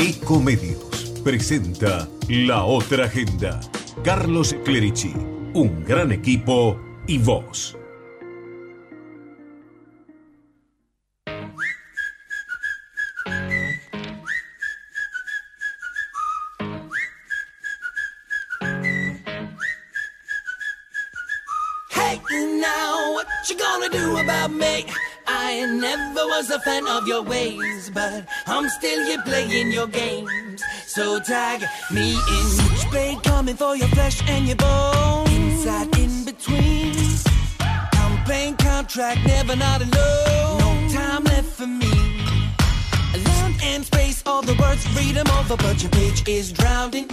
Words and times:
Ecomedios 0.00 1.20
presenta 1.22 2.08
La 2.26 2.64
Otra 2.64 3.04
Agenda. 3.04 3.60
Carlos 4.02 4.56
Clerici, 4.64 5.12
un 5.52 5.84
gran 5.84 6.10
equipo 6.10 6.80
y 7.06 7.18
vos. 7.18 7.76
Still 28.78 29.04
here 29.04 29.22
playing 29.22 29.72
your 29.72 29.86
games. 29.86 30.62
So 30.86 31.18
tag 31.20 31.64
me 31.90 32.12
in. 32.12 32.46
Switchblade 32.46 33.22
coming 33.22 33.56
for 33.56 33.76
your 33.76 33.88
flesh 33.88 34.22
and 34.28 34.46
your 34.46 34.56
bones. 34.56 35.30
Inside, 35.30 35.98
in 35.98 36.24
between. 36.24 36.94
I'm 37.60 38.24
playing 38.24 38.56
contract, 38.56 39.20
never 39.26 39.56
not 39.56 39.82
alone. 39.82 40.58
No 40.58 40.88
time 40.92 41.24
left 41.24 41.48
for 41.48 41.66
me. 41.66 41.90
Land 43.26 43.54
and 43.62 43.84
space, 43.84 44.22
all 44.26 44.42
the 44.42 44.54
words, 44.54 44.86
read 44.96 45.16
them 45.16 45.26
over, 45.38 45.56
but 45.56 45.82
your 45.82 45.90
page 45.90 46.26
is 46.28 46.52
drowned 46.52 46.94
in 46.94 47.06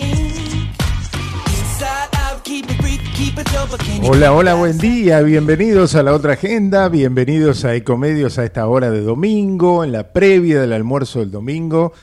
Hola, 4.04 4.32
hola, 4.32 4.54
buen 4.54 4.78
día, 4.78 5.22
bienvenidos 5.22 5.96
a 5.96 6.04
la 6.04 6.14
otra 6.14 6.34
agenda, 6.34 6.88
bienvenidos 6.88 7.66
a 7.66 7.76
Ecomedios 7.76 8.38
a 8.38 8.46
esta 8.46 8.68
hora 8.68 8.90
de 8.90 9.02
domingo, 9.02 9.84
en 9.84 9.92
la 9.92 10.14
previa 10.14 10.62
del 10.62 10.72
almuerzo 10.72 11.20
del 11.20 11.32
domingo, 11.32 11.94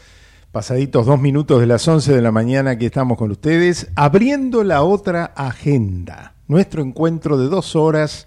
pasaditos 0.52 1.06
dos 1.06 1.20
minutos 1.20 1.60
de 1.60 1.66
las 1.66 1.88
11 1.88 2.12
de 2.12 2.20
la 2.20 2.30
mañana, 2.30 2.72
aquí 2.72 2.86
estamos 2.86 3.16
con 3.16 3.30
ustedes, 3.30 3.88
abriendo 3.94 4.64
la 4.64 4.82
otra 4.82 5.24
agenda, 5.24 6.34
nuestro 6.46 6.82
encuentro 6.82 7.38
de 7.38 7.48
dos 7.48 7.74
horas 7.74 8.26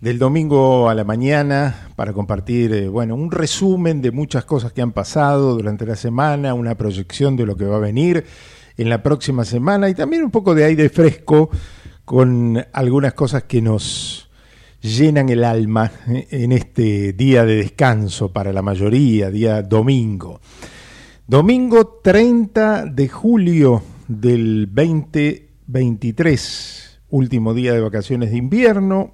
del 0.00 0.18
domingo 0.18 0.88
a 0.88 0.94
la 0.94 1.04
mañana 1.04 1.88
para 1.94 2.12
compartir, 2.12 2.72
eh, 2.72 2.88
bueno, 2.88 3.14
un 3.14 3.30
resumen 3.30 4.02
de 4.02 4.10
muchas 4.10 4.44
cosas 4.44 4.72
que 4.72 4.82
han 4.82 4.92
pasado 4.92 5.54
durante 5.54 5.86
la 5.86 5.96
semana, 5.96 6.54
una 6.54 6.74
proyección 6.74 7.36
de 7.36 7.46
lo 7.46 7.56
que 7.56 7.64
va 7.64 7.76
a 7.76 7.80
venir 7.80 8.24
en 8.78 8.88
la 8.88 9.02
próxima 9.02 9.44
semana 9.44 9.90
y 9.90 9.94
también 9.94 10.24
un 10.24 10.30
poco 10.30 10.54
de 10.54 10.64
aire 10.64 10.88
fresco 10.88 11.50
con 12.04 12.64
algunas 12.72 13.12
cosas 13.12 13.42
que 13.42 13.60
nos 13.60 14.30
llenan 14.80 15.28
el 15.28 15.44
alma 15.44 15.90
eh, 16.08 16.26
en 16.30 16.52
este 16.52 17.12
día 17.12 17.44
de 17.44 17.56
descanso 17.56 18.32
para 18.32 18.50
la 18.52 18.62
mayoría, 18.62 19.30
día 19.30 19.62
domingo. 19.62 20.40
Domingo 21.26 22.00
30 22.02 22.86
de 22.86 23.08
julio 23.08 23.82
del 24.06 24.70
2023, 24.72 27.00
último 27.10 27.52
día 27.52 27.74
de 27.74 27.80
vacaciones 27.80 28.30
de 28.30 28.36
invierno, 28.38 29.12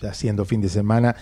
ya 0.00 0.14
siendo 0.14 0.44
fin 0.44 0.60
de 0.60 0.68
semana, 0.68 1.16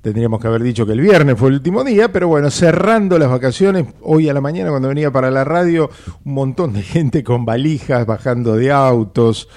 tendríamos 0.00 0.40
que 0.40 0.46
haber 0.46 0.62
dicho 0.62 0.86
que 0.86 0.92
el 0.92 1.00
viernes 1.00 1.38
fue 1.38 1.48
el 1.48 1.56
último 1.56 1.84
día, 1.84 2.10
pero 2.10 2.28
bueno, 2.28 2.50
cerrando 2.50 3.18
las 3.18 3.28
vacaciones, 3.28 3.86
hoy 4.00 4.28
a 4.28 4.34
la 4.34 4.40
mañana 4.40 4.70
cuando 4.70 4.88
venía 4.88 5.10
para 5.10 5.30
la 5.30 5.44
radio, 5.44 5.90
un 6.24 6.34
montón 6.34 6.72
de 6.72 6.82
gente 6.82 7.22
con 7.22 7.44
valijas, 7.44 8.06
bajando 8.06 8.56
de 8.56 8.72
autos, 8.72 9.48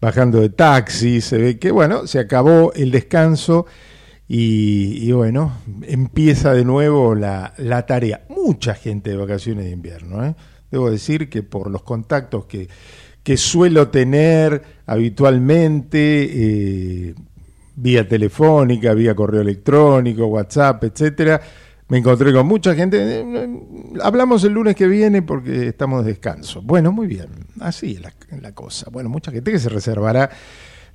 bajando 0.00 0.40
de 0.40 0.48
taxis, 0.48 1.24
se 1.24 1.38
ve 1.38 1.58
que 1.58 1.70
bueno, 1.70 2.06
se 2.06 2.18
acabó 2.18 2.72
el 2.74 2.90
descanso 2.90 3.66
y, 4.34 5.12
bueno, 5.12 5.58
empieza 5.82 6.54
de 6.54 6.64
nuevo 6.64 7.14
la, 7.14 7.52
la, 7.58 7.84
tarea. 7.84 8.24
Mucha 8.30 8.74
gente 8.74 9.10
de 9.10 9.16
vacaciones 9.16 9.66
de 9.66 9.72
invierno, 9.72 10.24
¿eh? 10.24 10.34
debo 10.70 10.90
decir 10.90 11.28
que 11.28 11.42
por 11.42 11.70
los 11.70 11.82
contactos 11.82 12.46
que, 12.46 12.66
que 13.22 13.36
suelo 13.36 13.88
tener 13.88 14.62
habitualmente, 14.86 16.30
eh, 16.30 17.14
vía 17.74 18.06
telefónica, 18.06 18.94
vía 18.94 19.14
correo 19.14 19.40
electrónico, 19.40 20.26
WhatsApp, 20.26 20.84
etcétera. 20.84 21.40
Me 21.88 21.98
encontré 21.98 22.32
con 22.32 22.46
mucha 22.46 22.74
gente. 22.74 23.24
Hablamos 24.02 24.42
el 24.44 24.52
lunes 24.52 24.74
que 24.74 24.86
viene 24.86 25.20
porque 25.20 25.68
estamos 25.68 26.04
de 26.04 26.12
descanso. 26.12 26.62
Bueno, 26.62 26.90
muy 26.90 27.06
bien. 27.06 27.28
Así 27.60 27.98
es 27.98 28.40
la, 28.40 28.52
cosa. 28.52 28.88
Bueno, 28.90 29.10
mucha 29.10 29.30
gente 29.30 29.52
que 29.52 29.58
se 29.58 29.68
reservará 29.68 30.30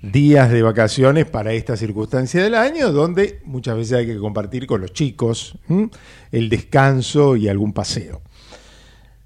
días 0.02 0.52
de 0.52 0.62
vacaciones 0.64 1.26
para 1.26 1.54
esta 1.54 1.78
circunstancia 1.78 2.44
del 2.44 2.56
año, 2.56 2.92
donde 2.92 3.42
muchas 3.46 3.78
veces 3.78 3.94
hay 3.94 4.08
que 4.08 4.18
compartir 4.18 4.66
con 4.66 4.82
los 4.82 4.92
chicos 4.92 5.60
el 6.32 6.50
descanso 6.50 7.36
y 7.36 7.48
algún 7.48 7.74
paseo. 7.74 8.22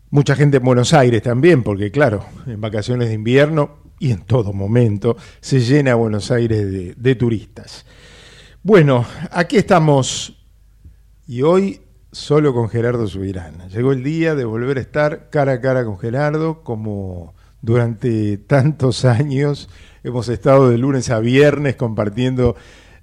Mucha 0.10 0.36
gente 0.36 0.58
en 0.58 0.64
Buenos 0.64 0.94
Aires 0.94 1.22
también, 1.22 1.64
porque 1.64 1.90
claro, 1.90 2.26
en 2.48 2.60
vacaciones 2.60 3.08
de 3.08 3.14
invierno 3.14 3.81
y 4.02 4.12
en 4.12 4.22
todo 4.22 4.52
momento 4.52 5.16
se 5.42 5.60
llena 5.60 5.94
Buenos 5.94 6.32
Aires 6.32 6.96
de, 6.98 7.16
turistas. 7.16 7.86
Bueno, 8.64 9.06
aquí 9.30 9.58
estamos 9.58 10.44
y 11.28 11.44
hoy 11.44 11.82
solo 12.12 12.52
con 12.52 12.68
Gerardo 12.68 13.08
Subirana. 13.08 13.68
Llegó 13.68 13.92
el 13.92 14.04
día 14.04 14.34
de 14.34 14.44
volver 14.44 14.80
a 14.80 14.82
estar 14.82 15.30
cara 15.30 15.54
a 15.54 15.62
cara 15.62 15.86
con 15.86 16.00
Gerardo, 16.00 16.64
como 16.64 17.36
durante 17.62 18.38
tantos 18.38 19.06
años 19.06 19.70
hemos 20.04 20.30
estado 20.30 20.72
de 20.72 20.80
lunes 20.80 21.12
a 21.12 21.20
viernes 21.20 21.76
compartiendo 21.76 22.56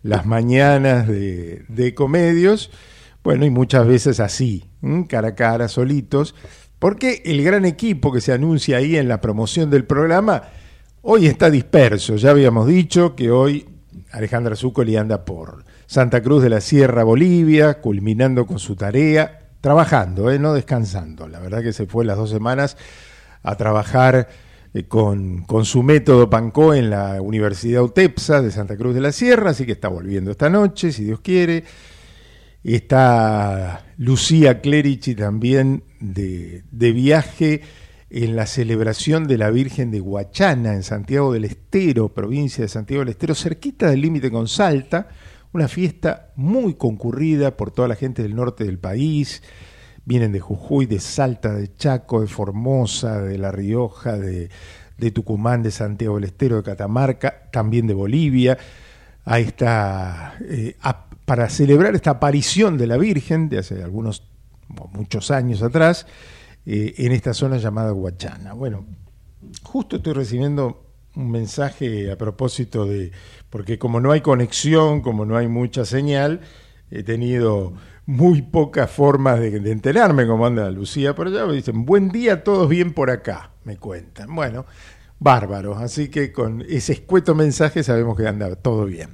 las 0.02 0.26
mañanas 0.26 1.06
de 1.06 1.92
comedios. 1.94 2.72
Bueno, 3.22 3.46
y 3.46 3.50
muchas 3.50 3.86
veces 3.86 4.18
así, 4.18 4.64
cara 5.08 5.28
a 5.28 5.34
cara, 5.36 5.68
solitos, 5.68 6.34
porque 6.80 7.22
el 7.24 7.44
gran 7.44 7.64
equipo 7.66 8.12
que 8.12 8.20
se 8.20 8.32
anuncia 8.32 8.78
ahí 8.78 8.96
en 8.96 9.06
la 9.06 9.20
promoción 9.20 9.70
del 9.70 9.84
programa 9.84 10.42
hoy 11.02 11.26
está 11.26 11.50
disperso. 11.50 12.16
Ya 12.16 12.30
habíamos 12.30 12.66
dicho 12.66 13.14
que 13.14 13.30
hoy 13.30 13.66
Alejandra 14.12 14.56
Zúcoli 14.56 14.96
anda 14.96 15.24
por 15.24 15.64
Santa 15.86 16.22
Cruz 16.22 16.42
de 16.42 16.50
la 16.50 16.60
Sierra, 16.60 17.04
Bolivia, 17.04 17.80
culminando 17.80 18.46
con 18.46 18.58
su 18.58 18.76
tarea, 18.76 19.48
trabajando, 19.60 20.30
¿eh? 20.30 20.38
no 20.38 20.54
descansando. 20.54 21.28
La 21.28 21.40
verdad 21.40 21.62
que 21.62 21.72
se 21.72 21.86
fue 21.86 22.04
las 22.04 22.16
dos 22.16 22.30
semanas 22.30 22.76
a 23.42 23.56
trabajar 23.56 24.28
eh, 24.74 24.84
con, 24.84 25.42
con, 25.42 25.64
su 25.64 25.82
método 25.82 26.28
Pancó 26.28 26.74
en 26.74 26.90
la 26.90 27.20
Universidad 27.22 27.82
UTEPSA 27.82 28.42
de 28.42 28.50
Santa 28.50 28.76
Cruz 28.76 28.94
de 28.94 29.00
la 29.00 29.12
Sierra, 29.12 29.50
así 29.50 29.64
que 29.66 29.72
está 29.72 29.88
volviendo 29.88 30.30
esta 30.30 30.50
noche, 30.50 30.92
si 30.92 31.04
Dios 31.04 31.20
quiere. 31.20 31.64
Está 32.64 33.86
Lucía 33.96 34.60
Clerici 34.60 35.14
también 35.14 35.84
de, 36.00 36.64
de 36.70 36.92
viaje 36.92 37.62
en 38.10 38.36
la 38.36 38.46
celebración 38.46 39.26
de 39.26 39.38
la 39.38 39.50
Virgen 39.50 39.90
de 39.90 40.00
Huachana 40.00 40.74
en 40.74 40.82
Santiago 40.82 41.32
del 41.32 41.44
Estero, 41.44 42.08
provincia 42.08 42.62
de 42.62 42.68
Santiago 42.68 43.00
del 43.00 43.10
Estero, 43.10 43.34
cerquita 43.34 43.90
del 43.90 44.00
límite 44.00 44.30
con 44.30 44.48
Salta, 44.48 45.08
una 45.52 45.68
fiesta 45.68 46.32
muy 46.36 46.74
concurrida 46.74 47.56
por 47.56 47.70
toda 47.70 47.88
la 47.88 47.96
gente 47.96 48.22
del 48.22 48.34
norte 48.34 48.64
del 48.64 48.78
país, 48.78 49.42
vienen 50.04 50.32
de 50.32 50.40
Jujuy, 50.40 50.86
de 50.86 51.00
Salta, 51.00 51.52
de 51.52 51.74
Chaco, 51.74 52.20
de 52.22 52.26
Formosa, 52.26 53.20
de 53.20 53.36
La 53.36 53.52
Rioja, 53.52 54.16
de, 54.16 54.48
de 54.96 55.10
Tucumán, 55.10 55.62
de 55.62 55.70
Santiago 55.70 56.16
del 56.16 56.24
Estero, 56.24 56.56
de 56.56 56.62
Catamarca, 56.62 57.50
también 57.52 57.86
de 57.86 57.94
Bolivia, 57.94 58.58
a 59.24 59.38
esta, 59.38 60.38
eh, 60.40 60.76
para 61.26 61.50
celebrar 61.50 61.94
esta 61.94 62.12
aparición 62.12 62.78
de 62.78 62.86
la 62.86 62.96
Virgen 62.96 63.50
de 63.50 63.58
hace 63.58 63.82
algunos, 63.82 64.22
muchos 64.92 65.30
años 65.30 65.62
atrás, 65.62 66.06
eh, 66.70 66.94
en 66.98 67.12
esta 67.12 67.32
zona 67.32 67.56
llamada 67.56 67.94
Huachana. 67.94 68.52
Bueno, 68.52 68.84
justo 69.62 69.96
estoy 69.96 70.12
recibiendo 70.12 70.84
un 71.16 71.30
mensaje 71.30 72.12
a 72.12 72.18
propósito 72.18 72.84
de, 72.84 73.10
porque 73.48 73.78
como 73.78 74.00
no 74.00 74.12
hay 74.12 74.20
conexión, 74.20 75.00
como 75.00 75.24
no 75.24 75.38
hay 75.38 75.48
mucha 75.48 75.86
señal, 75.86 76.42
he 76.90 77.02
tenido 77.02 77.72
muy 78.04 78.42
pocas 78.42 78.90
formas 78.90 79.40
de, 79.40 79.60
de 79.60 79.72
enterarme 79.72 80.26
cómo 80.26 80.46
anda 80.46 80.70
Lucía 80.70 81.14
por 81.14 81.28
allá. 81.28 81.46
Me 81.46 81.54
dicen, 81.54 81.86
buen 81.86 82.10
día, 82.10 82.44
todos 82.44 82.68
bien 82.68 82.92
por 82.92 83.10
acá, 83.10 83.52
me 83.64 83.78
cuentan. 83.78 84.34
Bueno, 84.34 84.66
bárbaro. 85.18 85.74
Así 85.74 86.10
que 86.10 86.32
con 86.32 86.60
ese 86.68 86.92
escueto 86.92 87.34
mensaje 87.34 87.82
sabemos 87.82 88.14
que 88.14 88.28
anda 88.28 88.54
todo 88.56 88.84
bien. 88.84 89.08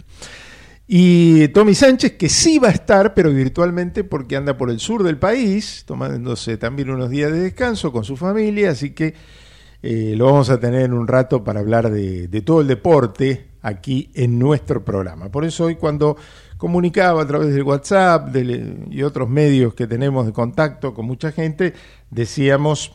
Y 0.87 1.49
Tommy 1.49 1.75
Sánchez, 1.75 2.13
que 2.13 2.29
sí 2.29 2.59
va 2.59 2.69
a 2.69 2.73
estar, 2.73 3.15
pero 3.15 3.33
virtualmente 3.33 4.05
porque 4.05 4.37
anda 4.37 4.59
por 4.59 4.71
el 4.71 4.81
sur 4.81 5.03
del 5.03 5.17
país, 5.17 5.85
tomándose 5.87 6.59
también 6.59 6.91
unos 6.91 7.09
días 7.09 7.33
de 7.33 7.41
descanso 7.41 7.91
con 7.91 8.05
su 8.05 8.17
familia, 8.17 8.71
así 8.71 8.91
que 8.91 9.15
eh, 9.83 10.15
lo 10.17 10.27
vamos 10.27 10.51
a 10.51 10.61
tener 10.61 10.83
en 10.83 10.93
un 10.93 11.09
rato 11.09 11.43
para 11.43 11.61
hablar 11.61 11.91
de, 11.91 12.29
todo 12.43 12.61
el 12.61 12.67
deporte 12.67 13.49
aquí 13.63 14.11
en 14.15 14.39
nuestro 14.39 14.85
programa. 14.85 15.31
Por 15.31 15.47
eso 15.47 15.65
hoy 15.65 15.77
cuando 15.77 16.19
comunicaba 16.59 17.23
a 17.23 17.27
través 17.27 17.55
del 17.55 17.63
WhatsApp 17.63 18.35
y 18.91 19.03
otros 19.03 19.29
medios 19.29 19.75
que 19.75 19.87
tenemos 19.87 20.27
de 20.27 20.33
contacto 20.33 20.93
con 20.93 21.07
mucha 21.07 21.33
gente, 21.33 21.73
decíamos, 22.11 22.93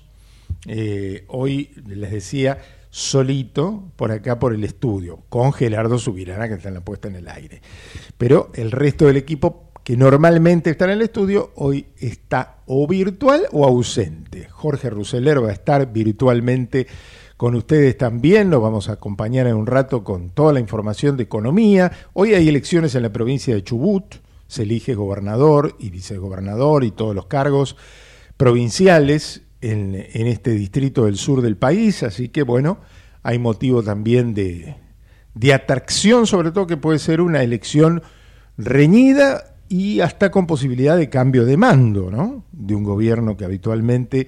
eh, 0.68 1.26
hoy 1.28 1.72
les 1.88 2.12
decía, 2.12 2.60
solito 2.90 3.92
por 3.96 4.12
acá 4.12 4.40
por 4.40 4.54
el 4.54 4.64
estudio, 4.64 5.24
con 5.30 5.54
Gerardo 5.54 6.00
Subirana 6.00 6.48
que 6.48 6.56
está 6.56 6.70
en 6.70 6.76
la 6.76 6.86
puesta 6.86 7.08
en 7.08 7.16
el 7.16 7.28
aire. 7.28 7.62
Pero 8.18 8.52
el 8.54 8.72
resto 8.72 9.06
del 9.06 9.18
equipo 9.18 9.70
que 9.84 9.98
normalmente 9.98 10.70
está 10.70 10.86
en 10.86 10.92
el 10.92 11.02
estudio, 11.02 11.52
hoy 11.56 11.88
está 11.98 12.58
o 12.68 12.86
virtual 12.88 13.44
o 13.52 13.66
ausente. 13.66 14.48
Jorge 14.50 14.90
Ruseler 14.90 15.44
va 15.44 15.50
a 15.50 15.54
estar 15.54 15.92
virtualmente 15.92 16.86
con 17.38 17.56
ustedes 17.56 17.98
también. 17.98 18.50
Nos 18.50 18.62
vamos 18.62 18.90
a 18.90 18.94
acompañar 18.94 19.48
en 19.48 19.56
un 19.56 19.66
rato 19.66 20.04
con 20.04 20.30
toda 20.30 20.54
la 20.54 20.60
información 20.60 21.18
de 21.18 21.24
economía. 21.24 21.92
Hoy 22.14 22.34
hay 22.34 22.48
elecciones 22.48 22.94
en 22.96 23.02
la 23.04 23.14
provincia 23.14 23.56
de 23.56 23.64
Chubut. 23.64 24.18
Se 24.46 24.64
elige 24.64 24.94
gobernador 24.94 25.76
y 25.80 25.90
vicegobernador 25.90 26.84
y 26.84 26.92
todos 26.92 27.16
los 27.16 27.28
cargos 27.28 27.76
provinciales 28.38 29.44
en, 29.62 29.96
en 29.96 30.28
este 30.28 30.52
distrito 30.52 31.06
del 31.06 31.18
sur 31.18 31.42
del 31.42 31.58
país. 31.58 32.04
Así 32.04 32.30
que 32.30 32.44
bueno, 32.44 32.80
hay 33.24 33.40
motivo 33.40 33.84
también 33.84 34.34
de, 34.34 34.76
de 35.34 35.54
atracción, 35.54 36.28
sobre 36.28 36.52
todo 36.52 36.68
que 36.68 36.78
puede 36.78 37.00
ser 37.00 37.22
una 37.22 37.44
elección 37.44 38.02
reñida 38.58 39.56
y 39.68 40.02
hasta 40.02 40.32
con 40.32 40.48
posibilidad 40.48 40.98
de 40.98 41.10
cambio 41.10 41.46
de 41.46 41.56
mando, 41.56 42.10
¿no? 42.10 42.44
De 42.52 42.76
un 42.76 42.84
gobierno 42.84 43.38
que 43.38 43.46
habitualmente 43.46 44.28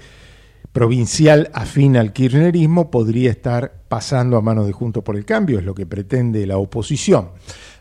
provincial 0.71 1.49
afín 1.53 1.97
al 1.97 2.13
kirchnerismo 2.13 2.91
podría 2.91 3.31
estar 3.31 3.81
pasando 3.89 4.37
a 4.37 4.41
manos 4.41 4.67
de 4.67 4.71
Juntos 4.71 5.03
por 5.03 5.17
el 5.17 5.25
Cambio, 5.25 5.59
es 5.59 5.65
lo 5.65 5.75
que 5.75 5.85
pretende 5.85 6.45
la 6.47 6.57
oposición. 6.57 7.31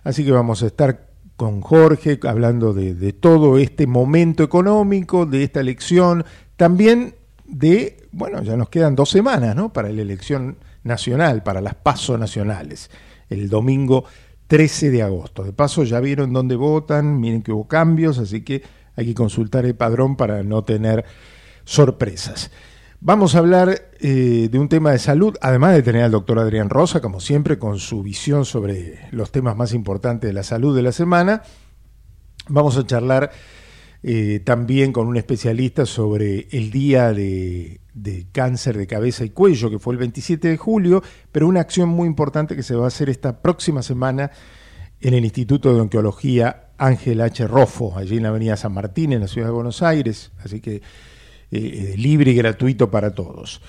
Así 0.02 0.25
que 0.25 0.32
vamos 0.32 0.62
a 0.62 0.67
estar 0.67 1.08
con 1.37 1.61
Jorge 1.61 2.19
hablando 2.25 2.73
de, 2.73 2.94
de 2.94 3.12
todo 3.12 3.58
este 3.58 3.87
momento 3.87 4.43
económico, 4.43 5.25
de 5.25 5.44
esta 5.44 5.61
elección, 5.61 6.25
también 6.56 7.14
de, 7.50 8.08
bueno, 8.12 8.43
ya 8.43 8.56
nos 8.56 8.69
quedan 8.69 8.94
dos 8.94 9.11
semanas, 9.11 9.56
¿no? 9.56 9.73
Para 9.73 9.91
la 9.91 10.02
elección 10.02 10.58
nacional, 10.85 11.43
para 11.43 11.61
las 11.61 11.75
pasos 11.75 12.19
nacionales, 12.19 12.91
el 13.29 13.49
domingo 13.49 14.05
13 14.47 14.91
de 14.91 15.02
agosto. 15.02 15.44
De 15.44 15.52
paso, 15.52 15.85
ya 15.85 16.00
vieron 16.00 16.32
dónde 16.32 16.56
votan, 16.56 17.20
miren 17.20 17.43
que 17.43 17.52
hubo 17.52 17.69
cambios, 17.69 18.19
así 18.19 18.43
que 18.43 18.62
hay 18.97 19.06
que 19.06 19.14
consultar 19.14 19.64
el 19.64 19.75
padrón 19.75 20.17
para 20.17 20.43
no 20.43 20.62
tener 20.62 21.05
sorpresas. 21.64 22.50
Vamos 23.00 23.35
a 23.35 23.38
hablar 23.38 23.91
eh, 24.00 24.49
de 24.50 24.58
un 24.58 24.69
tema 24.69 24.93
de 24.93 24.99
salud, 24.99 25.37
además 25.41 25.75
de 25.75 25.82
tener 25.82 26.02
al 26.02 26.11
doctor 26.11 26.38
Adrián 26.38 26.69
Rosa, 26.69 27.00
como 27.00 27.20
siempre, 27.20 27.58
con 27.58 27.79
su 27.79 28.02
visión 28.02 28.44
sobre 28.44 29.08
los 29.11 29.32
temas 29.32 29.56
más 29.56 29.73
importantes 29.73 30.29
de 30.29 30.35
la 30.35 30.43
salud 30.43 30.76
de 30.76 30.82
la 30.82 30.93
semana. 30.93 31.43
Vamos 32.49 32.76
a 32.76 32.87
charlar 32.87 33.31
eh, 34.02 34.41
también 34.44 34.93
con 34.93 35.06
un 35.06 35.17
especialista 35.17 35.87
sobre 35.87 36.49
el 36.50 36.70
día 36.70 37.12
de, 37.12 37.81
de, 37.94 38.26
cáncer 38.32 38.76
de 38.76 38.87
cabeza 38.87 39.25
y 39.25 39.31
cuello, 39.31 39.70
que 39.70 39.79
fue 39.79 39.94
el 39.94 39.99
27 39.99 40.49
de 40.49 40.56
julio, 40.56 41.02
pero 41.32 41.47
una 41.47 41.61
acción 41.61 41.88
muy 41.88 42.06
importante 42.06 42.56
que 42.56 42.62
se 42.62 42.75
va 42.75 42.85
a 42.85 42.88
hacer 42.88 43.11
esta 43.11 43.43
próxima 43.43 43.82
semana 43.82 44.31
en 45.00 45.14
el 45.14 45.25
Instituto 45.25 45.75
de 45.75 45.81
Oncología 45.81 46.70
Ángel 46.79 47.20
H. 47.20 47.47
Rofo, 47.47 47.97
allí 47.97 48.17
en 48.17 48.23
la 48.23 48.31
Avenida 48.31 48.56
San 48.56 48.73
Martín, 48.73 49.12
en 49.12 49.20
la 49.20 49.29
ciudad 49.29 49.49
de 49.49 49.52
Buenos 49.52 49.82
Aires. 49.82 50.32
Así 50.43 50.61
que 50.61 50.82
eh, 51.50 51.94
libre 51.97 52.31
y 52.31 52.35
gratuito 52.35 52.91
para 52.91 53.14
todos. 53.14 53.61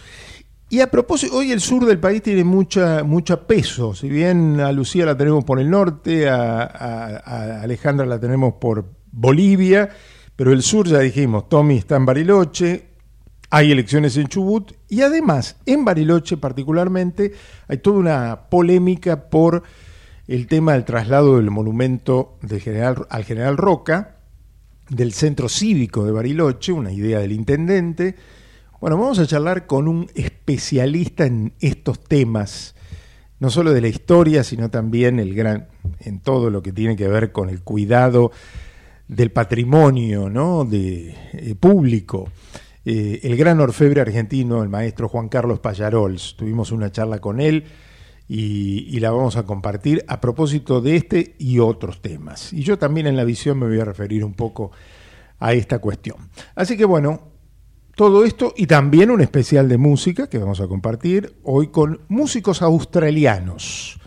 Y 0.69 0.79
a 0.79 0.89
propósito, 0.89 1.35
hoy 1.35 1.51
el 1.51 1.59
sur 1.59 1.85
del 1.85 1.99
país 1.99 2.21
tiene 2.21 2.45
mucha, 2.45 3.03
mucha 3.03 3.45
peso. 3.45 3.93
Si 3.93 4.07
bien 4.07 4.61
a 4.61 4.71
Lucía 4.71 5.05
la 5.05 5.17
tenemos 5.17 5.43
por 5.43 5.59
el 5.59 5.69
norte, 5.69 6.29
a, 6.29 6.63
a, 6.63 7.61
Alejandra 7.61 8.05
la 8.05 8.19
tenemos 8.21 8.53
por 8.53 8.85
Bolivia, 9.11 9.89
pero 10.41 10.53
el 10.53 10.63
sur 10.63 10.87
ya 10.87 10.97
dijimos, 10.97 11.49
Tommy 11.49 11.77
está 11.77 11.97
en 11.97 12.05
Bariloche, 12.07 12.87
hay 13.51 13.71
elecciones 13.71 14.17
en 14.17 14.25
Chubut 14.25 14.71
y 14.89 15.01
además 15.01 15.57
en 15.67 15.85
Bariloche 15.85 16.35
particularmente 16.35 17.33
hay 17.67 17.77
toda 17.77 17.99
una 17.99 18.49
polémica 18.49 19.29
por 19.29 19.61
el 20.27 20.47
tema 20.47 20.73
del 20.73 20.83
traslado 20.83 21.37
del 21.37 21.51
monumento 21.51 22.39
al 23.11 23.23
general 23.23 23.55
Roca 23.55 24.15
del 24.89 25.13
Centro 25.13 25.47
Cívico 25.47 26.05
de 26.05 26.11
Bariloche, 26.11 26.71
una 26.71 26.91
idea 26.91 27.19
del 27.19 27.33
intendente. 27.33 28.15
Bueno, 28.79 28.97
vamos 28.97 29.19
a 29.19 29.27
charlar 29.27 29.67
con 29.67 29.87
un 29.87 30.09
especialista 30.15 31.27
en 31.27 31.53
estos 31.59 32.03
temas, 32.03 32.73
no 33.39 33.51
solo 33.51 33.73
de 33.73 33.81
la 33.81 33.89
historia, 33.89 34.43
sino 34.43 34.71
también 34.71 35.19
el 35.19 35.35
gran, 35.35 35.67
en 35.99 36.19
todo 36.19 36.49
lo 36.49 36.63
que 36.63 36.73
tiene 36.73 36.95
que 36.95 37.07
ver 37.07 37.31
con 37.31 37.47
el 37.47 37.61
cuidado 37.61 38.31
del 39.11 39.29
patrimonio 39.31 40.29
¿no? 40.29 40.63
de, 40.63 41.13
eh, 41.33 41.55
público. 41.59 42.29
Eh, 42.85 43.19
el 43.23 43.35
gran 43.35 43.59
orfebre 43.59 43.99
argentino, 43.99 44.63
el 44.63 44.69
maestro 44.69 45.09
Juan 45.09 45.27
Carlos 45.27 45.59
Payarols. 45.59 46.35
Tuvimos 46.37 46.71
una 46.71 46.91
charla 46.91 47.19
con 47.19 47.41
él 47.41 47.65
y, 48.29 48.97
la 49.01 49.11
vamos 49.11 49.35
a 49.35 49.43
compartir 49.43 50.05
a 50.07 50.21
propósito 50.21 50.79
de 50.79 50.95
este 50.95 51.35
y 51.37 51.59
otros 51.59 52.01
temas. 52.01 52.53
Y 52.53 52.63
yo 52.63 52.77
también 52.77 53.05
en 53.05 53.17
la 53.17 53.25
visión 53.25 53.59
me 53.59 53.67
voy 53.67 53.81
a 53.81 53.85
referir 53.85 54.23
un 54.23 54.33
poco 54.33 54.71
a 55.39 55.53
esta 55.53 55.79
cuestión. 55.79 56.15
Así 56.55 56.77
que 56.77 56.85
bueno, 56.85 57.19
todo 57.95 58.23
esto 58.23 58.53
y 58.55 58.65
también 58.65 59.11
un 59.11 59.19
especial 59.19 59.67
de 59.67 59.77
música 59.77 60.29
que 60.29 60.37
vamos 60.37 60.61
a 60.61 60.69
compartir 60.69 61.35
hoy 61.43 61.67
con 61.67 61.99
músicos 62.07 62.61
australianos. 62.61 64.00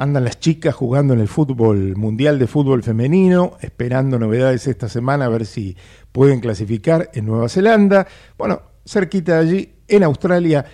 Andan 0.00 0.24
las 0.24 0.40
chicas 0.40 0.74
jugando 0.74 1.12
en 1.12 1.20
el 1.20 1.28
fútbol 1.28 1.94
mundial 1.96 2.38
de 2.38 2.46
fútbol 2.46 2.82
femenino, 2.82 3.58
esperando 3.60 4.18
novedades 4.18 4.66
esta 4.66 4.88
semana 4.88 5.26
a 5.26 5.28
ver 5.28 5.44
si 5.44 5.76
pueden 6.10 6.40
clasificar 6.40 7.10
en 7.12 7.26
Nueva 7.26 7.48
Zelanda. 7.48 8.06
Bueno, 8.38 8.62
cerquita 8.84 9.34
de 9.34 9.38
allí, 9.38 9.74
en 9.88 10.02
Australia, 10.04 10.64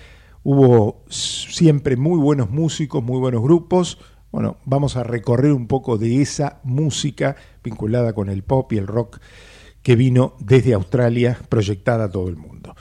Hubo 0.48 1.02
siempre 1.08 1.96
muy 1.96 2.20
buenos 2.20 2.50
músicos, 2.50 3.02
muy 3.02 3.18
buenos 3.18 3.42
grupos. 3.42 3.98
Bueno, 4.30 4.58
vamos 4.64 4.96
a 4.96 5.02
recorrer 5.02 5.50
un 5.50 5.66
poco 5.66 5.98
de 5.98 6.22
esa 6.22 6.60
música 6.62 7.34
vinculada 7.64 8.12
con 8.12 8.28
el 8.28 8.44
pop 8.44 8.72
y 8.72 8.78
el 8.78 8.86
rock 8.86 9.18
que 9.82 9.96
vino 9.96 10.36
desde 10.38 10.74
Australia, 10.74 11.36
proyectada 11.48 12.04
a 12.04 12.10
todo 12.12 12.28
el 12.28 12.36
mundo. 12.36 12.76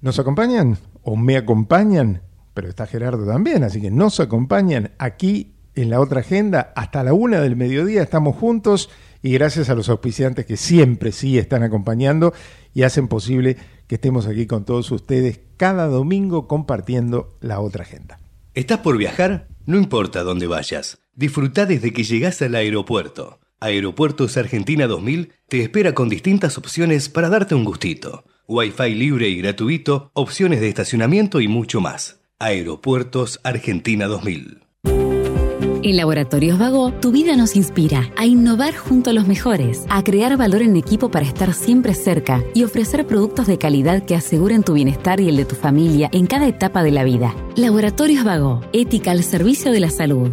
¿Nos 0.00 0.18
acompañan? 0.18 0.78
¿O 1.02 1.14
me 1.14 1.36
acompañan? 1.36 2.22
Pero 2.56 2.70
está 2.70 2.86
Gerardo 2.86 3.26
también, 3.26 3.64
así 3.64 3.82
que 3.82 3.90
nos 3.90 4.18
acompañan 4.18 4.92
aquí 4.96 5.52
en 5.74 5.90
la 5.90 6.00
otra 6.00 6.20
agenda. 6.20 6.72
Hasta 6.74 7.04
la 7.04 7.12
una 7.12 7.38
del 7.42 7.54
mediodía 7.54 8.02
estamos 8.02 8.34
juntos 8.34 8.88
y 9.22 9.32
gracias 9.32 9.68
a 9.68 9.74
los 9.74 9.90
auspiciantes 9.90 10.46
que 10.46 10.56
siempre 10.56 11.12
sí 11.12 11.36
están 11.36 11.62
acompañando 11.62 12.32
y 12.72 12.84
hacen 12.84 13.08
posible 13.08 13.58
que 13.86 13.96
estemos 13.96 14.26
aquí 14.26 14.46
con 14.46 14.64
todos 14.64 14.90
ustedes 14.90 15.38
cada 15.58 15.86
domingo 15.86 16.48
compartiendo 16.48 17.36
la 17.42 17.60
otra 17.60 17.82
agenda. 17.82 18.20
¿Estás 18.54 18.78
por 18.78 18.96
viajar? 18.96 19.48
No 19.66 19.76
importa 19.76 20.22
dónde 20.22 20.46
vayas. 20.46 20.96
Disfruta 21.14 21.66
desde 21.66 21.92
que 21.92 22.04
llegas 22.04 22.40
al 22.40 22.54
aeropuerto. 22.54 23.38
Aeropuertos 23.60 24.38
Argentina 24.38 24.86
2000 24.86 25.30
te 25.46 25.60
espera 25.60 25.92
con 25.92 26.08
distintas 26.08 26.56
opciones 26.56 27.10
para 27.10 27.28
darte 27.28 27.54
un 27.54 27.64
gustito. 27.64 28.24
Wi-Fi 28.48 28.94
libre 28.94 29.28
y 29.28 29.36
gratuito, 29.36 30.10
opciones 30.14 30.62
de 30.62 30.70
estacionamiento 30.70 31.42
y 31.42 31.48
mucho 31.48 31.82
más. 31.82 32.15
Aeropuertos 32.38 33.40
Argentina 33.44 34.04
2000. 34.08 34.60
En 34.84 35.96
Laboratorios 35.96 36.58
Vago, 36.58 36.92
tu 36.92 37.10
vida 37.10 37.34
nos 37.34 37.56
inspira 37.56 38.10
a 38.14 38.26
innovar 38.26 38.76
junto 38.76 39.08
a 39.08 39.14
los 39.14 39.26
mejores, 39.26 39.86
a 39.88 40.04
crear 40.04 40.36
valor 40.36 40.60
en 40.60 40.76
equipo 40.76 41.10
para 41.10 41.24
estar 41.24 41.54
siempre 41.54 41.94
cerca 41.94 42.44
y 42.52 42.64
ofrecer 42.64 43.06
productos 43.06 43.46
de 43.46 43.56
calidad 43.56 44.04
que 44.04 44.14
aseguren 44.14 44.64
tu 44.64 44.74
bienestar 44.74 45.18
y 45.20 45.30
el 45.30 45.36
de 45.38 45.46
tu 45.46 45.54
familia 45.54 46.10
en 46.12 46.26
cada 46.26 46.46
etapa 46.46 46.82
de 46.82 46.90
la 46.90 47.04
vida. 47.04 47.34
Laboratorios 47.56 48.22
Vago, 48.22 48.60
ética 48.74 49.12
al 49.12 49.24
servicio 49.24 49.72
de 49.72 49.80
la 49.80 49.88
salud. 49.88 50.30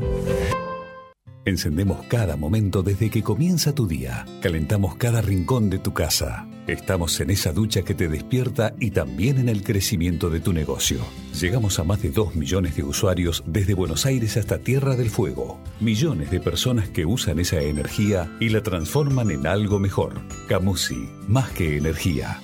Encendemos 1.46 2.06
cada 2.08 2.38
momento 2.38 2.84
desde 2.84 3.10
que 3.10 3.22
comienza 3.22 3.76
tu 3.76 3.86
día. 3.86 4.26
Calentamos 4.42 4.96
cada 4.96 5.22
rincón 5.22 5.70
de 5.70 5.78
tu 5.78 5.94
casa. 5.94 6.48
Estamos 6.68 7.20
en 7.20 7.32
esa 7.32 7.52
ducha 7.52 7.82
que 7.82 7.94
te 7.94 8.08
despierta 8.08 8.74
y 8.80 8.92
también 8.92 9.38
en 9.38 9.50
el 9.50 9.62
crecimiento 9.62 10.30
de 10.30 10.40
tu 10.40 10.54
negocio. 10.54 11.00
Llegamos 11.38 11.80
a 11.80 11.84
más 11.84 12.02
de 12.02 12.12
2 12.12 12.36
millones 12.36 12.78
de 12.78 12.84
usuarios 12.84 13.44
desde 13.46 13.74
Buenos 13.74 14.06
Aires 14.06 14.38
hasta 14.38 14.60
Tierra 14.60 14.96
del 14.96 15.10
Fuego. 15.10 15.60
Millones 15.82 16.32
de 16.32 16.40
personas 16.40 16.88
que 16.88 17.06
usan 17.06 17.40
esa 17.40 17.60
energía 17.60 18.32
y 18.40 18.48
la 18.48 18.64
transforman 18.64 19.30
en 19.30 19.46
algo 19.46 19.80
mejor. 19.80 20.22
Camusi, 20.48 21.10
más 21.28 21.50
que 21.50 21.76
energía. 21.76 22.40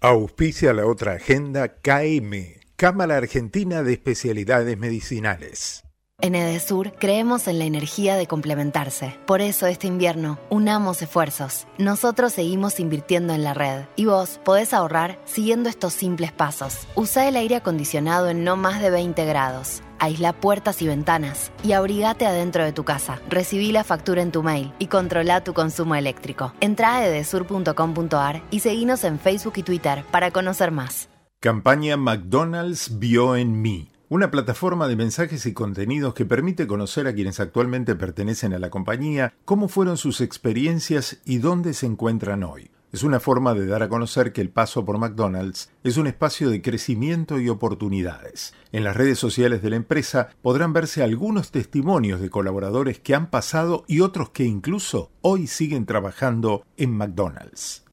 Auspicia 0.00 0.72
la 0.72 0.86
otra 0.86 1.14
agenda 1.14 1.80
KM, 1.80 2.60
Cámara 2.76 3.16
Argentina 3.16 3.82
de 3.82 3.94
Especialidades 3.94 4.78
Medicinales. 4.78 5.83
En 6.20 6.36
Edesur 6.36 6.92
creemos 6.92 7.48
en 7.48 7.58
la 7.58 7.64
energía 7.64 8.16
de 8.16 8.28
complementarse. 8.28 9.18
Por 9.26 9.40
eso 9.40 9.66
este 9.66 9.88
invierno, 9.88 10.38
unamos 10.48 11.02
esfuerzos. 11.02 11.66
Nosotros 11.76 12.32
seguimos 12.32 12.78
invirtiendo 12.78 13.34
en 13.34 13.42
la 13.42 13.52
red 13.52 13.82
y 13.96 14.06
vos 14.06 14.40
podés 14.44 14.72
ahorrar 14.72 15.18
siguiendo 15.24 15.68
estos 15.68 15.92
simples 15.92 16.30
pasos. 16.32 16.86
Usa 16.94 17.28
el 17.28 17.36
aire 17.36 17.56
acondicionado 17.56 18.30
en 18.30 18.44
no 18.44 18.56
más 18.56 18.80
de 18.80 18.90
20 18.90 19.24
grados. 19.26 19.82
Aísla 19.98 20.32
puertas 20.32 20.82
y 20.82 20.86
ventanas 20.86 21.50
y 21.64 21.72
abrigate 21.72 22.26
adentro 22.26 22.64
de 22.64 22.72
tu 22.72 22.84
casa. 22.84 23.20
Recibí 23.28 23.72
la 23.72 23.84
factura 23.84 24.22
en 24.22 24.30
tu 24.30 24.42
mail 24.42 24.72
y 24.78 24.86
controla 24.86 25.42
tu 25.42 25.52
consumo 25.52 25.96
eléctrico. 25.96 26.54
Entra 26.60 26.96
a 26.96 27.06
edesur.com.ar 27.06 28.42
y 28.50 28.60
seguinos 28.60 29.02
en 29.02 29.18
Facebook 29.18 29.54
y 29.56 29.62
Twitter 29.64 30.04
para 30.12 30.30
conocer 30.30 30.70
más. 30.70 31.08
Campaña 31.40 31.96
McDonald's 31.96 32.98
vio 32.98 33.36
en 33.36 33.60
mí 33.60 33.93
una 34.08 34.30
plataforma 34.30 34.86
de 34.88 34.96
mensajes 34.96 35.46
y 35.46 35.52
contenidos 35.54 36.14
que 36.14 36.24
permite 36.24 36.66
conocer 36.66 37.06
a 37.06 37.14
quienes 37.14 37.40
actualmente 37.40 37.94
pertenecen 37.94 38.52
a 38.52 38.58
la 38.58 38.70
compañía, 38.70 39.34
cómo 39.44 39.68
fueron 39.68 39.96
sus 39.96 40.20
experiencias 40.20 41.20
y 41.24 41.38
dónde 41.38 41.74
se 41.74 41.86
encuentran 41.86 42.44
hoy. 42.44 42.70
Es 42.92 43.02
una 43.02 43.18
forma 43.18 43.54
de 43.54 43.66
dar 43.66 43.82
a 43.82 43.88
conocer 43.88 44.32
que 44.32 44.40
el 44.40 44.50
paso 44.50 44.84
por 44.84 44.98
McDonald's 44.98 45.68
es 45.82 45.96
un 45.96 46.06
espacio 46.06 46.48
de 46.48 46.62
crecimiento 46.62 47.40
y 47.40 47.48
oportunidades. 47.48 48.54
En 48.70 48.84
las 48.84 48.96
redes 48.96 49.18
sociales 49.18 49.62
de 49.62 49.70
la 49.70 49.76
empresa 49.76 50.28
podrán 50.42 50.72
verse 50.72 51.02
algunos 51.02 51.50
testimonios 51.50 52.20
de 52.20 52.30
colaboradores 52.30 53.00
que 53.00 53.16
han 53.16 53.30
pasado 53.30 53.84
y 53.88 53.98
otros 53.98 54.30
que 54.30 54.44
incluso 54.44 55.10
hoy 55.22 55.48
siguen 55.48 55.86
trabajando 55.86 56.64
en 56.76 56.96
McDonald's. 56.96 57.83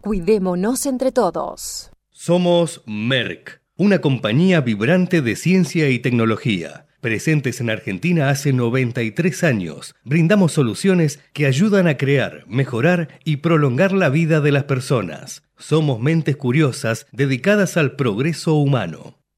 Cuidémonos 0.00 0.86
entre 0.86 1.12
todos. 1.12 1.90
Somos 2.10 2.82
Merck, 2.86 3.60
una 3.76 4.00
compañía 4.00 4.60
vibrante 4.60 5.22
de 5.22 5.36
ciencia 5.36 5.88
y 5.88 5.98
tecnología. 5.98 6.86
Presentes 7.00 7.60
en 7.60 7.70
Argentina 7.70 8.28
hace 8.28 8.52
93 8.52 9.44
años, 9.44 9.94
brindamos 10.04 10.52
soluciones 10.52 11.20
que 11.32 11.46
ayudan 11.46 11.86
a 11.86 11.96
crear, 11.96 12.44
mejorar 12.48 13.20
y 13.24 13.36
prolongar 13.36 13.92
la 13.92 14.08
vida 14.08 14.40
de 14.40 14.50
las 14.50 14.64
personas. 14.64 15.44
Somos 15.56 16.00
mentes 16.00 16.36
curiosas 16.36 17.06
dedicadas 17.12 17.76
al 17.76 17.94
progreso 17.94 18.54
humano. 18.54 19.17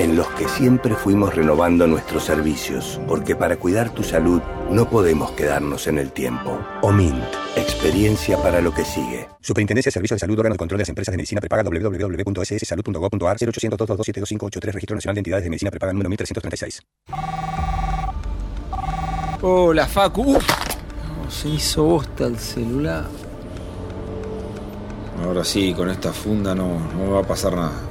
en 0.00 0.16
los 0.16 0.26
que 0.28 0.48
siempre 0.48 0.94
fuimos 0.94 1.34
renovando 1.34 1.86
nuestros 1.86 2.24
servicios, 2.24 2.98
porque 3.06 3.36
para 3.36 3.58
cuidar 3.58 3.90
tu 3.90 4.02
salud 4.02 4.40
no 4.70 4.88
podemos 4.88 5.32
quedarnos 5.32 5.86
en 5.88 5.98
el 5.98 6.10
tiempo. 6.10 6.58
OMINT, 6.80 7.22
experiencia 7.54 8.38
para 8.38 8.62
lo 8.62 8.72
que 8.72 8.82
sigue. 8.82 9.28
Superintendencia 9.42 9.90
de 9.90 9.92
Servicios 9.92 10.16
de 10.16 10.20
Salud, 10.20 10.38
órgano 10.38 10.54
de 10.54 10.58
control 10.58 10.78
de 10.78 10.82
las 10.82 10.88
empresas 10.88 11.12
de 11.12 11.18
medicina 11.18 11.42
prepaga 11.42 11.64
www.sssalud.gov.ar 11.64 13.36
0800 13.38 13.78
227 13.78 14.72
Registro 14.72 14.96
Nacional 14.96 15.14
de 15.16 15.20
Entidades 15.20 15.44
de 15.44 15.50
Medicina 15.50 15.70
Prepaga 15.70 15.92
número 15.92 16.08
1336. 16.08 16.82
Hola, 19.42 19.86
Facu. 19.86 20.38
se 21.28 21.48
hizo 21.48 21.84
bosta 21.84 22.26
el 22.26 22.38
celular. 22.38 23.04
Ahora 25.22 25.44
sí, 25.44 25.74
con 25.74 25.90
esta 25.90 26.10
funda 26.14 26.54
no, 26.54 26.80
no 26.96 27.04
me 27.04 27.10
va 27.10 27.20
a 27.20 27.26
pasar 27.26 27.54
nada. 27.54 27.90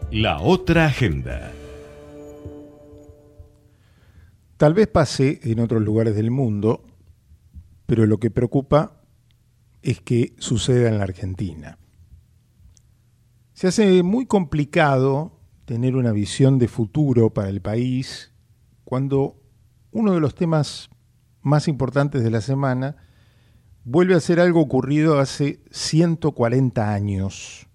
La 0.10 0.42
otra 0.42 0.88
agenda. 0.88 1.52
Tal 4.58 4.74
vez 4.74 4.88
pase 4.88 5.40
en 5.44 5.60
otros 5.60 5.84
lugares 5.84 6.16
del 6.16 6.32
mundo, 6.32 6.84
pero 7.86 8.08
lo 8.08 8.20
que 8.20 8.32
preocupa 8.32 8.98
es 9.82 10.02
que 10.02 10.36
suceda 10.38 10.90
en 10.90 10.98
la 10.98 11.04
Argentina. 11.04 11.78
Se 13.54 13.68
hace 13.68 14.04
muy 14.04 14.26
complicado 14.26 15.40
tener 15.66 15.96
una 15.96 16.12
visión 16.12 16.60
de 16.60 16.68
futuro 16.68 17.34
para 17.34 17.50
el 17.50 17.62
país 17.62 18.32
cuando 18.84 19.42
uno 19.92 20.14
de 20.14 20.20
los 20.20 20.36
temas 20.36 20.90
más 21.42 21.68
importantes 21.68 22.24
de 22.24 22.32
la 22.32 22.42
semana 22.42 22.98
vuelve 23.84 24.16
a 24.16 24.20
ser 24.20 24.40
algo 24.40 24.62
ocurrido 24.62 25.20
hace 25.20 25.64
140 25.72 26.94
años 26.94 27.68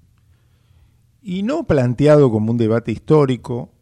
y 1.21 1.43
no 1.43 1.67
planteado 1.67 2.31
como 2.31 2.53
un 2.53 2.59
debate 2.59 2.93
histórico, 2.93 3.73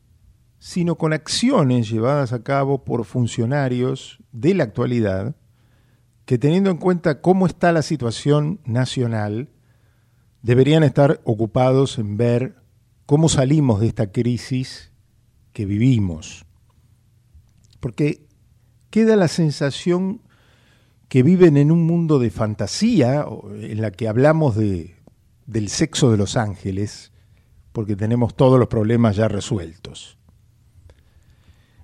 sino 0.59 0.95
con 0.95 1.13
acciones 1.13 1.91
llevadas 1.91 2.33
a 2.33 2.43
cabo 2.43 2.85
por 2.85 3.05
funcionarios 3.05 4.23
de 4.33 4.55
la 4.55 4.65
actualidad 4.65 5.37
que 6.25 6.39
teniendo 6.39 6.71
en 6.71 6.79
cuenta 6.79 7.21
cómo 7.21 7.47
está 7.47 7.73
la 7.73 7.83
situación 7.83 8.61
nacional, 8.65 9.51
deberían 10.43 10.83
estar 10.83 11.21
ocupados 11.25 11.99
en 11.99 12.17
ver 12.17 12.57
cómo 13.07 13.29
salimos 13.29 13.81
de 13.81 13.89
esta 13.89 14.11
crisis 14.11 14.93
que 15.53 15.67
vivimos. 15.67 16.47
Porque 17.81 18.27
queda 18.91 19.17
la 19.17 19.29
sensación 19.29 20.23
que 21.09 21.23
viven 21.23 21.57
en 21.57 21.71
un 21.71 21.85
mundo 21.85 22.19
de 22.19 22.31
fantasía, 22.31 23.27
en 23.61 23.81
la 23.81 23.91
que 23.91 24.09
hablamos 24.09 24.57
de, 24.57 24.97
del 25.47 25.69
sexo 25.69 26.11
de 26.11 26.17
los 26.17 26.37
ángeles, 26.37 27.13
porque 27.73 27.97
tenemos 27.97 28.35
todos 28.35 28.59
los 28.59 28.69
problemas 28.69 29.17
ya 29.17 29.29
resueltos. 29.29 30.17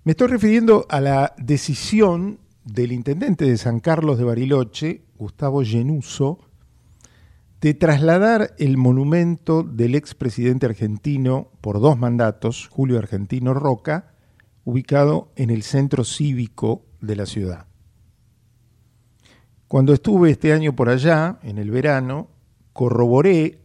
Me 0.04 0.12
estoy 0.12 0.28
refiriendo 0.28 0.87
a 0.88 1.00
la 1.00 1.35
decisión 1.37 2.40
del 2.64 2.93
intendente 2.93 3.45
de 3.45 3.57
San 3.57 3.81
Carlos 3.81 4.19
de 4.19 4.25
Bariloche, 4.25 5.02
Gustavo 5.19 5.62
Genuso, 5.62 6.38
de 7.61 7.75
trasladar 7.75 8.55
el 8.59 8.76
monumento 8.76 9.62
del 9.62 9.95
expresidente 9.95 10.67
argentino 10.67 11.49
por 11.61 11.81
dos 11.81 11.99
mandatos, 11.99 12.69
Julio 12.71 12.99
Argentino 12.99 13.52
Roca, 13.52 14.14
ubicado 14.64 15.31
en 15.37 15.50
el 15.50 15.62
centro 15.62 16.05
cívico 16.05 16.85
de 17.00 17.17
la 17.17 17.26
ciudad. 17.26 17.67
Cuando 19.69 19.93
estuve 19.93 20.31
este 20.31 20.52
año 20.52 20.75
por 20.75 20.88
allá, 20.88 21.38
en 21.43 21.59
el 21.59 21.71
verano, 21.71 22.29
corroboré 22.73 23.61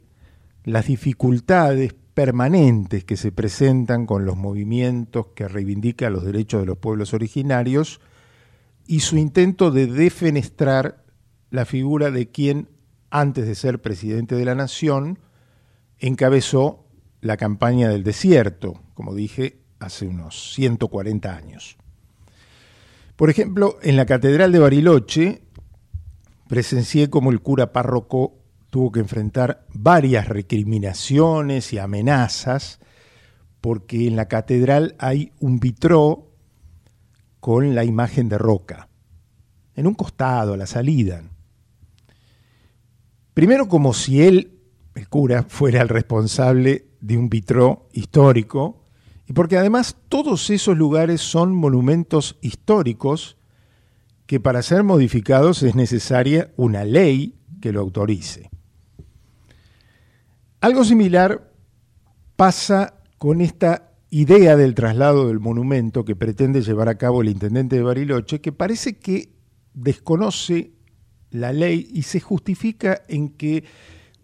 las 0.63 0.87
dificultades 0.87 1.95
permanentes 2.13 3.03
que 3.03 3.17
se 3.17 3.31
presentan 3.31 4.05
con 4.05 4.25
los 4.25 4.37
movimientos 4.37 5.27
que 5.35 5.47
reivindican 5.47 6.13
los 6.13 6.23
derechos 6.25 6.61
de 6.61 6.65
los 6.65 6.77
pueblos 6.77 7.13
originarios 7.13 8.01
y 8.87 9.01
su 9.01 9.17
intento 9.17 9.71
de 9.71 9.87
defenestrar 9.87 11.03
la 11.49 11.65
figura 11.65 12.11
de 12.11 12.29
quien, 12.29 12.69
antes 13.09 13.47
de 13.47 13.55
ser 13.55 13.81
presidente 13.81 14.35
de 14.35 14.45
la 14.45 14.55
nación, 14.55 15.19
encabezó 15.99 16.85
la 17.21 17.37
campaña 17.37 17.89
del 17.89 18.03
desierto, 18.03 18.81
como 18.93 19.15
dije, 19.15 19.59
hace 19.79 20.07
unos 20.07 20.53
140 20.53 21.35
años. 21.35 21.77
Por 23.15 23.29
ejemplo, 23.29 23.79
en 23.81 23.95
la 23.95 24.05
Catedral 24.05 24.51
de 24.51 24.59
Bariloche 24.59 25.41
presencié 26.47 27.09
como 27.09 27.31
el 27.31 27.41
cura 27.41 27.71
párroco 27.71 28.37
tuvo 28.69 28.91
que 28.91 28.99
enfrentar 28.99 29.65
varias 29.73 30.27
recriminaciones 30.27 31.71
y 31.71 31.79
amenazas 31.79 32.79
porque 33.61 34.05
en 34.05 34.15
la 34.15 34.27
catedral 34.27 34.95
hay 34.99 35.31
un 35.39 35.59
vitró 35.59 36.24
con 37.45 37.75
la 37.75 37.83
imagen 37.83 38.27
de 38.27 38.39
Roca, 38.39 38.89
en 39.75 39.85
un 39.85 39.93
costado, 39.93 40.55
a 40.55 40.57
la 40.57 40.65
salida. 40.65 41.21
Primero 43.35 43.67
como 43.67 43.93
si 43.93 44.23
él, 44.23 44.57
el 44.95 45.07
cura, 45.09 45.43
fuera 45.47 45.83
el 45.83 45.89
responsable 45.89 46.87
de 47.01 47.19
un 47.19 47.29
vitró 47.29 47.87
histórico, 47.93 48.81
y 49.27 49.33
porque 49.33 49.59
además 49.59 49.95
todos 50.09 50.49
esos 50.49 50.75
lugares 50.75 51.21
son 51.21 51.53
monumentos 51.53 52.35
históricos 52.41 53.37
que 54.25 54.39
para 54.39 54.63
ser 54.63 54.83
modificados 54.83 55.61
es 55.61 55.75
necesaria 55.75 56.51
una 56.57 56.83
ley 56.83 57.35
que 57.61 57.71
lo 57.71 57.81
autorice. 57.81 58.49
Algo 60.61 60.83
similar 60.83 61.51
pasa 62.35 62.95
con 63.19 63.39
esta 63.39 63.91
idea 64.17 64.55
del 64.55 64.75
traslado 64.75 65.27
del 65.27 65.41
monumento 65.41 66.05
que 66.05 66.15
pretende 66.15 66.61
llevar 66.61 66.87
a 66.87 66.97
cabo 66.97 67.21
el 67.21 67.27
intendente 67.27 67.75
de 67.75 67.83
Bariloche, 67.83 68.39
que 68.39 68.53
parece 68.53 68.97
que 68.97 69.35
desconoce 69.73 70.71
la 71.31 71.51
ley 71.51 71.89
y 71.91 72.03
se 72.03 72.21
justifica 72.21 73.01
en 73.09 73.27
que 73.27 73.65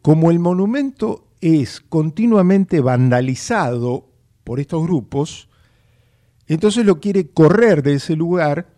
como 0.01 0.31
el 0.31 0.39
monumento 0.39 1.27
es 1.41 1.81
continuamente 1.81 2.79
vandalizado 2.79 4.09
por 4.45 4.61
estos 4.61 4.81
grupos, 4.81 5.49
entonces 6.47 6.85
lo 6.85 7.01
quiere 7.01 7.31
correr 7.31 7.83
de 7.83 7.95
ese 7.95 8.15
lugar, 8.15 8.73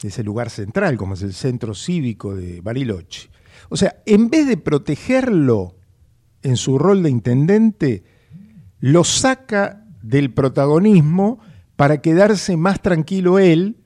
de 0.00 0.08
ese 0.10 0.22
lugar 0.22 0.48
central, 0.48 0.96
como 0.96 1.14
es 1.14 1.22
el 1.22 1.34
centro 1.34 1.74
cívico 1.74 2.36
de 2.36 2.60
Bariloche. 2.60 3.30
O 3.68 3.76
sea, 3.76 4.00
en 4.06 4.30
vez 4.30 4.46
de 4.46 4.58
protegerlo 4.58 5.74
en 6.42 6.56
su 6.56 6.78
rol 6.78 7.02
de 7.02 7.10
intendente, 7.10 8.15
lo 8.80 9.04
saca 9.04 9.84
del 10.02 10.32
protagonismo 10.32 11.40
para 11.76 12.00
quedarse 12.00 12.56
más 12.56 12.80
tranquilo 12.80 13.38
él 13.38 13.78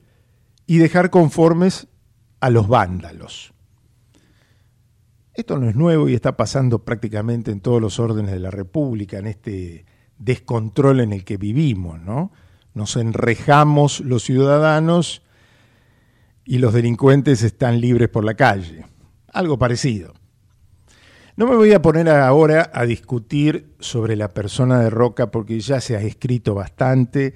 y 0.65 0.77
dejar 0.77 1.09
conformes 1.09 1.87
a 2.39 2.49
los 2.49 2.67
vándalos. 2.67 3.53
Esto 5.33 5.57
no 5.57 5.69
es 5.69 5.75
nuevo 5.75 6.09
y 6.09 6.13
está 6.13 6.35
pasando 6.35 6.83
prácticamente 6.83 7.51
en 7.51 7.61
todos 7.61 7.81
los 7.81 7.99
órdenes 7.99 8.31
de 8.31 8.39
la 8.39 8.51
República, 8.51 9.17
en 9.17 9.27
este 9.27 9.85
descontrol 10.17 10.99
en 10.99 11.13
el 11.13 11.23
que 11.23 11.37
vivimos, 11.37 11.99
¿no? 12.01 12.31
Nos 12.73 12.95
enrejamos 12.95 14.01
los 14.01 14.23
ciudadanos 14.23 15.23
y 16.45 16.59
los 16.59 16.73
delincuentes 16.73 17.43
están 17.43 17.81
libres 17.81 18.09
por 18.09 18.23
la 18.23 18.35
calle. 18.35 18.85
Algo 19.27 19.57
parecido. 19.57 20.13
No 21.37 21.47
me 21.47 21.55
voy 21.55 21.71
a 21.71 21.81
poner 21.81 22.09
ahora 22.09 22.69
a 22.73 22.85
discutir 22.85 23.73
sobre 23.79 24.15
la 24.15 24.29
persona 24.29 24.81
de 24.81 24.89
Roca 24.89 25.31
porque 25.31 25.59
ya 25.59 25.79
se 25.79 25.95
ha 25.95 26.01
escrito 26.01 26.53
bastante 26.53 27.35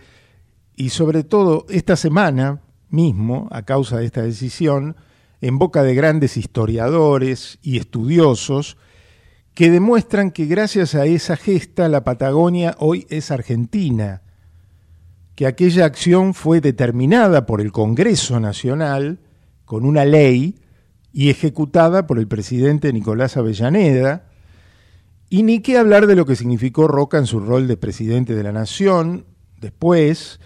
y 0.76 0.90
sobre 0.90 1.24
todo 1.24 1.66
esta 1.70 1.96
semana 1.96 2.62
mismo, 2.90 3.48
a 3.52 3.64
causa 3.64 3.98
de 3.98 4.06
esta 4.06 4.22
decisión, 4.22 4.98
en 5.40 5.58
boca 5.58 5.84
de 5.84 5.96
grandes 5.96 6.36
historiadores 6.36 7.58
y 7.62 7.78
estudiosos, 7.78 8.78
que 9.54 9.72
demuestran 9.72 10.32
que 10.32 10.46
gracias 10.46 10.96
a 10.96 11.06
esa 11.06 11.38
gesta 11.38 11.88
la 11.88 12.04
Patagonia 12.04 12.76
hoy 12.80 13.08
es 13.10 13.32
Argentina, 13.32 14.22
que 15.36 15.48
aquella 15.48 15.86
acción 15.86 16.34
fue 16.34 16.60
determinada 16.60 17.46
por 17.46 17.62
el 17.62 17.72
Congreso 17.72 18.40
Nacional 18.42 19.20
con 19.64 19.86
una 19.86 20.04
ley 20.04 20.56
y 21.18 21.30
ejecutada 21.30 22.08
por 22.08 22.20
el 22.20 22.28
presidente 22.28 22.92
Nicolás 22.92 23.38
Avellaneda, 23.38 24.26
y 25.30 25.44
ni 25.44 25.62
qué 25.62 25.78
hablar 25.78 26.08
de 26.08 26.16
lo 26.18 26.26
que 26.26 26.36
significó 26.36 26.90
Roca 26.90 27.18
en 27.18 27.26
su 27.26 27.40
rol 27.40 27.70
de 27.70 27.78
presidente 27.78 28.36
de 28.36 28.44
la 28.44 28.52
Nación, 28.52 29.26
después, 29.62 30.42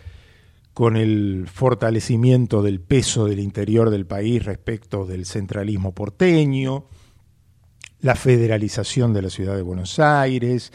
con 0.75 0.95
el 0.95 1.47
fortalecimiento 1.51 2.61
del 2.61 2.81
peso 2.81 3.25
del 3.25 3.39
interior 3.39 3.89
del 3.89 4.05
país 4.05 4.45
respecto 4.45 5.07
del 5.07 5.25
centralismo 5.25 5.95
porteño, 5.95 6.85
la 7.99 8.13
federalización 8.13 9.11
de 9.11 9.23
la 9.23 9.31
ciudad 9.31 9.55
de 9.55 9.63
Buenos 9.63 9.97
Aires, 9.97 10.71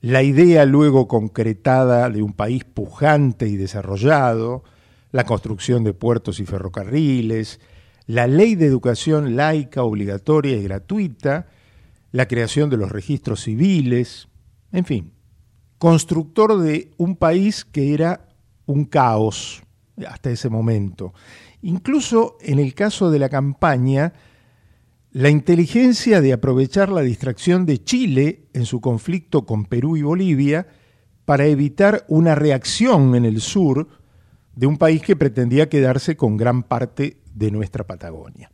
la 0.00 0.24
idea 0.24 0.64
luego 0.64 1.06
concretada 1.06 2.10
de 2.10 2.20
un 2.20 2.32
país 2.32 2.64
pujante 2.64 3.46
y 3.46 3.54
desarrollado, 3.54 4.64
la 5.12 5.22
construcción 5.22 5.84
de 5.84 5.94
puertos 5.94 6.40
y 6.40 6.46
ferrocarriles, 6.46 7.60
la 8.06 8.26
ley 8.26 8.54
de 8.54 8.66
educación 8.66 9.36
laica, 9.36 9.82
obligatoria 9.82 10.56
y 10.56 10.62
gratuita, 10.62 11.48
la 12.12 12.26
creación 12.26 12.70
de 12.70 12.76
los 12.76 12.90
registros 12.90 13.42
civiles, 13.42 14.28
en 14.72 14.84
fin, 14.84 15.12
constructor 15.78 16.58
de 16.58 16.90
un 16.96 17.16
país 17.16 17.64
que 17.64 17.94
era 17.94 18.28
un 18.66 18.84
caos 18.84 19.62
hasta 20.06 20.30
ese 20.30 20.48
momento. 20.48 21.12
Incluso 21.62 22.36
en 22.40 22.58
el 22.58 22.74
caso 22.74 23.10
de 23.10 23.18
la 23.18 23.28
campaña, 23.28 24.12
la 25.12 25.28
inteligencia 25.28 26.20
de 26.20 26.32
aprovechar 26.32 26.90
la 26.90 27.02
distracción 27.02 27.66
de 27.66 27.82
Chile 27.82 28.48
en 28.52 28.64
su 28.64 28.80
conflicto 28.80 29.44
con 29.44 29.64
Perú 29.64 29.96
y 29.96 30.02
Bolivia 30.02 30.68
para 31.24 31.46
evitar 31.46 32.04
una 32.08 32.34
reacción 32.34 33.14
en 33.14 33.24
el 33.24 33.40
sur 33.40 33.88
de 34.54 34.66
un 34.66 34.78
país 34.78 35.02
que 35.02 35.16
pretendía 35.16 35.68
quedarse 35.68 36.16
con 36.16 36.36
gran 36.36 36.62
parte 36.62 37.19
de 37.34 37.50
nuestra 37.50 37.86
Patagonia. 37.86 38.50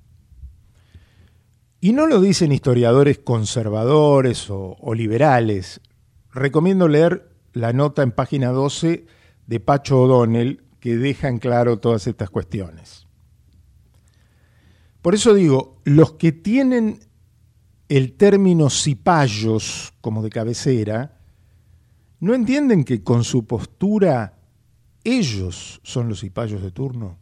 Y 1.81 1.93
no 1.93 2.07
lo 2.07 2.21
dicen 2.21 2.53
historiadores 2.53 3.19
conservadores 3.19 4.47
o, 4.51 4.77
liberales. 4.95 5.81
Recomiendo 6.33 6.89
leer 6.89 7.31
la 7.53 7.73
nota 7.73 8.03
en 8.03 8.13
página 8.13 8.51
12 8.51 9.07
de 9.47 9.61
Pacho 9.61 10.01
O'Donnell 10.01 10.65
que 10.81 10.97
deja 10.97 11.29
en 11.29 11.39
claro 11.39 11.79
todas 11.79 12.07
estas 12.07 12.31
cuestiones. 12.31 13.07
Por 15.03 15.15
eso 15.15 15.35
digo, 15.35 15.81
los 15.85 16.15
que 16.15 16.33
tienen 16.33 17.01
el 17.89 18.15
término 18.15 18.69
cipayos 18.71 19.93
como 20.01 20.23
de 20.23 20.31
cabecera, 20.31 21.21
no 22.19 22.35
entienden 22.35 22.85
que 22.85 23.05
con 23.05 23.23
su 23.23 23.47
postura 23.47 24.39
ellos 25.05 25.81
son 25.85 26.09
los 26.09 26.21
cipayos 26.21 26.63
de 26.63 26.73
turno 26.73 27.19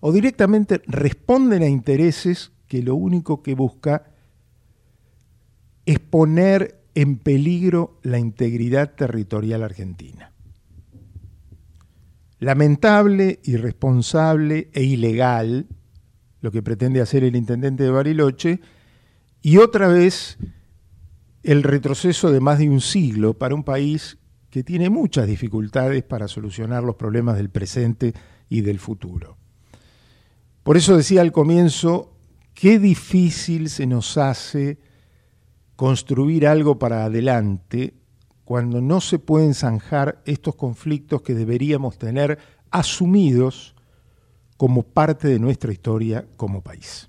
o 0.00 0.12
directamente 0.12 0.82
responden 0.86 1.62
a 1.62 1.68
intereses 1.68 2.52
que 2.66 2.82
lo 2.82 2.94
único 2.94 3.42
que 3.42 3.54
busca 3.54 4.12
es 5.84 5.98
poner 6.00 6.82
en 6.94 7.18
peligro 7.18 7.98
la 8.02 8.18
integridad 8.18 8.94
territorial 8.94 9.62
argentina. 9.62 10.32
Lamentable, 12.38 13.40
irresponsable 13.44 14.70
e 14.72 14.82
ilegal 14.82 15.66
lo 16.40 16.50
que 16.50 16.62
pretende 16.62 17.00
hacer 17.00 17.24
el 17.24 17.36
intendente 17.36 17.84
de 17.84 17.90
Bariloche 17.90 18.60
y 19.42 19.56
otra 19.58 19.88
vez 19.88 20.38
el 21.42 21.62
retroceso 21.62 22.30
de 22.30 22.40
más 22.40 22.58
de 22.58 22.68
un 22.68 22.80
siglo 22.80 23.34
para 23.34 23.54
un 23.54 23.64
país 23.64 24.18
que 24.50 24.64
tiene 24.64 24.90
muchas 24.90 25.26
dificultades 25.26 26.02
para 26.02 26.28
solucionar 26.28 26.82
los 26.82 26.96
problemas 26.96 27.36
del 27.36 27.50
presente 27.50 28.14
y 28.48 28.62
del 28.62 28.78
futuro. 28.78 29.36
Por 30.66 30.76
eso 30.76 30.96
decía 30.96 31.20
al 31.20 31.30
comienzo, 31.30 32.10
qué 32.52 32.80
difícil 32.80 33.70
se 33.70 33.86
nos 33.86 34.18
hace 34.18 34.80
construir 35.76 36.44
algo 36.44 36.76
para 36.76 37.04
adelante 37.04 37.94
cuando 38.44 38.80
no 38.80 39.00
se 39.00 39.20
pueden 39.20 39.54
zanjar 39.54 40.20
estos 40.24 40.56
conflictos 40.56 41.22
que 41.22 41.34
deberíamos 41.34 41.98
tener 41.98 42.40
asumidos 42.72 43.76
como 44.56 44.82
parte 44.82 45.28
de 45.28 45.38
nuestra 45.38 45.70
historia 45.70 46.26
como 46.36 46.62
país. 46.62 47.08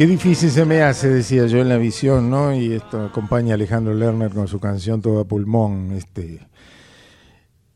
Qué 0.00 0.06
difícil 0.06 0.50
se 0.50 0.64
me 0.64 0.80
hace, 0.80 1.10
decía 1.10 1.44
yo 1.46 1.58
en 1.58 1.68
la 1.68 1.76
visión, 1.76 2.30
¿no? 2.30 2.54
Y 2.54 2.72
esto 2.72 3.04
acompaña 3.04 3.52
Alejandro 3.52 3.92
Lerner 3.92 4.32
con 4.32 4.48
su 4.48 4.58
canción 4.58 5.02
Todo 5.02 5.20
a 5.20 5.28
pulmón, 5.28 5.92
este 5.92 6.48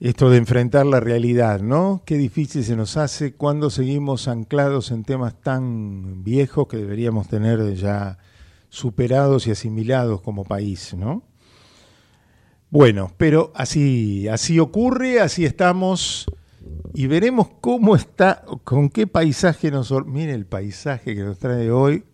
esto 0.00 0.30
de 0.30 0.38
enfrentar 0.38 0.86
la 0.86 1.00
realidad, 1.00 1.60
¿no? 1.60 2.02
Qué 2.06 2.16
difícil 2.16 2.64
se 2.64 2.76
nos 2.76 2.96
hace 2.96 3.34
cuando 3.34 3.68
seguimos 3.68 4.26
anclados 4.26 4.90
en 4.90 5.04
temas 5.04 5.38
tan 5.38 6.24
viejos 6.24 6.66
que 6.66 6.78
deberíamos 6.78 7.28
tener 7.28 7.74
ya 7.74 8.16
superados 8.70 9.46
y 9.46 9.50
asimilados 9.50 10.22
como 10.22 10.44
país, 10.44 10.94
¿no? 10.94 11.24
Bueno, 12.70 13.12
pero 13.18 13.52
así, 13.54 14.28
así 14.28 14.58
ocurre, 14.60 15.20
así 15.20 15.44
estamos 15.44 16.24
y 16.94 17.06
veremos 17.06 17.48
cómo 17.60 17.94
está, 17.94 18.46
con 18.64 18.88
qué 18.88 19.06
paisaje 19.06 19.70
nos... 19.70 19.92
Mire 20.06 20.32
el 20.32 20.46
paisaje 20.46 21.14
que 21.14 21.22
nos 21.22 21.38
trae 21.38 21.70
hoy, 21.70 22.04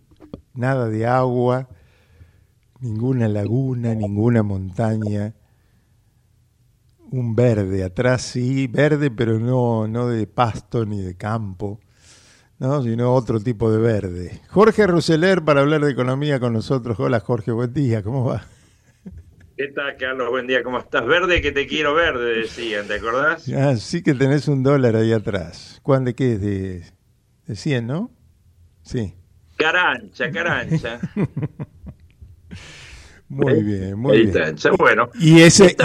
nada 0.54 0.88
de 0.88 1.06
agua, 1.06 1.68
ninguna 2.80 3.28
laguna, 3.28 3.94
ninguna 3.94 4.42
montaña, 4.42 5.34
un 7.10 7.34
verde 7.34 7.84
atrás, 7.84 8.22
sí, 8.22 8.66
verde, 8.66 9.10
pero 9.10 9.38
no, 9.38 9.88
no 9.88 10.08
de 10.08 10.26
pasto 10.26 10.86
ni 10.86 11.00
de 11.00 11.16
campo, 11.16 11.80
¿no? 12.58 12.82
sino 12.82 13.14
otro 13.14 13.40
tipo 13.40 13.70
de 13.70 13.78
verde. 13.78 14.40
Jorge 14.48 14.86
Roseler 14.86 15.42
para 15.42 15.60
hablar 15.60 15.84
de 15.84 15.90
economía 15.90 16.38
con 16.38 16.52
nosotros. 16.52 16.98
Hola 17.00 17.20
Jorge, 17.20 17.52
buen 17.52 17.72
día, 17.72 18.02
¿cómo 18.02 18.24
va? 18.24 18.44
¿Qué 19.56 19.68
tal, 19.68 19.94
Carlos? 19.98 20.30
Buen 20.30 20.46
día, 20.46 20.62
¿cómo 20.62 20.78
estás? 20.78 21.04
Verde 21.04 21.42
que 21.42 21.52
te 21.52 21.66
quiero 21.66 21.92
verde, 21.92 22.40
decían, 22.40 22.86
¿te 22.86 22.94
acordás? 22.94 23.46
Ah, 23.50 23.76
sí 23.76 24.02
que 24.02 24.14
tenés 24.14 24.48
un 24.48 24.62
dólar 24.62 24.96
ahí 24.96 25.12
atrás. 25.12 25.80
¿Cuándo 25.82 26.08
de 26.08 26.14
qué 26.14 26.32
es? 26.32 26.40
De, 26.40 26.84
de 27.46 27.56
100, 27.56 27.86
¿no? 27.86 28.10
Sí. 28.82 29.19
Carancha, 29.60 30.30
carancha. 30.30 31.00
muy 33.28 33.62
bien, 33.62 33.98
muy 33.98 34.26
bien. 34.26 34.56
Bueno, 34.78 35.10
y, 35.18 35.40
ese, 35.40 35.76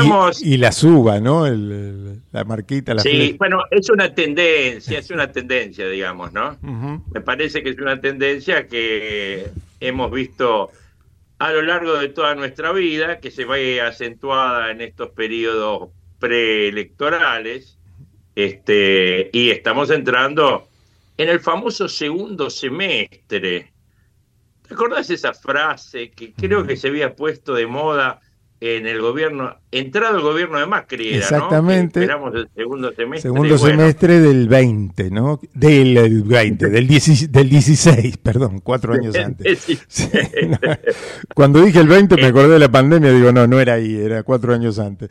y, 0.41 0.57
la 0.57 0.71
suba, 0.71 1.19
¿no? 1.19 1.45
El, 1.45 2.21
la 2.31 2.43
marquita, 2.43 2.93
la 2.93 3.01
Sí, 3.01 3.35
bueno, 3.37 3.61
es 3.69 3.89
una 3.89 4.13
tendencia, 4.13 4.99
es 4.99 5.09
una 5.11 5.31
tendencia, 5.31 5.87
digamos, 5.87 6.33
¿no? 6.33 6.57
Me 7.13 7.21
parece 7.21 7.61
que 7.61 7.69
es 7.69 7.79
una 7.79 7.99
tendencia 7.99 8.67
que 8.67 9.49
hemos 9.79 10.11
visto 10.11 10.71
a 11.37 11.51
lo 11.51 11.61
largo 11.61 11.97
de 11.97 12.09
toda 12.09 12.33
nuestra 12.35 12.71
vida, 12.71 13.19
que 13.19 13.29
se 13.29 13.45
vaya 13.45 13.87
acentuada 13.87 14.71
en 14.71 14.81
estos 14.81 15.09
periodos 15.09 15.89
preelectorales, 16.19 17.77
este, 18.35 19.29
y 19.33 19.49
estamos 19.49 19.91
entrando 19.91 20.67
en 21.17 21.29
el 21.29 21.39
famoso 21.39 21.87
segundo 21.87 22.49
semestre. 22.49 23.73
¿Te 24.67 24.73
acordás 24.73 25.09
esa 25.09 25.33
frase 25.33 26.11
que 26.11 26.33
creo 26.33 26.65
que 26.65 26.75
se 26.75 26.87
había 26.87 27.15
puesto 27.15 27.53
de 27.53 27.67
moda 27.67 28.21
en 28.61 28.87
el 28.87 29.01
gobierno, 29.01 29.57
entrado 29.69 30.17
el 30.17 30.23
gobierno 30.23 30.57
de 30.59 30.65
Macri, 30.65 31.09
era, 31.09 31.17
Exactamente. 31.17 31.99
Esperamos 31.99 32.33
el 32.33 32.49
segundo 32.55 32.93
semestre. 32.93 33.21
Segundo 33.21 33.57
semestre 33.57 34.19
del 34.21 34.47
20, 34.47 35.11
¿no? 35.11 35.39
Del 35.53 36.23
20, 36.23 36.69
del, 36.69 36.87
16, 36.87 38.17
perdón, 38.17 38.61
cuatro 38.61 38.93
años 38.93 39.15
antes. 39.23 39.67
Cuando 41.35 41.61
dije 41.61 41.79
el 41.79 41.87
20 41.87 42.15
me 42.15 42.25
acordé 42.27 42.53
de 42.53 42.59
la 42.59 42.71
pandemia, 42.71 43.11
digo, 43.11 43.31
no, 43.31 43.45
no 43.45 43.59
era 43.59 43.73
ahí, 43.73 43.95
era 43.95 44.23
cuatro 44.23 44.53
años 44.53 44.79
antes. 44.79 45.09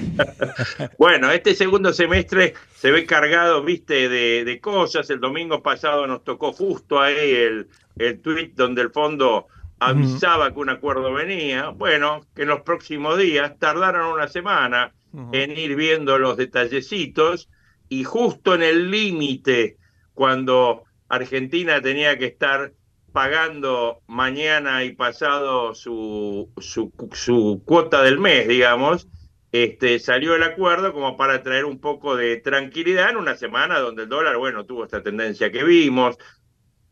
bueno, 0.98 1.30
este 1.30 1.54
segundo 1.54 1.92
semestre 1.92 2.54
se 2.74 2.90
ve 2.90 3.06
cargado, 3.06 3.62
viste, 3.62 4.08
de, 4.08 4.44
de, 4.44 4.60
cosas. 4.60 5.08
El 5.10 5.20
domingo 5.20 5.62
pasado 5.62 6.06
nos 6.06 6.24
tocó 6.24 6.52
justo 6.52 7.00
ahí 7.00 7.30
el, 7.30 7.68
el 7.96 8.20
tweet 8.20 8.52
donde 8.54 8.82
el 8.82 8.90
fondo 8.90 9.46
avisaba 9.78 10.52
que 10.52 10.60
un 10.60 10.70
acuerdo 10.70 11.12
venía, 11.12 11.70
bueno, 11.70 12.24
que 12.34 12.42
en 12.42 12.48
los 12.48 12.60
próximos 12.60 13.18
días 13.18 13.58
tardaron 13.58 14.12
una 14.12 14.28
semana 14.28 14.92
en 15.32 15.56
ir 15.56 15.76
viendo 15.76 16.18
los 16.18 16.36
detallecitos. 16.36 17.48
Y 17.88 18.04
justo 18.04 18.54
en 18.54 18.62
el 18.62 18.90
límite, 18.90 19.76
cuando 20.14 20.84
Argentina 21.08 21.82
tenía 21.82 22.16
que 22.16 22.26
estar 22.26 22.72
pagando 23.12 24.00
mañana 24.06 24.84
y 24.84 24.94
pasado 24.94 25.74
su, 25.74 26.48
su, 26.58 26.90
su 27.12 27.62
cuota 27.66 28.02
del 28.02 28.18
mes, 28.18 28.48
digamos, 28.48 29.08
este, 29.52 29.98
salió 29.98 30.34
el 30.34 30.42
acuerdo 30.42 30.94
como 30.94 31.16
para 31.16 31.42
traer 31.42 31.66
un 31.66 31.78
poco 31.78 32.16
de 32.16 32.38
tranquilidad 32.38 33.10
en 33.10 33.18
una 33.18 33.36
semana 33.36 33.78
donde 33.78 34.04
el 34.04 34.08
dólar, 34.08 34.38
bueno, 34.38 34.64
tuvo 34.64 34.84
esta 34.84 35.02
tendencia 35.02 35.52
que 35.52 35.62
vimos, 35.62 36.16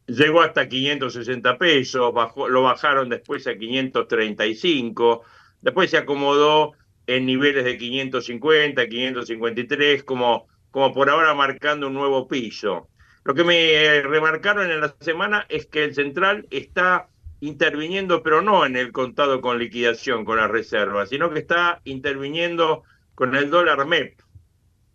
llegó 0.07 0.43
hasta 0.43 0.69
560 0.69 1.57
pesos, 1.57 2.13
bajó, 2.13 2.49
lo 2.49 2.63
bajaron 2.63 3.09
después 3.09 3.47
a 3.47 3.57
535, 3.57 5.23
después 5.63 5.91
se 5.91 5.97
acomodó 5.97 6.73
en 7.07 7.25
niveles 7.25 7.65
de 7.65 7.79
550, 7.79 8.87
553, 8.87 10.05
como, 10.05 10.47
como 10.71 10.93
por 10.93 11.09
ahora 11.09 11.35
marcando 11.35 11.87
un 11.87 11.95
nuevo 11.95 12.29
piso. 12.29 12.89
Lo 13.25 13.35
que 13.35 13.45
me 13.45 14.03
remarcaron 14.03 14.71
en 14.71 14.81
la 14.81 14.95
semana 15.01 15.47
es 15.49 15.67
que 15.67 15.85
el 15.85 15.95
central 15.95 16.47
está 16.51 17.09
interviniendo, 17.41 18.23
pero 18.23 18.43
no 18.43 18.67
en 18.67 18.77
el 18.77 18.93
contado 18.93 19.41
con 19.41 19.59
liquidación, 19.59 20.25
con 20.25 20.37
la 20.37 20.49
reserva, 20.49 21.07
sino 21.07 21.31
que 21.31 21.41
está 21.41 21.81
interviniendo 21.85 22.83
con 23.15 23.35
el 23.35 23.51
dólar 23.51 23.87
MEP. 23.87 24.21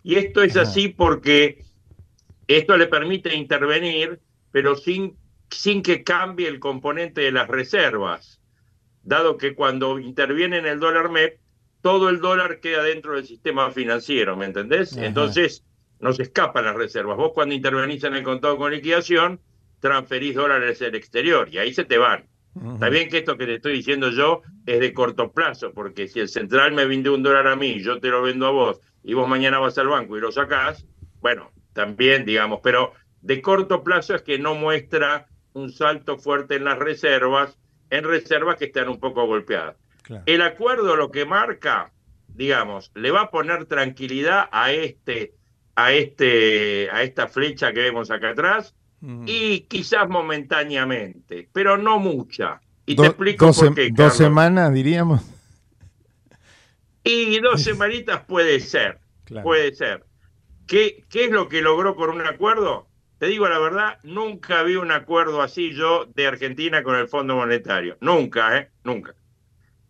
Y 0.03 0.15
esto 0.15 0.43
es 0.43 0.55
así 0.55 0.89
porque 0.89 1.63
esto 2.47 2.77
le 2.77 2.87
permite 2.87 3.35
intervenir 3.35 4.19
pero 4.55 4.77
sin, 4.77 5.17
sin 5.49 5.81
que 5.81 6.05
cambie 6.05 6.47
el 6.47 6.61
componente 6.61 7.19
de 7.19 7.33
las 7.33 7.49
reservas, 7.49 8.39
dado 9.03 9.35
que 9.35 9.53
cuando 9.53 9.99
interviene 9.99 10.59
en 10.59 10.65
el 10.65 10.79
dólar 10.79 11.09
MEP, 11.09 11.41
todo 11.81 12.07
el 12.07 12.21
dólar 12.21 12.61
queda 12.61 12.81
dentro 12.81 13.15
del 13.15 13.25
sistema 13.25 13.69
financiero, 13.71 14.37
¿me 14.37 14.45
entendés? 14.45 14.95
Entonces, 14.95 15.65
no 15.99 16.13
se 16.13 16.23
escapan 16.23 16.63
las 16.63 16.77
reservas. 16.77 17.17
Vos 17.17 17.33
cuando 17.33 17.53
intervenís 17.53 18.05
en 18.05 18.15
el 18.15 18.23
contado 18.23 18.55
con 18.55 18.71
liquidación, 18.71 19.41
transferís 19.81 20.35
dólares 20.35 20.81
al 20.81 20.95
exterior 20.95 21.49
y 21.51 21.57
ahí 21.57 21.73
se 21.73 21.83
te 21.83 21.97
van. 21.97 22.25
Está 22.55 22.87
bien 22.89 23.09
que 23.09 23.17
esto 23.17 23.37
que 23.37 23.45
te 23.45 23.55
estoy 23.55 23.73
diciendo 23.73 24.11
yo 24.11 24.41
es 24.65 24.79
de 24.79 24.93
corto 24.93 25.31
plazo, 25.31 25.73
porque 25.73 26.07
si 26.07 26.21
el 26.21 26.29
central 26.29 26.71
me 26.71 26.85
vende 26.85 27.09
un 27.09 27.21
dólar 27.21 27.47
a 27.47 27.55
mí, 27.55 27.81
yo 27.81 27.99
te 27.99 28.07
lo 28.07 28.21
vendo 28.21 28.47
a 28.47 28.51
vos, 28.51 28.79
y 29.03 29.13
vos 29.13 29.27
mañana 29.27 29.59
vas 29.59 29.77
al 29.77 29.87
banco 29.87 30.17
y 30.17 30.21
lo 30.21 30.31
sacás, 30.31 30.85
bueno, 31.19 31.51
también, 31.73 32.23
digamos, 32.23 32.61
pero 32.63 32.93
de 33.21 33.41
corto 33.41 33.83
plazo 33.83 34.15
es 34.15 34.21
que 34.21 34.39
no 34.39 34.55
muestra 34.55 35.27
un 35.53 35.71
salto 35.71 36.17
fuerte 36.17 36.55
en 36.55 36.63
las 36.63 36.77
reservas, 36.79 37.57
en 37.89 38.03
reservas 38.03 38.55
que 38.55 38.65
están 38.65 38.87
un 38.87 38.99
poco 38.99 39.25
golpeadas. 39.25 39.75
El 40.25 40.41
acuerdo 40.41 40.95
lo 40.95 41.11
que 41.11 41.25
marca, 41.25 41.91
digamos, 42.27 42.91
le 42.95 43.11
va 43.11 43.21
a 43.21 43.31
poner 43.31 43.65
tranquilidad 43.65 44.47
a 44.51 44.71
este, 44.71 45.33
a 45.75 45.91
este, 45.91 46.89
a 46.91 47.03
esta 47.03 47.27
flecha 47.27 47.73
que 47.73 47.81
vemos 47.81 48.11
acá 48.11 48.29
atrás, 48.29 48.75
y 49.25 49.61
quizás 49.61 50.07
momentáneamente, 50.09 51.49
pero 51.51 51.77
no 51.77 51.99
mucha. 51.99 52.61
Y 52.85 52.95
te 52.95 53.05
explico 53.05 53.51
por 53.51 53.75
qué. 53.75 53.89
Dos 53.91 54.15
semanas, 54.15 54.73
diríamos. 54.73 55.21
Y 57.03 57.39
dos 57.39 57.61
semanitas 57.61 58.23
puede 58.25 58.59
ser, 58.59 58.99
puede 59.43 59.73
ser. 59.75 60.05
¿Qué, 60.67 61.03
¿Qué 61.09 61.25
es 61.25 61.31
lo 61.31 61.47
que 61.47 61.61
logró 61.61 61.95
con 61.95 62.09
un 62.09 62.25
acuerdo? 62.25 62.87
te 63.17 63.27
digo 63.27 63.47
la 63.47 63.59
verdad, 63.59 63.99
nunca 64.03 64.63
vi 64.63 64.75
un 64.75 64.91
acuerdo 64.91 65.41
así 65.41 65.73
yo 65.73 66.05
de 66.05 66.27
Argentina 66.27 66.83
con 66.83 66.95
el 66.95 67.07
Fondo 67.07 67.35
Monetario. 67.35 67.97
Nunca, 68.01 68.57
¿eh? 68.57 68.71
Nunca. 68.83 69.15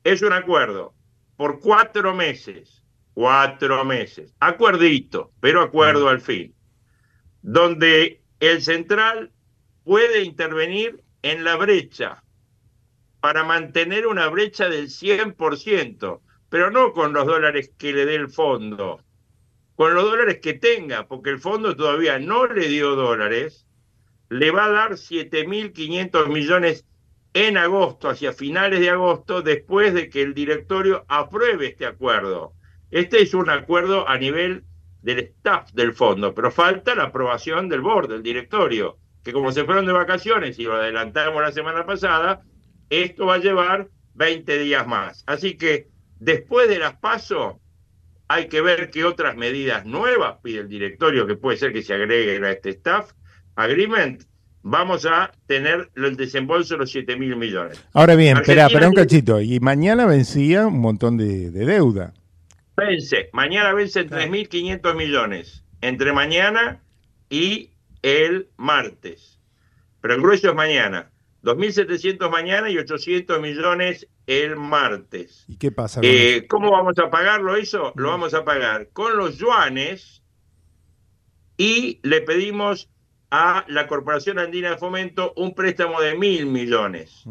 Es 0.04 0.22
un 0.22 0.34
acuerdo 0.34 0.94
por 1.36 1.60
cuatro 1.60 2.14
meses. 2.14 2.84
Cuatro 3.14 3.84
meses. 3.86 4.36
Acuerdito, 4.40 5.32
pero 5.40 5.62
acuerdo 5.62 6.10
al 6.10 6.22
fin. 6.22 6.54
Donde 7.42 8.22
el 8.40 8.62
central 8.62 9.32
puede 9.84 10.24
intervenir 10.24 11.04
en 11.22 11.44
la 11.44 11.56
brecha 11.56 12.24
para 13.20 13.44
mantener 13.44 14.08
una 14.08 14.28
brecha 14.28 14.70
del 14.70 14.90
100%, 14.90 16.22
pero 16.50 16.72
no 16.72 16.94
con 16.94 17.14
los 17.14 17.26
dólares 17.26 17.72
que 17.78 17.94
le 17.94 18.06
dé 18.06 18.16
el 18.16 18.30
fondo, 18.30 19.02
con 19.76 19.94
los 19.94 20.04
dólares 20.04 20.40
que 20.42 20.54
tenga, 20.54 21.08
porque 21.08 21.32
el 21.32 21.40
fondo 21.40 21.76
todavía 21.76 22.20
no 22.20 22.46
le 22.46 22.68
dio 22.68 22.96
dólares 22.96 23.66
le 24.30 24.52
va 24.52 24.66
a 24.66 24.70
dar 24.70 24.92
7.500 24.94 26.28
millones 26.28 26.86
en 27.34 27.58
agosto, 27.58 28.10
hacia 28.10 28.34
finales 28.34 28.80
de 28.80 28.90
agosto, 28.90 29.42
después 29.42 29.94
de 29.94 30.10
que 30.10 30.22
el 30.22 30.34
directorio 30.34 31.06
apruebe 31.08 31.68
este 31.68 31.86
acuerdo. 31.86 32.54
Este 32.92 33.22
es 33.22 33.34
un 33.34 33.50
acuerdo 33.50 34.08
a 34.08 34.18
nivel 34.18 34.64
del 35.06 35.20
staff 35.20 35.72
del 35.72 35.94
fondo, 35.94 36.34
pero 36.34 36.50
falta 36.50 36.96
la 36.96 37.04
aprobación 37.04 37.70
del 37.70 37.82
board, 37.82 38.10
del 38.10 38.24
directorio, 38.24 38.98
que 39.24 39.32
como 39.32 39.52
se 39.52 39.64
fueron 39.64 39.86
de 39.86 39.94
vacaciones 39.94 40.58
y 40.58 40.64
lo 40.64 40.74
adelantamos 40.74 41.44
la 41.44 41.52
semana 41.52 41.86
pasada, 41.86 42.42
esto 42.90 43.28
va 43.28 43.36
a 43.36 43.40
llevar 43.40 43.88
20 44.16 44.58
días 44.58 44.88
más. 44.88 45.24
Así 45.28 45.58
que 45.58 45.90
después 46.20 46.68
de 46.70 46.80
las 46.80 46.96
pasos, 46.96 47.58
hay 48.28 48.48
que 48.48 48.62
ver 48.62 48.90
qué 48.90 49.04
otras 49.04 49.38
medidas 49.38 49.86
nuevas 49.86 50.38
pide 50.42 50.62
el 50.62 50.70
directorio, 50.70 51.28
que 51.28 51.36
puede 51.36 51.58
ser 51.58 51.72
que 51.72 51.84
se 51.84 51.94
agreguen 51.94 52.44
a 52.44 52.52
este 52.52 52.72
staff 52.72 53.12
agreement. 53.56 54.24
Vamos 54.64 55.06
a 55.06 55.32
tener 55.46 55.92
el 55.96 56.18
desembolso 56.18 56.74
de 56.74 56.80
los 56.80 56.92
7 56.92 57.16
mil 57.16 57.36
millones. 57.36 57.86
Ahora 57.94 58.16
bien, 58.16 58.38
espera, 58.38 58.66
espera 58.66 58.88
un 58.88 58.96
cachito. 58.96 59.40
Y 59.40 59.60
mañana 59.60 60.08
vencía 60.08 60.66
un 60.66 60.80
montón 60.80 61.18
de, 61.18 61.52
de 61.52 61.66
deuda. 61.68 62.16
Vence, 62.76 63.30
mañana 63.34 63.74
vencen 63.74 64.10
3.500 64.10 64.96
millones, 64.96 65.64
entre 65.82 66.12
mañana 66.14 66.82
y 67.30 67.72
el 68.02 68.50
martes. 68.58 69.40
Pero 70.02 70.16
el 70.16 70.22
grueso 70.22 70.50
es 70.50 70.56
mañana. 70.56 71.12
2.700 71.44 72.30
mañana 72.30 72.70
y 72.70 72.78
800 72.78 73.40
millones 73.40 74.08
el 74.26 74.56
martes. 74.56 75.46
¿Y 75.48 75.58
qué 75.58 75.72
pasa? 75.72 76.02
Eh, 76.04 76.48
¿Cómo 76.50 76.72
vamos 76.72 76.98
a 76.98 77.10
pagarlo 77.10 77.56
eso? 77.56 77.94
Lo 77.96 78.10
vamos 78.10 78.34
a 78.34 78.44
pagar 78.44 78.90
con 78.94 79.16
los 79.16 79.38
yuanes 79.38 80.24
y 81.58 82.00
le 82.04 82.22
pedimos 82.22 82.90
a 83.32 83.66
la 83.68 83.88
Corporación 83.88 84.40
Andina 84.40 84.72
de 84.72 84.78
Fomento 84.78 85.34
un 85.36 85.54
préstamo 85.54 86.00
de 86.02 86.16
mil 86.16 86.46
millones, 86.46 87.24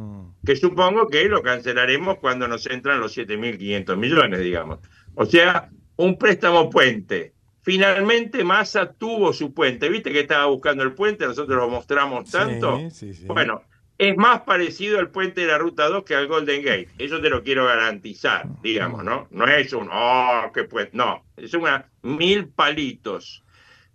que 0.45 0.57
supongo 0.57 1.09
que 1.09 1.25
lo 1.29 1.43
cancelaremos 1.43 2.19
cuando 2.19 2.47
nos 2.47 2.67
entran 2.67 3.01
los 3.01 3.17
7.500 3.17 3.97
millones, 3.97 4.41
digamos. 4.41 4.81
O 5.15 5.27
sea, 5.27 5.71
un 5.97 6.19
préstamo 6.19 6.71
puente. 6.71 7.35
Finalmente 7.63 8.45
Massa 8.45 8.93
tuvo 8.93 9.33
su 9.33 9.55
puente. 9.55 9.89
¿Viste 9.89 10.13
que 10.13 10.21
estaba 10.21 10.47
buscando 10.47 10.83
el 10.83 10.93
puente? 10.93 11.27
Nosotros 11.27 11.57
lo 11.57 11.69
mostramos 11.69 12.31
tanto. 12.31 12.79
Sí, 12.79 12.91
sí, 12.91 13.15
sí. 13.15 13.27
Bueno, 13.27 13.63
es 13.97 14.17
más 14.17 14.43
parecido 14.43 14.99
al 14.99 15.11
puente 15.11 15.43
de 15.43 15.47
la 15.47 15.59
Ruta 15.59 15.89
2 15.89 16.05
que 16.05 16.15
al 16.15 16.27
Golden 16.27 16.63
Gate. 16.63 16.89
Eso 16.99 17.21
te 17.21 17.31
lo 17.31 17.43
quiero 17.43 17.65
garantizar, 17.67 18.47
digamos, 18.63 19.05
¿no? 19.05 19.29
No 19.31 19.47
es 19.47 19.73
un, 19.73 19.89
oh, 19.91 20.51
qué 20.53 20.65
pues, 20.65 20.89
no. 20.93 21.25
Es 21.37 21.55
una 21.55 21.89
mil 22.03 22.49
palitos. 22.49 23.45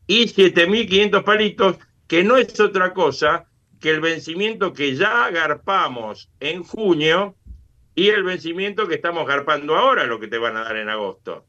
Y 0.08 0.24
7.500 0.24 1.24
palitos, 1.24 1.78
que 2.08 2.24
no 2.24 2.38
es 2.38 2.60
otra 2.60 2.94
cosa 2.94 3.46
que 3.80 3.92
el 3.92 4.02
vencimiento 4.02 4.74
que 4.74 4.96
ya 4.96 5.26
agarpamos 5.26 6.30
en 6.40 6.64
junio 6.64 7.36
y 8.00 8.08
el 8.08 8.24
vencimiento 8.24 8.88
que 8.88 8.96
estamos 8.96 9.28
garpando 9.28 9.76
ahora, 9.76 10.06
lo 10.06 10.22
que 10.22 10.30
te 10.30 10.38
van 10.38 10.56
a 10.56 10.64
dar 10.64 10.78
en 10.78 10.88
agosto. 10.88 11.46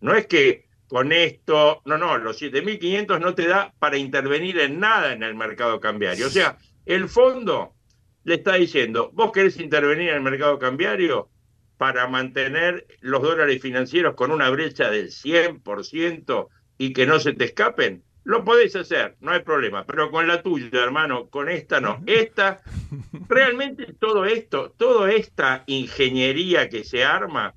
No 0.00 0.12
es 0.16 0.26
que 0.26 0.66
con 0.88 1.12
esto, 1.12 1.82
no, 1.84 1.96
no, 1.98 2.18
los 2.18 2.42
7.500 2.42 3.20
no 3.20 3.36
te 3.36 3.46
da 3.46 3.72
para 3.78 3.96
intervenir 3.96 4.58
en 4.58 4.80
nada 4.80 5.12
en 5.12 5.22
el 5.22 5.36
mercado 5.36 5.78
cambiario. 5.78 6.26
O 6.26 6.30
sea, 6.30 6.58
el 6.84 7.08
fondo 7.08 7.76
le 8.24 8.34
está 8.34 8.54
diciendo, 8.54 9.12
vos 9.12 9.30
querés 9.30 9.60
intervenir 9.60 10.08
en 10.08 10.16
el 10.16 10.22
mercado 10.22 10.58
cambiario 10.58 11.30
para 11.76 12.08
mantener 12.08 12.88
los 13.00 13.22
dólares 13.22 13.62
financieros 13.62 14.16
con 14.16 14.32
una 14.32 14.50
brecha 14.50 14.90
del 14.90 15.10
100% 15.12 16.48
y 16.76 16.92
que 16.92 17.06
no 17.06 17.20
se 17.20 17.34
te 17.34 17.44
escapen, 17.44 18.02
lo 18.24 18.42
podés 18.42 18.74
hacer, 18.74 19.16
no 19.20 19.32
hay 19.32 19.40
problema, 19.40 19.84
pero 19.84 20.10
con 20.10 20.26
la 20.26 20.42
tuya, 20.42 20.82
hermano, 20.82 21.28
con 21.28 21.48
esta 21.48 21.80
no. 21.80 22.02
Esta, 22.06 22.62
realmente 23.28 23.92
todo 23.98 24.24
esto, 24.24 24.74
toda 24.76 25.12
esta 25.12 25.62
ingeniería 25.66 26.68
que 26.68 26.84
se 26.84 27.04
arma, 27.04 27.54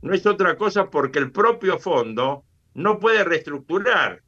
no 0.00 0.14
es 0.14 0.26
otra 0.26 0.56
cosa 0.56 0.90
porque 0.90 1.18
el 1.18 1.32
propio 1.32 1.78
fondo 1.78 2.44
no 2.74 2.98
puede 2.98 3.24
reestructurar. 3.24 4.22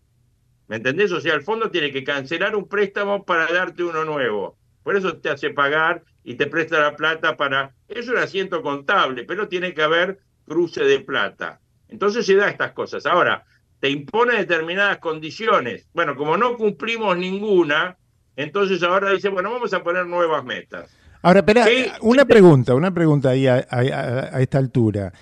¿Me 0.66 0.76
entendés? 0.76 1.10
O 1.12 1.20
sea, 1.20 1.34
el 1.34 1.42
fondo 1.42 1.70
tiene 1.70 1.90
que 1.90 2.04
cancelar 2.04 2.54
un 2.54 2.68
préstamo 2.68 3.24
para 3.24 3.46
darte 3.46 3.82
uno 3.82 4.04
nuevo. 4.04 4.58
Por 4.82 4.96
eso 4.96 5.16
te 5.16 5.30
hace 5.30 5.50
pagar 5.50 6.04
y 6.22 6.34
te 6.34 6.46
presta 6.46 6.78
la 6.78 6.96
plata 6.96 7.36
para... 7.36 7.74
Es 7.88 8.08
un 8.08 8.18
asiento 8.18 8.60
contable, 8.60 9.24
pero 9.24 9.48
tiene 9.48 9.72
que 9.72 9.82
haber 9.82 10.18
cruce 10.46 10.84
de 10.84 11.00
plata. 11.00 11.60
Entonces 11.88 12.26
se 12.26 12.34
da 12.34 12.50
estas 12.50 12.72
cosas. 12.72 13.06
Ahora, 13.06 13.44
te 13.80 13.90
impone 13.90 14.34
determinadas 14.36 14.98
condiciones. 14.98 15.86
Bueno, 15.94 16.16
como 16.16 16.36
no 16.36 16.56
cumplimos 16.56 17.16
ninguna, 17.16 17.96
entonces 18.36 18.82
ahora 18.82 19.12
dice, 19.12 19.28
bueno, 19.28 19.50
vamos 19.52 19.72
a 19.72 19.82
poner 19.82 20.06
nuevas 20.06 20.44
metas. 20.44 20.90
Ahora, 21.22 21.40
espera, 21.40 21.64
Sí, 21.66 21.86
una 22.02 22.24
pregunta, 22.24 22.74
una 22.74 22.92
pregunta 22.94 23.30
ahí 23.30 23.46
a, 23.46 23.56
a- 23.70 23.78
a- 23.80 24.36
a 24.36 24.40
esta 24.40 24.58
altura. 24.58 25.12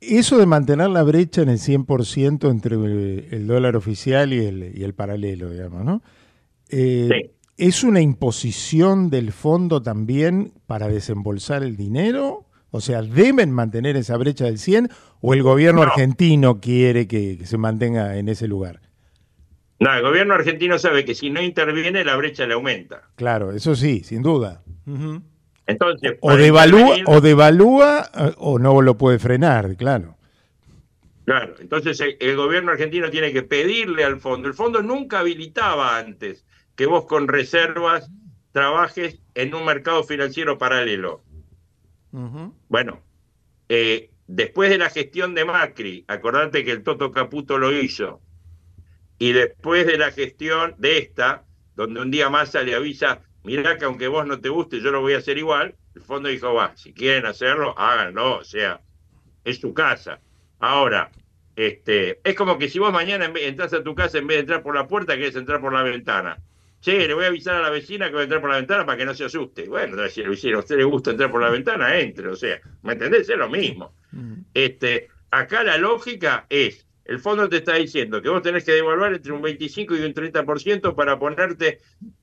Eso 0.00 0.38
de 0.38 0.46
mantener 0.46 0.90
la 0.90 1.02
brecha 1.02 1.42
en 1.42 1.48
el 1.48 1.58
100% 1.58 2.50
entre 2.50 2.74
el, 2.76 3.46
dólar 3.46 3.74
oficial 3.74 4.32
y 4.32 4.44
el, 4.44 4.72
y 4.78 4.84
el 4.84 4.94
paralelo, 4.94 5.50
digamos, 5.50 5.84
¿no? 5.84 6.02
Eh, 6.68 7.32
¿Es 7.56 7.84
una 7.84 8.00
imposición 8.00 9.08
del 9.10 9.32
fondo 9.32 9.80
también 9.80 10.52
para 10.66 10.88
desembolsar 10.88 11.62
el 11.62 11.76
dinero? 11.76 12.44
O 12.70 12.80
sea, 12.80 13.00
¿deben 13.02 13.50
mantener 13.52 13.96
esa 13.96 14.16
brecha 14.16 14.44
del 14.46 14.58
100 14.58 14.90
o 15.26 15.32
el 15.32 15.42
gobierno 15.42 15.80
argentino 15.82 16.60
quiere 16.60 17.06
que, 17.08 17.38
que 17.38 17.46
se 17.46 17.56
mantenga 17.56 18.16
en 18.18 18.28
ese 18.28 18.46
lugar? 18.46 18.80
No, 19.80 19.92
el 19.94 20.02
gobierno 20.02 20.34
argentino 20.34 20.78
sabe 20.78 21.04
que 21.06 21.14
si 21.14 21.30
no 21.30 21.42
interviene, 21.42 22.04
la 22.04 22.16
brecha 22.16 22.46
le 22.46 22.52
aumenta. 22.54 23.08
Claro, 23.16 23.52
eso 23.52 23.74
sí, 23.74 24.04
sin 24.04 24.22
duda. 24.22 24.62
Entonces, 25.66 26.18
O 26.20 26.36
devalúa, 26.36 26.96
intervenir- 26.98 27.04
o 27.06 27.20
devalúa 27.22 28.10
eh, 28.14 28.34
o 28.36 28.58
no 28.58 28.82
lo 28.82 28.98
puede 28.98 29.18
frenar, 29.18 29.76
claro. 29.76 30.16
Claro, 31.24 31.54
entonces 31.58 31.98
el, 32.00 32.18
el 32.20 32.36
gobierno 32.36 32.72
argentino 32.72 33.08
tiene 33.08 33.32
que 33.32 33.42
pedirle 33.42 34.04
al 34.04 34.20
fondo. 34.20 34.46
El 34.46 34.52
fondo 34.54 34.82
nunca 34.82 35.20
habilitaba 35.20 35.96
antes 35.96 36.44
que 36.76 36.84
vos 36.84 37.06
con 37.06 37.28
reservas 37.28 38.10
trabajes 38.52 39.20
en 39.34 39.54
un 39.54 39.64
mercado 39.64 40.04
financiero 40.04 40.58
paralelo. 40.58 41.22
Bueno, 42.68 43.00
eh, 43.70 44.10
después 44.26 44.70
de 44.70 44.78
la 44.78 44.90
gestión 44.90 45.34
de 45.34 45.44
Macri, 45.44 46.04
acordate 46.08 46.64
que 46.64 46.72
el 46.72 46.82
Toto 46.82 47.12
Caputo 47.12 47.58
lo 47.58 47.72
hizo, 47.72 48.20
y 49.18 49.32
después 49.32 49.86
de 49.86 49.98
la 49.98 50.10
gestión 50.10 50.74
de 50.78 50.98
esta, 50.98 51.44
donde 51.76 52.00
un 52.00 52.10
día 52.10 52.30
Massa 52.30 52.62
le 52.62 52.74
avisa, 52.74 53.22
mirá 53.44 53.78
que 53.78 53.84
aunque 53.84 54.08
vos 54.08 54.26
no 54.26 54.40
te 54.40 54.48
guste, 54.48 54.80
yo 54.80 54.90
lo 54.90 55.00
voy 55.00 55.14
a 55.14 55.18
hacer 55.18 55.38
igual, 55.38 55.74
el 55.94 56.02
fondo 56.02 56.28
dijo, 56.28 56.52
va, 56.54 56.76
si 56.76 56.92
quieren 56.92 57.26
hacerlo, 57.26 57.78
háganlo, 57.78 58.38
o 58.38 58.44
sea, 58.44 58.80
es 59.44 59.60
su 59.60 59.72
casa. 59.72 60.20
Ahora, 60.58 61.10
este, 61.56 62.20
es 62.24 62.34
como 62.34 62.58
que 62.58 62.68
si 62.68 62.78
vos 62.78 62.92
mañana 62.92 63.30
entras 63.36 63.72
a 63.74 63.82
tu 63.84 63.94
casa, 63.94 64.18
en 64.18 64.26
vez 64.26 64.38
de 64.38 64.40
entrar 64.40 64.62
por 64.62 64.74
la 64.74 64.88
puerta, 64.88 65.14
querés 65.14 65.36
entrar 65.36 65.60
por 65.60 65.72
la 65.72 65.82
ventana. 65.82 66.38
Che, 66.80 67.06
le 67.06 67.14
voy 67.14 67.24
a 67.24 67.28
avisar 67.28 67.56
a 67.56 67.62
la 67.62 67.70
vecina 67.70 68.06
que 68.06 68.12
voy 68.12 68.20
a 68.20 68.24
entrar 68.24 68.40
por 68.40 68.50
la 68.50 68.56
ventana 68.56 68.84
para 68.84 68.98
que 68.98 69.06
no 69.06 69.14
se 69.14 69.24
asuste. 69.24 69.68
Bueno, 69.68 69.96
si 70.08 70.22
a 70.22 70.26
a 70.26 70.58
usted 70.58 70.76
le 70.76 70.84
gusta 70.84 71.12
entrar 71.12 71.30
por 71.30 71.40
la 71.40 71.48
ventana, 71.48 71.98
entre. 71.98 72.28
O 72.28 72.36
sea, 72.36 72.60
¿me 72.82 72.92
entendés? 72.92 73.28
Es 73.28 73.38
lo 73.38 73.48
mismo. 73.48 73.94
Este, 74.52 75.08
acá 75.30 75.62
la 75.62 75.78
lógica 75.78 76.46
es, 76.48 76.86
el 77.04 77.18
fondo 77.18 77.48
te 77.48 77.58
está 77.58 77.74
diciendo 77.74 78.22
que 78.22 78.28
vos 78.28 78.42
tenés 78.42 78.64
que 78.64 78.72
devolver 78.72 79.14
entre 79.14 79.32
un 79.32 79.42
25 79.42 79.96
y 79.96 80.02
un 80.02 80.14
30% 80.14 80.94
para 80.94 81.18
ponerte 81.18 81.80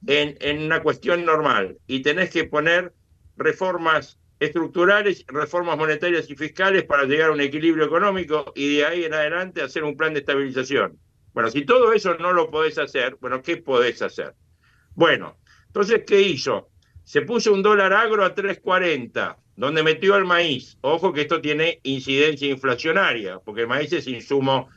en, 0.08 0.38
en 0.40 0.64
una 0.64 0.82
cuestión 0.82 1.24
normal 1.24 1.78
y 1.88 2.02
tenés 2.02 2.30
que 2.32 2.46
poner 2.46 2.94
reformas 3.38 4.20
estructurales, 4.40 5.24
reformas 5.28 5.78
monetarias 5.78 6.28
y 6.30 6.36
fiscales 6.36 6.84
para 6.84 7.04
llegar 7.04 7.30
a 7.30 7.34
un 7.34 7.42
equilibrio 7.42 7.86
económico 7.86 8.52
y 8.56 8.78
de 8.78 8.86
ahí 8.86 9.04
en 9.04 9.14
adelante 9.14 9.62
hacer 9.62 9.84
un 9.84 9.96
plan 9.96 10.14
de 10.14 10.22
estabilización. 10.22 10.98
Bueno, 11.34 11.50
si 11.50 11.64
todo 11.64 11.94
eso 11.94 12.16
no 12.16 12.34
lo 12.34 12.50
podés 12.50 12.78
hacer, 12.80 13.18
bueno, 13.22 13.42
¿qué 13.42 13.58
podés 13.58 14.02
hacer? 14.02 14.34
Bueno, 14.96 15.38
entonces, 15.68 16.04
¿qué 16.06 16.22
hizo? 16.22 16.70
Se 17.04 17.22
puso 17.22 17.54
un 17.54 17.62
dólar 17.62 17.94
agro 17.94 18.26
a 18.26 18.36
3.40, 18.36 19.38
donde 19.62 19.84
metió 19.84 20.16
el 20.16 20.26
maíz. 20.26 20.80
Ojo 20.82 21.14
que 21.14 21.22
esto 21.22 21.40
tiene 21.40 21.82
incidencia 21.84 22.50
inflacionaria, 22.50 23.38
porque 23.38 23.62
el 23.62 23.68
maíz 23.68 23.94
es 23.94 24.08
insumo 24.08 24.70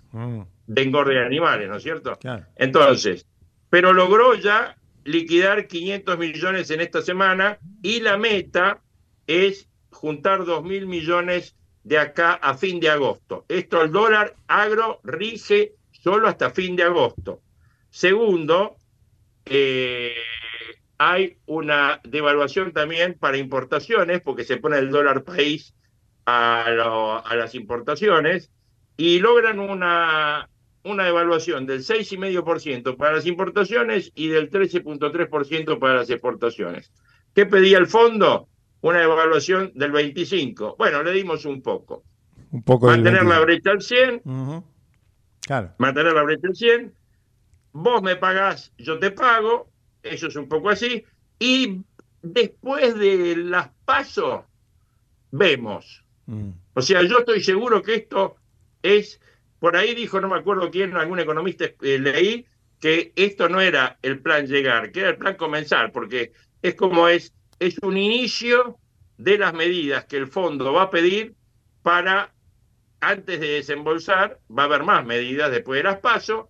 de 0.66 0.82
engorde 0.82 1.14
de 1.14 1.24
animales, 1.24 1.70
¿no 1.70 1.76
es 1.76 1.82
cierto? 1.82 2.18
Entonces, 2.54 3.24
pero 3.70 3.94
logró 3.94 4.34
ya 4.34 4.76
liquidar 5.04 5.68
500 5.68 6.18
millones 6.18 6.70
en 6.70 6.82
esta 6.82 7.00
semana 7.00 7.58
y 7.82 8.00
la 8.00 8.18
meta 8.18 8.82
es 9.26 9.70
juntar 9.88 10.44
2 10.44 10.62
mil 10.62 10.86
millones 10.86 11.56
de 11.82 11.96
acá 11.96 12.34
a 12.34 12.52
fin 12.52 12.78
de 12.78 12.90
agosto. 12.90 13.46
Esto 13.48 13.80
el 13.80 13.90
dólar 13.90 14.36
agro 14.48 15.00
rige 15.02 15.72
solo 15.92 16.28
hasta 16.28 16.50
fin 16.50 16.76
de 16.76 16.82
agosto. 16.82 17.40
Segundo, 17.88 18.76
eh, 19.46 20.14
hay 20.98 21.38
una 21.46 22.00
devaluación 22.04 22.72
también 22.72 23.14
para 23.18 23.36
importaciones, 23.36 24.20
porque 24.20 24.44
se 24.44 24.56
pone 24.58 24.78
el 24.78 24.90
dólar 24.90 25.24
país 25.24 25.74
a, 26.26 26.66
lo- 26.70 27.26
a 27.26 27.34
las 27.36 27.54
importaciones 27.54 28.50
y 28.96 29.18
logran 29.18 29.58
una 29.60 30.48
una 30.86 31.04
devaluación 31.04 31.64
del 31.64 31.80
6,5% 31.82 32.98
para 32.98 33.14
las 33.14 33.24
importaciones 33.24 34.12
y 34.14 34.28
del 34.28 34.50
13,3% 34.50 35.78
para 35.78 35.94
las 35.94 36.10
exportaciones. 36.10 36.92
¿Qué 37.34 37.46
pedía 37.46 37.78
el 37.78 37.86
fondo? 37.86 38.48
Una 38.82 38.98
devaluación 39.00 39.72
del 39.74 39.92
25%. 39.92 40.76
Bueno, 40.76 41.02
le 41.02 41.12
dimos 41.12 41.46
un 41.46 41.62
poco. 41.62 42.04
Un 42.50 42.62
poco 42.62 42.90
del 42.90 43.00
Mantener 43.02 43.22
la 43.24 43.40
22. 43.40 43.46
brecha 43.46 43.70
al 43.70 43.80
100, 43.80 44.22
Ujú. 44.26 44.64
Claro. 45.46 45.74
mantener 45.78 46.12
la 46.12 46.22
brecha 46.22 46.48
al 46.48 46.54
100, 46.54 46.94
vos 47.72 48.02
me 48.02 48.16
pagás, 48.16 48.70
yo 48.76 48.98
te 48.98 49.10
pago, 49.10 49.70
eso 50.04 50.28
es 50.28 50.36
un 50.36 50.48
poco 50.48 50.70
así, 50.70 51.04
y 51.38 51.80
después 52.22 52.98
de 52.98 53.36
las 53.36 53.70
pasos, 53.84 54.44
vemos. 55.30 56.04
Mm. 56.26 56.50
O 56.74 56.82
sea, 56.82 57.02
yo 57.02 57.18
estoy 57.18 57.42
seguro 57.42 57.82
que 57.82 57.96
esto 57.96 58.36
es, 58.82 59.20
por 59.58 59.76
ahí 59.76 59.94
dijo, 59.94 60.20
no 60.20 60.28
me 60.28 60.38
acuerdo 60.38 60.70
quién, 60.70 60.96
algún 60.96 61.20
economista 61.20 61.64
eh, 61.64 61.98
leí, 61.98 62.46
que 62.80 63.12
esto 63.16 63.48
no 63.48 63.60
era 63.60 63.98
el 64.02 64.20
plan 64.20 64.46
llegar, 64.46 64.92
que 64.92 65.00
era 65.00 65.10
el 65.10 65.16
plan 65.16 65.36
comenzar, 65.36 65.92
porque 65.92 66.32
es 66.62 66.74
como 66.74 67.08
es, 67.08 67.34
es 67.58 67.78
un 67.82 67.96
inicio 67.96 68.78
de 69.16 69.38
las 69.38 69.54
medidas 69.54 70.04
que 70.04 70.16
el 70.16 70.26
fondo 70.26 70.72
va 70.72 70.82
a 70.82 70.90
pedir 70.90 71.34
para, 71.82 72.32
antes 73.00 73.40
de 73.40 73.48
desembolsar, 73.48 74.40
va 74.50 74.64
a 74.64 74.66
haber 74.66 74.82
más 74.82 75.04
medidas 75.04 75.50
después 75.50 75.78
de 75.78 75.84
las 75.84 75.98
pasos. 75.98 76.46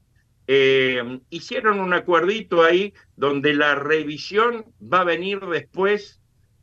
Eh, 0.47 1.21
hicieron 1.31 1.81
un 1.81 1.95
acuerdito 1.95 2.63
ahí 2.63 2.93
donde 3.17 3.55
la 3.55 3.75
revisión 3.75 4.67
va 4.81 5.01
a 5.01 5.05
venir 5.05 5.41
después 5.41 6.21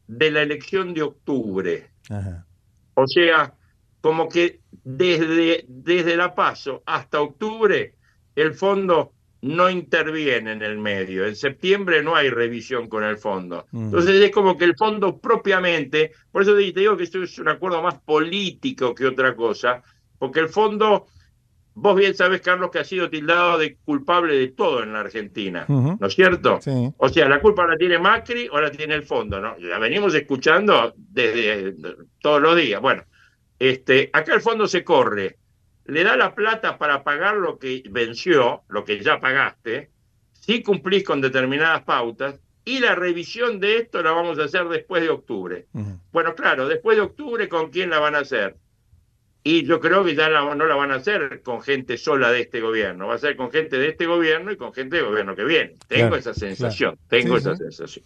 de 0.08 0.32
la 0.32 0.42
elección 0.44 0.94
de 0.94 1.02
octubre. 1.02 1.90
Ajá. 2.10 2.46
O 2.94 3.08
sea, 3.08 3.56
como 4.02 4.30
que 4.30 4.60
desde, 4.84 5.66
desde 5.68 6.18
la 6.18 6.36
paso 6.36 6.84
hasta 6.86 7.22
octubre 7.22 7.96
el 8.36 8.54
fondo 8.54 9.14
no 9.42 9.70
interviene 9.70 10.52
en 10.52 10.62
el 10.62 10.78
medio. 10.78 11.26
En 11.26 11.36
septiembre 11.36 12.04
no 12.04 12.16
hay 12.16 12.30
revisión 12.30 12.88
con 12.88 13.04
el 13.04 13.18
fondo. 13.18 13.66
Mm. 13.72 13.86
Entonces 13.86 14.22
es 14.22 14.32
como 14.32 14.58
que 14.58 14.66
el 14.66 14.76
fondo 14.76 15.20
propiamente, 15.20 16.12
por 16.32 16.44
eso 16.44 16.56
te 16.56 16.72
digo 16.72 16.96
que 16.96 17.04
esto 17.04 17.24
es 17.24 17.38
un 17.40 17.50
acuerdo 17.50 17.82
más 17.82 18.00
político 18.00 18.94
que 18.94 19.08
otra 19.08 19.36
cosa, 19.36 19.82
porque 20.20 20.42
el 20.42 20.50
fondo, 20.50 21.08
vos 21.74 21.96
bien 21.96 22.16
sabés, 22.16 22.42
Carlos, 22.42 22.70
que 22.72 22.80
ha 22.80 22.84
sido 22.84 23.10
tildado 23.10 23.58
de 23.58 23.76
culpable 23.78 24.38
de 24.38 24.50
todo 24.50 24.84
en 24.84 24.94
la 24.94 25.02
Argentina. 25.02 25.66
¿no 25.68 25.98
es 26.06 26.14
cierto? 26.14 26.60
Sí. 26.62 26.92
O 26.98 27.10
sea, 27.10 27.28
la 27.30 27.42
culpa 27.42 27.66
la 27.66 27.78
tiene 27.78 27.98
Macri 27.98 28.48
o 28.52 28.60
la 28.60 28.72
tiene 28.72 28.96
el 28.96 29.04
fondo, 29.04 29.40
¿no? 29.40 29.56
La 29.60 29.80
venimos 29.80 30.14
escuchando 30.14 30.94
desde 30.98 31.76
todos 32.20 32.42
los 32.42 32.56
días. 32.56 32.82
Bueno, 32.82 33.04
este, 33.60 34.10
acá 34.14 34.34
el 34.34 34.42
fondo 34.42 34.68
se 34.68 34.84
corre, 34.84 35.38
le 35.86 36.04
da 36.04 36.16
la 36.16 36.34
plata 36.36 36.78
para 36.78 37.04
pagar 37.04 37.38
lo 37.38 37.60
que 37.60 37.84
venció, 37.90 38.64
lo 38.70 38.84
que 38.84 39.02
ya 39.02 39.20
pagaste, 39.20 39.92
si 40.34 40.64
cumplís 40.64 41.04
con 41.04 41.22
determinadas 41.22 41.84
pautas, 41.84 42.40
y 42.64 42.80
la 42.80 42.96
revisión 42.96 43.60
de 43.60 43.78
esto 43.78 44.04
la 44.04 44.12
vamos 44.12 44.38
a 44.40 44.44
hacer 44.44 44.68
después 44.68 45.02
de 45.02 45.10
octubre. 45.10 45.68
Bueno, 46.12 46.36
claro, 46.36 46.68
después 46.68 46.98
de 46.98 47.04
octubre, 47.04 47.50
¿con 47.50 47.70
quién 47.72 47.90
la 47.90 48.00
van 48.00 48.16
a 48.16 48.20
hacer? 48.20 48.56
Y 49.44 49.66
yo 49.66 49.80
creo 49.80 50.04
que 50.04 50.14
ya 50.16 50.30
la- 50.30 50.54
no 50.54 50.66
la 50.68 50.76
van 50.76 50.92
a 50.92 50.96
hacer 50.96 51.42
con 51.44 51.62
gente 51.62 51.98
sola 51.98 52.32
de 52.32 52.42
este 52.42 52.62
gobierno, 52.62 53.08
va 53.08 53.16
a 53.16 53.18
ser 53.18 53.36
con 53.36 53.50
gente 53.52 53.78
de 53.80 53.90
este 53.90 54.06
gobierno 54.06 54.52
y 54.52 54.58
con 54.58 54.72
gente 54.72 54.98
del 54.98 55.06
gobierno 55.06 55.36
que 55.36 55.44
viene. 55.44 55.76
Tengo 55.88 56.10
Claro, 56.10 56.16
esa 56.18 56.34
sensación, 56.36 56.96
claro. 57.08 57.08
tengo 57.24 57.36
Sí, 57.40 57.42
esa 57.42 57.56
sí. 57.56 57.64
sensación. 57.64 58.06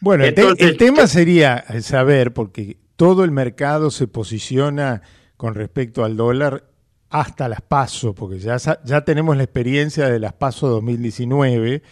Bueno, 0.00 0.24
el, 0.24 0.34
te- 0.34 0.64
el 0.64 0.76
tema 0.78 1.06
sería 1.06 1.64
saber, 1.82 2.32
porque 2.32 2.78
todo 2.96 3.24
el 3.24 3.30
mercado 3.30 3.90
se 3.90 4.06
posiciona 4.08 5.02
con 5.36 5.54
respecto 5.54 6.02
al 6.04 6.16
dólar 6.16 6.64
hasta 7.10 7.48
las 7.48 7.60
PASO, 7.60 8.14
porque 8.14 8.38
ya, 8.38 8.56
ya 8.84 9.04
tenemos 9.04 9.36
la 9.36 9.42
experiencia 9.42 10.08
de 10.08 10.18
las 10.18 10.32
PASO 10.32 10.68
2019, 10.68 11.82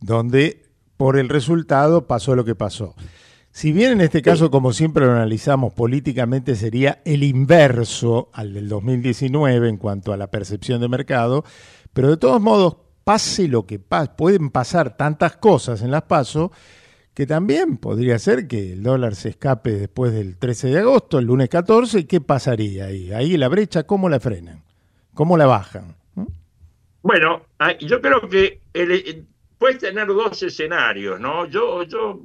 donde 0.00 0.62
por 0.96 1.18
el 1.18 1.28
resultado 1.28 2.06
pasó 2.06 2.34
lo 2.34 2.44
que 2.44 2.54
pasó. 2.54 2.94
Si 3.56 3.70
bien 3.70 3.92
en 3.92 4.00
este 4.00 4.20
caso, 4.20 4.50
como 4.50 4.72
siempre 4.72 5.06
lo 5.06 5.12
analizamos 5.12 5.72
políticamente, 5.72 6.56
sería 6.56 7.00
el 7.04 7.22
inverso 7.22 8.28
al 8.32 8.52
del 8.52 8.68
2019 8.68 9.68
en 9.68 9.76
cuanto 9.76 10.12
a 10.12 10.16
la 10.16 10.26
percepción 10.28 10.80
de 10.80 10.88
mercado, 10.88 11.44
pero 11.92 12.10
de 12.10 12.16
todos 12.16 12.40
modos, 12.40 12.76
pase 13.04 13.46
lo 13.46 13.64
que 13.64 13.78
pase, 13.78 14.10
pueden 14.18 14.50
pasar 14.50 14.96
tantas 14.96 15.36
cosas 15.36 15.82
en 15.82 15.92
las 15.92 16.02
PASO 16.02 16.50
que 17.14 17.26
también 17.28 17.76
podría 17.76 18.18
ser 18.18 18.48
que 18.48 18.72
el 18.72 18.82
dólar 18.82 19.14
se 19.14 19.28
escape 19.28 19.70
después 19.70 20.12
del 20.12 20.36
13 20.36 20.70
de 20.70 20.78
agosto, 20.80 21.20
el 21.20 21.26
lunes 21.26 21.48
14, 21.48 22.00
¿y 22.00 22.04
qué 22.06 22.20
pasaría 22.20 22.86
ahí? 22.86 23.12
Ahí 23.12 23.36
la 23.36 23.46
brecha, 23.46 23.84
¿cómo 23.84 24.08
la 24.08 24.18
frenan? 24.18 24.64
¿Cómo 25.14 25.36
la 25.36 25.46
bajan? 25.46 25.94
Bueno, 27.02 27.42
ah, 27.60 27.78
yo 27.78 28.00
creo 28.00 28.28
que 28.28 28.62
el- 28.72 28.90
eh, 28.90 29.22
puedes 29.58 29.78
tener 29.78 30.08
dos 30.08 30.42
escenarios, 30.42 31.20
¿no? 31.20 31.46
Yo, 31.46 31.84
yo 31.84 32.20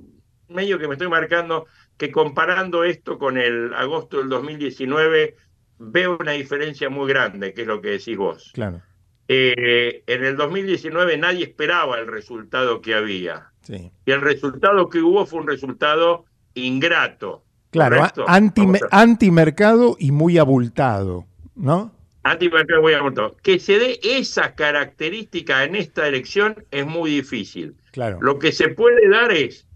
medio 0.49 0.79
que 0.79 0.87
me 0.87 0.93
estoy 0.95 1.07
marcando 1.09 1.65
que 1.97 2.11
comparando 2.11 2.83
esto 2.83 3.17
con 3.17 3.37
el 3.37 3.73
agosto 3.73 4.17
del 4.17 4.29
2019 4.29 5.35
veo 5.79 6.17
una 6.19 6.31
diferencia 6.33 6.89
muy 6.89 7.07
grande, 7.09 7.53
que 7.53 7.61
es 7.61 7.67
lo 7.67 7.81
que 7.81 7.89
decís 7.89 8.17
vos. 8.17 8.51
Claro, 8.53 8.81
Eh, 9.27 10.03
en 10.07 10.23
el 10.25 10.35
2019 10.35 11.17
nadie 11.17 11.43
esperaba 11.45 11.99
el 11.99 12.07
resultado 12.07 12.81
que 12.81 12.95
había. 12.95 13.51
sí. 13.61 13.91
Y 14.05 14.11
el 14.11 14.21
resultado 14.21 14.89
que 14.89 14.99
hubo 14.99 15.25
fue 15.25 15.41
un 15.41 15.47
resultado 15.47 16.25
ingrato. 16.55 17.43
Claro, 17.69 17.97
¿correcto? 17.97 18.25
a- 18.27 18.33
anti, 18.35 18.63
antimercado 18.89 19.95
y 19.99 20.11
muy 20.11 20.39
abultado, 20.39 21.27
¿no? 21.55 21.93
Antimercado 22.23 22.81
muy 22.81 22.93
abultado. 22.93 23.37
Que 23.43 23.59
se 23.59 23.77
dé 23.77 23.99
esa 24.03 24.55
característica 24.55 25.63
en 25.63 25.75
esta 25.75 26.07
elección 26.07 26.65
es 26.71 26.85
muy 26.87 27.11
difícil. 27.11 27.75
Claro. 27.91 28.17
Lo 28.21 28.39
que 28.39 28.51
se 28.51 28.69
puede 28.69 29.07
dar 29.09 29.31
es, 29.31 29.67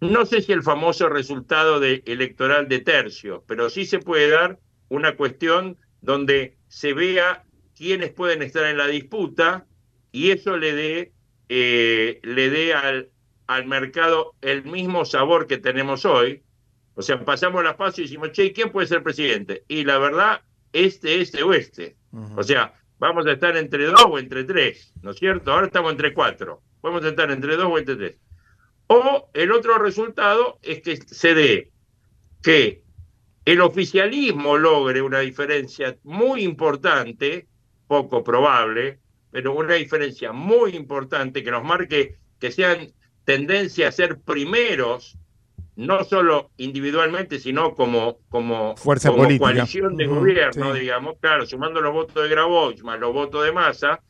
no 0.00 0.26
sé 0.26 0.42
si 0.42 0.52
el 0.52 0.62
famoso 0.62 1.08
resultado 1.08 1.80
de 1.80 2.02
electoral 2.06 2.68
de 2.68 2.80
tercio, 2.80 3.44
pero 3.46 3.70
sí 3.70 3.84
se 3.84 3.98
puede 3.98 4.30
dar 4.30 4.58
una 4.88 5.16
cuestión 5.16 5.76
donde 6.00 6.56
se 6.68 6.92
vea 6.92 7.44
quiénes 7.76 8.10
pueden 8.12 8.42
estar 8.42 8.64
en 8.64 8.78
la 8.78 8.86
disputa 8.86 9.66
y 10.12 10.30
eso 10.30 10.56
le 10.56 10.72
dé 10.72 11.12
eh, 11.48 12.20
le 12.22 12.50
dé 12.50 12.74
al, 12.74 13.10
al 13.46 13.66
mercado 13.66 14.34
el 14.42 14.64
mismo 14.64 15.04
sabor 15.04 15.46
que 15.46 15.58
tenemos 15.58 16.04
hoy. 16.04 16.42
O 16.94 17.02
sea, 17.02 17.24
pasamos 17.24 17.64
las 17.64 17.76
pasos 17.76 18.00
y 18.00 18.02
decimos, 18.02 18.32
che, 18.32 18.52
¿quién 18.52 18.70
puede 18.70 18.86
ser 18.86 19.02
presidente? 19.02 19.64
Y 19.68 19.84
la 19.84 19.98
verdad, 19.98 20.42
este, 20.72 21.20
este 21.20 21.42
o 21.42 21.52
este. 21.52 21.96
O 22.36 22.42
sea, 22.42 22.74
vamos 22.98 23.26
a 23.26 23.32
estar 23.32 23.56
entre 23.56 23.86
dos 23.86 24.04
o 24.08 24.18
entre 24.18 24.44
tres, 24.44 24.92
¿no 25.02 25.12
es 25.12 25.18
cierto? 25.18 25.52
Ahora 25.52 25.66
estamos 25.66 25.92
entre 25.92 26.12
cuatro. 26.12 26.62
Podemos 26.80 27.04
estar 27.04 27.30
entre 27.30 27.56
dos 27.56 27.66
o 27.66 27.78
entre 27.78 27.96
tres. 27.96 28.16
O 28.88 29.30
el 29.34 29.52
otro 29.52 29.78
resultado 29.78 30.58
es 30.62 30.80
que 30.80 30.96
se 30.96 31.34
dé 31.34 31.70
que 32.42 32.82
el 33.44 33.60
oficialismo 33.60 34.58
logre 34.58 35.02
una 35.02 35.20
diferencia 35.20 35.96
muy 36.02 36.42
importante, 36.42 37.46
poco 37.86 38.24
probable, 38.24 38.98
pero 39.30 39.54
una 39.54 39.74
diferencia 39.74 40.32
muy 40.32 40.74
importante 40.74 41.42
que 41.42 41.50
nos 41.50 41.64
marque 41.64 42.16
que 42.38 42.50
sean 42.50 42.92
tendencia 43.24 43.88
a 43.88 43.92
ser 43.92 44.20
primeros, 44.20 45.18
no 45.76 46.02
solo 46.04 46.50
individualmente, 46.56 47.38
sino 47.38 47.74
como, 47.74 48.18
como, 48.30 48.74
Fuerza 48.76 49.10
como 49.10 49.24
política. 49.24 49.44
coalición 49.44 49.96
de 49.96 50.06
gobierno, 50.06 50.74
sí. 50.74 50.80
digamos, 50.80 51.16
claro, 51.20 51.46
sumando 51.46 51.80
los 51.80 51.92
votos 51.92 52.22
de 52.22 52.28
Grabois 52.28 52.82
más 52.82 52.98
los 52.98 53.12
votos 53.12 53.44
de 53.44 53.52
Massa, 53.52 54.00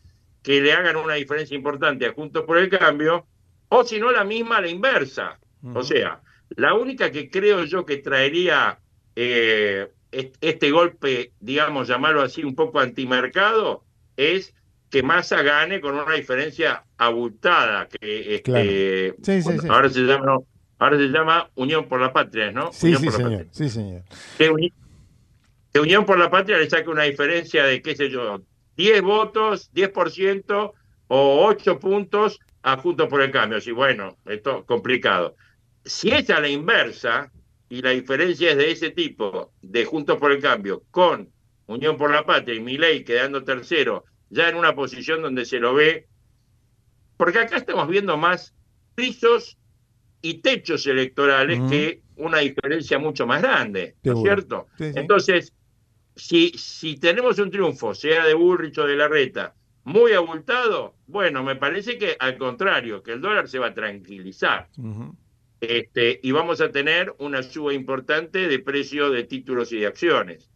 que 0.42 0.60
le 0.60 0.72
hagan 0.72 0.96
una 0.96 1.14
diferencia 1.14 1.56
importante 1.56 2.06
a 2.06 2.12
Juntos 2.12 2.44
por 2.44 2.58
el 2.58 2.68
Cambio, 2.68 3.26
o 3.68 3.84
si 3.84 3.98
no 4.00 4.10
la 4.12 4.24
misma 4.24 4.60
la 4.60 4.68
inversa. 4.68 5.38
O 5.74 5.82
sea, 5.82 6.20
la 6.50 6.74
única 6.74 7.10
que 7.10 7.28
creo 7.30 7.64
yo 7.64 7.84
que 7.84 7.98
traería 7.98 8.78
eh, 9.16 9.88
est- 10.12 10.36
este 10.40 10.70
golpe, 10.70 11.32
digamos, 11.40 11.88
llamarlo 11.88 12.22
así, 12.22 12.44
un 12.44 12.54
poco 12.54 12.78
antimercado, 12.80 13.84
es 14.16 14.54
que 14.90 15.02
Massa 15.02 15.42
gane 15.42 15.80
con 15.80 15.94
una 15.96 16.14
diferencia 16.14 16.84
abultada, 16.96 17.88
que 17.88 18.36
este, 18.36 18.42
Claro. 18.42 19.16
Sí, 19.22 19.42
sí, 19.42 19.44
bueno, 19.44 19.62
sí. 19.62 19.68
ahora 19.68 19.88
se 19.90 20.00
llama 20.00 20.38
ahora 20.78 20.96
se 20.96 21.08
llama 21.08 21.50
Unión 21.56 21.88
por 21.88 22.00
la 22.00 22.12
Patria, 22.12 22.52
¿no? 22.52 22.72
Sí, 22.72 22.86
Unión 22.94 23.00
sí, 23.02 23.06
por 23.06 23.12
la 23.12 23.18
señor. 23.28 23.44
Patria. 23.46 23.52
Sí, 23.52 23.68
señor. 23.68 24.02
Que, 24.38 24.50
Uni- 24.50 24.72
que 25.72 25.80
Unión 25.80 26.06
por 26.06 26.18
la 26.18 26.30
Patria 26.30 26.56
le 26.58 26.70
saque 26.70 26.88
una 26.88 27.02
diferencia 27.02 27.64
de, 27.64 27.82
qué 27.82 27.96
sé 27.96 28.08
yo, 28.08 28.40
10 28.76 29.02
votos, 29.02 29.70
10% 29.74 30.72
o 31.08 31.44
8 31.46 31.78
puntos 31.80 32.38
a 32.62 32.76
Juntos 32.76 33.08
por 33.08 33.22
el 33.22 33.30
Cambio. 33.30 33.60
Sí, 33.60 33.72
bueno, 33.72 34.18
esto 34.26 34.60
es 34.60 34.64
complicado. 34.64 35.36
Si 35.84 36.10
es 36.10 36.28
a 36.30 36.40
la 36.40 36.48
inversa 36.48 37.30
y 37.68 37.82
la 37.82 37.90
diferencia 37.90 38.50
es 38.50 38.56
de 38.56 38.70
ese 38.70 38.90
tipo, 38.90 39.52
de 39.62 39.84
Juntos 39.84 40.18
por 40.18 40.32
el 40.32 40.40
Cambio, 40.40 40.82
con 40.90 41.30
Unión 41.66 41.96
por 41.96 42.10
la 42.10 42.24
Patria 42.24 42.54
y 42.54 42.60
Milei 42.60 43.04
quedando 43.04 43.44
tercero, 43.44 44.04
ya 44.30 44.48
en 44.48 44.56
una 44.56 44.74
posición 44.74 45.22
donde 45.22 45.44
se 45.44 45.58
lo 45.58 45.74
ve, 45.74 46.08
porque 47.16 47.38
acá 47.38 47.56
estamos 47.56 47.88
viendo 47.88 48.16
más 48.16 48.54
pisos 48.94 49.58
y 50.22 50.34
techos 50.40 50.86
electorales 50.86 51.60
que 51.70 52.02
una 52.16 52.38
diferencia 52.38 52.98
mucho 52.98 53.26
más 53.26 53.42
grande, 53.42 53.96
¿no 54.02 54.14
es 54.14 54.22
cierto? 54.22 54.66
Sí, 54.78 54.92
sí. 54.92 54.98
Entonces, 54.98 55.52
si, 56.16 56.50
si 56.50 56.96
tenemos 56.96 57.38
un 57.38 57.50
triunfo, 57.50 57.94
sea 57.94 58.26
de 58.26 58.34
Bullrich 58.34 58.78
o 58.78 58.86
de 58.86 58.96
Larreta, 58.96 59.54
muy 59.88 60.12
abultado, 60.12 60.94
bueno, 61.06 61.42
me 61.42 61.56
parece 61.56 61.96
que 61.96 62.16
al 62.20 62.36
contrario, 62.36 63.02
que 63.02 63.12
el 63.12 63.20
dólar 63.22 63.48
se 63.48 63.58
va 63.58 63.68
a 63.68 63.74
tranquilizar. 63.74 64.68
Este, 65.60 66.20
y 66.22 66.30
vamos 66.30 66.60
a 66.60 66.70
tener 66.70 67.14
una 67.18 67.42
suba 67.42 67.72
importante 67.72 68.48
de 68.48 68.58
precio 68.58 69.10
de 69.10 69.24
títulos 69.24 69.72
y 69.72 69.78
de 69.78 69.86
acciones. 69.86 70.50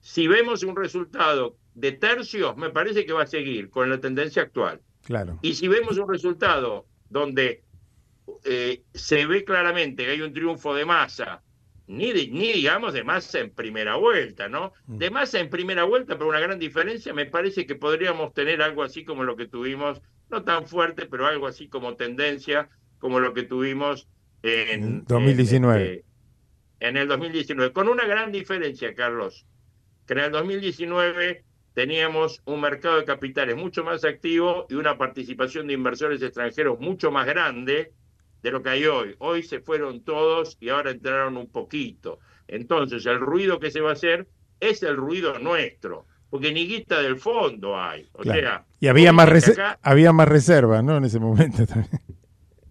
Si 0.00 0.28
vemos 0.28 0.62
un 0.62 0.76
resultado 0.76 1.56
de 1.74 1.92
tercios, 1.92 2.56
me 2.58 2.68
parece 2.68 3.06
que 3.06 3.14
va 3.14 3.22
a 3.22 3.26
seguir 3.26 3.70
con 3.70 3.88
la 3.88 3.98
tendencia 3.98 4.42
actual. 4.42 4.82
Claro. 5.02 5.38
Y 5.40 5.54
si 5.54 5.66
vemos 5.66 5.96
un 5.96 6.08
resultado 6.08 6.86
donde 7.08 7.64
eh, 8.44 8.82
se 8.92 9.24
ve 9.24 9.44
claramente 9.44 10.04
que 10.04 10.10
hay 10.10 10.20
un 10.20 10.34
triunfo 10.34 10.74
de 10.74 10.84
masa, 10.84 11.42
ni, 11.86 12.12
ni 12.12 12.52
digamos 12.52 12.94
de 12.94 13.04
masa 13.04 13.40
en 13.40 13.50
primera 13.50 13.96
vuelta, 13.96 14.48
¿no? 14.48 14.72
De 14.86 15.10
masa 15.10 15.40
en 15.40 15.50
primera 15.50 15.84
vuelta, 15.84 16.14
pero 16.14 16.28
una 16.28 16.40
gran 16.40 16.58
diferencia, 16.58 17.12
me 17.12 17.26
parece 17.26 17.66
que 17.66 17.74
podríamos 17.74 18.32
tener 18.32 18.62
algo 18.62 18.82
así 18.82 19.04
como 19.04 19.24
lo 19.24 19.36
que 19.36 19.46
tuvimos, 19.46 20.00
no 20.30 20.42
tan 20.44 20.66
fuerte, 20.66 21.06
pero 21.06 21.26
algo 21.26 21.46
así 21.46 21.68
como 21.68 21.96
tendencia, 21.96 22.68
como 22.98 23.20
lo 23.20 23.34
que 23.34 23.42
tuvimos 23.42 24.08
en, 24.42 25.04
2019. 25.04 25.84
en, 25.84 25.90
este, 25.90 26.04
en 26.80 26.96
el 26.96 27.08
2019, 27.08 27.72
con 27.72 27.88
una 27.88 28.06
gran 28.06 28.32
diferencia, 28.32 28.94
Carlos, 28.94 29.46
que 30.06 30.14
en 30.14 30.20
el 30.20 30.32
2019 30.32 31.44
teníamos 31.74 32.40
un 32.46 32.60
mercado 32.60 32.98
de 32.98 33.04
capitales 33.04 33.56
mucho 33.56 33.84
más 33.84 34.04
activo 34.04 34.66
y 34.70 34.74
una 34.74 34.96
participación 34.96 35.66
de 35.66 35.74
inversores 35.74 36.22
extranjeros 36.22 36.78
mucho 36.78 37.10
más 37.10 37.26
grande 37.26 37.92
de 38.44 38.50
lo 38.50 38.62
que 38.62 38.68
hay 38.68 38.84
hoy. 38.84 39.16
Hoy 39.20 39.42
se 39.42 39.60
fueron 39.60 40.04
todos 40.04 40.58
y 40.60 40.68
ahora 40.68 40.90
entraron 40.90 41.38
un 41.38 41.48
poquito. 41.50 42.18
Entonces, 42.46 43.06
el 43.06 43.18
ruido 43.18 43.58
que 43.58 43.70
se 43.70 43.80
va 43.80 43.88
a 43.90 43.92
hacer 43.94 44.28
es 44.60 44.82
el 44.82 44.96
ruido 44.96 45.38
nuestro, 45.38 46.06
porque 46.28 46.52
ni 46.52 46.66
guita 46.68 47.00
del 47.00 47.16
fondo 47.18 47.80
hay. 47.80 48.06
O 48.12 48.18
Claro. 48.20 48.40
sea, 48.40 48.64
y 48.80 48.86
había 48.88 49.12
más, 49.14 49.48
acá- 49.48 49.78
había 49.82 50.12
más 50.12 50.28
reservas, 50.28 50.84
¿no? 50.84 50.98
En 50.98 51.04
ese 51.04 51.18
momento 51.18 51.66
también. 51.66 52.02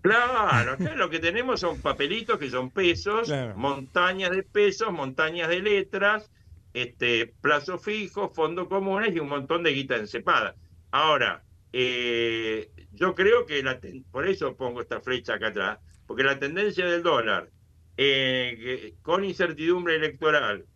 Claro, 0.02 0.74
acá 0.74 0.94
lo 0.96 1.10
que 1.10 1.18
tenemos 1.20 1.60
son 1.62 1.82
papelitos 1.82 2.38
que 2.38 2.52
son 2.52 2.70
pesos, 2.70 3.28
Claro. 3.30 3.56
montañas 3.58 4.30
de 4.30 4.44
pesos, 4.44 4.92
montañas 4.92 5.50
de 5.50 5.60
letras, 5.62 6.30
este, 6.74 7.34
plazos 7.42 7.84
fijos, 7.84 8.30
fondos 8.36 8.68
comunes 8.68 9.16
y 9.16 9.20
un 9.20 9.30
montón 9.30 9.64
de 9.64 9.72
guita 9.72 9.96
encepada. 9.96 10.56
Ahora, 10.92 11.44
eh, 11.74 12.72
yo 12.92 13.16
creo 13.16 13.46
que 13.48 13.64
la 13.64 13.80
ten- 13.82 14.06
por 14.12 14.28
eso 14.28 14.56
pongo 14.58 14.82
esta 14.82 15.02
flecha 15.02 15.36
acá 15.36 15.50
atrás, 15.50 15.80
porque 16.08 16.24
la 16.24 16.40
tendencia 16.40 16.86
del 16.86 17.04
dólar, 17.04 17.52
eh, 17.98 18.96
con 19.04 19.26
incertidumbre 19.26 19.96
electoral, 19.98 20.68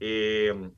eh, 0.00 0.70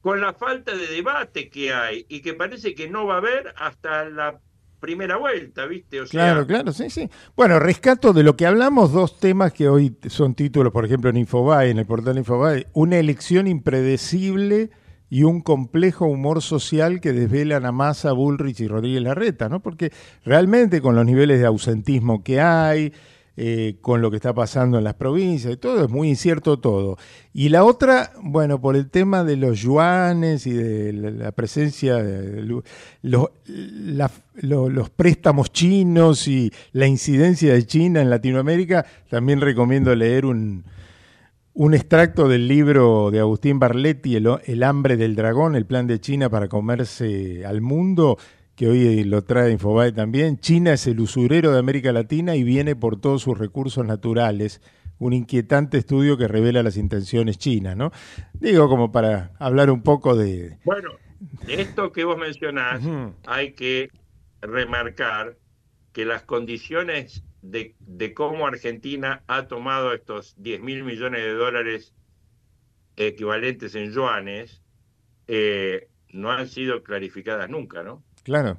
con 0.00 0.20
la 0.20 0.34
falta 0.34 0.76
de 0.76 0.86
debate 0.88 1.50
que 1.50 1.72
hay 1.74 2.06
y 2.08 2.22
que 2.22 2.34
parece 2.34 2.74
que 2.74 2.88
no 2.88 3.06
va 3.06 3.14
a 3.14 3.18
haber 3.18 3.52
hasta 3.56 4.08
la 4.08 4.40
primera 4.80 5.16
vuelta, 5.16 5.66
¿viste? 5.66 6.00
Claro, 6.08 6.46
claro, 6.46 6.72
sí, 6.72 6.88
sí. 6.88 7.10
Bueno, 7.36 7.58
rescato 7.58 8.12
de 8.12 8.22
lo 8.22 8.36
que 8.36 8.46
hablamos 8.46 8.92
dos 8.92 9.18
temas 9.18 9.52
que 9.52 9.68
hoy 9.68 9.96
son 10.08 10.34
títulos, 10.36 10.72
por 10.72 10.84
ejemplo, 10.84 11.10
en 11.10 11.16
Infobae, 11.16 11.70
en 11.70 11.78
el 11.78 11.86
portal 11.86 12.16
Infobae, 12.18 12.68
una 12.74 12.96
elección 12.98 13.48
impredecible 13.48 14.70
y 15.08 15.22
un 15.22 15.40
complejo 15.40 16.06
humor 16.06 16.42
social 16.42 17.00
que 17.00 17.12
desvelan 17.12 17.64
a 17.64 17.72
Massa, 17.72 18.12
Bullrich 18.12 18.60
y 18.60 18.68
Rodríguez 18.68 19.02
Larreta, 19.02 19.48
¿no? 19.48 19.60
Porque 19.60 19.92
realmente 20.24 20.80
con 20.80 20.96
los 20.96 21.06
niveles 21.06 21.38
de 21.40 21.46
ausentismo 21.46 22.24
que 22.24 22.40
hay, 22.40 22.92
eh, 23.38 23.76
con 23.82 24.00
lo 24.00 24.10
que 24.10 24.16
está 24.16 24.32
pasando 24.32 24.78
en 24.78 24.84
las 24.84 24.94
provincias 24.94 25.52
y 25.52 25.56
todo, 25.58 25.84
es 25.84 25.90
muy 25.90 26.08
incierto 26.08 26.58
todo. 26.58 26.96
Y 27.34 27.50
la 27.50 27.64
otra, 27.64 28.12
bueno, 28.22 28.60
por 28.62 28.76
el 28.76 28.88
tema 28.88 29.24
de 29.24 29.36
los 29.36 29.60
yuanes 29.60 30.46
y 30.46 30.52
de 30.52 30.92
la, 30.94 31.32
presencia 31.32 31.96
de 32.02 32.40
lu- 32.40 32.62
lo- 33.02 33.32
la- 33.46 34.10
lo- 34.36 34.70
los 34.70 34.88
préstamos 34.88 35.52
chinos 35.52 36.26
y 36.28 36.50
la 36.72 36.86
incidencia 36.86 37.52
de 37.52 37.66
China 37.66 38.00
en 38.00 38.08
Latinoamérica, 38.08 38.86
también 39.10 39.42
recomiendo 39.42 39.94
leer 39.94 40.24
un, 40.24 40.64
un 41.56 41.72
extracto 41.72 42.28
del 42.28 42.48
libro 42.48 43.10
de 43.10 43.18
Agustín 43.20 43.58
Barletti, 43.58 44.14
el, 44.14 44.28
el 44.44 44.62
hambre 44.62 44.98
del 44.98 45.16
dragón, 45.16 45.56
el 45.56 45.64
plan 45.64 45.86
de 45.86 45.98
China 45.98 46.28
para 46.28 46.48
comerse 46.48 47.46
al 47.46 47.62
mundo, 47.62 48.18
que 48.54 48.68
hoy 48.68 49.04
lo 49.04 49.22
trae 49.24 49.52
Infobae 49.52 49.92
también. 49.92 50.38
China 50.38 50.74
es 50.74 50.86
el 50.86 51.00
usurero 51.00 51.52
de 51.52 51.58
América 51.58 51.92
Latina 51.92 52.36
y 52.36 52.44
viene 52.44 52.76
por 52.76 53.00
todos 53.00 53.22
sus 53.22 53.38
recursos 53.38 53.86
naturales. 53.86 54.60
Un 54.98 55.14
inquietante 55.14 55.78
estudio 55.78 56.18
que 56.18 56.28
revela 56.28 56.62
las 56.62 56.76
intenciones 56.76 57.38
chinas, 57.38 57.74
¿no? 57.74 57.90
Digo, 58.34 58.68
como 58.68 58.92
para 58.92 59.32
hablar 59.38 59.70
un 59.70 59.82
poco 59.82 60.14
de... 60.14 60.58
Bueno, 60.62 60.90
esto 61.48 61.90
que 61.90 62.04
vos 62.04 62.18
mencionás, 62.18 62.82
hay 63.26 63.52
que 63.52 63.90
remarcar 64.42 65.38
que 65.92 66.04
las 66.04 66.22
condiciones 66.22 67.24
de, 67.50 67.74
de 67.80 68.14
cómo 68.14 68.46
Argentina 68.46 69.22
ha 69.26 69.46
tomado 69.48 69.92
estos 69.92 70.34
10 70.38 70.60
mil 70.60 70.84
millones 70.84 71.22
de 71.22 71.32
dólares 71.32 71.94
equivalentes 72.96 73.74
en 73.74 73.92
yuanes 73.92 74.62
eh, 75.28 75.88
no 76.12 76.30
han 76.30 76.48
sido 76.48 76.82
clarificadas 76.82 77.48
nunca, 77.50 77.82
¿no? 77.82 78.02
Claro. 78.22 78.58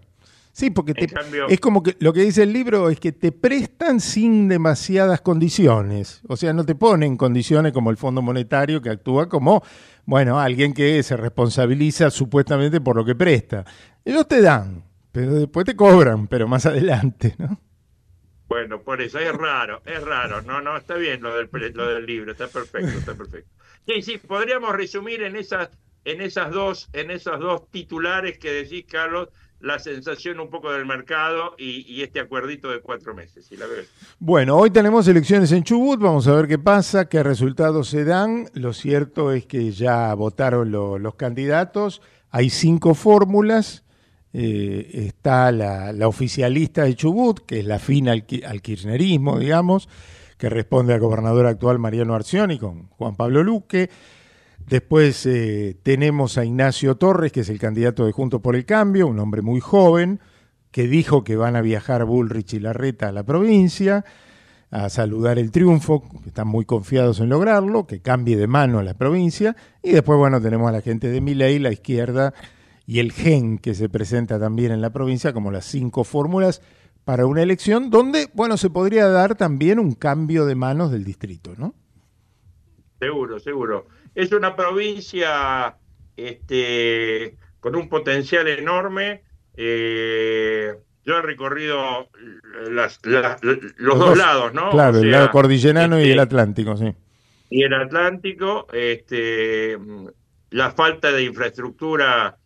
Sí, 0.52 0.70
porque 0.72 0.94
En 0.96 1.08
te- 1.08 1.14
cambio- 1.14 1.48
es 1.50 1.60
como 1.60 1.84
que 1.84 1.96
lo 2.00 2.14
que 2.14 2.22
dice 2.22 2.44
el 2.44 2.52
libro 2.52 2.90
es 2.90 3.00
que 3.00 3.12
te 3.12 3.32
prestan 3.32 4.00
sin 4.00 4.48
demasiadas 4.48 5.22
condiciones. 5.22 6.22
O 6.28 6.36
sea, 6.36 6.52
no 6.54 6.66
te 6.66 6.74
ponen 6.76 7.16
condiciones 7.16 7.74
como 7.74 7.92
el 7.92 7.98
Fondo 7.98 8.22
Monetario 8.24 8.82
que 8.82 8.90
actúa 8.90 9.30
como, 9.30 9.62
bueno, 10.06 10.40
alguien 10.40 10.74
que 10.74 11.02
se 11.04 11.16
responsabiliza 11.16 12.10
supuestamente 12.10 12.82
por 12.82 12.96
lo 12.96 13.06
que 13.06 13.14
presta. 13.16 13.66
Ellos 14.04 14.28
te 14.28 14.42
dan, 14.42 14.84
pero 15.12 15.36
después 15.36 15.64
te 15.66 15.76
cobran, 15.76 16.28
pero 16.28 16.48
más 16.48 16.66
adelante, 16.66 17.36
¿no? 17.38 17.60
Bueno, 18.48 18.82
por 18.82 19.02
eso 19.02 19.20
es 19.20 19.34
raro, 19.34 19.82
es 19.86 20.02
raro. 20.02 20.42
No, 20.42 20.62
no, 20.62 20.78
está 20.78 20.96
bien 20.96 21.22
lo 21.22 21.36
del, 21.36 21.50
lo 21.74 21.88
del 21.88 22.06
libro, 22.06 22.32
está 22.32 22.48
perfecto, 22.48 22.98
está 22.98 23.14
perfecto. 23.16 23.50
Sí, 23.86 24.02
sí, 24.02 24.18
podríamos 24.18 24.74
resumir 24.76 25.22
en 25.24 25.36
esas, 25.36 25.70
en 26.06 26.22
esas 26.22 26.52
dos, 26.52 26.90
en 26.94 27.12
esos 27.12 27.40
dos 27.40 27.70
titulares 27.72 28.38
que 28.38 28.52
decís, 28.52 28.86
Carlos, 28.90 29.30
la 29.60 29.80
sensación 29.80 30.40
un 30.40 30.50
poco 30.50 30.72
del 30.72 30.86
mercado 30.86 31.56
y, 31.58 31.82
y 31.92 32.04
este 32.04 32.20
acuerdito 32.20 32.70
de 32.70 32.80
cuatro 32.80 33.16
meses. 33.16 33.48
Si 33.48 33.58
la 33.58 33.66
ves. 33.66 33.90
Bueno, 34.20 34.56
hoy 34.56 34.70
tenemos 34.70 35.08
elecciones 35.08 35.52
en 35.52 35.64
Chubut, 35.64 36.00
vamos 36.00 36.28
a 36.28 36.36
ver 36.36 36.48
qué 36.48 36.60
pasa, 36.60 37.10
qué 37.10 37.24
resultados 37.24 37.90
se 37.90 38.06
dan. 38.06 38.50
Lo 38.54 38.72
cierto 38.74 39.32
es 39.32 39.46
que 39.46 39.72
ya 39.72 40.14
votaron 40.14 40.72
lo- 40.72 41.00
los 41.00 41.16
candidatos, 41.16 42.02
hay 42.30 42.50
cinco 42.50 42.94
fórmulas. 42.94 43.84
Eh, 44.34 45.08
está 45.08 45.52
la, 45.52 46.08
oficialista 46.08 46.84
de 46.84 46.96
Chubut, 46.96 47.40
que 47.46 47.60
es 47.60 47.66
la 47.66 47.80
fina 47.80 48.12
al, 48.12 48.26
ki- 48.26 48.44
al 48.44 48.62
kirchnerismo, 48.62 49.40
digamos, 49.40 49.90
que 50.38 50.50
responde 50.50 50.94
al 50.94 51.00
gobernador 51.00 51.48
actual 51.48 51.80
Mariano 51.80 52.14
Arcioni 52.14 52.60
con 52.60 52.88
Juan 52.90 53.16
Pablo 53.16 53.42
Luque. 53.44 53.90
Después 54.68 55.26
eh, 55.26 55.78
tenemos 55.82 56.38
a 56.38 56.46
Ignacio 56.46 56.96
Torres, 56.96 57.32
que 57.32 57.40
es 57.40 57.50
el 57.50 57.58
candidato 57.58 58.06
de 58.06 58.12
Juntos 58.12 58.42
por 58.42 58.56
el 58.56 58.66
Cambio, 58.66 59.08
un 59.08 59.18
hombre 59.20 59.42
muy 59.42 59.60
joven, 59.60 60.20
que 60.72 60.88
dijo 60.88 61.24
que 61.24 61.38
van 61.38 61.56
a 61.56 61.62
viajar 61.62 62.04
Bullrich 62.06 62.54
y 62.54 62.60
Larreta 62.60 63.08
a 63.08 63.12
la 63.12 63.24
provincia 63.24 64.04
a 64.70 64.90
saludar 64.90 65.40
el 65.40 65.50
triunfo, 65.50 66.04
que 66.22 66.28
están 66.28 66.50
muy 66.50 66.66
confiados 66.66 67.22
en 67.22 67.30
lograrlo, 67.30 67.88
que 67.88 68.02
cambie 68.02 68.36
de 68.36 68.48
mano 68.48 68.84
la 68.84 68.94
provincia. 68.94 69.56
Y 69.82 69.92
después, 69.94 70.20
bueno, 70.20 70.42
tenemos 70.42 70.68
a 70.68 70.74
la 70.74 70.82
gente 70.82 71.08
de 71.08 71.22
Milei, 71.22 71.58
la 71.58 71.72
izquierda 71.72 72.34
y 72.88 73.00
el 73.00 73.12
GEN, 73.12 73.60
que 73.60 73.76
se 73.76 73.90
presenta 73.90 74.40
también 74.40 74.72
en 74.72 74.82
la 74.82 74.90
provincia 74.92 75.34
como 75.34 75.52
las 75.52 75.66
cinco 75.66 76.04
fórmulas 76.06 76.62
para 77.04 77.26
una 77.26 77.44
elección 77.44 77.90
donde, 77.90 78.30
bueno, 78.34 78.58
se 78.58 78.70
podría 78.70 79.08
dar 79.10 79.36
también 79.36 79.78
un 79.78 79.94
cambio 79.94 80.46
de 80.46 80.56
manos 80.56 80.92
del 80.92 81.04
distrito, 81.04 81.54
¿no? 81.58 81.76
Seguro, 83.00 83.40
seguro. 83.40 83.88
Es 84.16 84.32
una 84.32 84.56
provincia 84.56 85.78
este, 86.16 87.38
con 87.60 87.76
un 87.76 87.90
potencial 87.90 88.48
enorme. 88.48 89.22
Eh, 89.56 90.74
yo 91.06 91.18
he 91.18 91.22
recorrido 91.22 92.10
las- 92.72 93.00
los, 93.06 94.00
dos 94.00 94.18
lados, 94.18 94.54
¿no? 94.54 94.72
Claro, 94.72 94.98
O 95.00 95.02
el 95.02 95.12
lado 95.12 95.30
cordillerano 95.32 95.98
y 96.00 96.04
este, 96.04 96.14
el 96.14 96.20
Atlántico, 96.20 96.76
sí. 96.78 96.94
y 97.50 97.64
el 97.64 97.74
Atlántico, 97.74 98.68
este, 98.74 99.78
la 100.50 100.72
falta 100.72 101.12
de 101.12 101.24
infraestructura 101.24 102.37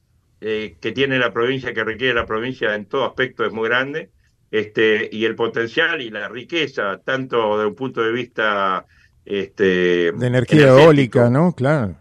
eh, 0.41 0.75
que 0.81 0.91
tiene 0.91 1.19
la 1.19 1.31
provincia, 1.31 1.73
que 1.73 1.83
requiere 1.83 2.15
la 2.15 2.25
provincia 2.25 2.75
en 2.75 2.85
todo 2.85 3.05
aspecto 3.05 3.45
es 3.45 3.53
muy 3.53 3.69
grande, 3.69 4.09
este, 4.49 5.07
y 5.11 5.25
el 5.25 5.35
potencial 5.35 6.01
y 6.01 6.09
la 6.09 6.27
riqueza, 6.27 6.99
tanto 7.05 7.57
desde 7.57 7.69
un 7.69 7.75
punto 7.75 8.01
de 8.01 8.11
vista 8.11 8.85
este, 9.23 10.11
De 10.11 10.27
energía 10.27 10.69
eólica, 10.69 11.29
¿no? 11.29 11.53
Claro. 11.53 11.95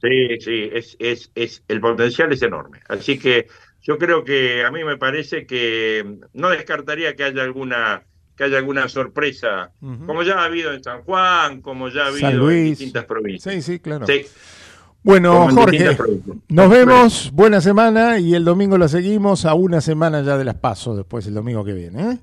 Sí, 0.00 0.40
sí, 0.40 0.70
es, 0.72 0.96
es, 0.98 1.30
es, 1.34 1.62
el 1.68 1.80
potencial 1.80 2.32
es 2.32 2.42
enorme. 2.42 2.80
Así 2.88 3.18
que 3.18 3.46
yo 3.82 3.98
creo 3.98 4.24
que 4.24 4.64
a 4.64 4.70
mí 4.70 4.82
me 4.84 4.96
parece 4.96 5.46
que 5.46 6.18
no 6.32 6.48
descartaría 6.50 7.14
que 7.14 7.24
haya 7.24 7.42
alguna 7.42 8.04
que 8.36 8.44
haya 8.44 8.56
alguna 8.56 8.88
sorpresa, 8.88 9.72
como 9.80 10.22
ya 10.22 10.40
ha 10.40 10.44
habido 10.44 10.72
en 10.72 10.82
San 10.82 11.02
Juan, 11.02 11.60
como 11.60 11.90
ya 11.90 12.04
ha 12.04 12.06
habido 12.06 12.50
en 12.50 12.64
distintas 12.64 13.04
provincias. 13.04 13.54
Sí, 13.54 13.60
sí, 13.60 13.78
claro. 13.78 14.06
Sí. 14.06 14.24
Bueno, 15.04 15.48
Jorge, 15.50 15.96
nos 16.48 16.70
vemos, 16.70 17.30
buena 17.32 17.60
semana 17.60 18.18
y 18.18 18.34
el 18.34 18.44
domingo 18.44 18.78
la 18.78 18.86
seguimos 18.86 19.44
a 19.44 19.54
una 19.54 19.80
semana 19.80 20.22
ya 20.22 20.38
de 20.38 20.44
las 20.44 20.54
pasos, 20.54 20.96
después 20.96 21.26
el 21.26 21.34
domingo 21.34 21.64
que 21.64 21.72
viene. 21.72 22.12
¿eh? 22.12 22.18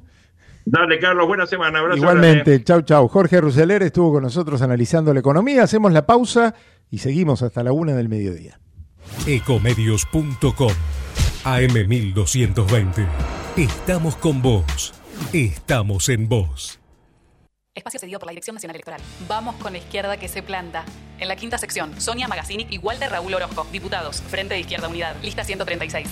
Dale, 0.64 0.98
Carlos, 1.00 1.28
buena 1.28 1.46
semana. 1.46 1.80
Abrazo 1.80 1.98
Igualmente, 1.98 2.52
grande. 2.52 2.64
chau, 2.64 2.82
chau. 2.84 3.08
Jorge 3.10 3.42
Ruseler 3.42 3.84
estuvo 3.84 4.14
con 4.14 4.24
nosotros 4.24 4.62
analizando 4.62 5.14
la 5.14 5.20
economía, 5.20 5.64
hacemos 5.64 5.92
la 5.92 6.06
pausa 6.06 6.56
y 6.90 7.00
seguimos 7.00 7.42
hasta 7.42 7.64
la 7.64 7.74
una 7.74 7.94
del 7.96 8.08
mediodía. 8.08 8.60
Ecomedios.com 9.28 10.72
AM1220. 11.44 13.08
Estamos 13.58 14.16
con 14.16 14.42
vos. 14.42 14.94
Estamos 15.34 16.08
en 16.10 16.30
vos. 16.30 16.79
Espacio 17.80 18.00
cedido 18.00 18.20
por 18.20 18.28
la 18.28 18.32
Dirección 18.32 18.54
Nacional 18.54 18.76
Electoral. 18.76 19.02
Vamos 19.28 19.56
con 19.56 19.74
la 19.74 19.80
izquierda 19.80 20.18
que 20.18 20.28
se 20.28 20.44
planta. 20.44 20.86
En 21.18 21.28
la 21.28 21.36
quinta 21.36 21.58
sección, 21.58 22.00
Sonia 22.00 22.28
Magazzini 22.28 22.68
igual 22.70 23.00
de 23.00 23.10
Raúl 23.10 23.34
Orozco. 23.34 23.66
Diputados, 23.72 24.22
Frente 24.22 24.54
de 24.54 24.62
Izquierda 24.62 24.88
Unidad, 24.88 25.16
lista 25.22 25.44
136. 25.44 26.08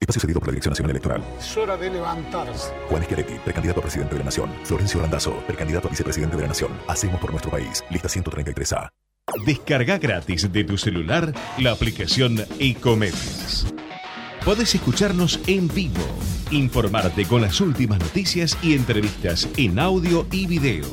Espacio 0.00 0.20
cedido 0.20 0.38
por 0.40 0.48
la 0.48 0.52
Dirección 0.52 0.72
Nacional 0.72 0.90
Electoral. 0.90 1.24
Es 1.38 1.56
hora 1.56 1.76
de 1.76 1.90
levantarse. 1.90 2.72
Juan 2.88 3.02
Schiaretti, 3.02 3.34
precandidato 3.44 3.80
a 3.80 3.82
presidente 3.82 4.14
de 4.14 4.18
la 4.20 4.24
Nación. 4.26 4.50
Florencio 4.64 5.00
Randazo, 5.00 5.32
precandidato 5.46 5.88
a 5.88 5.90
vicepresidente 5.90 6.36
de 6.36 6.42
la 6.42 6.48
Nación. 6.48 6.72
Hacemos 6.86 7.20
por 7.20 7.30
nuestro 7.30 7.50
país. 7.50 7.84
Lista 7.90 8.08
133A. 8.08 8.90
Descarga 9.44 9.98
gratis 9.98 10.50
de 10.50 10.64
tu 10.64 10.78
celular 10.78 11.32
la 11.58 11.72
aplicación 11.72 12.38
Ecomedios. 12.58 13.66
Podés 14.48 14.74
escucharnos 14.74 15.40
en 15.46 15.68
vivo, 15.68 16.00
informarte 16.50 17.26
con 17.26 17.42
las 17.42 17.60
últimas 17.60 17.98
noticias 17.98 18.56
y 18.62 18.72
entrevistas 18.72 19.46
en 19.58 19.78
audio 19.78 20.26
y 20.32 20.46
video. 20.46 20.86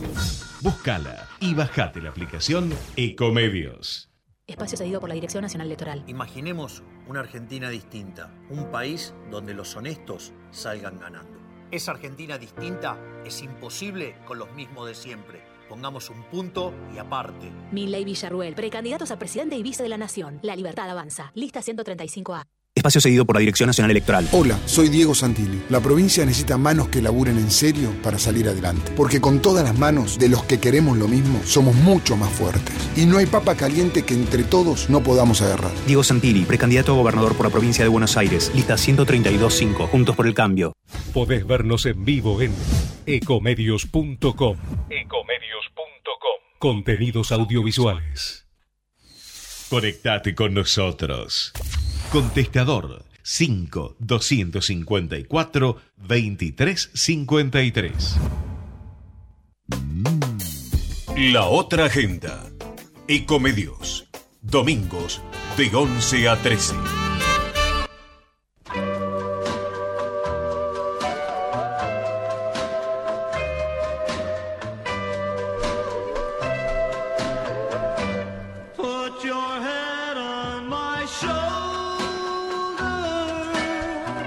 Búscala 0.60 1.30
y 1.39 1.53
bajate 1.53 2.01
la 2.01 2.10
aplicación 2.10 2.74
Ecomedios. 2.97 4.10
Espacio 4.45 4.78
cedido 4.78 4.99
por 4.99 5.08
la 5.08 5.16
Dirección 5.16 5.43
Nacional 5.43 5.68
Electoral. 5.68 6.03
Imaginemos 6.06 6.84
una 7.08 7.22
Argentina 7.22 7.70
distinta, 7.70 8.30
un 8.49 8.72
país 8.72 9.14
donde 9.32 9.53
los 9.53 9.74
honestos 9.78 10.34
salgan 10.51 10.99
ganando. 10.99 11.39
Esa 11.72 11.91
Argentina 11.91 12.38
distinta 12.38 12.99
es 13.24 13.41
imposible 13.41 14.18
con 14.26 14.38
los 14.38 14.51
mismos 14.51 14.86
de 14.86 14.95
siempre. 14.95 15.41
Pongamos 15.70 16.10
un 16.10 16.24
punto 16.24 16.74
y 16.93 16.97
aparte. 16.97 17.49
Milley 17.72 18.03
Villarruel, 18.03 18.53
precandidatos 18.53 19.12
a 19.12 19.18
presidente 19.18 19.56
y 19.56 19.64
vice 19.64 19.82
de 19.82 19.88
la 19.88 19.97
Nación. 19.97 20.39
La 20.41 20.58
libertad 20.58 20.89
avanza. 20.89 21.32
Lista 21.36 21.62
135A. 21.62 22.43
Espacio 22.76 22.99
cedido 22.99 23.23
por 23.23 23.38
la 23.38 23.39
Dirección 23.39 23.67
Nacional 23.67 23.91
Electoral. 23.91 24.28
Hola, 24.34 24.59
soy 24.65 24.89
Diego 24.89 25.15
Santilli. 25.15 25.61
La 25.69 25.80
provincia 25.80 26.26
necesita 26.26 26.57
manos 26.57 26.89
que 26.89 27.01
laburen 27.01 27.38
en 27.38 27.49
serio 27.49 27.89
para 28.03 28.19
salir 28.19 28.49
adelante. 28.49 28.91
Porque 28.97 29.21
con 29.21 29.41
todas 29.41 29.63
las 29.63 29.80
manos 29.80 30.19
de 30.19 30.28
los 30.28 30.43
que 30.43 30.59
queremos 30.59 30.97
lo 30.97 31.07
mismo, 31.07 31.41
somos 31.45 31.73
mucho 31.73 32.17
más 32.17 32.30
fuertes. 32.34 32.76
Y 32.97 33.05
no 33.05 33.17
hay 33.17 33.28
papa 33.28 33.55
caliente 33.55 34.03
que 34.03 34.13
entre 34.13 34.43
todos 34.43 34.89
no 34.89 35.01
podamos 35.01 35.41
agarrar. 35.41 35.71
Diego 35.88 36.03
Santilli, 36.03 36.43
precandidato 36.43 36.91
a 36.91 36.95
gobernador 36.95 37.34
por 37.38 37.45
la 37.45 37.49
provincia 37.49 37.82
de 37.82 37.88
Buenos 37.88 38.17
Aires. 38.17 38.51
Lista 38.53 38.76
132.5. 38.76 39.88
Juntos 39.88 40.13
por 40.13 40.28
el 40.28 40.34
cambio. 40.34 40.73
Podés 41.13 41.47
vernos 41.47 41.86
en 41.86 42.03
vivo 42.03 42.41
en 42.41 42.51
ecomedios.com. 43.05 44.57
Ecomedios.com. 44.89 46.39
Contenidos 46.59 47.32
audiovisuales. 47.32 48.45
Conectate 49.69 50.36
con 50.36 50.53
nosotros. 50.53 51.53
Contestador 52.12 53.06
5 53.24 53.95
254 53.99 55.78
2353. 55.97 58.16
La 61.18 61.45
otra 61.45 61.86
agenda. 61.86 62.43
Ecomedios. 63.08 64.08
Domingos 64.41 65.22
de 65.58 65.76
11 65.76 66.30
a 66.30 66.41
13. 66.41 67.05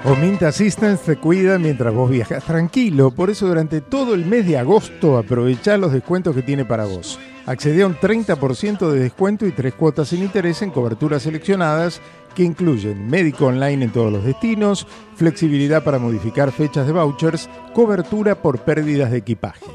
Omint 0.09 0.41
Assistance 0.41 1.03
te 1.05 1.17
cuida 1.17 1.59
mientras 1.59 1.93
vos 1.93 2.09
viajas 2.09 2.43
tranquilo, 2.43 3.11
por 3.11 3.29
eso 3.29 3.47
durante 3.47 3.79
todo 3.79 4.15
el 4.15 4.25
mes 4.25 4.47
de 4.47 4.57
agosto 4.57 5.19
aprovechá 5.19 5.77
los 5.77 5.93
descuentos 5.93 6.33
que 6.33 6.41
tiene 6.41 6.65
para 6.65 6.85
vos. 6.85 7.19
Accede 7.45 7.83
a 7.83 7.85
un 7.85 7.95
30% 7.95 8.89
de 8.89 8.99
descuento 9.01 9.45
y 9.45 9.51
tres 9.51 9.75
cuotas 9.75 10.07
sin 10.07 10.23
interés 10.23 10.63
en 10.63 10.71
coberturas 10.71 11.21
seleccionadas 11.21 12.01
que 12.33 12.41
incluyen 12.41 13.07
médico 13.07 13.45
online 13.45 13.85
en 13.85 13.91
todos 13.91 14.11
los 14.11 14.25
destinos, 14.25 14.87
flexibilidad 15.15 15.83
para 15.83 15.99
modificar 15.99 16.51
fechas 16.51 16.87
de 16.87 16.93
vouchers, 16.93 17.47
cobertura 17.75 18.41
por 18.41 18.61
pérdidas 18.61 19.11
de 19.11 19.17
equipaje. 19.17 19.65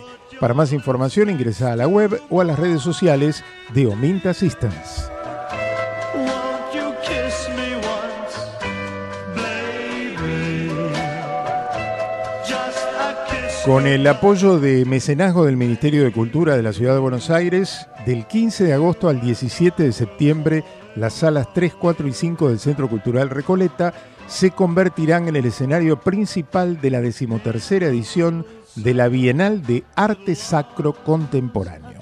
Para 0.40 0.52
más 0.52 0.72
información 0.72 1.30
ingresa 1.30 1.72
a 1.72 1.76
la 1.76 1.86
web 1.86 2.20
o 2.28 2.40
a 2.40 2.44
las 2.44 2.58
redes 2.58 2.82
sociales 2.82 3.44
de 3.72 3.86
Omint 3.86 4.26
Assistance. 4.26 5.13
Con 13.64 13.86
el 13.86 14.06
apoyo 14.06 14.58
de 14.58 14.84
mecenazgo 14.84 15.46
del 15.46 15.56
Ministerio 15.56 16.04
de 16.04 16.12
Cultura 16.12 16.54
de 16.54 16.62
la 16.62 16.74
Ciudad 16.74 16.92
de 16.92 17.00
Buenos 17.00 17.30
Aires, 17.30 17.88
del 18.04 18.26
15 18.26 18.64
de 18.64 18.74
agosto 18.74 19.08
al 19.08 19.22
17 19.22 19.82
de 19.82 19.92
septiembre, 19.92 20.64
las 20.96 21.14
salas 21.14 21.48
3, 21.54 21.72
4 21.74 22.06
y 22.06 22.12
5 22.12 22.50
del 22.50 22.58
Centro 22.58 22.90
Cultural 22.90 23.30
Recoleta 23.30 23.94
se 24.26 24.50
convertirán 24.50 25.28
en 25.28 25.36
el 25.36 25.46
escenario 25.46 25.98
principal 25.98 26.78
de 26.80 26.90
la 26.90 27.00
decimotercera 27.00 27.86
edición 27.86 28.44
de 28.74 28.92
la 28.92 29.08
Bienal 29.08 29.62
de 29.62 29.84
Arte 29.96 30.34
Sacro 30.34 30.92
Contemporáneo. 30.92 32.00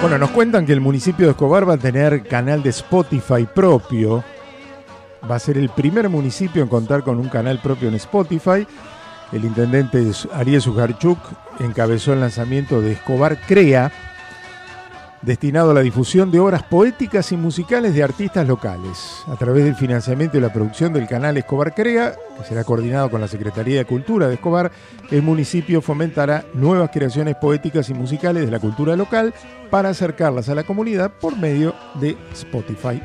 Bueno, 0.00 0.18
nos 0.18 0.30
cuentan 0.30 0.66
que 0.66 0.72
el 0.72 0.80
municipio 0.80 1.26
de 1.26 1.32
Escobar 1.32 1.68
va 1.68 1.74
a 1.74 1.78
tener 1.78 2.26
canal 2.26 2.64
de 2.64 2.70
Spotify 2.70 3.46
propio. 3.46 4.24
Va 5.30 5.36
a 5.36 5.38
ser 5.38 5.56
el 5.56 5.68
primer 5.68 6.08
municipio 6.08 6.62
en 6.62 6.68
contar 6.68 7.02
con 7.04 7.18
un 7.18 7.28
canal 7.28 7.60
propio 7.60 7.88
en 7.88 7.94
Spotify. 7.94 8.66
El 9.32 9.44
intendente 9.44 10.04
Ariel 10.32 10.60
Sujarchuk 10.60 11.18
encabezó 11.60 12.12
el 12.12 12.20
lanzamiento 12.20 12.80
de 12.80 12.92
Escobar 12.92 13.40
Crea, 13.46 13.92
destinado 15.22 15.70
a 15.70 15.74
la 15.74 15.80
difusión 15.80 16.32
de 16.32 16.40
obras 16.40 16.64
poéticas 16.64 17.30
y 17.30 17.36
musicales 17.36 17.94
de 17.94 18.02
artistas 18.02 18.46
locales. 18.46 19.22
A 19.28 19.36
través 19.36 19.64
del 19.64 19.76
financiamiento 19.76 20.36
y 20.36 20.40
la 20.40 20.52
producción 20.52 20.92
del 20.92 21.06
canal 21.06 21.36
Escobar 21.36 21.72
Crea, 21.72 22.14
que 22.36 22.44
será 22.44 22.64
coordinado 22.64 23.08
con 23.08 23.20
la 23.20 23.28
Secretaría 23.28 23.78
de 23.78 23.84
Cultura 23.84 24.26
de 24.26 24.34
Escobar, 24.34 24.72
el 25.10 25.22
municipio 25.22 25.80
fomentará 25.80 26.44
nuevas 26.52 26.90
creaciones 26.90 27.36
poéticas 27.36 27.88
y 27.88 27.94
musicales 27.94 28.44
de 28.44 28.50
la 28.50 28.58
cultura 28.58 28.96
local 28.96 29.32
para 29.70 29.90
acercarlas 29.90 30.48
a 30.48 30.56
la 30.56 30.64
comunidad 30.64 31.12
por 31.20 31.38
medio 31.38 31.74
de 31.94 32.16
Spotify. 32.32 33.00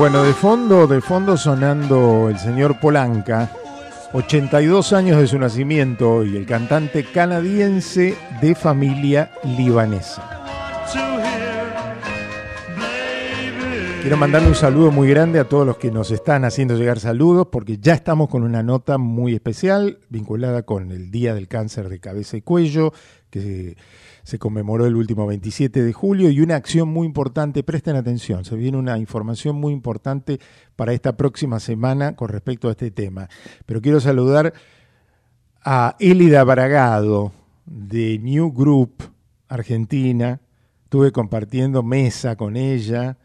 Bueno, 0.00 0.22
de 0.22 0.32
fondo, 0.32 0.86
de 0.86 1.02
fondo 1.02 1.36
sonando 1.36 2.30
el 2.30 2.38
señor 2.38 2.80
Polanca, 2.80 3.50
82 4.14 4.94
años 4.94 5.20
de 5.20 5.26
su 5.26 5.38
nacimiento 5.38 6.24
y 6.24 6.38
el 6.38 6.46
cantante 6.46 7.04
canadiense 7.04 8.16
de 8.40 8.54
familia 8.54 9.30
libanesa. 9.44 10.40
Quiero 14.00 14.16
mandarle 14.16 14.48
un 14.48 14.54
saludo 14.54 14.90
muy 14.90 15.06
grande 15.06 15.38
a 15.38 15.44
todos 15.44 15.66
los 15.66 15.76
que 15.76 15.90
nos 15.90 16.10
están 16.10 16.46
haciendo 16.46 16.78
llegar 16.78 16.98
saludos 16.98 17.48
porque 17.52 17.76
ya 17.76 17.92
estamos 17.92 18.30
con 18.30 18.42
una 18.42 18.62
nota 18.62 18.96
muy 18.96 19.34
especial 19.34 19.98
vinculada 20.08 20.62
con 20.62 20.92
el 20.92 21.10
Día 21.10 21.34
del 21.34 21.46
Cáncer 21.46 21.90
de 21.90 22.00
Cabeza 22.00 22.38
y 22.38 22.40
Cuello 22.40 22.94
que 23.28 23.76
se, 24.22 24.38
conmemoró 24.38 24.86
el 24.86 24.96
último 24.96 25.26
27 25.26 25.82
de 25.82 25.92
julio 25.92 26.30
y 26.30 26.40
una 26.40 26.56
acción 26.56 26.88
muy 26.88 27.06
importante, 27.06 27.62
presten 27.62 27.96
atención, 27.96 28.44
se 28.44 28.56
viene 28.56 28.78
una 28.78 28.98
información 28.98 29.56
muy 29.56 29.72
importante 29.72 30.38
para 30.76 30.92
esta 30.92 31.16
próxima 31.16 31.60
semana 31.60 32.16
con 32.16 32.28
respecto 32.28 32.68
a 32.68 32.72
este 32.72 32.90
tema. 32.90 33.28
Pero 33.66 33.80
quiero 33.80 34.00
saludar 34.00 34.52
a 35.62 35.96
Elida 35.98 36.42
Bragado 36.44 37.32
de 37.66 38.18
New 38.18 38.52
Group 38.52 39.02
Argentina. 39.48 40.40
Estuve 40.84 41.12
compartiendo 41.12 41.82
mesa 41.82 42.36
con 42.36 42.56
ella, 42.56 43.18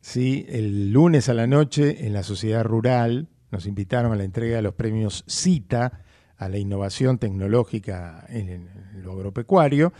¿sí? 0.00 0.46
el 0.48 0.92
lunes 0.92 1.28
a 1.28 1.34
la 1.34 1.46
noche 1.46 2.06
en 2.06 2.12
la 2.12 2.22
Sociedad 2.22 2.64
Rural. 2.64 3.28
Nos 3.50 3.66
invitaron 3.66 4.12
a 4.12 4.16
la 4.16 4.24
entrega 4.24 4.56
de 4.56 4.62
los 4.62 4.74
premios 4.74 5.24
CITA 5.28 6.00
a 6.38 6.48
la 6.48 6.58
innovación 6.58 7.18
tecnológica 7.18 8.24
en 8.28 8.68
lo 9.02 9.12
agropecuario. 9.12 9.92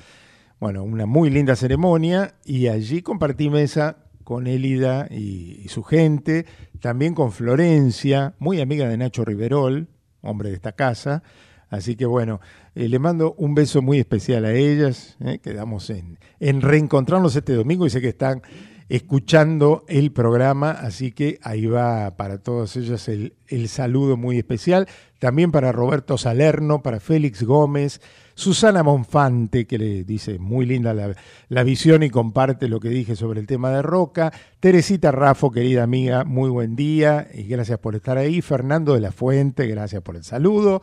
Bueno, 0.62 0.84
una 0.84 1.06
muy 1.06 1.28
linda 1.28 1.56
ceremonia 1.56 2.36
y 2.44 2.68
allí 2.68 3.02
compartí 3.02 3.50
mesa 3.50 3.96
con 4.22 4.46
Élida 4.46 5.08
y, 5.10 5.60
y 5.64 5.66
su 5.66 5.82
gente, 5.82 6.46
también 6.78 7.14
con 7.16 7.32
Florencia, 7.32 8.36
muy 8.38 8.60
amiga 8.60 8.88
de 8.88 8.96
Nacho 8.96 9.24
Riverol, 9.24 9.88
hombre 10.20 10.50
de 10.50 10.54
esta 10.54 10.70
casa. 10.70 11.24
Así 11.68 11.96
que 11.96 12.06
bueno, 12.06 12.40
eh, 12.76 12.88
le 12.88 13.00
mando 13.00 13.34
un 13.38 13.56
beso 13.56 13.82
muy 13.82 13.98
especial 13.98 14.44
a 14.44 14.52
ellas. 14.52 15.16
eh, 15.24 15.40
quedamos 15.42 15.90
en, 15.90 16.20
en 16.38 16.60
reencontrarnos 16.60 17.34
este 17.34 17.54
domingo 17.54 17.84
y 17.84 17.90
sé 17.90 18.00
que 18.00 18.10
están 18.10 18.42
escuchando 18.88 19.84
el 19.88 20.12
programa, 20.12 20.70
así 20.70 21.10
que 21.10 21.40
ahí 21.42 21.66
va 21.66 22.16
para 22.16 22.38
todas 22.38 22.76
ellas 22.76 23.08
el, 23.08 23.34
el 23.48 23.66
saludo 23.66 24.16
muy 24.16 24.38
especial. 24.38 24.86
También 25.18 25.50
para 25.50 25.72
Roberto 25.72 26.18
Salerno, 26.18 26.84
para 26.84 27.00
Félix 27.00 27.42
Gómez, 27.42 28.00
Susana 28.34 28.82
Monfante, 28.82 29.66
que 29.66 29.78
le 29.78 30.04
dice 30.04 30.38
muy 30.38 30.66
linda 30.66 30.94
la, 30.94 31.14
la 31.48 31.62
visión 31.64 32.02
y 32.02 32.10
comparte 32.10 32.68
lo 32.68 32.80
que 32.80 32.88
dije 32.88 33.16
sobre 33.16 33.40
el 33.40 33.46
tema 33.46 33.70
de 33.70 33.82
Roca. 33.82 34.32
Teresita 34.60 35.10
Rafo, 35.12 35.50
querida 35.50 35.82
amiga, 35.82 36.24
muy 36.24 36.50
buen 36.50 36.76
día 36.76 37.28
y 37.32 37.44
gracias 37.44 37.78
por 37.78 37.94
estar 37.94 38.18
ahí. 38.18 38.42
Fernando 38.42 38.94
de 38.94 39.00
la 39.00 39.12
Fuente, 39.12 39.66
gracias 39.66 40.02
por 40.02 40.16
el 40.16 40.24
saludo. 40.24 40.82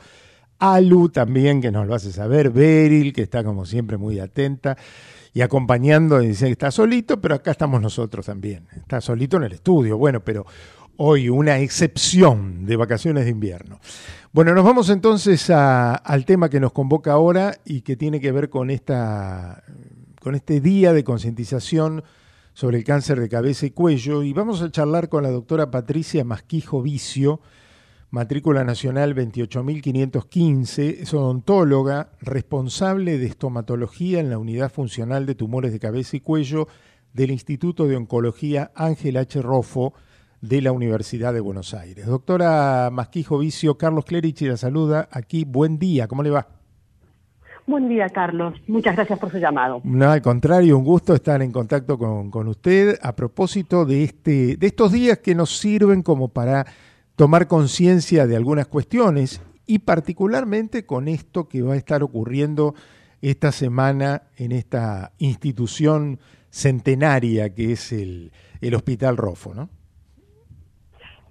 Alu 0.60 1.10
también, 1.10 1.62
que 1.62 1.72
nos 1.72 1.88
lo 1.88 1.96
hace 1.96 2.12
saber. 2.12 2.52
Beril, 2.52 3.14
que 3.14 3.22
está 3.22 3.44
como 3.44 3.66
siempre 3.66 3.98
muy 3.98 4.20
atenta 4.20 4.78
y 5.34 5.42
acompañando. 5.42 6.20
Dice 6.20 6.46
que 6.46 6.52
está 6.52 6.70
solito, 6.70 7.22
pero 7.22 7.36
acá 7.36 7.52
estamos 7.52 7.82
nosotros 7.82 8.26
también. 8.26 8.68
Está 8.76 9.00
solito 9.00 9.38
en 9.38 9.44
el 9.44 9.54
estudio. 9.54 9.98
Bueno, 9.98 10.24
pero 10.24 10.46
hoy 10.98 11.30
una 11.30 11.60
excepción 11.60 12.66
de 12.66 12.76
vacaciones 12.76 13.24
de 13.24 13.32
invierno. 13.32 13.80
Bueno, 14.32 14.54
nos 14.54 14.64
vamos 14.64 14.92
entonces 14.92 15.50
al 15.50 16.24
tema 16.26 16.50
que 16.50 16.60
nos 16.60 16.72
convoca 16.72 17.14
ahora 17.14 17.58
y 17.66 17.82
que 17.82 17.96
tiene 17.96 18.22
que 18.22 18.32
ver 18.32 18.52
con, 18.52 18.70
esta, 18.70 19.64
con 20.22 20.36
este 20.36 20.62
día 20.62 20.94
de 20.94 21.04
concientización 21.04 22.04
sobre 22.54 22.78
el 22.78 22.84
cáncer 22.84 23.20
de 23.20 23.28
cabeza 23.28 23.66
y 23.66 23.72
cuello. 23.72 24.22
Y 24.22 24.34
vamos 24.34 24.62
a 24.62 24.70
charlar 24.70 25.10
con 25.10 25.24
la 25.24 25.32
doctora 25.32 25.72
Patricia 25.72 26.24
Masquijo 26.24 26.84
Vicio, 26.84 27.42
matrícula 28.12 28.64
nacional 28.64 29.16
28515, 29.16 31.02
es 31.02 31.12
odontóloga, 31.12 32.12
responsable 32.22 33.18
de 33.18 33.26
estomatología 33.26 34.20
en 34.20 34.30
la 34.30 34.38
unidad 34.38 34.72
funcional 34.72 35.26
de 35.26 35.34
tumores 35.34 35.72
de 35.72 35.80
cabeza 35.80 36.18
y 36.18 36.20
cuello 36.20 36.68
del 37.14 37.32
Instituto 37.32 37.88
de 37.88 37.96
Oncología 37.96 38.72
Ángel 38.76 39.18
H. 39.18 39.42
Rofo 39.42 39.96
de 40.42 40.62
la 40.62 40.72
Universidad 40.72 41.34
de 41.34 41.40
Buenos 41.40 41.74
Aires. 41.74 42.06
Doctora 42.06 42.90
Masquijo 42.92 43.38
Vicio, 43.40 43.78
Carlos 43.78 44.06
Clerici 44.06 44.46
la 44.46 44.58
saluda 44.58 45.10
aquí. 45.12 45.46
Buen 45.46 45.80
día, 45.80 46.08
¿cómo 46.08 46.24
le 46.24 46.30
va? 46.30 46.48
Buen 47.68 47.88
día, 47.88 48.10
Carlos. 48.10 48.56
Muchas 48.68 48.96
gracias 48.96 49.20
por 49.20 49.30
su 49.30 49.38
llamado. 49.38 49.82
No, 49.84 50.10
al 50.10 50.24
contrario, 50.24 50.76
un 50.76 50.84
gusto 50.84 51.14
estar 51.14 51.40
en 51.44 51.52
contacto 51.52 52.00
con, 52.00 52.32
con 52.32 52.48
usted 52.48 52.98
a 53.02 53.16
propósito 53.16 53.86
de, 53.86 54.04
este, 54.04 54.58
de 54.58 54.68
estos 54.68 54.92
días 54.92 55.20
que 55.20 55.36
nos 55.36 55.56
sirven 55.56 56.02
como 56.02 56.30
para 56.30 56.66
tomar 57.16 57.48
conciencia 57.48 58.26
de 58.26 58.36
algunas 58.36 58.66
cuestiones 58.66 59.42
y 59.68 59.80
particularmente 59.80 60.86
con 60.86 61.08
esto 61.08 61.48
que 61.48 61.62
va 61.62 61.76
a 61.76 61.78
estar 61.78 62.02
ocurriendo 62.02 62.74
esta 63.22 63.52
semana 63.52 64.24
en 64.38 64.52
esta 64.52 65.12
institución 65.20 66.20
centenaria 66.50 67.54
que 67.54 67.74
es 67.74 67.92
el, 67.92 68.32
el 68.62 68.74
Hospital 68.74 69.16
Rofo, 69.16 69.54
¿no? 69.54 69.70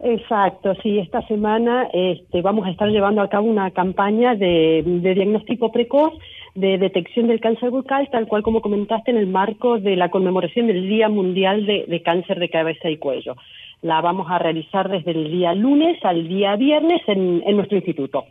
Exacto, 0.00 0.74
sí, 0.82 0.98
esta 0.98 1.26
semana 1.26 1.88
este, 1.92 2.40
vamos 2.40 2.66
a 2.66 2.70
estar 2.70 2.88
llevando 2.88 3.20
a 3.20 3.28
cabo 3.28 3.48
una 3.48 3.70
campaña 3.72 4.36
de, 4.36 4.82
de 4.84 5.14
diagnóstico 5.14 5.72
precoz 5.72 6.12
de 6.54 6.78
detección 6.78 7.28
del 7.28 7.40
cáncer 7.40 7.70
bucal, 7.70 8.08
tal 8.10 8.26
cual 8.26 8.42
como 8.42 8.60
comentaste 8.60 9.10
en 9.10 9.16
el 9.16 9.26
marco 9.26 9.78
de 9.78 9.96
la 9.96 10.10
conmemoración 10.10 10.66
del 10.66 10.88
Día 10.88 11.08
Mundial 11.08 11.66
de, 11.66 12.02
Cáncer 12.04 12.38
de 12.38 12.50
Cabeza 12.50 12.90
y 12.90 12.98
Cuello. 12.98 13.36
La 13.82 14.00
vamos 14.00 14.26
a 14.28 14.38
realizar 14.38 14.88
desde 14.88 15.12
el 15.12 15.30
día 15.30 15.54
lunes 15.54 15.98
al 16.04 16.26
día 16.26 16.56
viernes 16.56 17.00
en, 17.06 17.42
en 17.46 17.56
nuestro 17.56 17.76
instituto. 17.76 18.24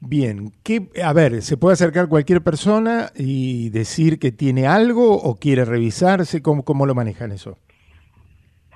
Bien, 0.00 0.50
¿qué, 0.64 0.88
a 1.02 1.12
ver, 1.12 1.40
¿se 1.42 1.56
puede 1.56 1.74
acercar 1.74 2.08
cualquier 2.08 2.42
persona 2.42 3.10
y 3.16 3.70
decir 3.70 4.18
que 4.18 4.32
tiene 4.32 4.66
algo 4.66 5.14
o 5.14 5.36
quiere 5.36 5.64
revisarse? 5.64 6.42
¿Cómo, 6.42 6.64
cómo 6.64 6.84
lo 6.84 6.94
manejan 6.94 7.32
eso? 7.32 7.58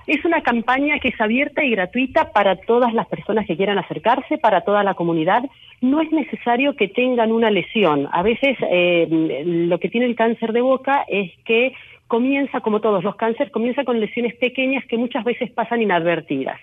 Es 0.07 0.23
una 0.25 0.41
campaña 0.41 0.99
que 0.99 1.09
es 1.09 1.21
abierta 1.21 1.63
y 1.63 1.71
gratuita 1.71 2.31
para 2.31 2.55
todas 2.55 2.93
las 2.93 3.07
personas 3.07 3.45
que 3.45 3.55
quieran 3.55 3.77
acercarse, 3.77 4.37
para 4.37 4.61
toda 4.61 4.83
la 4.83 4.93
comunidad. 4.93 5.43
No 5.81 6.01
es 6.01 6.11
necesario 6.11 6.75
que 6.75 6.87
tengan 6.87 7.31
una 7.31 7.51
lesión. 7.51 8.07
A 8.11 8.23
veces 8.23 8.57
eh, 8.61 9.07
lo 9.45 9.79
que 9.79 9.89
tiene 9.89 10.07
el 10.07 10.15
cáncer 10.15 10.53
de 10.53 10.61
boca 10.61 11.05
es 11.07 11.31
que 11.45 11.73
comienza, 12.07 12.59
como 12.59 12.81
todos 12.81 13.03
los 13.03 13.15
cánceres, 13.15 13.51
comienza 13.51 13.85
con 13.85 13.99
lesiones 13.99 14.35
pequeñas 14.35 14.85
que 14.85 14.97
muchas 14.97 15.23
veces 15.23 15.49
pasan 15.51 15.81
inadvertidas. 15.81 16.59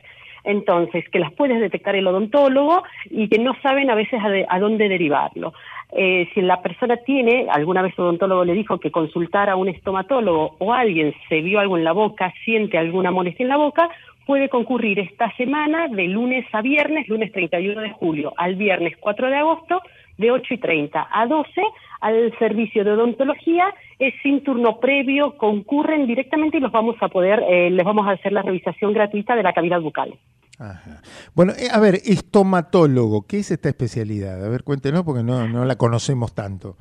Entonces, 0.48 1.06
que 1.10 1.18
las 1.18 1.30
puedes 1.34 1.60
detectar 1.60 1.94
el 1.94 2.06
odontólogo 2.06 2.82
y 3.10 3.28
que 3.28 3.38
no 3.38 3.54
saben 3.60 3.90
a 3.90 3.94
veces 3.94 4.18
a, 4.24 4.30
de, 4.30 4.46
a 4.48 4.58
dónde 4.58 4.88
derivarlo. 4.88 5.52
Eh, 5.92 6.26
si 6.32 6.40
la 6.40 6.62
persona 6.62 6.96
tiene, 6.96 7.48
alguna 7.50 7.82
vez 7.82 7.92
el 7.98 8.04
odontólogo 8.04 8.46
le 8.46 8.54
dijo 8.54 8.80
que 8.80 8.90
consultara 8.90 9.52
a 9.52 9.56
un 9.56 9.68
estomatólogo 9.68 10.56
o 10.58 10.72
alguien 10.72 11.14
se 11.28 11.42
vio 11.42 11.60
algo 11.60 11.76
en 11.76 11.84
la 11.84 11.92
boca, 11.92 12.32
siente 12.46 12.78
alguna 12.78 13.10
molestia 13.10 13.44
en 13.44 13.50
la 13.50 13.58
boca, 13.58 13.90
puede 14.24 14.48
concurrir 14.48 14.98
esta 15.00 15.30
semana 15.36 15.88
de 15.88 16.08
lunes 16.08 16.46
a 16.52 16.62
viernes, 16.62 17.06
lunes 17.08 17.30
31 17.30 17.82
de 17.82 17.90
julio 17.90 18.32
al 18.38 18.56
viernes 18.56 18.96
4 18.98 19.28
de 19.28 19.36
agosto, 19.36 19.82
de 20.16 20.30
8 20.30 20.54
y 20.54 20.58
30 20.58 21.08
a 21.12 21.26
12 21.26 21.62
al 22.00 22.36
servicio 22.38 22.84
de 22.84 22.92
odontología, 22.92 23.74
es 23.98 24.14
sin 24.22 24.42
turno 24.44 24.78
previo, 24.80 25.36
concurren 25.36 26.06
directamente 26.06 26.58
y 26.58 26.60
los 26.60 26.72
vamos 26.72 26.96
a 27.00 27.08
poder, 27.08 27.42
eh, 27.48 27.70
les 27.70 27.84
vamos 27.84 28.06
a 28.06 28.12
hacer 28.12 28.32
la 28.32 28.42
revisación 28.42 28.92
gratuita 28.92 29.34
de 29.36 29.42
la 29.42 29.52
cavidad 29.52 29.80
bucal. 29.80 30.14
Ajá. 30.58 31.02
Bueno, 31.34 31.52
eh, 31.52 31.68
a 31.72 31.78
ver, 31.78 31.96
estomatólogo, 32.04 33.26
¿qué 33.26 33.38
es 33.38 33.50
esta 33.50 33.68
especialidad? 33.68 34.44
A 34.44 34.48
ver, 34.48 34.64
cuéntenos 34.64 35.04
porque 35.04 35.22
no, 35.22 35.46
no 35.48 35.64
la 35.64 35.76
conocemos 35.76 36.34
tanto. 36.34 36.76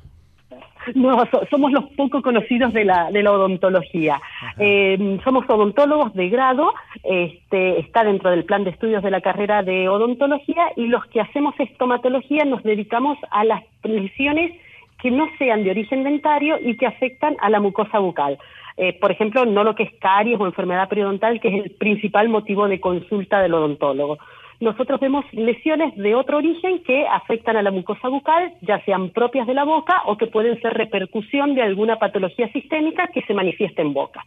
No, 0.94 1.24
so, 1.26 1.42
somos 1.50 1.72
los 1.72 1.84
poco 1.96 2.22
conocidos 2.22 2.72
de 2.72 2.84
la, 2.84 3.10
de 3.10 3.22
la 3.22 3.32
odontología. 3.32 4.20
Eh, 4.58 5.18
somos 5.24 5.48
odontólogos 5.48 6.14
de 6.14 6.28
grado, 6.28 6.72
este, 7.02 7.80
está 7.80 8.04
dentro 8.04 8.30
del 8.30 8.44
plan 8.44 8.64
de 8.64 8.70
estudios 8.70 9.02
de 9.02 9.10
la 9.10 9.20
carrera 9.20 9.62
de 9.62 9.88
odontología 9.88 10.62
y 10.76 10.86
los 10.86 11.04
que 11.06 11.20
hacemos 11.20 11.54
estomatología 11.58 12.44
nos 12.44 12.62
dedicamos 12.62 13.18
a 13.30 13.44
las 13.44 13.62
lesiones 13.82 14.52
que 15.00 15.10
no 15.10 15.28
sean 15.38 15.64
de 15.64 15.70
origen 15.70 16.04
dentario 16.04 16.58
y 16.60 16.76
que 16.76 16.86
afectan 16.86 17.36
a 17.40 17.50
la 17.50 17.60
mucosa 17.60 17.98
bucal. 17.98 18.38
Eh, 18.76 18.96
por 19.00 19.10
ejemplo, 19.10 19.44
no 19.44 19.64
lo 19.64 19.74
que 19.74 19.82
es 19.84 19.94
caries 20.00 20.38
o 20.38 20.46
enfermedad 20.46 20.88
periodontal, 20.88 21.40
que 21.40 21.48
es 21.48 21.64
el 21.64 21.70
principal 21.72 22.28
motivo 22.28 22.68
de 22.68 22.80
consulta 22.80 23.40
del 23.40 23.54
odontólogo. 23.54 24.18
Nosotros 24.60 24.98
vemos 25.00 25.24
lesiones 25.32 25.96
de 25.96 26.14
otro 26.14 26.38
origen 26.38 26.82
que 26.84 27.06
afectan 27.06 27.56
a 27.56 27.62
la 27.62 27.70
mucosa 27.70 28.08
bucal, 28.08 28.54
ya 28.62 28.84
sean 28.84 29.10
propias 29.10 29.46
de 29.46 29.54
la 29.54 29.64
boca 29.64 30.02
o 30.06 30.16
que 30.16 30.26
pueden 30.26 30.60
ser 30.60 30.74
repercusión 30.74 31.54
de 31.54 31.62
alguna 31.62 31.98
patología 31.98 32.50
sistémica 32.52 33.08
que 33.08 33.22
se 33.22 33.34
manifiesta 33.34 33.82
en 33.82 33.92
boca. 33.92 34.24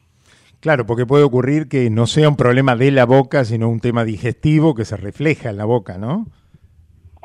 Claro, 0.62 0.86
porque 0.86 1.06
puede 1.06 1.24
ocurrir 1.24 1.68
que 1.68 1.90
no 1.90 2.06
sea 2.06 2.30
un 2.30 2.38
problema 2.38 2.76
de 2.76 2.92
la 2.92 3.06
boca, 3.06 3.44
sino 3.44 3.68
un 3.68 3.80
tema 3.80 4.06
digestivo 4.06 4.76
que 4.76 4.86
se 4.86 4.96
refleja 4.96 5.50
en 5.50 5.58
la 5.58 5.66
boca, 5.66 5.98
¿no? 5.98 6.28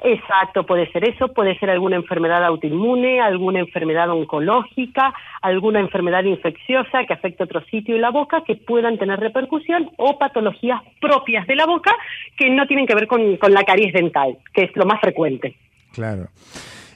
Exacto, 0.09 0.65
puede 0.65 0.89
ser 0.93 1.09
eso, 1.09 1.33
puede 1.35 1.59
ser 1.59 1.69
alguna 1.69 1.97
enfermedad 1.97 2.45
autoinmune, 2.45 3.21
alguna 3.21 3.59
enfermedad 3.59 4.09
oncológica, 4.09 5.13
alguna 5.43 5.81
enfermedad 5.81 6.23
infecciosa 6.23 7.05
que 7.09 7.13
afecte 7.13 7.43
otro 7.43 7.61
sitio 7.65 7.97
de 7.97 8.01
la 8.01 8.11
boca 8.11 8.45
que 8.47 8.55
puedan 8.55 8.99
tener 8.99 9.19
repercusión 9.19 9.91
o 9.97 10.17
patologías 10.17 10.81
propias 11.01 11.45
de 11.49 11.57
la 11.57 11.67
boca 11.67 11.93
que 12.39 12.49
no 12.51 12.69
tienen 12.69 12.87
que 12.87 12.95
ver 12.95 13.09
con, 13.09 13.37
con 13.39 13.53
la 13.53 13.65
caries 13.65 13.93
dental, 13.93 14.39
que 14.55 14.67
es 14.67 14.77
lo 14.77 14.87
más 14.87 15.01
frecuente. 15.01 15.57
Claro. 15.93 16.29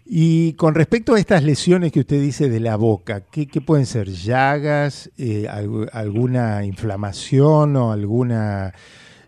Y 0.06 0.52
con 0.52 0.76
respecto 0.76 1.16
a 1.16 1.18
estas 1.18 1.42
lesiones 1.42 1.90
que 1.90 2.00
usted 2.00 2.20
dice 2.20 2.48
de 2.48 2.60
la 2.60 2.76
boca, 2.76 3.24
¿qué, 3.32 3.48
qué 3.48 3.60
pueden 3.60 3.86
ser? 3.86 4.06
¿Llagas? 4.06 5.10
Eh, 5.18 5.48
alg 5.50 5.88
¿Alguna 5.92 6.64
inflamación 6.64 7.74
o 7.74 7.90
alguna 7.90 8.72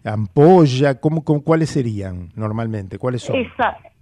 ampolla? 0.04 1.00
¿Cómo, 1.00 1.24
cómo, 1.24 1.42
¿Cuáles 1.42 1.70
serían 1.70 2.28
normalmente? 2.36 2.98
¿Cuáles 2.98 3.22
son? 3.22 3.36
Exacto. 3.36 3.92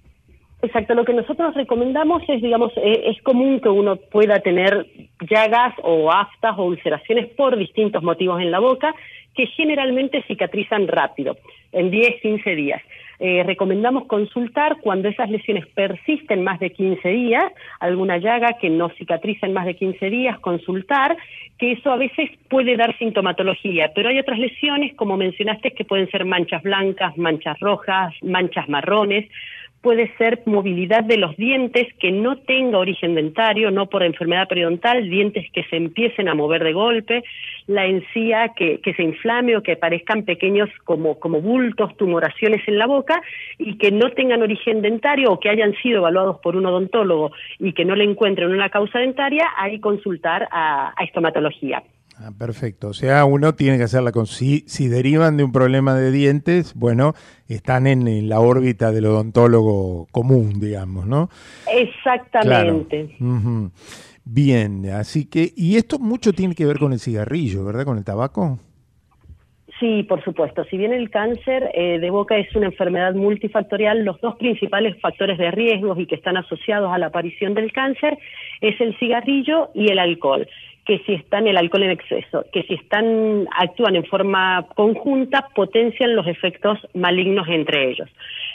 Exacto, 0.63 0.95
lo 0.95 1.07
que 1.07 1.15
nosotros 1.15 1.55
recomendamos 1.55 2.23
es, 2.29 2.43
digamos, 2.43 2.71
eh, 2.77 3.05
es 3.07 3.23
común 3.23 3.61
que 3.61 3.71
uno 3.71 3.97
pueda 3.97 4.41
tener 4.41 4.87
llagas 5.23 5.75
o 5.83 6.13
aftas 6.13 6.59
o 6.59 6.65
ulceraciones 6.65 7.29
por 7.35 7.57
distintos 7.57 8.03
motivos 8.03 8.43
en 8.43 8.51
la 8.51 8.59
boca 8.59 8.95
que 9.35 9.47
generalmente 9.47 10.23
cicatrizan 10.27 10.87
rápido, 10.87 11.39
en 11.73 11.91
10, 11.91 12.21
15 12.21 12.55
días. 12.57 12.83
Eh, 13.23 13.43
recomendamos 13.45 14.07
consultar 14.07 14.79
cuando 14.81 15.09
esas 15.09 15.29
lesiones 15.29 15.67
persisten 15.67 16.43
más 16.43 16.59
de 16.59 16.71
15 16.71 17.07
días, 17.07 17.45
alguna 17.79 18.17
llaga 18.17 18.55
que 18.59 18.71
no 18.71 18.89
cicatriza 18.89 19.47
en 19.47 19.53
más 19.53 19.67
de 19.67 19.77
15 19.77 20.09
días, 20.09 20.39
consultar, 20.41 21.15
que 21.59 21.73
eso 21.73 21.93
a 21.93 21.97
veces 21.97 22.31
puede 22.49 22.79
dar 22.79 22.97
sintomatología, 22.97 23.93
pero 23.95 24.09
hay 24.09 24.19
otras 24.19 24.39
lesiones, 24.39 24.95
como 24.95 25.19
mencionaste, 25.19 25.73
que 25.73 25.85
pueden 25.85 26.11
ser 26.11 26.25
manchas 26.25 26.63
blancas, 26.63 27.19
manchas 27.19 27.61
rojas, 27.61 28.15
manchas 28.23 28.67
marrones, 28.71 29.29
puede 29.83 30.15
ser 30.17 30.43
movilidad 30.45 31.05
de 31.05 31.17
los 31.17 31.37
dientes 31.37 31.87
que 31.99 32.13
no 32.13 32.37
tenga 32.37 32.79
origen 32.79 33.15
dentario, 33.15 33.71
no 33.71 33.87
por 33.87 34.03
enfermedad 34.03 34.49
periodontal, 34.49 35.09
dientes 35.09 35.47
que 35.53 35.65
se 35.65 35.77
empiecen 35.77 36.29
a 36.29 36.35
mover 36.35 36.63
de 36.65 36.73
golpe, 36.73 37.25
la 37.67 37.87
encía 37.87 38.53
que, 38.55 38.81
que 38.81 38.93
se 38.95 39.03
inflame 39.03 39.57
o 39.57 39.63
que 39.63 39.77
parezcan 39.77 40.25
pequeños 40.25 40.69
como, 40.85 41.19
como 41.19 41.41
bultos, 41.41 41.97
tumoraciones 41.97 42.67
en 42.69 42.79
la 42.79 42.87
boca 42.87 43.23
y 43.59 43.79
que 43.79 43.91
no 43.91 44.11
tengan 44.11 44.43
origen 44.43 44.83
dentario 44.83 45.33
o 45.33 45.41
que 45.41 45.49
hayan 45.49 45.75
sido 45.83 45.99
evaluados 45.99 46.39
por 46.41 46.57
un 46.57 46.67
odontólogo 46.67 47.33
y 47.59 47.73
que 47.73 47.85
no 47.85 47.95
le 47.95 48.05
encuentren 48.05 48.51
una 48.51 48.69
causa 48.69 48.99
dentaria, 48.99 49.47
hay 49.57 49.81
consultar 49.81 50.47
a, 50.51 50.93
a 50.97 51.05
estomatología. 51.05 51.83
Ah, 52.23 52.33
perfecto. 52.39 52.89
O 52.89 52.93
sea, 52.93 53.25
uno 53.25 53.55
tiene 53.55 53.79
que 53.79 53.85
hacerla 53.85 54.13
con. 54.13 54.27
Si, 54.27 54.61
si 54.67 54.89
derivan 54.89 55.39
de 55.39 55.45
un 55.45 55.53
problema 55.53 55.95
de 55.95 56.13
dientes, 56.13 56.75
bueno, 56.75 57.15
están 57.49 57.87
en, 57.87 58.07
en 58.09 58.29
la 58.29 58.41
órbita 58.41 58.93
del 58.93 59.07
odontólogo 59.07 60.07
común, 60.13 60.61
digamos, 60.61 61.07
¿no? 61.07 61.31
Exactamente. 61.73 63.17
Ujú. 63.19 63.71
Bien, 64.25 64.85
así 64.91 65.31
que. 65.31 65.51
Y 65.57 65.77
esto 65.77 65.99
mucho 65.99 66.35
tiene 66.35 66.55
que 66.55 66.67
ver 66.67 66.79
con 66.79 66.93
el 66.93 67.01
cigarrillo, 67.01 67.65
¿verdad? 67.65 67.87
Con 67.87 67.97
el 67.97 68.05
tabaco. 68.05 68.59
Sí, 69.79 70.03
por 70.03 70.23
supuesto. 70.23 70.63
Si 70.65 70.77
bien 70.77 70.93
el 70.93 71.09
cáncer 71.09 71.71
eh, 71.73 71.99
de 72.01 72.11
boca 72.11 72.37
es 72.37 72.55
una 72.55 72.67
enfermedad 72.67 73.15
multifactorial, 73.15 74.05
los 74.05 74.21
dos 74.21 74.37
principales 74.37 75.01
factores 75.01 75.39
de 75.39 75.51
riesgos 75.53 75.99
y 75.99 76.05
que 76.05 76.17
están 76.17 76.37
asociados 76.37 76.93
a 76.93 76.99
la 76.99 77.07
aparición 77.07 77.55
del 77.55 77.73
cáncer 77.73 78.19
es 78.61 78.79
el 78.79 78.95
cigarrillo 78.99 79.71
y 79.73 79.91
el 79.91 79.99
alcohol 79.99 80.47
que 80.91 80.99
si 81.07 81.13
están 81.13 81.47
el 81.47 81.57
alcohol 81.57 81.85
en 81.85 81.93
exceso, 81.93 82.45
que 82.53 82.65
si 82.65 82.75
están 82.75 83.47
actúan 83.57 83.95
en 83.95 84.05
forma 84.07 84.67
conjunta 84.75 85.47
potencian 85.55 86.17
los 86.17 86.27
efectos 86.27 86.81
malignos 86.95 87.47
entre 87.47 87.91
ellos. 87.91 88.09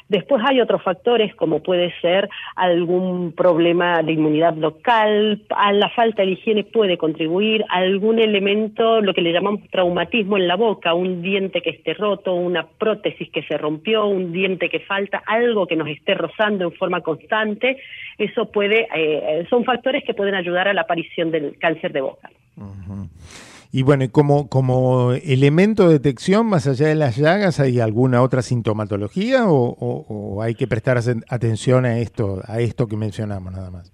Después 0.09 0.43
hay 0.45 0.59
otros 0.59 0.83
factores 0.83 1.33
como 1.35 1.63
puede 1.63 1.93
ser 2.01 2.29
algún 2.57 3.31
problema 3.31 4.03
de 4.03 4.11
inmunidad 4.11 4.53
local, 4.55 5.43
la 5.49 5.89
falta 5.91 6.23
de 6.23 6.31
higiene 6.31 6.65
puede 6.65 6.97
contribuir, 6.97 7.63
algún 7.69 8.19
elemento, 8.19 8.99
lo 8.99 9.13
que 9.13 9.21
le 9.21 9.31
llamamos 9.31 9.61
traumatismo 9.71 10.35
en 10.35 10.49
la 10.49 10.57
boca, 10.57 10.93
un 10.93 11.21
diente 11.21 11.61
que 11.61 11.69
esté 11.69 11.93
roto, 11.93 12.33
una 12.33 12.67
prótesis 12.67 13.31
que 13.31 13.43
se 13.43 13.57
rompió, 13.57 14.07
un 14.07 14.33
diente 14.33 14.67
que 14.67 14.81
falta, 14.81 15.23
algo 15.25 15.67
que 15.67 15.77
nos 15.77 15.87
esté 15.87 16.13
rozando 16.15 16.65
en 16.65 16.73
forma 16.73 16.99
constante, 16.99 17.77
eso 18.17 18.51
puede, 18.51 18.89
eh, 18.93 19.47
son 19.49 19.63
factores 19.63 20.03
que 20.03 20.13
pueden 20.13 20.35
ayudar 20.35 20.67
a 20.67 20.73
la 20.73 20.81
aparición 20.81 21.31
del 21.31 21.57
cáncer 21.57 21.93
de 21.93 22.01
boca. 22.01 22.24
Y 23.71 23.81
bueno, 23.83 24.05
como, 24.09 24.47
como 24.47 25.11
elemento 25.11 25.87
de 25.87 25.93
detección, 25.95 26.45
más 26.45 26.65
allá 26.67 26.87
de 26.87 26.95
las 26.95 27.17
llagas, 27.17 27.59
¿hay 27.59 27.79
alguna 27.81 28.21
otra 28.21 28.41
sintomatología 28.41 29.47
o, 29.47 29.75
o- 29.77 30.41
hay 30.41 30.55
que 30.55 30.65
prestar 30.67 30.97
atención 31.27 31.85
a 31.85 31.99
esto, 31.99 32.41
a 32.45 32.59
esto 32.61 32.87
que 32.87 32.95
mencionamos 32.95 33.51
nada 33.51 33.71
más? 33.71 33.91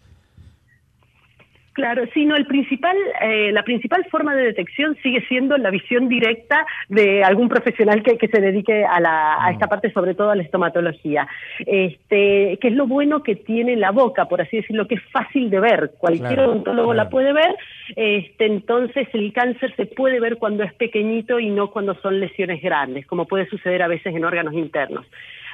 Claro, 1.74 2.04
sí, 2.14 2.26
no, 2.26 2.36
el 2.36 2.46
principal, 2.46 2.98
eh, 3.22 3.52
la 3.54 3.64
principal 3.64 4.06
forma 4.12 4.36
de 4.36 4.44
detección 4.44 4.98
sigue 5.02 5.26
siendo 5.28 5.58
la 5.58 5.70
visión 5.70 6.10
directa 6.10 6.66
de 6.90 7.24
algún 7.24 7.48
profesional 7.48 8.04
que, 8.04 8.18
que 8.18 8.28
se 8.28 8.42
dedique 8.42 8.84
a, 8.84 9.00
la, 9.00 9.42
a 9.42 9.52
esta 9.52 9.68
parte, 9.68 9.92
sobre 9.94 10.14
todo 10.14 10.32
a 10.32 10.36
la 10.36 10.44
estomatología. 10.44 11.28
Este, 11.60 12.58
que 12.60 12.68
es 12.68 12.74
lo 12.74 12.88
bueno 12.88 13.24
que 13.24 13.38
tiene 13.38 13.78
la 13.78 13.92
boca, 13.92 14.26
por 14.26 14.42
así 14.42 14.58
decirlo, 14.58 14.86
que 14.86 14.96
es 14.96 15.04
fácil 15.12 15.50
de 15.50 15.62
ver. 15.62 15.92
Cualquier 15.98 16.34
Claro, 16.34 16.52
odontólogo 16.52 16.94
la 16.94 17.10
puede 17.10 17.32
ver. 17.32 17.56
Este, 17.96 18.48
entonces, 18.48 19.08
el 19.14 19.32
cáncer 19.32 19.74
se 19.78 19.86
puede 19.86 20.20
ver 20.20 20.38
cuando 20.38 20.64
es 20.64 20.74
pequeñito 20.74 21.40
y 21.40 21.50
no 21.50 21.72
cuando 21.72 21.96
son 22.02 22.20
lesiones 22.20 22.62
grandes, 22.62 23.06
como 23.08 23.28
puede 23.28 23.48
suceder 23.48 23.82
a 23.82 23.88
veces 23.88 24.14
en 24.14 24.26
órganos 24.26 24.54
internos 24.54 25.06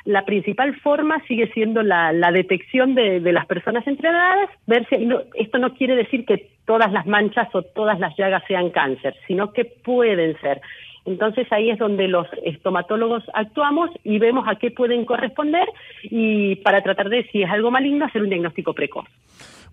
la 0.07 0.23
principal 0.23 0.73
forma 0.79 1.21
sigue 1.27 1.51
siendo 1.53 1.83
la, 1.83 2.13
la 2.13 2.31
detección 2.31 2.95
de, 2.95 3.19
de 3.19 3.33
las 3.33 3.45
personas 3.45 3.85
entrenadas, 3.85 4.49
ver 4.65 4.87
si 4.87 5.05
no- 5.05 5.19
esto 5.35 5.57
no 5.57 5.73
quiere 5.73 5.97
decir 5.97 6.25
que 6.25 6.47
todas 6.65 6.91
las 6.93 7.05
manchas 7.05 7.53
o 7.53 7.61
todas 7.61 7.99
las 7.99 8.15
llagas 8.17 8.41
sean 8.47 8.69
cáncer, 8.69 9.15
sino 9.27 9.51
que 9.51 9.65
pueden 9.65 10.39
ser. 10.39 10.61
Entonces 11.05 11.45
ahí 11.51 11.69
es 11.69 11.77
donde 11.77 12.07
los 12.07 12.25
estomatólogos 12.43 13.23
actuamos 13.33 13.89
y 14.05 14.17
vemos 14.19 14.45
a 14.47 14.55
qué 14.55 14.71
pueden 14.71 15.03
corresponder 15.03 15.67
y 16.03 16.55
para 16.57 16.81
tratar 16.81 17.09
de, 17.09 17.23
si 17.31 17.43
es 17.43 17.49
algo 17.49 17.69
maligno, 17.69 18.05
hacer 18.05 18.21
un 18.21 18.29
diagnóstico 18.29 18.73
precoz. 18.73 19.05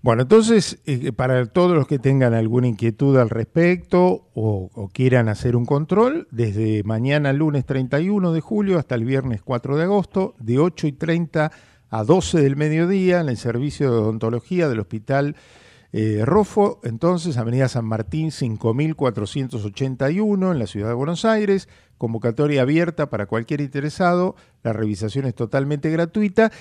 Bueno, 0.04 0.22
entonces, 0.24 0.80
eh, 0.84 1.12
para 1.12 1.46
todos 1.46 1.74
los 1.74 1.86
que 1.86 1.98
tengan 1.98 2.34
alguna 2.34 2.68
inquietud 2.68 3.16
al 3.16 3.30
respecto 3.30 4.28
o, 4.34 4.90
quieran 4.92 5.30
hacer 5.30 5.56
un 5.56 5.64
control, 5.64 6.28
desde 6.30 6.82
mañana 6.84 7.32
lunes 7.32 7.64
31 7.64 8.34
de 8.34 8.42
julio 8.42 8.78
hasta 8.78 8.96
el 8.96 9.06
viernes 9.06 9.40
4 9.40 9.78
de 9.78 9.84
agosto, 9.84 10.34
de 10.38 10.58
8 10.58 10.88
y 10.88 10.92
30 10.92 11.50
a 11.88 12.04
12 12.04 12.42
del 12.42 12.54
mediodía, 12.54 13.20
en 13.20 13.30
el 13.30 13.38
servicio 13.38 13.90
de 13.90 13.96
odontología 13.96 14.68
del 14.68 14.80
Hospital 14.80 15.36
eh, 15.94 16.20
Rofo, 16.22 16.80
entonces, 16.84 17.38
Avenida 17.38 17.68
San 17.68 17.86
Martín 17.86 18.30
5481 18.30 20.52
en 20.52 20.58
la 20.58 20.66
ciudad 20.66 20.88
de 20.88 20.94
Buenos 20.94 21.24
Aires, 21.24 21.66
convocatoria 21.96 22.60
abierta 22.60 23.08
para 23.08 23.24
cualquier 23.24 23.62
interesado, 23.62 24.36
la 24.62 24.74
revisación 24.74 25.24
es 25.24 25.34
totalmente 25.34 25.88
gratuita 25.88 26.52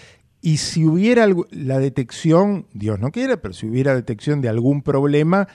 y 0.43 0.57
si 0.57 0.85
hubiera 0.85 1.25
la 1.51 1.79
detección, 1.79 2.65
Dios 2.73 2.99
no 2.99 3.11
quiera, 3.11 3.37
pero 3.37 3.53
si 3.53 3.65
hubiera 3.65 3.95
detección 3.95 4.41
de 4.41 4.49
algún 4.49 4.83
problema, 4.83 5.47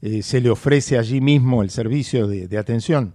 eh, 0.00 0.22
se 0.22 0.40
le 0.40 0.48
ofrece 0.48 0.96
allí 0.96 1.20
mismo 1.20 1.62
el 1.62 1.70
servicio 1.70 2.28
de, 2.28 2.56
atención. 2.56 3.14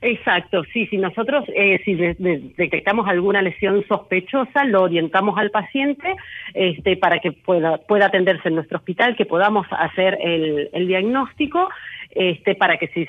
Exacto, 0.00 0.62
sí, 0.72 0.86
si 0.88 0.98
nosotros 0.98 1.44
eh, 1.56 1.80
si 1.84 1.94
de- 1.94 2.14
de- 2.18 2.52
detectamos 2.58 3.08
alguna 3.08 3.40
lesión 3.40 3.82
sospechosa, 3.88 4.64
lo 4.64 4.82
orientamos 4.82 5.38
al 5.38 5.50
paciente 5.50 6.14
este, 6.52 6.96
para 6.96 7.20
que 7.20 7.32
pueda, 7.32 7.78
pueda 7.78 8.06
atenderse 8.06 8.48
en 8.48 8.56
nuestro 8.56 8.78
hospital, 8.78 9.16
que 9.16 9.24
podamos 9.24 9.66
hacer 9.70 10.18
el, 10.20 10.68
el 10.72 10.86
diagnóstico, 10.88 11.68
este, 12.10 12.54
para 12.54 12.76
que 12.76 12.88
si 12.88 13.08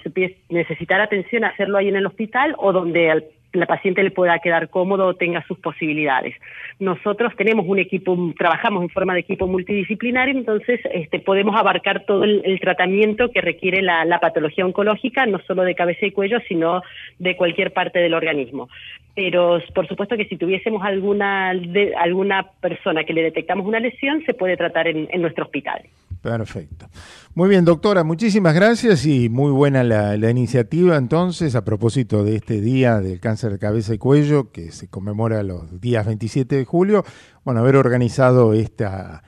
necesitara 0.50 1.04
atención, 1.04 1.44
hacerlo 1.44 1.78
ahí 1.78 1.90
en 1.90 1.98
el 1.98 2.06
hospital 2.06 2.56
o 2.58 2.72
donde 2.72 3.12
al 3.12 3.26
la 3.56 3.66
paciente 3.66 4.04
le 4.04 4.12
pueda 4.12 4.40
quedar 4.40 4.70
cómodo 4.70 5.08
o 5.08 5.14
tenga 5.16 5.44
sus 5.48 5.58
posibilidades. 5.60 6.36
Nosotros 6.80 7.34
tenemos 7.36 7.66
un 7.68 7.80
equipo, 7.80 8.18
trabajamos 8.38 8.84
en 8.84 8.90
forma 8.90 9.14
de 9.14 9.22
equipo 9.22 9.48
multidisciplinario, 9.48 10.38
entonces 10.38 10.80
este, 10.92 11.20
podemos 11.20 11.56
abarcar 11.56 12.06
todo 12.06 12.24
el, 12.24 12.60
tratamiento 12.60 13.32
que 13.32 13.42
requiere 13.42 13.82
la, 13.82 14.06
la 14.06 14.20
patología 14.20 14.66
oncológica, 14.66 15.26
no 15.26 15.40
solo 15.40 15.64
de 15.64 15.76
cabeza 15.76 16.06
y 16.06 16.12
cuello, 16.12 16.40
sino 16.48 16.82
de 17.20 17.36
cualquier 17.36 17.72
parte 17.74 18.00
del 18.00 18.14
organismo. 18.14 18.70
Pero 19.14 19.62
por 19.74 19.88
supuesto 19.88 20.18
que 20.18 20.26
si 20.26 20.38
tuviésemos 20.38 20.84
alguna, 20.84 21.54
de- 21.54 21.96
alguna 21.96 22.44
persona 22.60 23.04
que 23.04 23.14
le 23.14 23.24
detectamos 23.24 23.66
una 23.66 23.80
lesión, 23.80 24.24
se 24.26 24.34
puede 24.34 24.58
tratar 24.58 24.88
en 24.88 25.22
nuestro 25.22 25.46
hospital. 25.46 25.82
Perfecto. 26.26 26.88
Muy 27.36 27.50
bien, 27.50 27.66
doctora, 27.66 28.04
muchísimas 28.04 28.56
gracias 28.56 29.06
y 29.06 29.30
muy 29.30 29.52
buena 29.52 29.84
la, 29.84 30.16
iniciativa 30.32 30.98
entonces 30.98 31.54
a 31.54 31.64
propósito 31.64 32.24
de 32.24 32.38
este 32.38 32.62
día 32.62 33.00
del 33.00 33.20
cáncer 33.20 33.52
de 33.52 33.60
cabeza 33.60 33.94
y 33.94 34.00
cuello 34.00 34.52
que 34.52 34.72
se 34.72 34.88
conmemora 34.88 35.44
los 35.44 35.80
días 35.80 36.08
27 36.08 36.56
de 36.56 36.66
julio. 36.66 37.06
Bueno, 37.44 37.60
haber 37.60 37.76
organizado 37.76 38.54
esta, 38.54 39.22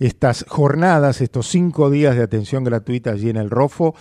estas 0.00 0.44
jornadas, 0.48 1.20
estos 1.20 1.46
cinco 1.46 1.88
días 1.88 2.16
de 2.16 2.24
atención 2.24 2.64
gratuita 2.64 3.12
allí 3.12 3.30
en 3.30 3.36
el 3.36 3.48
ROFO, 3.48 3.94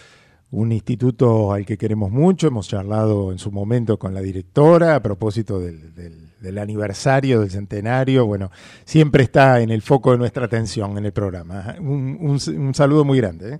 un 0.49 0.71
instituto 0.71 1.53
al 1.53 1.67
que 1.67 1.77
queremos 1.77 2.09
mucho. 2.09 2.47
Hemos 2.47 2.67
charlado 2.67 3.31
en 3.31 3.37
su 3.37 3.51
momento 3.51 3.99
con 3.99 4.15
la 4.15 4.21
directora 4.21 4.95
a 4.95 5.03
propósito 5.03 5.59
del- 5.59 6.28
del 6.41 6.57
aniversario, 6.57 7.41
del 7.41 7.49
centenario. 7.51 8.25
Bueno, 8.25 8.51
siempre 8.85 9.23
está 9.23 9.59
en 9.61 9.69
el 9.69 9.81
foco 9.81 10.11
de 10.11 10.17
nuestra 10.17 10.45
atención 10.45 10.97
en 10.97 11.05
el 11.05 11.11
programa. 11.13 11.75
Un, 11.79 12.17
un- 12.19 12.57
un 12.59 12.73
saludo 12.73 13.03
muy 13.05 13.17
grande. 13.19 13.55
¿eh? 13.55 13.59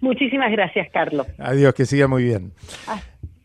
Muchísimas 0.00 0.50
gracias, 0.52 0.88
Carlos. 0.92 1.26
Adiós, 1.38 1.74
que 1.74 1.84
siga 1.86 2.06
muy 2.08 2.22
bien. 2.24 2.52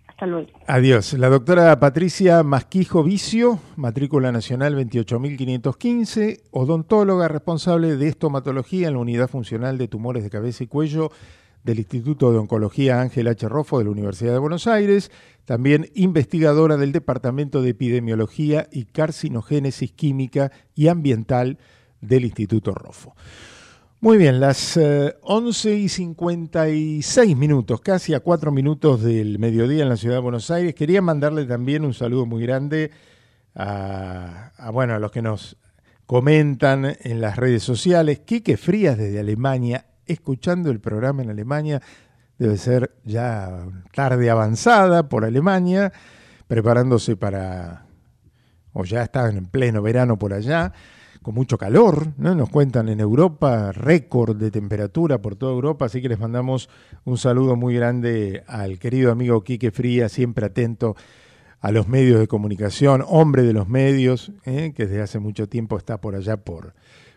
Hasta 0.07 0.25
luego. 0.27 0.47
Adiós. 0.67 1.13
La 1.13 1.29
doctora 1.29 1.79
Patricia 1.79 2.43
Masquijo 2.43 3.03
Vicio, 3.03 3.59
matrícula 3.75 4.31
nacional 4.31 4.75
28515, 4.75 6.41
odontóloga 6.51 7.27
responsable 7.27 7.95
de 7.97 8.07
estomatología 8.07 8.87
en 8.87 8.93
la 8.93 8.99
unidad 8.99 9.27
funcional 9.29 9.77
de 9.77 9.87
tumores 9.87 10.23
de 10.23 10.29
cabeza 10.29 10.63
y 10.63 10.67
cuello 10.67 11.11
del 11.63 11.79
Instituto 11.79 12.31
de 12.31 12.37
Oncología 12.37 13.01
Ángel 13.01 13.27
H. 13.27 13.47
Rofo 13.47 13.79
de 13.79 13.85
la 13.85 13.91
Universidad 13.91 14.33
de 14.33 14.39
Buenos 14.39 14.67
Aires, 14.67 15.11
también 15.45 15.89
investigadora 15.93 16.77
del 16.77 16.91
Departamento 16.91 17.61
de 17.61 17.69
Epidemiología 17.69 18.67
y 18.71 18.85
Carcinogénesis 18.85 19.91
Química 19.91 20.51
y 20.75 20.87
Ambiental 20.87 21.57
del 22.01 22.25
Instituto 22.25 22.73
Rofo. 22.73 23.15
Muy 24.03 24.17
bien, 24.17 24.41
las 24.41 24.75
eh, 24.75 25.15
11 25.21 25.75
y 25.75 25.87
56 25.87 27.37
minutos, 27.37 27.79
casi 27.79 28.13
a 28.13 28.19
4 28.19 28.51
minutos 28.51 29.01
del 29.01 29.39
mediodía 29.39 29.83
en 29.83 29.87
la 29.87 29.95
ciudad 29.95 30.15
de 30.15 30.21
Buenos 30.21 30.51
Aires. 30.51 30.75
Quería 30.75 31.01
mandarle 31.01 31.45
también 31.45 31.85
un 31.85 31.93
saludo 31.93 32.25
muy 32.25 32.43
grande 32.43 32.91
a, 33.55 34.51
bueno, 34.73 34.95
a 34.95 34.99
los 34.99 35.09
que 35.09 35.21
nos 35.21 35.55
comentan 36.05 36.97
en 36.99 37.21
las 37.21 37.37
redes 37.37 37.63
sociales. 37.63 38.19
Quique 38.19 38.57
Frías 38.57 38.97
desde 38.97 39.21
Alemania, 39.21 39.85
escuchando 40.05 40.71
el 40.71 40.79
programa 40.79 41.23
en 41.23 41.29
Alemania. 41.29 41.81
Debe 42.37 42.57
ser 42.57 42.95
ya 43.03 43.65
tarde 43.93 44.29
avanzada 44.29 45.07
por 45.09 45.25
Alemania, 45.25 45.93
preparándose 46.47 47.15
para 47.15 47.85
o 48.73 48.83
ya 48.83 49.03
está 49.03 49.29
en 49.29 49.45
pleno 49.45 49.81
verano 49.81 50.17
por 50.17 50.33
allá, 50.33 50.73
con 51.21 51.35
mucho 51.35 51.57
calor, 51.57 52.07
¿no? 52.17 52.35
Nos 52.35 52.49
cuentan 52.49 52.89
en 52.89 52.99
Europa, 52.99 53.71
récord 53.71 54.35
de 54.35 54.51
temperatura 54.51 55.21
por 55.21 55.35
toda 55.35 55.53
Europa, 55.53 55.85
así 55.85 56.01
que 56.01 56.09
les 56.09 56.19
mandamos 56.19 56.69
un 57.05 57.17
saludo 57.17 57.55
muy 57.55 57.75
grande 57.75 58.43
al 58.47 58.77
querido 58.77 59.11
amigo 59.11 59.43
Quique 59.43 59.71
Fría, 59.71 60.09
siempre 60.09 60.47
atento 60.47 60.95
a 61.61 61.71
los 61.71 61.87
medios 61.87 62.19
de 62.19 62.27
comunicación, 62.27 63.05
hombre 63.07 63.43
de 63.43 63.53
los 63.53 63.69
medios, 63.69 64.33
¿eh? 64.43 64.73
que 64.75 64.85
desde 64.85 65.01
hace 65.01 65.19
mucho 65.19 65.47
tiempo 65.47 65.77
está 65.77 66.01
por 66.01 66.13
allá 66.13 66.35
por, 66.35 66.73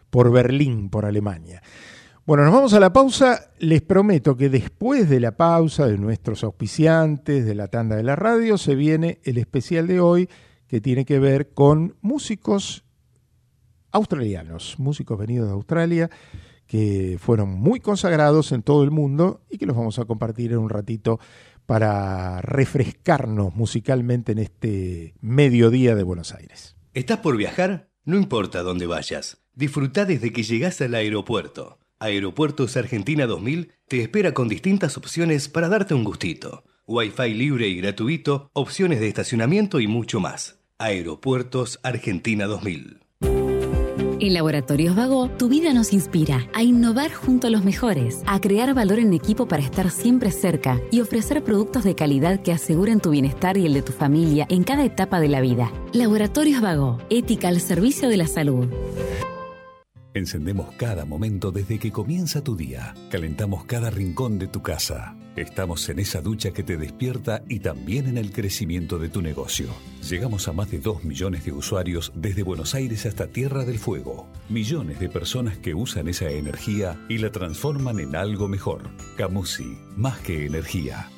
por 0.09 0.31
Berlín, 0.31 0.89
por 0.89 1.05
Alemania. 1.05 1.63
Bueno, 2.27 2.43
nos 2.43 2.55
vamos 2.55 2.75
a 2.75 2.81
la 2.81 2.93
pausa. 2.93 3.53
Les 3.61 3.83
prometo 3.83 4.37
que 4.37 4.49
después 4.49 5.09
de 5.09 5.21
la 5.21 5.37
pausa 5.37 5.87
de 5.87 5.97
nuestros 5.97 6.43
auspiciantes, 6.43 7.47
de 7.47 7.55
la 7.55 7.69
tanda 7.69 7.95
de 7.95 8.03
la 8.03 8.17
radio, 8.17 8.59
se 8.59 8.75
viene 8.75 9.21
el 9.23 9.39
especial 9.39 9.87
de 9.87 10.01
hoy 10.01 10.29
que 10.67 10.81
tiene 10.81 11.05
que 11.05 11.21
ver 11.21 11.51
con 11.55 11.95
músicos 12.01 12.85
australianos, 13.93 14.75
músicos 14.81 15.17
venidos 15.17 15.47
de 15.47 15.55
Australia 15.55 16.11
que 16.67 17.17
fueron 17.21 17.51
muy 17.51 17.79
consagrados 17.79 18.51
en 18.51 18.65
todo 18.65 18.83
el 18.83 18.91
mundo 18.91 19.45
y 19.49 19.57
que 19.57 19.67
los 19.67 19.77
vamos 19.77 20.01
a 20.01 20.05
compartir 20.05 20.51
en 20.51 20.59
un 20.59 20.69
ratito 20.69 21.21
para 21.65 22.41
refrescarnos 22.41 23.55
musicalmente 23.55 24.33
en 24.33 24.39
este 24.39 25.15
mediodía 25.21 25.95
de 25.95 26.03
Buenos 26.03 26.35
Aires. 26.35 26.75
¿Estás 26.93 27.19
por 27.19 27.37
viajar? 27.37 27.89
No 28.05 28.17
importa 28.17 28.65
dónde 28.65 28.87
vayas. 28.87 29.39
Disfruta 29.55 30.05
desde 30.05 30.33
que 30.33 30.43
llegas 30.43 30.81
al 30.81 30.97
aeropuerto. 30.97 31.79
Aeropuertos 31.99 32.77
Argentina 32.77 33.27
2000 33.27 33.73
te 33.89 34.03
espera 34.03 34.35
con 34.35 34.49
distintas 34.49 34.99
opciones 34.99 35.49
para 35.49 35.71
darte 35.71 35.95
un 35.95 36.05
gustito. 36.05 36.65
Wi-Fi 36.87 37.33
libre 37.33 37.69
y 37.69 37.77
gratuito, 37.77 38.51
opciones 38.53 39.01
de 39.01 39.09
estacionamiento 39.09 39.81
y 39.81 39.87
mucho 39.87 40.21
más. 40.21 40.61
Aeropuertos 40.79 41.81
Argentina 41.83 42.45
2000. 42.47 43.01
En 44.19 44.35
Laboratorios 44.35 44.95
Vago, 44.95 45.29
tu 45.29 45.49
vida 45.49 45.73
nos 45.73 45.95
inspira 45.95 46.49
a 46.53 46.63
innovar 46.63 47.13
junto 47.13 47.47
a 47.47 47.51
los 47.51 47.65
mejores, 47.65 48.23
a 48.27 48.41
crear 48.41 48.75
valor 48.75 48.99
en 48.99 49.15
equipo 49.15 49.49
para 49.49 49.63
estar 49.63 49.91
siempre 49.91 50.31
cerca 50.33 50.81
y 50.91 51.01
ofrecer 51.01 51.43
productos 51.45 51.85
de 51.85 51.95
calidad 51.95 52.41
que 52.43 52.53
aseguren 52.53 53.01
tu 53.01 53.11
bienestar 53.11 53.57
y 53.57 53.65
el 53.65 53.73
de 53.73 53.83
tu 53.83 53.93
familia 53.93 54.47
en 54.51 54.65
cada 54.65 54.85
etapa 54.85 55.19
de 55.19 55.29
la 55.29 55.41
vida. 55.41 55.73
Laboratorios 55.95 56.61
Vago, 56.61 56.99
ética 57.09 57.49
al 57.49 57.61
servicio 57.61 58.11
de 58.11 58.17
la 58.19 58.27
salud. 58.27 58.69
Encendemos 60.17 60.73
cada 60.79 61.05
momento 61.05 61.53
desde 61.53 61.79
que 61.79 61.93
comienza 61.93 62.43
tu 62.43 62.57
día. 62.57 62.95
Calentamos 63.11 63.67
cada 63.67 63.91
rincón 63.91 64.39
de 64.39 64.47
tu 64.47 64.63
casa. 64.63 65.15
Estamos 65.37 65.87
en 65.91 65.99
esa 65.99 66.23
ducha 66.23 66.53
que 66.53 66.63
te 66.63 66.79
despierta 66.79 67.43
y 67.51 67.61
también 67.61 68.07
en 68.07 68.17
el 68.17 68.33
crecimiento 68.33 68.99
de 68.99 69.11
tu 69.11 69.21
negocio. 69.21 69.67
Llegamos 70.09 70.49
a 70.49 70.55
más 70.55 70.71
de 70.71 70.79
2 70.79 71.05
millones 71.05 71.45
de 71.45 71.53
usuarios 71.53 72.13
desde 72.15 72.43
Buenos 72.43 72.75
Aires 72.75 73.05
hasta 73.05 73.27
Tierra 73.27 73.67
del 73.67 73.79
Fuego. 73.79 74.27
Millones 74.49 75.01
de 75.01 75.11
personas 75.11 75.59
que 75.59 75.75
usan 75.75 76.09
esa 76.09 76.31
energía 76.31 76.99
y 77.11 77.19
la 77.19 77.31
transforman 77.31 78.01
en 78.01 78.17
algo 78.17 78.49
mejor. 78.49 78.89
Camusi, 79.19 79.77
más 79.99 80.19
que 80.21 80.47
energía. 80.47 81.11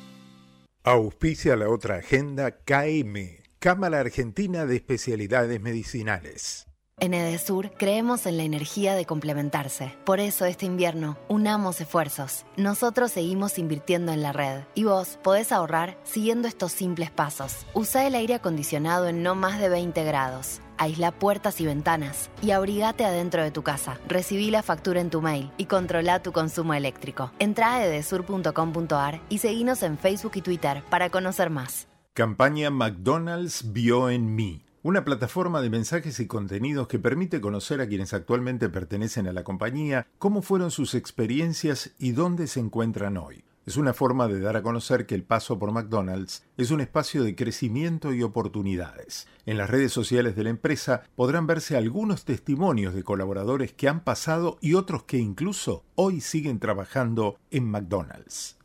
Auspicia 0.83 1.55
la 1.55 1.69
otra 1.69 1.99
agenda 1.99 2.51
KM, 2.51 3.15
Cámara 3.59 4.01
Argentina 4.01 4.65
de 4.65 4.75
Especialidades 4.75 5.61
Medicinales. 5.61 6.68
En 7.01 7.13
Edesur 7.13 7.71
creemos 7.77 8.25
en 8.25 8.35
la 8.35 8.43
energía 8.43 8.93
de 8.93 9.05
complementarse. 9.05 9.95
Por 10.03 10.19
eso 10.19 10.43
este 10.43 10.65
invierno 10.65 11.17
unamos 11.29 11.79
esfuerzos. 11.79 12.45
Nosotros 12.57 13.11
seguimos 13.11 13.57
invirtiendo 13.57 14.11
en 14.11 14.21
la 14.21 14.33
red 14.33 14.63
y 14.75 14.83
vos 14.83 15.17
podés 15.23 15.53
ahorrar 15.53 15.97
siguiendo 16.03 16.49
estos 16.49 16.73
simples 16.73 17.09
pasos. 17.09 17.65
Usa 17.73 18.05
el 18.05 18.15
aire 18.15 18.33
acondicionado 18.33 19.07
en 19.07 19.23
no 19.23 19.33
más 19.33 19.61
de 19.61 19.69
20 19.69 20.03
grados. 20.03 20.59
Aísla 20.77 21.11
puertas 21.11 21.61
y 21.61 21.65
ventanas 21.65 22.29
y 22.41 22.51
abrigate 22.51 23.05
adentro 23.05 23.43
de 23.43 23.51
tu 23.51 23.63
casa. 23.63 23.97
Recibí 24.05 24.51
la 24.51 24.61
factura 24.61 24.99
en 24.99 25.09
tu 25.09 25.21
mail 25.21 25.51
y 25.55 25.65
controla 25.65 26.21
tu 26.21 26.33
consumo 26.33 26.73
eléctrico. 26.73 27.31
Entra 27.39 27.75
a 27.75 27.85
edesur.com.ar 27.85 29.21
y 29.29 29.37
seguinos 29.37 29.83
en 29.83 29.97
Facebook 29.97 30.33
y 30.35 30.41
Twitter 30.41 30.83
para 30.89 31.09
conocer 31.09 31.49
más. 31.49 31.87
Campaña 32.13 32.69
McDonald's 32.69 33.71
vio 33.71 34.09
en 34.09 34.35
mí. 34.35 34.68
Una 34.81 35.03
plataforma 35.03 35.61
de 35.61 35.69
mensajes 35.69 36.21
y 36.21 36.27
contenidos 36.27 36.87
que 36.87 36.99
permite 36.99 37.41
conocer 37.41 37.81
a 37.81 37.87
quienes 37.87 38.13
actualmente 38.13 38.69
pertenecen 38.69 39.27
a 39.27 39.33
la 39.33 39.43
compañía, 39.43 40.07
cómo 40.19 40.41
fueron 40.41 40.71
sus 40.71 40.95
experiencias 40.95 41.91
y 41.99 42.13
dónde 42.13 42.47
se 42.47 42.61
encuentran 42.61 43.17
hoy. 43.17 43.43
Es 43.65 43.75
una 43.75 43.93
forma 43.93 44.29
de 44.29 44.39
dar 44.39 44.55
a 44.55 44.63
conocer 44.63 45.05
que 45.05 45.15
el 45.15 45.23
paso 45.23 45.59
por 45.59 45.73
McDonald's 45.73 46.45
es 46.55 46.71
un 46.71 46.79
espacio 46.79 47.25
de 47.25 47.35
crecimiento 47.35 48.13
y 48.13 48.23
oportunidades. 48.23 49.27
En 49.45 49.57
las 49.57 49.69
redes 49.69 49.91
sociales 49.91 50.37
de 50.37 50.45
la 50.45 50.49
empresa 50.49 51.03
podrán 51.17 51.45
verse 51.45 51.75
algunos 51.75 52.23
testimonios 52.23 52.93
de 52.93 53.03
colaboradores 53.03 53.73
que 53.73 53.89
han 53.89 54.05
pasado 54.05 54.59
y 54.61 54.75
otros 54.75 55.03
que 55.03 55.17
incluso 55.17 55.83
hoy 55.95 56.21
siguen 56.21 56.57
trabajando 56.59 57.37
en 57.51 57.69
McDonald's. 57.69 58.58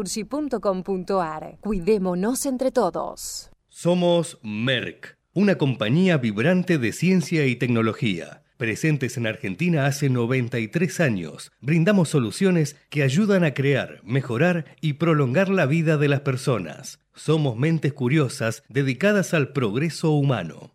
naturgy.com.ar. 0.00 1.58
Cuidémonos 1.60 2.46
entre 2.46 2.70
todos. 2.70 3.50
Somos 3.68 4.38
Merck, 4.42 5.16
una 5.32 5.56
compañía 5.56 6.16
vibrante 6.18 6.78
de 6.78 6.92
ciencia 6.92 7.46
y 7.46 7.56
tecnología. 7.56 8.42
Presentes 8.56 9.16
en 9.16 9.26
Argentina 9.26 9.86
hace 9.86 10.10
93 10.10 11.00
años, 11.00 11.50
brindamos 11.60 12.10
soluciones 12.10 12.76
que 12.90 13.02
ayudan 13.02 13.42
a 13.44 13.54
crear, 13.54 14.00
mejorar 14.04 14.76
y 14.82 14.94
prolongar 14.94 15.48
la 15.48 15.64
vida 15.64 15.96
de 15.96 16.08
las 16.08 16.20
personas. 16.20 17.00
Somos 17.14 17.56
mentes 17.56 17.94
curiosas 17.94 18.62
dedicadas 18.68 19.32
al 19.32 19.52
progreso 19.52 20.10
humano. 20.10 20.74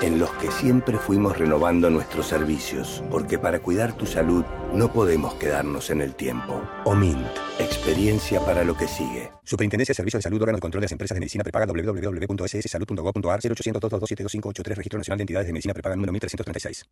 en 0.00 0.18
los 0.18 0.30
que 0.34 0.50
siempre 0.50 0.96
fuimos 0.98 1.36
renovando 1.36 1.90
nuestros 1.90 2.26
servicios, 2.26 3.02
porque 3.10 3.38
para 3.38 3.60
cuidar 3.60 3.96
tu 3.96 4.06
salud 4.06 4.44
no 4.72 4.92
podemos 4.92 5.34
quedarnos 5.34 5.90
en 5.90 6.00
el 6.00 6.14
tiempo. 6.14 6.62
OMINT, 6.84 7.26
experiencia 7.58 8.40
para 8.40 8.64
lo 8.64 8.76
que 8.76 8.86
sigue. 8.86 9.32
Superintendencia 9.44 9.92
de 9.92 9.96
Servicios 9.96 10.20
de 10.20 10.22
Salud, 10.24 10.40
órgano 10.42 10.58
de 10.58 10.62
control 10.62 10.80
de 10.82 10.84
las 10.84 10.92
empresas 10.92 11.14
de 11.14 11.20
medicina 11.20 11.42
prepaga 11.42 11.66
www.sssalud.gov.ar 11.66 13.40
0800-227-2583, 13.40 14.74
Registro 14.76 14.98
Nacional 14.98 15.18
de 15.18 15.22
Entidades 15.22 15.46
de 15.46 15.52
Medicina 15.52 15.74
Prepaga 15.74 15.96
número 15.96 16.12
1336. 16.12 16.86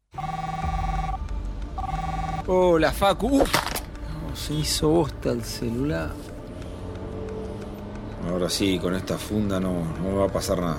Hola, 2.49 2.93
Facu. 2.93 3.43
Uf, 3.43 3.53
no, 3.53 4.37
se 4.37 4.55
hizo 4.55 4.89
bosta 4.89 5.31
el 5.31 5.45
celular. 5.45 6.11
Ahora 8.31 8.49
sí, 8.49 8.79
con 8.79 8.95
esta 8.95 9.19
funda 9.19 9.61
no, 9.61 9.85
no 10.03 10.11
me 10.11 10.15
va 10.17 10.27
a 10.27 10.33
pasar 10.33 10.61
nada. 10.61 10.79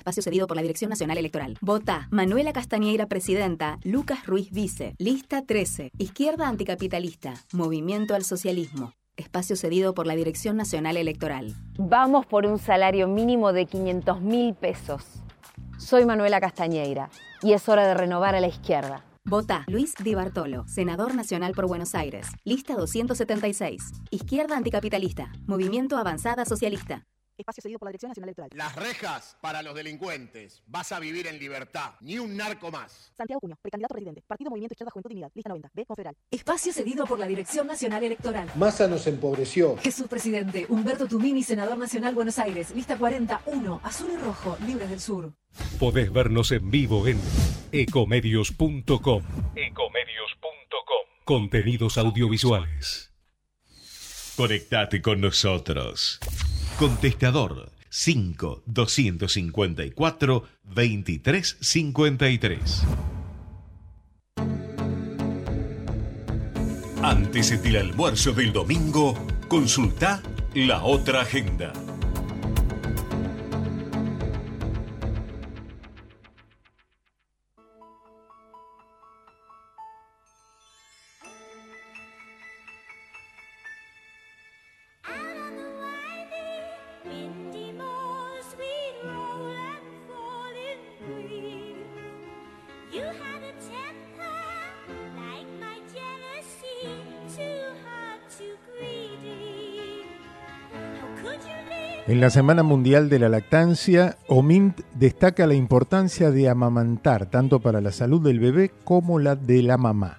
Espacio 0.09 0.23
cedido 0.23 0.47
por 0.47 0.55
la 0.55 0.63
Dirección 0.63 0.89
Nacional 0.89 1.19
Electoral. 1.19 1.55
Vota 1.61 2.07
Manuela 2.09 2.51
Castañeira, 2.51 3.05
presidenta. 3.05 3.77
Lucas 3.83 4.25
Ruiz, 4.25 4.49
vice. 4.49 4.95
Lista 4.97 5.45
13. 5.45 5.91
Izquierda 5.99 6.47
anticapitalista. 6.47 7.35
Movimiento 7.53 8.15
al 8.15 8.23
socialismo. 8.23 8.93
Espacio 9.17 9.55
cedido 9.55 9.93
por 9.93 10.07
la 10.07 10.15
Dirección 10.15 10.57
Nacional 10.57 10.97
Electoral. 10.97 11.53
Vamos 11.77 12.25
por 12.25 12.47
un 12.47 12.57
salario 12.57 13.07
mínimo 13.07 13.53
de 13.53 13.67
500 13.67 14.19
mil 14.21 14.55
pesos. 14.55 15.03
Soy 15.77 16.07
Manuela 16.07 16.41
Castañeira 16.41 17.11
y 17.43 17.53
es 17.53 17.69
hora 17.69 17.85
de 17.85 17.93
renovar 17.93 18.33
a 18.33 18.39
la 18.39 18.47
izquierda. 18.47 19.05
Vota 19.25 19.63
Luis 19.67 19.93
Di 20.03 20.15
Bartolo, 20.15 20.67
senador 20.67 21.13
nacional 21.13 21.53
por 21.53 21.67
Buenos 21.67 21.93
Aires. 21.93 22.25
Lista 22.45 22.73
276. 22.73 23.91
Izquierda 24.09 24.57
anticapitalista. 24.57 25.31
Movimiento 25.45 25.97
Avanzada 25.97 26.45
Socialista. 26.45 27.05
Espacio 27.39 27.61
cedido 27.61 27.79
por 27.79 27.87
la 27.87 27.91
Dirección 27.91 28.09
Nacional 28.09 28.29
Electoral. 28.29 28.49
Las 28.53 28.75
rejas 28.75 29.37
para 29.39 29.61
los 29.63 29.73
delincuentes. 29.73 30.61
Vas 30.67 30.91
a 30.91 30.99
vivir 30.99 31.25
en 31.27 31.39
libertad. 31.39 31.93
Ni 32.01 32.19
un 32.19 32.35
narco 32.35 32.69
más. 32.69 33.13
Santiago 33.15 33.39
Cuño, 33.39 33.55
precandidato 33.61 33.93
presidente. 33.93 34.23
Partido 34.27 34.49
Movimiento 34.49 34.73
Izquierda 34.73 34.91
Juventud 34.91 35.09
Dignidad. 35.09 35.31
Lista 35.33 35.49
90. 35.49 35.71
B. 35.73 35.85
Confederal. 35.85 36.15
Espacio 36.29 36.73
cedido 36.73 37.05
por 37.05 37.17
la 37.17 37.27
Dirección 37.27 37.67
Nacional 37.67 38.03
Electoral. 38.03 38.51
Massa 38.55 38.87
nos 38.87 39.07
empobreció. 39.07 39.77
Jesús 39.77 40.07
Presidente. 40.07 40.65
Humberto 40.67 41.07
Tumini, 41.07 41.41
senador 41.41 41.77
nacional 41.77 42.13
Buenos 42.13 42.37
Aires. 42.39 42.71
Lista 42.75 42.97
41. 42.97 43.81
Azul 43.83 44.11
y 44.13 44.17
rojo. 44.17 44.57
Libres 44.67 44.89
del 44.89 44.99
Sur. 44.99 45.33
Podés 45.79 46.11
vernos 46.11 46.51
en 46.51 46.69
vivo 46.69 47.07
en 47.07 47.19
ecomedios.com. 47.71 49.23
Ecomedios.com. 49.55 51.05
Contenidos 51.23 51.97
audiovisuales. 51.97 53.13
Conectate 54.35 55.01
con 55.01 55.21
nosotros. 55.21 56.19
Contestador 56.79 57.71
5 57.89 58.63
254 58.65 60.47
2353. 60.63 62.85
Antes 67.01 67.61
del 67.61 67.75
almuerzo 67.75 68.31
del 68.31 68.53
domingo, 68.53 69.13
consulta 69.49 70.21
la 70.53 70.85
otra 70.85 71.19
agenda. 71.19 71.73
En 102.07 102.19
la 102.19 102.31
Semana 102.31 102.63
Mundial 102.63 103.07
de 103.07 103.19
la 103.19 103.29
Lactancia, 103.29 104.17
OMINT 104.27 104.79
destaca 104.95 105.45
la 105.45 105.53
importancia 105.53 106.31
de 106.31 106.49
amamantar, 106.49 107.27
tanto 107.27 107.59
para 107.59 107.81
la 107.81 107.91
salud 107.91 108.19
del 108.19 108.39
bebé 108.39 108.71
como 108.83 109.19
la 109.19 109.35
de 109.35 109.61
la 109.61 109.77
mamá. 109.77 110.17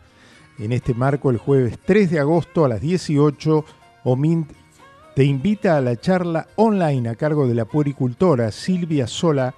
En 0.60 0.70
este 0.70 0.94
marco, 0.94 1.30
el 1.30 1.38
jueves 1.38 1.80
3 1.84 2.12
de 2.12 2.20
agosto 2.20 2.64
a 2.64 2.68
las 2.68 2.80
18, 2.80 3.64
OMINT 4.04 4.52
te 5.20 5.26
invita 5.26 5.76
a 5.76 5.82
la 5.82 6.00
charla 6.00 6.48
online 6.56 7.10
a 7.10 7.14
cargo 7.14 7.46
de 7.46 7.54
la 7.54 7.66
puericultora 7.66 8.50
Silvia 8.50 9.06
Sola, 9.06 9.54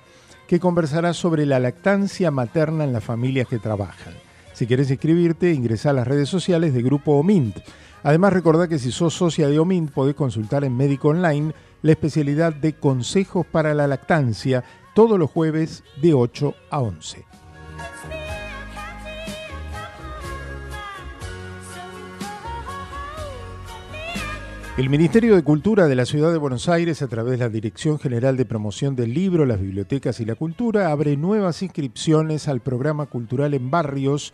que 0.48 0.58
conversará 0.58 1.12
sobre 1.12 1.46
la 1.46 1.60
lactancia 1.60 2.32
materna 2.32 2.82
en 2.82 2.92
las 2.92 3.04
familias 3.04 3.46
que 3.46 3.60
trabajan. 3.60 4.12
Si 4.54 4.66
quieres 4.66 4.90
inscribirte, 4.90 5.52
ingresa 5.52 5.90
a 5.90 5.92
las 5.92 6.08
redes 6.08 6.28
sociales 6.28 6.74
de 6.74 6.82
Grupo 6.82 7.12
OMINT. 7.12 7.58
Además, 8.02 8.32
recordá 8.32 8.66
que 8.66 8.80
si 8.80 8.90
sos 8.90 9.14
socia 9.14 9.46
de 9.46 9.60
OMINT, 9.60 9.92
podés 9.92 10.16
consultar 10.16 10.64
en 10.64 10.76
Médico 10.76 11.10
Online 11.10 11.54
la 11.82 11.92
especialidad 11.92 12.52
de 12.52 12.72
consejos 12.72 13.46
para 13.46 13.72
la 13.72 13.86
lactancia 13.86 14.64
todos 14.96 15.16
los 15.16 15.30
jueves 15.30 15.84
de 16.02 16.12
8 16.12 16.54
a 16.70 16.80
11. 16.80 17.24
El 24.78 24.88
Ministerio 24.88 25.36
de 25.36 25.42
Cultura 25.42 25.86
de 25.86 25.94
la 25.94 26.06
Ciudad 26.06 26.32
de 26.32 26.38
Buenos 26.38 26.66
Aires, 26.70 27.02
a 27.02 27.06
través 27.06 27.32
de 27.32 27.44
la 27.44 27.50
Dirección 27.50 27.98
General 27.98 28.38
de 28.38 28.46
Promoción 28.46 28.96
del 28.96 29.12
Libro, 29.12 29.44
las 29.44 29.60
Bibliotecas 29.60 30.18
y 30.20 30.24
la 30.24 30.34
Cultura, 30.34 30.90
abre 30.90 31.18
nuevas 31.18 31.62
inscripciones 31.62 32.48
al 32.48 32.60
programa 32.60 33.04
cultural 33.04 33.52
en 33.52 33.70
barrios 33.70 34.32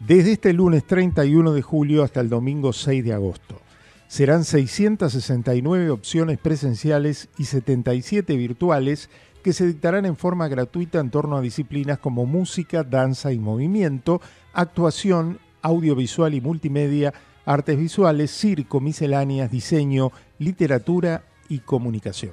desde 0.00 0.32
este 0.32 0.52
lunes 0.52 0.84
31 0.84 1.52
de 1.52 1.62
julio 1.62 2.02
hasta 2.02 2.20
el 2.20 2.28
domingo 2.28 2.72
6 2.72 3.04
de 3.04 3.12
agosto. 3.12 3.60
Serán 4.08 4.42
669 4.42 5.90
opciones 5.90 6.38
presenciales 6.38 7.28
y 7.38 7.44
77 7.44 8.36
virtuales 8.36 9.10
que 9.44 9.52
se 9.52 9.64
dictarán 9.64 10.06
en 10.06 10.16
forma 10.16 10.48
gratuita 10.48 10.98
en 10.98 11.10
torno 11.10 11.36
a 11.36 11.40
disciplinas 11.40 12.00
como 12.00 12.26
música, 12.26 12.82
danza 12.82 13.32
y 13.32 13.38
movimiento, 13.38 14.20
actuación, 14.54 15.38
audiovisual 15.62 16.34
y 16.34 16.40
multimedia, 16.40 17.14
artes 17.48 17.78
visuales, 17.78 18.30
circo, 18.30 18.78
misceláneas, 18.78 19.50
diseño, 19.50 20.12
literatura 20.38 21.24
y 21.48 21.60
comunicación. 21.60 22.32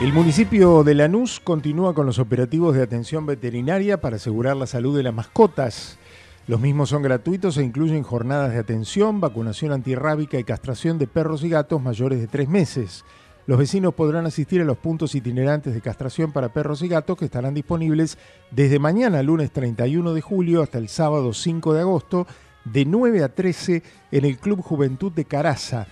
El 0.00 0.12
municipio 0.12 0.84
de 0.84 0.94
Lanús 0.94 1.40
continúa 1.40 1.94
con 1.94 2.06
los 2.06 2.20
operativos 2.20 2.76
de 2.76 2.82
atención 2.82 3.26
veterinaria 3.26 4.00
para 4.00 4.16
asegurar 4.16 4.56
la 4.56 4.68
salud 4.68 4.96
de 4.96 5.02
las 5.02 5.14
mascotas. 5.14 5.98
Los 6.46 6.60
mismos 6.60 6.88
son 6.90 7.02
gratuitos 7.02 7.56
e 7.56 7.64
incluyen 7.64 8.04
jornadas 8.04 8.52
de 8.52 8.58
atención, 8.58 9.20
vacunación 9.20 9.72
antirrábica 9.72 10.38
y 10.38 10.44
castración 10.44 10.98
de 10.98 11.08
perros 11.08 11.42
y 11.42 11.48
gatos 11.48 11.82
mayores 11.82 12.20
de 12.20 12.28
tres 12.28 12.48
meses. 12.48 13.04
Los 13.46 13.58
vecinos 13.58 13.94
podrán 13.94 14.24
asistir 14.24 14.60
a 14.60 14.64
los 14.64 14.78
puntos 14.78 15.16
itinerantes 15.16 15.74
de 15.74 15.80
castración 15.80 16.30
para 16.30 16.52
perros 16.52 16.80
y 16.82 16.88
gatos 16.88 17.18
que 17.18 17.24
estarán 17.24 17.54
disponibles 17.54 18.16
desde 18.52 18.78
mañana, 18.78 19.20
lunes 19.20 19.50
31 19.50 20.14
de 20.14 20.20
julio, 20.20 20.62
hasta 20.62 20.78
el 20.78 20.88
sábado 20.88 21.32
5 21.32 21.74
de 21.74 21.80
agosto, 21.80 22.26
de 22.64 22.84
9 22.84 23.24
a 23.24 23.34
13 23.34 23.82
en 24.12 24.24
el 24.24 24.38
Club 24.38 24.62
Juventud 24.62 25.10
de 25.10 25.24
Caraza, 25.24 25.88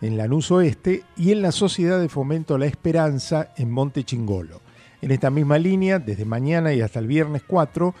en 0.00 0.16
Lanús 0.16 0.52
Oeste, 0.52 1.02
y 1.16 1.32
en 1.32 1.42
la 1.42 1.50
Sociedad 1.50 2.00
de 2.00 2.08
Fomento 2.08 2.56
La 2.56 2.66
Esperanza, 2.66 3.52
en 3.56 3.72
Monte 3.72 4.04
Chingolo. 4.04 4.60
En 5.00 5.10
esta 5.10 5.30
misma 5.30 5.58
línea, 5.58 5.98
desde 5.98 6.24
mañana 6.24 6.72
y 6.72 6.82
hasta 6.82 7.00
el 7.00 7.08
viernes 7.08 7.42
4, 7.44 7.92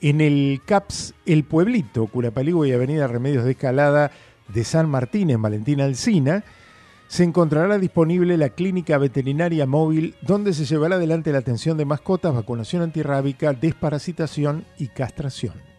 en 0.00 0.20
el 0.20 0.60
CAPS 0.66 1.14
El 1.24 1.44
Pueblito, 1.44 2.04
Curapaligo 2.08 2.66
y 2.66 2.72
Avenida 2.72 3.06
Remedios 3.06 3.44
de 3.44 3.52
Escalada 3.52 4.10
de 4.48 4.64
San 4.64 4.88
Martín, 4.88 5.30
en 5.30 5.40
Valentina 5.40 5.84
Alcina, 5.84 6.42
se 7.10 7.24
encontrará 7.24 7.76
disponible 7.78 8.36
la 8.36 8.50
clínica 8.50 8.96
veterinaria 8.96 9.66
móvil 9.66 10.14
donde 10.22 10.54
se 10.54 10.64
llevará 10.64 10.94
adelante 10.94 11.32
la 11.32 11.38
atención 11.38 11.76
de 11.76 11.84
mascotas, 11.84 12.32
vacunación 12.32 12.82
antirrábica, 12.82 13.52
desparasitación 13.52 14.64
y 14.78 14.86
castración. 14.86 15.69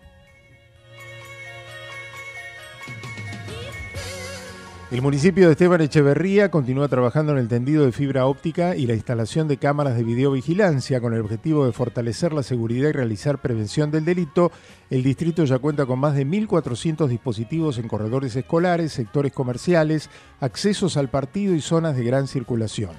El 4.92 5.02
municipio 5.02 5.46
de 5.46 5.54
Esteban 5.54 5.80
Echeverría 5.80 6.52
continúa 6.52 6.90
trabajando 6.90 7.32
en 7.32 7.38
el 7.38 7.48
tendido 7.48 7.86
de 7.86 7.94
fibra 7.94 8.26
óptica 8.26 8.76
y 8.76 8.88
la 8.88 8.94
instalación 8.94 9.48
de 9.48 9.56
cámaras 9.56 9.96
de 9.96 10.04
videovigilancia 10.04 11.00
con 11.00 11.14
el 11.14 11.22
objetivo 11.22 11.66
de 11.66 11.72
fortalecer 11.72 12.34
la 12.34 12.44
seguridad 12.44 12.90
y 12.90 12.92
realizar 12.92 13.38
prevención 13.38 13.90
del 13.90 14.04
delito. 14.04 14.52
El 14.90 15.02
distrito 15.02 15.46
ya 15.46 15.60
cuenta 15.60 15.86
con 15.86 15.98
más 15.98 16.14
de 16.16 16.28
1.400 16.28 17.08
dispositivos 17.08 17.78
en 17.78 17.88
corredores 17.88 18.36
escolares, 18.36 18.92
sectores 18.92 19.32
comerciales, 19.32 20.10
accesos 20.42 20.98
al 20.98 21.10
partido 21.10 21.56
y 21.56 21.62
zonas 21.62 21.96
de 21.96 22.04
gran 22.04 22.28
circulación. 22.28 22.92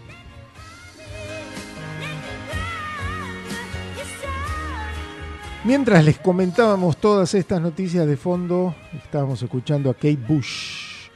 Mientras 5.62 6.02
les 6.04 6.18
comentábamos 6.18 6.96
todas 6.96 7.34
estas 7.34 7.60
noticias 7.60 8.06
de 8.06 8.16
fondo, 8.16 8.74
estábamos 8.92 9.42
escuchando 9.42 9.90
a 9.90 9.94
Kate 9.94 10.16
Bush, 10.16 11.10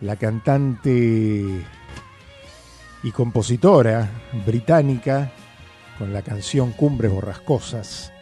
la 0.00 0.16
cantante 0.16 1.62
y 3.02 3.10
compositora 3.12 4.10
británica, 4.44 5.30
con 5.98 6.12
la 6.12 6.22
canción 6.22 6.72
Cumbres 6.72 7.12
Borrascosas. 7.12 8.12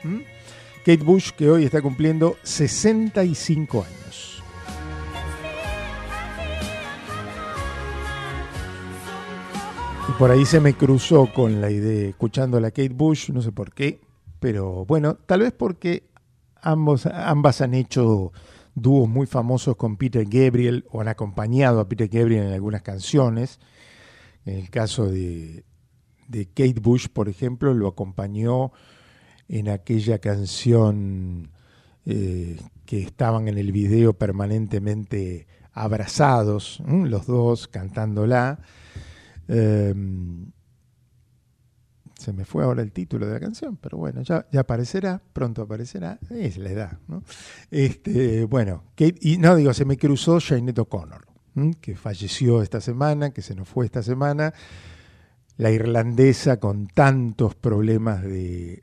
Kate 0.85 1.05
Bush, 1.05 1.33
que 1.33 1.51
hoy 1.51 1.65
está 1.65 1.83
cumpliendo 1.83 2.37
65 2.43 3.85
años. 3.85 4.43
Y 10.09 10.13
por 10.13 10.31
ahí 10.31 10.47
se 10.47 10.59
me 10.59 10.73
cruzó 10.73 11.31
con 11.33 11.61
la 11.61 11.71
idea, 11.71 12.09
escuchando 12.09 12.57
a 12.57 12.61
la 12.63 12.71
Kate 12.71 12.95
Bush, 12.95 13.29
no 13.31 13.43
sé 13.43 13.53
por 13.53 13.75
qué, 13.75 14.01
pero 14.41 14.87
bueno, 14.87 15.17
tal 15.17 15.41
vez 15.41 15.53
porque 15.53 16.09
ambos, 16.63 17.05
ambas 17.05 17.61
han 17.61 17.75
hecho 17.75 18.33
dúos 18.75 19.07
muy 19.07 19.27
famosos 19.27 19.77
con 19.77 19.99
Peter 19.99 20.25
Gabriel 20.27 20.87
o 20.91 21.03
han 21.03 21.09
acompañado 21.09 21.81
a 21.81 21.89
Peter 21.89 22.09
Gabriel 22.09 22.47
en 22.47 22.53
algunas 22.55 22.81
canciones. 22.81 23.61
En 24.47 24.57
el 24.57 24.71
caso 24.71 25.07
de, 25.07 25.65
de 26.27 26.47
Kate 26.47 26.81
Bush, 26.81 27.09
por 27.13 27.29
ejemplo, 27.29 27.75
lo 27.75 27.87
acompañó 27.87 28.73
en 29.51 29.69
aquella 29.69 30.21
canción 30.21 31.51
eh, 32.07 32.57
que 32.87 33.03
estaban 33.03 33.49
en 33.49 33.59
el 33.59 33.73
video 33.73 34.13
permanentemente 34.13 35.49
abrazados, 35.73 36.81
los 36.87 37.27
dos 37.27 37.67
cantándola. 37.67 38.61
Em, 39.49 40.53
se 42.17 42.33
me 42.33 42.45
fue 42.45 42.63
ahora 42.63 42.83
el 42.83 42.93
título 42.93 43.27
de 43.27 43.33
la 43.33 43.41
canción, 43.41 43.77
pero 43.77 43.99
bueno, 43.99 44.23
ya, 44.23 44.47
aparecerá, 44.57 45.21
pronto 45.33 45.63
aparecerá, 45.63 46.21
es 46.31 46.57
la 46.57 46.71
edad. 46.71 46.99
Este, 47.73 48.45
bueno, 48.45 48.85
y 48.99 49.39
no 49.39 49.57
digo, 49.57 49.75
se 49.75 49.85
me 49.85 49.97
cruzó 49.97 50.39
Janet 50.39 50.79
O'Connor, 50.79 51.27
que 51.81 51.97
falleció 51.97 52.63
esta 52.63 52.81
semana, 52.81 53.31
que 53.31 53.43
se 53.43 53.57
nos 53.57 53.69
fue 53.69 53.87
esta 53.87 54.05
semana, 54.05 54.55
la 55.61 55.71
irlandesa 55.71 56.59
con 56.59 56.87
tantos 56.87 57.55
problemas 57.55 58.23
de, 58.23 58.83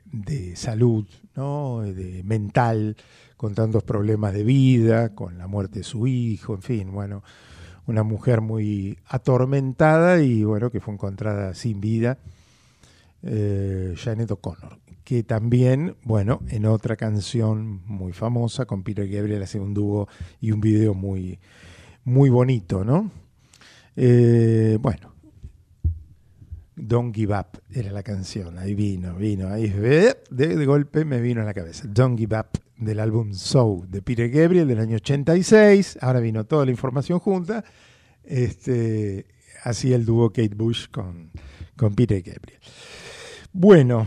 salud, 0.54 1.04
¿no? 1.34 1.80
de 1.80 2.22
mental, 2.22 2.96
con 3.36 3.52
tantos 3.56 3.82
problemas 3.82 4.32
de 4.32 4.44
vida, 4.44 5.12
con 5.12 5.38
la 5.38 5.48
muerte 5.48 5.80
de 5.80 5.84
su 5.84 6.06
hijo, 6.06 6.54
en 6.54 6.62
fin, 6.62 6.92
bueno, 6.92 7.24
una 7.88 8.04
mujer 8.04 8.42
muy 8.42 8.96
atormentada 9.08 10.22
y 10.22 10.44
bueno, 10.44 10.70
que 10.70 10.78
fue 10.78 10.94
encontrada 10.94 11.52
sin 11.52 11.80
vida, 11.80 12.18
eh, 13.24 13.94
Janet 13.96 14.30
O'Connor, 14.30 14.78
que 15.02 15.24
también, 15.24 15.96
bueno, 16.04 16.42
en 16.48 16.64
otra 16.64 16.94
canción 16.94 17.82
muy 17.86 18.12
famosa 18.12 18.66
con 18.66 18.84
Peter 18.84 19.08
Gabriel 19.08 19.42
hace 19.42 19.58
un 19.58 19.74
dúo 19.74 20.06
y 20.40 20.52
un 20.52 20.60
video 20.60 20.94
muy, 20.94 21.40
muy 22.04 22.30
bonito, 22.30 22.84
¿no? 22.84 23.10
Eh, 23.96 24.78
bueno, 24.80 25.17
Don't 26.80 27.14
Give 27.14 27.34
Up 27.34 27.60
era 27.70 27.90
la 27.90 28.02
canción, 28.02 28.58
ahí 28.58 28.74
vino, 28.74 29.14
vino, 29.16 29.48
ahí 29.48 29.68
de, 29.68 30.16
de, 30.30 30.66
golpe 30.66 31.04
me 31.04 31.20
vino 31.20 31.42
a 31.42 31.44
la 31.44 31.52
cabeza. 31.52 31.84
Don't 31.88 32.18
Give 32.18 32.38
Up 32.38 32.58
del 32.76 33.00
álbum 33.00 33.32
Soul 33.32 33.90
de 33.90 34.00
Peter 34.02 34.30
Gabriel 34.30 34.68
del 34.68 34.78
año 34.78 34.96
86, 34.96 35.98
ahora 36.00 36.20
vino 36.20 36.44
toda 36.44 36.64
la 36.64 36.70
información 36.70 37.18
junta, 37.18 37.64
este, 38.24 39.26
así 39.64 39.92
el 39.92 40.04
dúo 40.04 40.30
Kate 40.30 40.54
Bush 40.54 40.86
con, 40.90 41.30
con 41.76 41.94
Peter 41.94 42.22
Gabriel. 42.22 42.60
Bueno, 43.52 44.06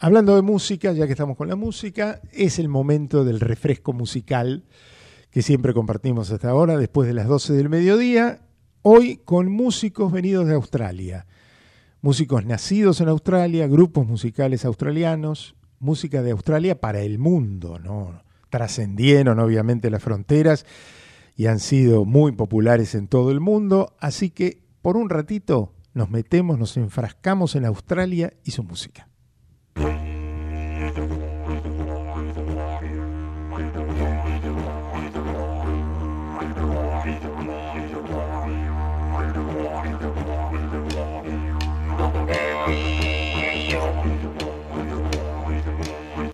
hablando 0.00 0.36
de 0.36 0.42
música, 0.42 0.92
ya 0.92 1.06
que 1.06 1.12
estamos 1.12 1.36
con 1.36 1.48
la 1.48 1.56
música, 1.56 2.20
es 2.32 2.58
el 2.58 2.68
momento 2.68 3.24
del 3.24 3.40
refresco 3.40 3.92
musical 3.92 4.64
que 5.30 5.42
siempre 5.42 5.72
compartimos 5.72 6.30
hasta 6.30 6.50
ahora, 6.50 6.76
después 6.76 7.08
de 7.08 7.14
las 7.14 7.26
12 7.26 7.54
del 7.54 7.68
mediodía, 7.68 8.42
hoy 8.82 9.16
con 9.18 9.50
músicos 9.50 10.12
venidos 10.12 10.46
de 10.46 10.54
Australia 10.54 11.26
músicos 12.00 12.44
nacidos 12.44 13.00
en 13.00 13.08
Australia, 13.08 13.66
grupos 13.66 14.06
musicales 14.06 14.64
australianos, 14.64 15.56
música 15.78 16.22
de 16.22 16.30
Australia 16.32 16.80
para 16.80 17.00
el 17.00 17.18
mundo, 17.18 17.78
¿no? 17.78 18.22
Trascendieron 18.50 19.38
obviamente 19.38 19.90
las 19.90 20.02
fronteras 20.02 20.66
y 21.36 21.46
han 21.46 21.58
sido 21.58 22.04
muy 22.04 22.32
populares 22.32 22.94
en 22.94 23.08
todo 23.08 23.30
el 23.30 23.40
mundo, 23.40 23.94
así 23.98 24.30
que 24.30 24.62
por 24.82 24.96
un 24.96 25.10
ratito 25.10 25.74
nos 25.94 26.10
metemos, 26.10 26.58
nos 26.58 26.76
enfrascamos 26.76 27.56
en 27.56 27.64
Australia 27.64 28.32
y 28.44 28.52
su 28.52 28.62
música. 28.62 29.08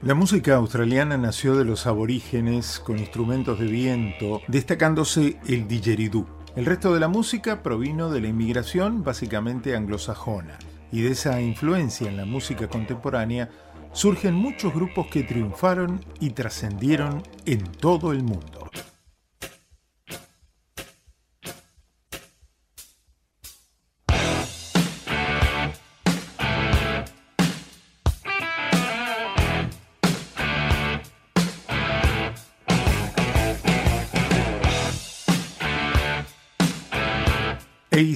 La 0.02 0.14
música 0.14 0.56
australiana 0.56 1.16
nació 1.16 1.54
de 1.54 1.64
los 1.64 1.86
aborígenes 1.86 2.80
con 2.80 2.98
instrumentos 2.98 3.60
de 3.60 3.66
viento, 3.66 4.40
destacándose 4.48 5.38
el 5.46 5.68
didgeridoo. 5.68 6.26
El 6.56 6.66
resto 6.66 6.92
de 6.92 6.98
la 6.98 7.06
música 7.06 7.62
provino 7.62 8.10
de 8.10 8.20
la 8.20 8.26
inmigración 8.26 9.04
básicamente 9.04 9.76
anglosajona, 9.76 10.58
y 10.90 11.02
de 11.02 11.12
esa 11.12 11.40
influencia 11.40 12.08
en 12.08 12.16
la 12.16 12.24
música 12.24 12.66
contemporánea 12.66 13.48
surgen 13.92 14.34
muchos 14.34 14.74
grupos 14.74 15.06
que 15.06 15.22
triunfaron 15.22 16.04
y 16.18 16.30
trascendieron 16.30 17.22
en 17.46 17.62
todo 17.62 18.10
el 18.10 18.24
mundo. 18.24 18.61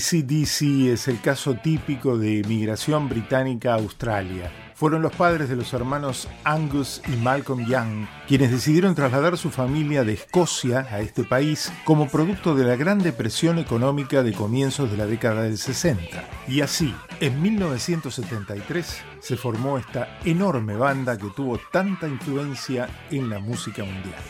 ACDC 0.06 0.92
es 0.92 1.08
el 1.08 1.20
caso 1.20 1.54
típico 1.54 2.16
de 2.16 2.38
emigración 2.38 3.08
británica 3.08 3.72
a 3.72 3.78
Australia. 3.78 4.52
Fueron 4.76 5.02
los 5.02 5.12
padres 5.12 5.48
de 5.48 5.56
los 5.56 5.72
hermanos 5.72 6.28
Angus 6.44 7.02
y 7.08 7.16
Malcolm 7.16 7.66
Young 7.66 8.06
quienes 8.28 8.52
decidieron 8.52 8.94
trasladar 8.94 9.36
su 9.36 9.50
familia 9.50 10.04
de 10.04 10.12
Escocia 10.12 10.86
a 10.92 11.00
este 11.00 11.24
país 11.24 11.72
como 11.84 12.08
producto 12.08 12.54
de 12.54 12.64
la 12.64 12.76
gran 12.76 13.00
depresión 13.00 13.58
económica 13.58 14.22
de 14.22 14.32
comienzos 14.32 14.92
de 14.92 14.96
la 14.96 15.06
década 15.06 15.42
del 15.42 15.58
60. 15.58 16.24
Y 16.46 16.60
así, 16.60 16.94
en 17.18 17.42
1973, 17.42 19.02
se 19.18 19.36
formó 19.36 19.76
esta 19.76 20.20
enorme 20.24 20.76
banda 20.76 21.18
que 21.18 21.30
tuvo 21.34 21.58
tanta 21.72 22.06
influencia 22.06 22.88
en 23.10 23.28
la 23.28 23.40
música 23.40 23.82
mundial. 23.82 24.22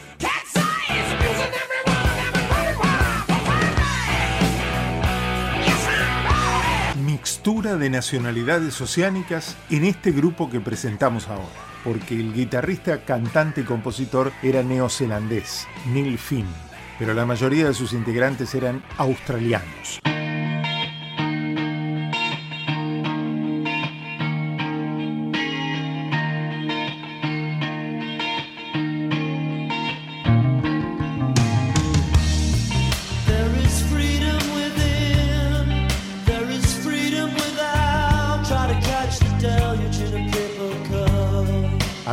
De 7.47 7.91
nacionalidades 7.91 8.81
oceánicas 8.81 9.57
en 9.71 9.85
este 9.85 10.11
grupo 10.11 10.51
que 10.51 10.59
presentamos 10.59 11.29
ahora, 11.29 11.47
porque 11.85 12.17
el 12.17 12.35
guitarrista, 12.35 13.05
cantante 13.05 13.61
y 13.61 13.65
compositor 13.65 14.33
era 14.43 14.65
neozelandés, 14.65 15.69
Neil 15.93 16.19
Finn, 16.19 16.49
pero 16.99 17.15
la 17.15 17.25
mayoría 17.25 17.69
de 17.69 17.75
sus 17.75 17.93
integrantes 17.93 18.53
eran 18.57 18.83
australianos. 18.99 20.01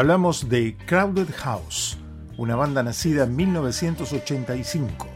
Hablamos 0.03 0.49
de 0.49 0.75
Crowded 0.85 1.29
House, 1.33 1.97
una 2.35 2.57
banda 2.57 2.83
nacida 2.83 3.23
en 3.23 3.37
1985. 3.37 5.07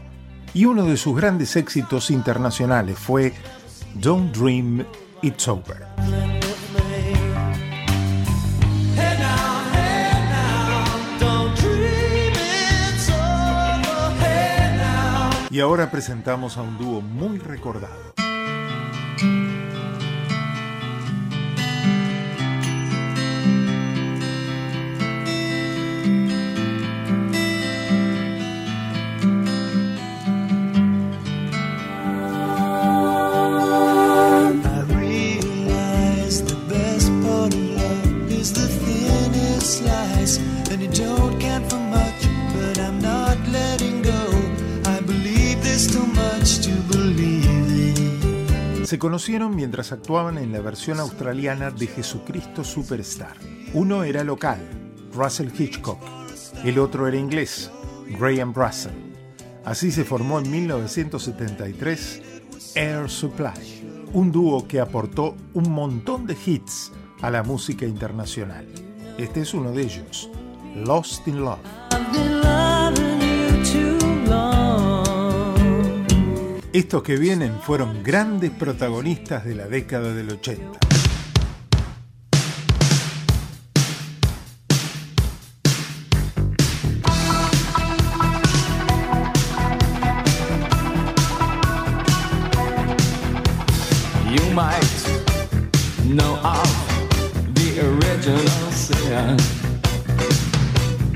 Y 0.54 0.64
uno 0.64 0.86
de 0.86 0.96
sus 0.96 1.14
grandes 1.14 1.56
éxitos 1.56 2.10
internacionales 2.10 2.98
fue 2.98 3.34
Don't 3.96 4.34
Dream 4.34 4.86
It's 5.20 5.46
Over. 5.46 5.84
Y 15.50 15.60
ahora 15.60 15.90
presentamos 15.90 16.56
a 16.56 16.62
un 16.62 16.78
dúo 16.78 17.02
muy 17.02 17.36
recordado. 17.36 18.17
Se 48.88 48.98
conocieron 48.98 49.54
mientras 49.54 49.92
actuaban 49.92 50.38
en 50.38 50.50
la 50.50 50.62
versión 50.62 50.98
australiana 50.98 51.70
de 51.70 51.88
Jesucristo 51.88 52.64
Superstar. 52.64 53.36
Uno 53.74 54.02
era 54.02 54.24
local, 54.24 54.66
Russell 55.12 55.50
Hitchcock. 55.54 56.00
El 56.64 56.78
otro 56.78 57.06
era 57.06 57.18
inglés, 57.18 57.70
Graham 58.18 58.54
Russell. 58.54 58.94
Así 59.66 59.92
se 59.92 60.04
formó 60.04 60.38
en 60.38 60.50
1973 60.50 62.22
Air 62.76 63.10
Supply, 63.10 64.08
un 64.14 64.32
dúo 64.32 64.66
que 64.66 64.80
aportó 64.80 65.36
un 65.52 65.70
montón 65.70 66.26
de 66.26 66.34
hits 66.46 66.90
a 67.20 67.30
la 67.30 67.42
música 67.42 67.84
internacional. 67.84 68.66
Este 69.18 69.42
es 69.42 69.52
uno 69.52 69.72
de 69.72 69.82
ellos, 69.82 70.30
Lost 70.74 71.28
in 71.28 71.42
Love. 71.42 72.67
Estos 76.70 77.02
que 77.02 77.16
vienen 77.16 77.58
fueron 77.60 78.02
grandes 78.02 78.50
protagonistas 78.50 79.42
de 79.46 79.54
la 79.54 79.66
década 79.68 80.12
del 80.12 80.30
80. 80.30 80.78
You 94.30 94.54
might 94.54 94.84
know 96.04 96.36
the 97.54 97.80
original 97.80 99.57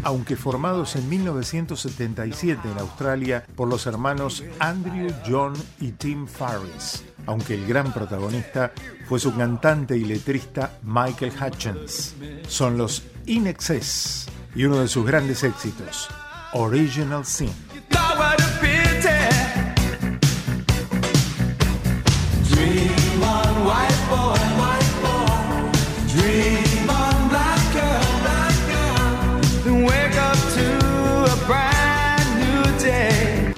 aunque 0.02 0.36
formados 0.36 0.96
en 0.96 1.08
1977 1.08 2.60
en 2.70 2.78
Australia 2.78 3.44
por 3.54 3.68
los 3.68 3.86
hermanos 3.86 4.42
Andrew, 4.58 5.12
John 5.28 5.54
y 5.80 5.92
Tim 5.92 6.26
Farris, 6.26 7.04
aunque 7.26 7.54
el 7.54 7.66
gran 7.66 7.92
protagonista 7.92 8.72
fue 9.08 9.18
su 9.20 9.34
cantante 9.34 9.96
y 9.96 10.04
letrista 10.04 10.78
Michael 10.82 11.32
Hutchins. 11.40 12.14
Son 12.48 12.76
los 12.76 13.02
In 13.26 13.46
Excess 13.46 14.26
y 14.54 14.64
uno 14.64 14.80
de 14.80 14.88
sus 14.88 15.06
grandes 15.06 15.44
éxitos, 15.44 16.08
Original 16.52 17.24
Sin. 17.24 17.52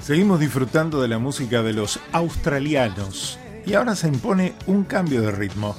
Seguimos 0.05 0.39
disfrutando 0.39 1.01
de 1.01 1.07
la 1.07 1.17
música 1.17 1.63
de 1.63 1.73
los 1.73 1.99
australianos 2.11 3.39
y 3.65 3.73
ahora 3.73 3.95
se 3.95 4.07
impone 4.07 4.53
un 4.67 4.83
cambio 4.83 5.23
de 5.23 5.31
ritmo. 5.31 5.77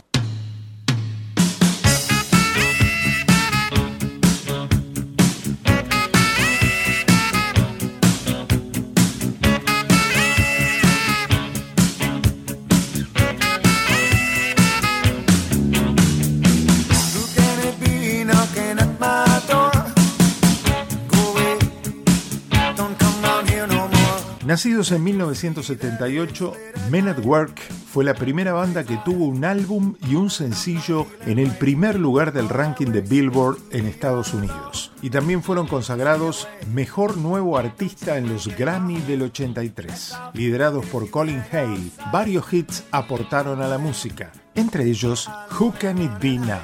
Nacidos 24.67 24.91
en 24.91 25.05
1978, 25.05 26.53
Men 26.91 27.07
at 27.07 27.25
Work 27.25 27.61
fue 27.61 28.03
la 28.03 28.15
primera 28.15 28.53
banda 28.53 28.83
que 28.83 28.97
tuvo 29.05 29.27
un 29.27 29.45
álbum 29.45 29.95
y 30.09 30.17
un 30.17 30.29
sencillo 30.29 31.07
en 31.25 31.39
el 31.39 31.53
primer 31.53 32.01
lugar 32.01 32.33
del 32.33 32.49
ranking 32.49 32.87
de 32.87 33.01
Billboard 33.01 33.59
en 33.71 33.87
Estados 33.87 34.35
Unidos. 34.35 34.91
Y 35.03 35.11
también 35.11 35.45
fueron 35.45 35.69
consagrados 35.69 36.49
Mejor 36.75 37.17
Nuevo 37.17 37.57
Artista 37.57 38.19
en 38.19 38.29
los 38.29 38.49
Grammy 38.57 39.01
del 39.03 39.23
83. 39.23 40.17
Liderados 40.35 40.85
por 40.87 41.11
Colin 41.11 41.45
Hay, 41.53 41.93
varios 42.13 42.53
hits 42.53 42.83
aportaron 42.91 43.63
a 43.63 43.69
la 43.69 43.79
música, 43.79 44.33
entre 44.57 44.83
ellos 44.83 45.31
Who 45.61 45.75
Can 45.79 46.03
It 46.03 46.11
Be 46.21 46.39
Now? 46.39 46.59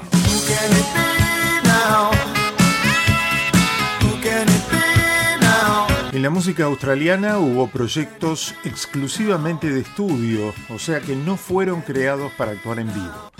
En 6.12 6.20
la 6.20 6.28
música 6.28 6.64
australiana 6.64 7.38
hubo 7.38 7.68
proyectos 7.68 8.54
exclusivamente 8.64 9.70
de 9.70 9.80
estudio, 9.80 10.52
o 10.68 10.78
sea 10.78 11.00
que 11.00 11.16
no 11.16 11.38
fueron 11.38 11.80
creados 11.80 12.30
para 12.32 12.52
actuar 12.52 12.80
en 12.80 12.92
vivo. 12.92 13.32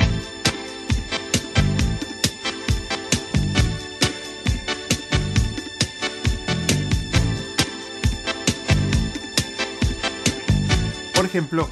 Por 11.15 11.27
ejemplo, 11.27 11.69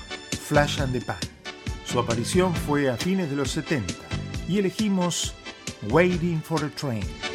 Flash 0.49 0.83
and 0.83 0.93
the 0.93 1.01
Pan. 1.01 1.17
Su 1.87 1.99
aparición 1.99 2.55
fue 2.55 2.91
a 2.91 2.99
fines 2.99 3.31
de 3.31 3.37
los 3.37 3.51
70 3.53 3.95
y 4.47 4.59
elegimos 4.59 5.33
Waiting 5.89 6.43
for 6.43 6.63
a 6.63 6.69
Train. 6.69 7.30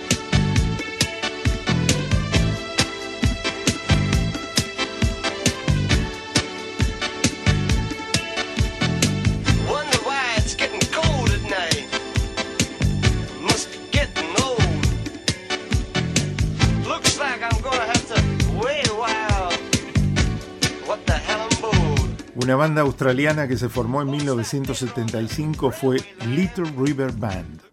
Una 22.46 22.56
banda 22.56 22.84
australiana 22.84 23.48
que 23.48 23.58
se 23.58 23.70
formó 23.70 24.04
en 24.04 24.12
1975 24.12 25.72
fue 25.72 25.98
Little 26.28 26.72
River 26.78 27.12
Band. 27.12 27.65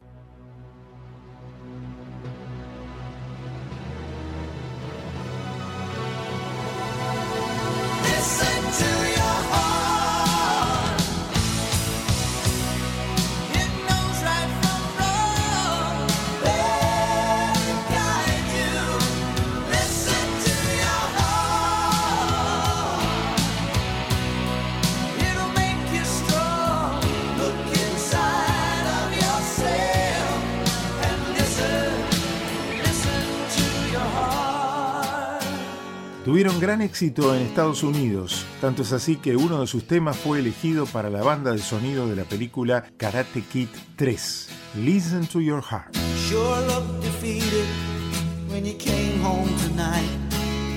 Gran 36.82 36.90
éxito 36.90 37.34
en 37.34 37.42
Estados 37.42 37.82
Unidos, 37.84 38.44
tanto 38.60 38.82
es 38.82 38.92
así 38.92 39.16
que 39.16 39.36
uno 39.36 39.60
de 39.60 39.66
sus 39.66 39.86
temas 39.86 40.16
fue 40.16 40.40
elegido 40.40 40.84
para 40.86 41.10
la 41.10 41.22
banda 41.22 41.52
de 41.52 41.58
sonido 41.58 42.08
de 42.08 42.16
la 42.16 42.24
película 42.24 42.84
Karate 42.96 43.42
Kid 43.42 43.68
3, 43.96 44.48
Listen 44.76 45.26
to 45.26 45.40
Your 45.40 45.62
Heart. 45.62 45.96
Sure 46.28 46.60
looked 46.66 47.02
defeated 47.02 47.66
when 48.50 48.64
you 48.64 48.76
came 48.78 49.20
home 49.22 49.48
tonight. 49.68 50.10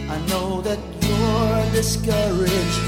I 0.07 0.17
know 0.29 0.61
that 0.61 0.77
you're 1.01 1.71
discouraged 1.71 2.81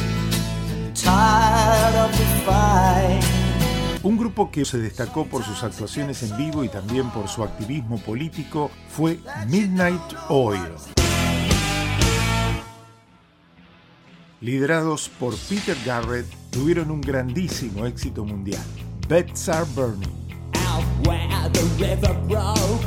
and 0.71 0.95
tired 0.95 1.95
of 1.95 2.11
the 2.11 2.25
fight. 2.45 3.23
Un 4.03 4.17
grupo 4.17 4.51
que 4.51 4.63
se 4.63 4.77
destacó 4.77 5.25
por 5.25 5.43
sus 5.43 5.63
actuaciones 5.63 6.21
en 6.23 6.37
vivo 6.37 6.63
y 6.63 6.69
también 6.69 7.09
por 7.09 7.27
su 7.27 7.43
activismo 7.43 7.97
político 7.97 8.69
fue 8.89 9.19
Midnight 9.47 10.01
Oil. 10.29 11.06
Liderados 14.39 15.09
por 15.19 15.35
Peter 15.49 15.75
Garrett, 15.83 16.27
tuvieron 16.51 16.91
un 16.91 17.01
grandísimo 17.01 17.87
éxito 17.87 18.23
mundial. 18.23 18.61
Beds 19.09 19.49
Are 19.49 19.65
Burning. 19.75 20.13
Out 20.53 20.85
where 21.07 21.49
the 21.49 21.63
river 21.79 22.13
broke, 22.27 22.85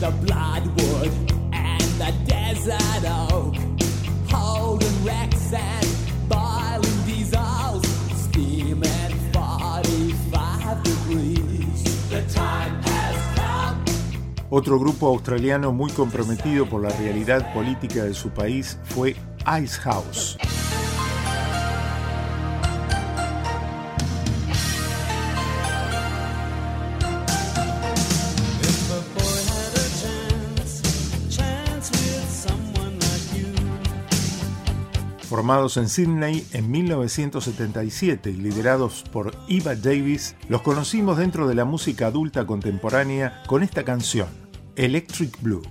the 0.00 0.10
bloodwood 0.20 1.10
and 1.52 1.82
the 1.98 2.12
desert 2.26 3.04
oak. 3.08 3.56
Holding 4.30 5.02
wrecks 5.02 5.50
and 5.54 5.86
boiling 6.28 7.06
diesels, 7.06 7.86
steaming 8.28 9.32
45 9.32 10.82
degrees. 10.82 11.84
The 12.10 12.20
time 12.34 12.82
has 12.82 13.16
come. 13.34 13.82
Otro 14.50 14.78
grupo 14.78 15.08
australiano 15.08 15.72
muy 15.72 15.90
comprometido 15.90 16.66
por 16.66 16.82
la 16.82 16.90
realidad 16.90 17.54
política 17.54 18.04
de 18.04 18.12
su 18.12 18.28
país 18.28 18.78
fue 18.84 19.16
Ice 19.46 19.80
House. 19.80 20.36
Formados 35.28 35.76
en 35.76 35.88
Sydney 35.88 36.44
en 36.52 36.70
1977 36.70 38.30
y 38.30 38.32
liderados 38.34 39.04
por 39.12 39.32
Eva 39.48 39.76
Davis, 39.76 40.36
los 40.48 40.60
conocimos 40.62 41.18
dentro 41.18 41.46
de 41.46 41.54
la 41.54 41.64
música 41.64 42.08
adulta 42.08 42.46
contemporánea 42.46 43.42
con 43.46 43.62
esta 43.62 43.84
canción, 43.84 44.28
Electric 44.74 45.40
Blue. 45.40 45.62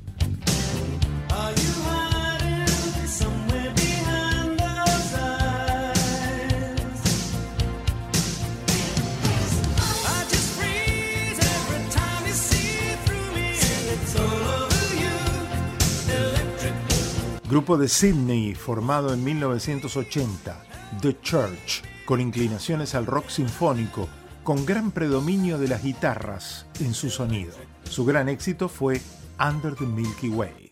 Grupo 17.59 17.77
de 17.77 17.89
Sydney 17.89 18.55
formado 18.55 19.13
en 19.13 19.21
1980, 19.21 20.63
The 21.01 21.19
Church, 21.19 21.83
con 22.05 22.21
inclinaciones 22.21 22.95
al 22.95 23.05
rock 23.05 23.27
sinfónico, 23.27 24.07
con 24.45 24.65
gran 24.65 24.91
predominio 24.91 25.57
de 25.57 25.67
las 25.67 25.83
guitarras 25.83 26.67
en 26.79 26.93
su 26.93 27.09
sonido. 27.09 27.51
Su 27.83 28.05
gran 28.05 28.29
éxito 28.29 28.69
fue 28.69 29.01
Under 29.45 29.75
the 29.75 29.85
Milky 29.85 30.29
Way. 30.29 30.71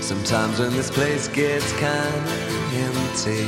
Sometimes 0.00 0.58
when 0.58 0.70
this 0.70 0.90
place 0.90 1.28
gets 1.28 1.74
empty, 2.72 3.44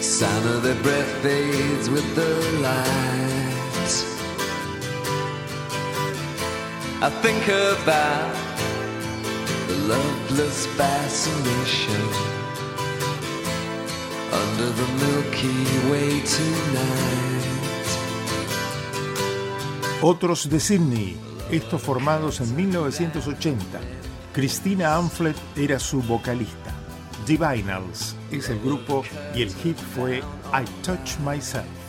sound 0.00 0.46
of 0.46 0.62
their 0.62 0.80
breath 0.84 1.10
fades 1.20 1.90
with 1.90 2.04
the 2.14 2.30
about 7.82 8.49
loveless 9.88 10.66
fascination 10.76 12.02
under 14.32 14.70
the 14.70 14.86
Milky 15.00 15.90
Way 15.90 16.22
tonight. 16.22 17.30
Otros 20.02 20.48
de 20.48 20.60
Sydney, 20.60 21.16
estos 21.50 21.82
formados 21.82 22.40
en 22.40 22.56
1980. 22.56 23.80
Christina 24.32 24.96
Amflet 24.96 25.36
era 25.56 25.78
su 25.78 26.00
vocalista. 26.02 26.72
Divinals 27.26 28.16
es 28.30 28.48
el 28.48 28.60
grupo 28.60 29.02
y 29.34 29.42
el 29.42 29.54
hit 29.54 29.76
fue 29.76 30.18
I 30.18 30.64
Touch 30.82 31.18
Myself. 31.18 31.79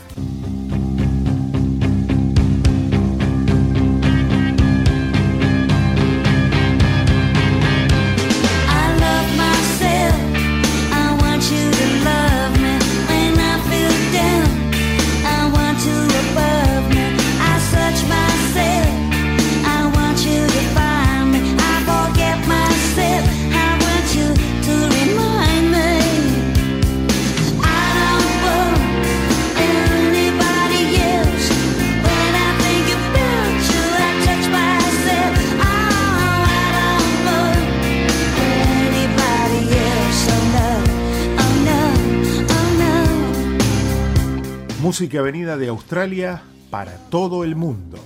Música 45.01 45.23
venida 45.23 45.57
de 45.57 45.67
Australia 45.67 46.43
para 46.69 46.95
todo 47.09 47.43
el 47.43 47.55
mundo. 47.55 47.97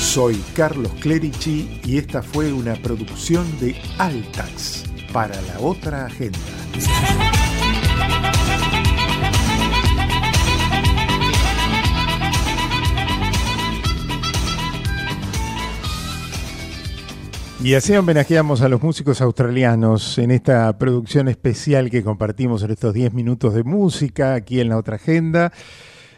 Soy 0.00 0.42
Carlos 0.56 0.90
Clerici 1.00 1.80
y 1.84 1.98
esta 1.98 2.24
fue 2.24 2.52
una 2.52 2.74
producción 2.74 3.46
de 3.60 3.80
Altax 3.98 4.82
para 5.12 5.40
la 5.42 5.60
otra 5.60 6.06
agenda. 6.06 6.40
Y 17.64 17.74
así 17.74 17.94
homenajeamos 17.94 18.60
a 18.62 18.68
los 18.68 18.82
músicos 18.82 19.20
australianos 19.20 20.18
en 20.18 20.32
esta 20.32 20.76
producción 20.78 21.28
especial 21.28 21.90
que 21.90 22.02
compartimos 22.02 22.64
en 22.64 22.72
estos 22.72 22.92
10 22.92 23.14
minutos 23.14 23.54
de 23.54 23.62
música 23.62 24.34
aquí 24.34 24.58
en 24.58 24.68
la 24.68 24.76
otra 24.76 24.96
agenda, 24.96 25.52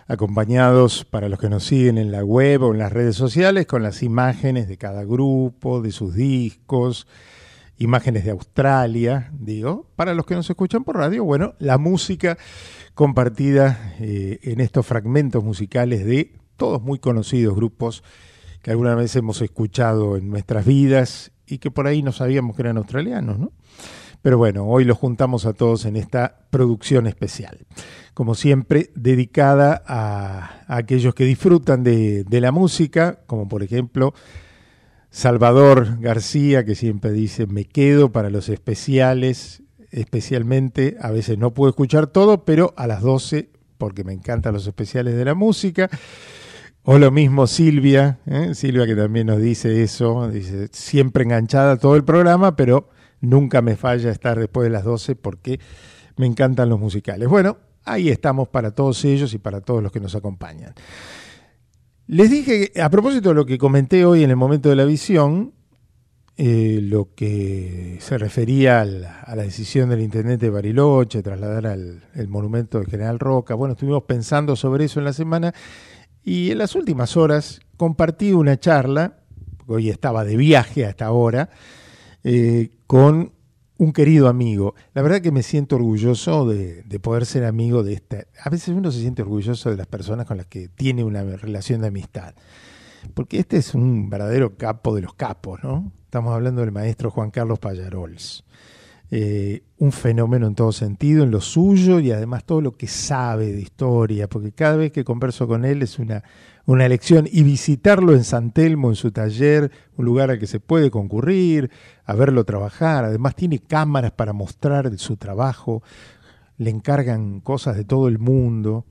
acompañados 0.08 1.04
para 1.04 1.28
los 1.28 1.38
que 1.38 1.50
nos 1.50 1.64
siguen 1.64 1.98
en 1.98 2.10
la 2.12 2.24
web 2.24 2.62
o 2.62 2.72
en 2.72 2.78
las 2.78 2.90
redes 2.90 3.16
sociales 3.16 3.66
con 3.66 3.82
las 3.82 4.02
imágenes 4.02 4.68
de 4.68 4.78
cada 4.78 5.04
grupo, 5.04 5.82
de 5.82 5.92
sus 5.92 6.14
discos, 6.14 7.06
imágenes 7.76 8.24
de 8.24 8.30
Australia, 8.30 9.30
digo, 9.38 9.90
para 9.96 10.14
los 10.14 10.24
que 10.24 10.36
nos 10.36 10.48
escuchan 10.48 10.82
por 10.82 10.96
radio, 10.96 11.24
bueno, 11.24 11.56
la 11.58 11.76
música 11.76 12.38
compartida 12.94 13.94
eh, 14.00 14.38
en 14.44 14.60
estos 14.60 14.86
fragmentos 14.86 15.44
musicales 15.44 16.06
de 16.06 16.32
todos 16.56 16.80
muy 16.80 16.98
conocidos 16.98 17.54
grupos 17.54 18.02
que 18.62 18.70
alguna 18.70 18.94
vez 18.94 19.14
hemos 19.14 19.42
escuchado 19.42 20.16
en 20.16 20.30
nuestras 20.30 20.64
vidas 20.64 21.33
y 21.46 21.58
que 21.58 21.70
por 21.70 21.86
ahí 21.86 22.02
no 22.02 22.12
sabíamos 22.12 22.56
que 22.56 22.62
eran 22.62 22.76
australianos, 22.76 23.38
¿no? 23.38 23.52
Pero 24.22 24.38
bueno, 24.38 24.64
hoy 24.64 24.84
los 24.84 24.96
juntamos 24.96 25.44
a 25.44 25.52
todos 25.52 25.84
en 25.84 25.96
esta 25.96 26.38
producción 26.48 27.06
especial. 27.06 27.66
Como 28.14 28.34
siempre, 28.34 28.90
dedicada 28.94 29.82
a, 29.86 30.64
aquellos 30.66 31.14
que 31.14 31.24
disfrutan 31.24 31.84
de, 31.84 32.24
de, 32.24 32.40
la 32.40 32.50
música, 32.50 33.18
como 33.26 33.48
por 33.48 33.62
ejemplo 33.62 34.14
Salvador 35.10 36.00
García, 36.00 36.64
que 36.64 36.74
siempre 36.74 37.12
dice, 37.12 37.46
me 37.46 37.66
quedo 37.66 38.12
para 38.12 38.30
los 38.30 38.48
especiales, 38.48 39.62
especialmente, 39.90 40.96
a 41.00 41.10
veces 41.10 41.38
no 41.38 41.52
puedo 41.52 41.68
escuchar 41.70 42.06
todo, 42.06 42.44
pero 42.44 42.72
a 42.76 42.86
las 42.86 43.02
12, 43.02 43.50
porque 43.78 44.04
me 44.04 44.12
encantan 44.12 44.54
los 44.54 44.66
especiales 44.66 45.16
de 45.16 45.24
la 45.24 45.34
música. 45.34 45.90
O 46.86 46.98
lo 46.98 47.10
mismo 47.10 47.46
Silvia, 47.46 48.18
¿eh? 48.26 48.54
Silvia 48.54 48.86
que 48.86 48.94
también 48.94 49.28
nos 49.28 49.40
dice 49.40 49.82
eso, 49.82 50.28
dice 50.28 50.68
siempre 50.70 51.24
enganchada 51.24 51.78
todo 51.78 51.96
el 51.96 52.04
programa, 52.04 52.56
pero 52.56 52.90
nunca 53.22 53.62
me 53.62 53.74
falla 53.74 54.10
estar 54.10 54.38
después 54.38 54.64
de 54.64 54.70
las 54.70 54.84
12 54.84 55.16
porque 55.16 55.58
me 56.18 56.26
encantan 56.26 56.68
los 56.68 56.78
musicales. 56.78 57.26
Bueno, 57.26 57.56
ahí 57.84 58.10
estamos 58.10 58.48
para 58.48 58.72
todos 58.72 59.02
ellos 59.06 59.32
y 59.32 59.38
para 59.38 59.62
todos 59.62 59.82
los 59.82 59.92
que 59.92 60.00
nos 60.00 60.14
acompañan. 60.14 60.74
Les 62.06 62.30
dije, 62.30 62.70
a 62.78 62.90
propósito 62.90 63.30
de 63.30 63.34
lo 63.34 63.46
que 63.46 63.56
comenté 63.56 64.04
hoy 64.04 64.22
en 64.22 64.28
el 64.28 64.36
momento 64.36 64.68
de 64.68 64.76
la 64.76 64.84
visión, 64.84 65.54
eh, 66.36 66.80
lo 66.82 67.14
que 67.14 67.96
se 68.00 68.18
refería 68.18 68.82
a 68.82 68.84
la, 68.84 69.36
decisión 69.36 69.88
del 69.88 70.02
intendente 70.02 70.46
de 70.46 70.50
Bariloche, 70.50 71.22
trasladar 71.22 71.66
al 71.66 72.02
el 72.14 72.28
monumento 72.28 72.78
de 72.80 72.86
General 72.86 73.18
Roca, 73.18 73.54
bueno, 73.54 73.72
estuvimos 73.72 74.02
pensando 74.02 74.54
sobre 74.54 74.84
eso 74.84 74.98
en 74.98 75.06
la 75.06 75.14
semana 75.14 75.54
y 76.24 76.50
en 76.50 76.58
las 76.58 76.74
últimas 76.74 77.16
horas 77.16 77.60
compartí 77.76 78.32
una 78.32 78.58
charla, 78.58 79.18
porque 79.58 79.72
hoy 79.72 79.90
estaba 79.90 80.24
de 80.24 80.36
viaje 80.36 80.86
hasta 80.86 81.06
ahora, 81.06 81.50
eh, 82.22 82.70
con 82.86 83.32
un 83.76 83.92
querido 83.92 84.28
amigo. 84.28 84.74
La 84.94 85.02
verdad 85.02 85.20
que 85.20 85.32
me 85.32 85.42
siento 85.42 85.76
orgulloso 85.76 86.48
de, 86.48 86.82
de, 86.84 87.00
poder 87.00 87.26
ser 87.26 87.44
amigo 87.44 87.82
de 87.82 87.94
esta... 87.94 88.24
A 88.42 88.48
veces 88.48 88.68
uno 88.68 88.90
se 88.90 89.00
siente 89.00 89.22
orgulloso 89.22 89.70
de 89.70 89.76
las 89.76 89.86
personas 89.86 90.26
con 90.26 90.36
las 90.36 90.46
que 90.46 90.68
tiene 90.68 91.04
una 91.04 91.22
relación 91.22 91.82
de 91.82 91.88
amistad. 91.88 92.34
Porque 93.12 93.38
este 93.38 93.58
es 93.58 93.74
un 93.74 94.08
verdadero 94.08 94.56
capo 94.56 94.94
de 94.94 95.02
los 95.02 95.14
capos, 95.14 95.62
¿no? 95.62 95.92
Estamos 96.04 96.32
hablando 96.32 96.62
del 96.62 96.72
maestro 96.72 97.10
Juan 97.10 97.30
Carlos 97.30 97.58
Payarols 97.58 98.44
eh, 99.10 99.62
un 99.78 99.92
fenómeno 99.92 100.46
en 100.46 100.54
todo 100.54 100.72
sentido, 100.72 101.24
en 101.24 101.30
lo 101.30 101.40
suyo 101.40 102.00
y 102.00 102.10
además 102.10 102.44
todo 102.44 102.60
lo 102.60 102.76
que 102.76 102.86
sabe 102.86 103.52
de 103.52 103.60
historia, 103.60 104.28
porque 104.28 104.52
cada 104.52 104.76
vez 104.76 104.92
que 104.92 105.04
converso 105.04 105.46
con 105.46 105.64
él 105.64 105.82
es 105.82 105.98
una, 105.98 106.24
una 106.66 106.88
lección 106.88 107.28
y 107.30 107.42
visitarlo 107.42 108.14
en 108.14 108.24
San 108.24 108.52
Telmo, 108.52 108.88
en 108.88 108.96
su 108.96 109.12
taller, 109.12 109.70
un 109.96 110.04
lugar 110.04 110.30
al 110.30 110.38
que 110.38 110.46
se 110.46 110.58
puede 110.58 110.90
concurrir, 110.90 111.70
a 112.04 112.14
verlo 112.14 112.44
trabajar, 112.44 113.04
además 113.04 113.36
tiene 113.36 113.58
cámaras 113.58 114.12
para 114.12 114.32
mostrar 114.32 114.96
su 114.98 115.16
trabajo, 115.16 115.82
le 116.56 116.70
encargan 116.70 117.40
cosas 117.40 117.76
de 117.76 117.84
todo 117.84 118.08
el 118.08 118.18
mundo, 118.18 118.84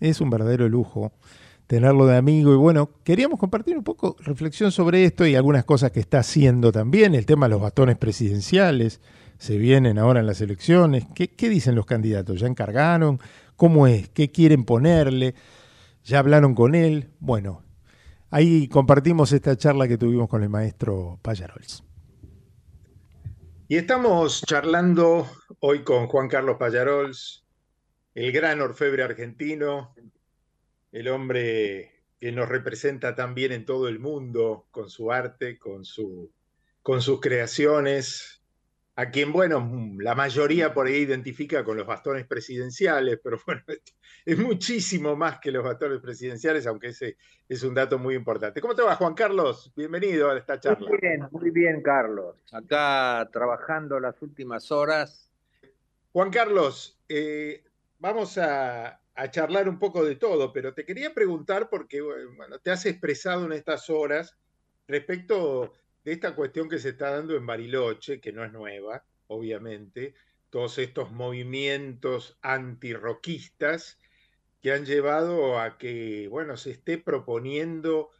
es 0.00 0.20
un 0.20 0.30
verdadero 0.30 0.68
lujo 0.68 1.12
tenerlo 1.68 2.06
de 2.06 2.16
amigo. 2.16 2.52
Y 2.52 2.56
bueno, 2.56 2.90
queríamos 3.04 3.38
compartir 3.38 3.76
un 3.76 3.84
poco 3.84 4.16
reflexión 4.20 4.72
sobre 4.72 5.04
esto 5.04 5.26
y 5.26 5.36
algunas 5.36 5.64
cosas 5.64 5.92
que 5.92 6.00
está 6.00 6.20
haciendo 6.20 6.72
también, 6.72 7.14
el 7.14 7.26
tema 7.26 7.46
de 7.46 7.50
los 7.50 7.60
bastones 7.60 7.96
presidenciales, 7.96 9.00
se 9.38 9.56
vienen 9.56 9.98
ahora 9.98 10.20
en 10.20 10.26
las 10.26 10.40
elecciones. 10.40 11.06
¿Qué, 11.14 11.28
¿Qué, 11.28 11.48
dicen 11.48 11.74
los 11.74 11.86
candidatos? 11.86 12.40
¿Ya 12.40 12.46
encargaron? 12.46 13.20
¿Cómo 13.56 13.86
es? 13.86 14.08
¿Qué 14.08 14.30
quieren 14.30 14.64
ponerle? 14.64 15.34
¿Ya 16.04 16.18
hablaron 16.18 16.54
con 16.54 16.74
él? 16.74 17.10
Bueno, 17.20 17.62
ahí 18.30 18.68
compartimos 18.68 19.32
esta 19.32 19.56
charla 19.56 19.88
que 19.88 19.98
tuvimos 19.98 20.28
con 20.28 20.42
el 20.42 20.48
maestro 20.48 21.18
Payarols. 21.22 21.84
Y 23.68 23.76
estamos 23.76 24.42
charlando 24.46 25.28
hoy 25.60 25.84
con 25.84 26.06
Juan 26.06 26.28
Carlos 26.28 26.56
Payarols, 26.58 27.44
el 28.14 28.32
gran 28.32 28.60
orfebre 28.60 29.02
argentino, 29.02 29.94
el 30.90 31.08
hombre 31.08 31.92
que 32.18 32.32
nos 32.32 32.48
representa 32.48 33.14
tan 33.14 33.34
bien 33.34 33.52
en 33.52 33.64
todo 33.64 33.88
el 33.88 34.00
mundo 34.00 34.66
con 34.70 34.88
su 34.88 35.12
arte, 35.12 35.58
con, 35.58 35.84
su, 35.84 36.32
con 36.82 37.02
sus 37.02 37.20
creaciones, 37.20 38.37
a 38.98 39.10
quien, 39.12 39.32
bueno, 39.32 39.92
la 40.00 40.16
mayoría 40.16 40.74
por 40.74 40.88
ahí 40.88 40.96
identifica 40.96 41.62
con 41.62 41.76
los 41.76 41.86
bastones 41.86 42.26
presidenciales, 42.26 43.20
pero 43.22 43.38
bueno, 43.46 43.62
es 44.24 44.36
muchísimo 44.36 45.14
más 45.14 45.38
que 45.38 45.52
los 45.52 45.62
bastones 45.62 46.00
presidenciales, 46.00 46.66
aunque 46.66 46.88
ese 46.88 47.16
es 47.48 47.62
un 47.62 47.74
dato 47.74 47.96
muy 47.96 48.16
importante. 48.16 48.60
¿Cómo 48.60 48.74
te 48.74 48.82
va, 48.82 48.96
Juan 48.96 49.14
Carlos? 49.14 49.72
Bienvenido 49.76 50.28
a 50.28 50.36
esta 50.36 50.58
charla. 50.58 50.88
Muy 50.88 50.98
bien, 51.00 51.28
muy 51.30 51.50
bien, 51.52 51.80
Carlos. 51.80 52.34
Acá 52.50 53.28
trabajando 53.32 54.00
las 54.00 54.20
últimas 54.20 54.72
horas. 54.72 55.30
Juan 56.10 56.30
Carlos, 56.30 56.98
eh, 57.08 57.62
vamos 58.00 58.36
a, 58.36 59.00
a 59.14 59.30
charlar 59.30 59.68
un 59.68 59.78
poco 59.78 60.04
de 60.04 60.16
todo, 60.16 60.52
pero 60.52 60.74
te 60.74 60.84
quería 60.84 61.14
preguntar, 61.14 61.70
porque 61.70 62.00
bueno, 62.00 62.58
te 62.58 62.72
has 62.72 62.84
expresado 62.84 63.46
en 63.46 63.52
estas 63.52 63.90
horas 63.90 64.36
respecto 64.88 65.72
de 66.04 66.12
esta 66.12 66.34
cuestión 66.34 66.68
que 66.68 66.78
se 66.78 66.90
está 66.90 67.10
dando 67.10 67.36
en 67.36 67.46
Bariloche, 67.46 68.20
que 68.20 68.32
no 68.32 68.44
es 68.44 68.52
nueva, 68.52 69.04
obviamente, 69.26 70.14
todos 70.50 70.78
estos 70.78 71.12
movimientos 71.12 72.38
antirroquistas 72.42 73.98
que 74.62 74.72
han 74.72 74.84
llevado 74.86 75.58
a 75.60 75.78
que, 75.78 76.28
bueno, 76.28 76.56
se 76.56 76.70
esté 76.70 76.98
proponiendo 76.98 78.10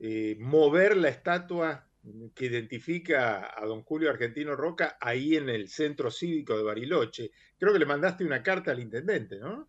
eh, 0.00 0.36
mover 0.40 0.96
la 0.96 1.08
estatua 1.08 1.88
que 2.34 2.46
identifica 2.46 3.54
a 3.56 3.64
don 3.64 3.82
Julio 3.82 4.10
Argentino 4.10 4.56
Roca 4.56 4.96
ahí 5.00 5.36
en 5.36 5.48
el 5.48 5.68
centro 5.68 6.10
cívico 6.10 6.56
de 6.56 6.64
Bariloche. 6.64 7.30
Creo 7.58 7.72
que 7.72 7.78
le 7.78 7.86
mandaste 7.86 8.24
una 8.24 8.42
carta 8.42 8.72
al 8.72 8.80
intendente, 8.80 9.38
¿no? 9.38 9.68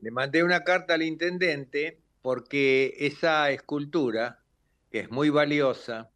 Le 0.00 0.10
mandé 0.10 0.42
una 0.42 0.64
carta 0.64 0.94
al 0.94 1.02
intendente 1.02 2.00
porque 2.20 2.94
esa 2.98 3.50
escultura, 3.50 4.42
que 4.90 5.00
es 5.00 5.10
muy 5.10 5.30
valiosa, 5.30 6.10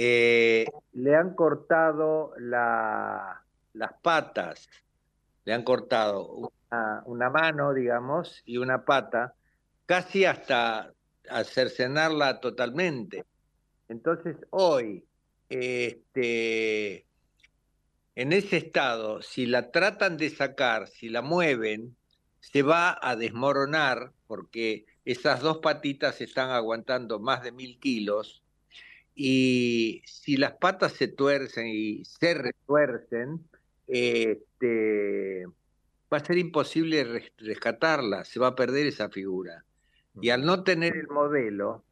eh, 0.00 0.64
le 0.92 1.16
han 1.16 1.34
cortado 1.34 2.32
la, 2.38 3.42
las 3.72 3.92
patas, 4.00 4.68
le 5.44 5.52
han 5.52 5.64
cortado 5.64 6.30
una, 6.30 7.02
una, 7.04 7.30
mano, 7.30 7.74
digamos, 7.74 8.40
y 8.44 8.58
una 8.58 8.84
pata, 8.84 9.34
casi 9.86 10.24
hasta 10.24 10.92
cercenarla 11.44 12.38
totalmente. 12.38 13.24
Entonces, 13.88 14.36
hoy, 14.50 15.04
este, 15.48 17.04
en 18.14 18.32
ese 18.32 18.58
estado, 18.58 19.20
si 19.20 19.46
la 19.46 19.72
tratan 19.72 20.16
de 20.16 20.30
sacar, 20.30 20.86
si 20.86 21.08
la 21.08 21.22
mueven, 21.22 21.96
se 22.38 22.62
va 22.62 22.96
a 23.02 23.16
desmoronar 23.16 24.12
porque 24.28 24.86
esas 25.04 25.40
dos 25.40 25.58
patitas 25.58 26.20
están 26.20 26.50
aguantando 26.50 27.18
más 27.18 27.42
de 27.42 27.50
mil 27.50 27.80
kilos 27.80 28.44
y 29.20 30.00
si 30.06 30.36
las 30.36 30.52
patas 30.52 30.92
se 30.92 31.08
tuercen 31.08 31.66
y 31.66 32.04
se 32.04 32.34
retuercen, 32.34 33.44
este, 33.88 35.44
va 36.12 36.18
a 36.18 36.24
ser 36.24 36.38
imposible 36.38 37.32
rescatarla, 37.36 38.24
se 38.24 38.38
va 38.38 38.48
a 38.48 38.54
perder 38.54 38.86
esa 38.86 39.08
figura. 39.08 39.64
Y 40.20 40.30
al 40.30 40.46
no 40.46 40.62
tener 40.62 40.96
el 40.96 41.08
modelo, 41.08 41.82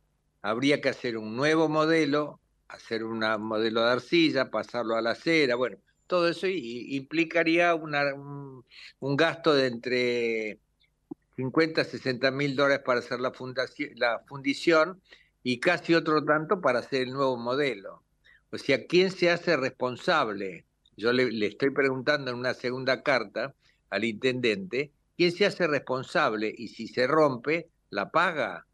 habría 0.40 0.80
que 0.80 0.88
hacer 0.88 1.18
un 1.18 1.34
nuevo 1.34 1.68
modelo 1.68 2.38
hacer 2.68 3.02
un 3.02 3.20
modelo 3.40 3.82
de 3.82 3.90
arcilla, 3.90 4.50
pasarlo 4.50 4.96
a 4.96 5.02
la 5.02 5.10
acera, 5.12 5.56
bueno, 5.56 5.78
todo 6.06 6.28
eso 6.28 6.46
implicaría 6.46 7.74
un, 7.74 9.16
gasto 9.16 9.54
de 9.54 9.66
entre 9.66 10.58
50 11.34 11.80
a 11.80 11.84
60 11.84 12.30
mil 12.30 12.54
dólares 12.54 12.84
para 12.84 13.00
hacer 13.00 13.18
la 13.20 13.32
fundición 14.26 15.00
y 15.48 15.60
casi 15.60 15.94
otro 15.94 16.24
tanto 16.24 16.60
para 16.60 16.80
hacer 16.80 17.02
el 17.02 17.12
nuevo 17.12 17.36
modelo. 17.36 18.02
O 18.50 18.58
sea, 18.58 18.84
¿quién 18.88 19.12
se 19.12 19.30
hace 19.30 19.56
responsable? 19.56 20.64
Yo 20.96 21.12
le, 21.12 21.30
le 21.30 21.46
estoy 21.46 21.70
preguntando 21.70 22.32
en 22.32 22.36
una 22.36 22.52
segunda 22.52 23.04
carta 23.04 23.54
al 23.88 24.02
intendente, 24.02 24.90
¿quién 25.16 25.30
se 25.30 25.46
hace 25.46 25.68
responsable? 25.68 26.52
Y 26.58 26.66
si 26.66 26.88
se 26.88 27.06
rompe, 27.06 27.70
¿la 27.90 28.10
paga? 28.10 28.66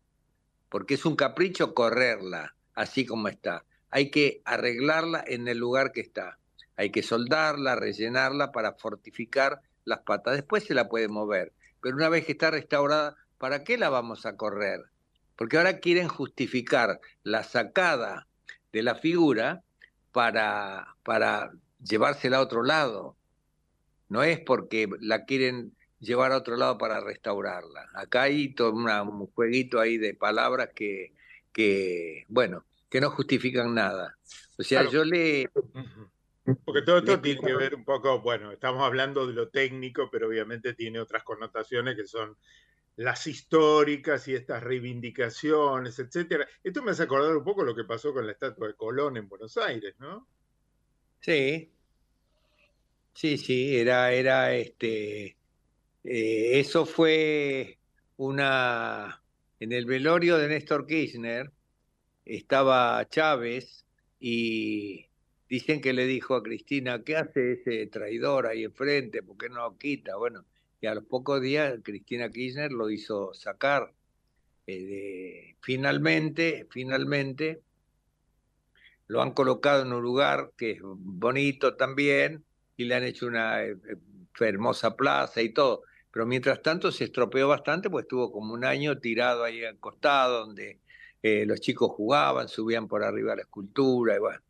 Porque 0.71 0.95
es 0.95 1.05
un 1.05 1.15
capricho 1.15 1.75
correrla 1.75 2.57
así 2.73 3.05
como 3.05 3.29
está. 3.29 3.67
Hay 3.91 4.11
que 4.11 4.41
arreglarla 4.47 5.23
en 5.27 5.49
el 5.49 5.59
lugar 5.59 5.93
que 5.93 6.01
está. 6.01 6.39
Hay 6.77 6.91
que 6.91 7.03
soldarla, 7.03 7.77
rellenarla 7.77 8.51
para 8.51 8.73
fortificar 8.77 9.61
las 9.85 10.01
patas. 10.01 10.37
Después 10.37 10.65
se 10.65 10.73
la 10.73 10.89
puede 10.89 11.09
mover. 11.09 11.53
Pero 11.83 11.97
una 11.97 12.09
vez 12.09 12.25
que 12.25 12.33
está 12.33 12.51
restaurada, 12.51 13.15
¿para 13.37 13.63
qué 13.63 13.77
la 13.77 13.91
vamos 13.91 14.25
a 14.25 14.39
correr? 14.39 14.81
Porque 15.37 15.57
ahora 15.57 15.79
quieren 15.81 16.09
justificar 16.09 17.01
la 17.23 17.43
sacada 17.43 18.27
de 18.73 18.83
la 18.83 18.95
figura 18.95 19.63
para, 20.13 20.95
para 21.03 21.53
llevársela 21.83 22.39
a 22.39 22.43
otro 22.43 22.63
lado. 22.63 23.17
No 24.09 24.23
es 24.23 24.41
porque 24.41 24.89
la 25.01 25.25
quieren 25.25 25.75
llevar 26.01 26.33
a 26.33 26.37
otro 26.39 26.57
lado 26.57 26.77
para 26.79 27.01
restaurarla. 27.01 27.89
Acá 27.95 28.23
hay 28.23 28.55
todo 28.55 28.73
una- 28.73 29.03
un 29.03 29.27
jueguito 29.29 29.81
ahí 29.81 29.99
de 29.99 30.15
palabras 30.15 30.71
que, 30.75 31.15
que, 31.53 32.25
bueno, 32.29 32.65
que 32.91 33.01
no 33.01 33.11
justifican 33.11 33.75
nada. 33.75 34.19
O 34.59 34.63
sea, 34.63 34.81
Claro. 34.81 34.93
yo 34.93 35.05
le... 35.05 35.49
Porque 36.65 36.83
todo 36.83 36.99
esto 36.99 37.13
Le- 37.13 37.19
tiene 37.19 37.41
que 37.41 37.55
ver 37.55 37.75
un 37.75 37.85
poco, 37.85 38.21
bueno, 38.21 38.51
estamos 38.51 38.83
hablando 38.83 39.27
de 39.29 39.33
lo 39.33 39.49
técnico, 39.49 40.09
pero 40.11 40.27
obviamente 40.27 40.75
tiene 40.75 40.99
otras 41.01 41.23
connotaciones 41.23 41.95
que 41.97 42.05
son 42.05 42.37
las 42.97 43.27
históricas 43.27 44.29
y 44.29 44.35
estas 44.35 44.63
reivindicaciones, 44.63 45.99
etcétera. 45.99 46.47
Esto 46.63 46.83
me 46.83 46.91
hace 46.91 47.05
acordar 47.05 47.37
un 47.37 47.45
poco 47.45 47.65
lo 47.65 47.75
que 47.75 47.85
pasó 47.85 48.13
con 48.13 48.27
la 48.27 48.33
estatua 48.33 48.69
de 48.69 48.75
Colón 48.75 49.17
en 49.17 49.29
Buenos 49.29 49.57
Aires, 49.57 49.95
¿no? 49.99 50.29
Sí, 51.21 51.73
sí, 53.15 53.39
sí, 53.39 53.77
era, 53.77 54.13
era 54.13 54.55
este, 54.55 55.37
eh, 56.05 56.61
eso 56.61 56.85
fue 56.85 57.79
una, 58.17 59.23
en 59.61 59.73
el 59.73 59.87
velorio 59.87 60.39
de 60.39 60.49
Néstor 60.49 60.87
Kirchner 60.87 61.53
estaba 62.25 63.07
Chávez 63.09 63.85
y 64.21 65.07
dicen 65.49 65.81
que 65.81 65.93
le 65.93 66.07
dijo 66.07 66.35
a 66.35 66.43
Cristina, 66.43 67.03
¿qué 67.05 67.17
hace 67.17 67.53
ese 67.53 67.87
traidor 67.89 68.47
ahí 68.47 68.65
enfrente? 68.65 69.23
¿Por 69.23 69.37
qué 69.37 69.49
no 69.49 69.57
lo 69.57 69.79
quita? 69.79 70.17
Bueno, 70.17 70.45
y 70.83 70.89
a 70.89 70.95
los 70.97 71.05
pocos 71.05 71.41
días 71.41 71.79
Cristina 71.85 72.29
Kirchner 72.31 72.73
lo 72.73 72.91
hizo 72.91 73.33
sacar. 73.35 73.95
eh, 74.67 75.57
finalmente, 75.63 76.67
finalmente 76.71 77.63
lo 79.09 79.23
han 79.23 79.33
colocado 79.33 79.83
en 79.83 79.93
un 79.93 80.03
lugar 80.03 80.53
que 80.57 80.73
es 80.73 80.81
bonito 80.83 81.77
también 81.77 82.45
y 82.77 82.85
le 82.85 82.95
han 82.97 83.05
hecho 83.05 83.27
una 83.27 83.65
eh, 83.65 83.77
eh, 83.89 83.97
hermosa 84.41 84.97
plaza 84.97 85.43
y 85.43 85.51
todo. 85.51 85.83
Pero 86.11 86.27
mientras 86.27 86.63
tanto 86.63 86.93
se 86.93 87.05
estropeó 87.05 87.49
bastante, 87.49 87.89
pues 87.91 88.05
estuvo 88.05 88.33
como 88.33 88.55
un 88.55 88.65
año 88.65 88.99
tirado 88.99 89.45
ahí 89.45 89.65
al 89.65 89.79
costado, 89.79 90.47
donde 90.47 90.81
los 91.23 91.61
chicos 91.61 91.91
jugaban, 91.93 92.49
subían 92.49 92.89
por 92.89 93.05
arriba 93.05 93.37
la 93.37 93.43
escultura 93.43 94.17
y 94.17 94.19
bueno. 94.19 94.41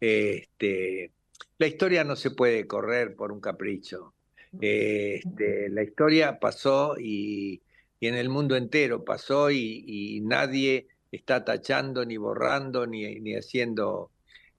Este, 0.00 1.12
la 1.58 1.66
historia 1.66 2.04
no 2.04 2.16
se 2.16 2.30
puede 2.32 2.66
correr 2.66 3.14
por 3.16 3.32
un 3.32 3.40
capricho. 3.40 4.13
Este, 4.60 5.68
la 5.70 5.82
historia 5.82 6.38
pasó 6.38 6.96
y, 6.98 7.62
y 8.00 8.06
en 8.06 8.14
el 8.14 8.28
mundo 8.28 8.56
entero 8.56 9.04
pasó 9.04 9.50
y, 9.50 9.84
y 9.86 10.20
nadie 10.20 10.88
está 11.10 11.44
tachando 11.44 12.04
ni 12.04 12.16
borrando 12.16 12.86
ni, 12.86 13.20
ni 13.20 13.34
haciendo 13.34 14.10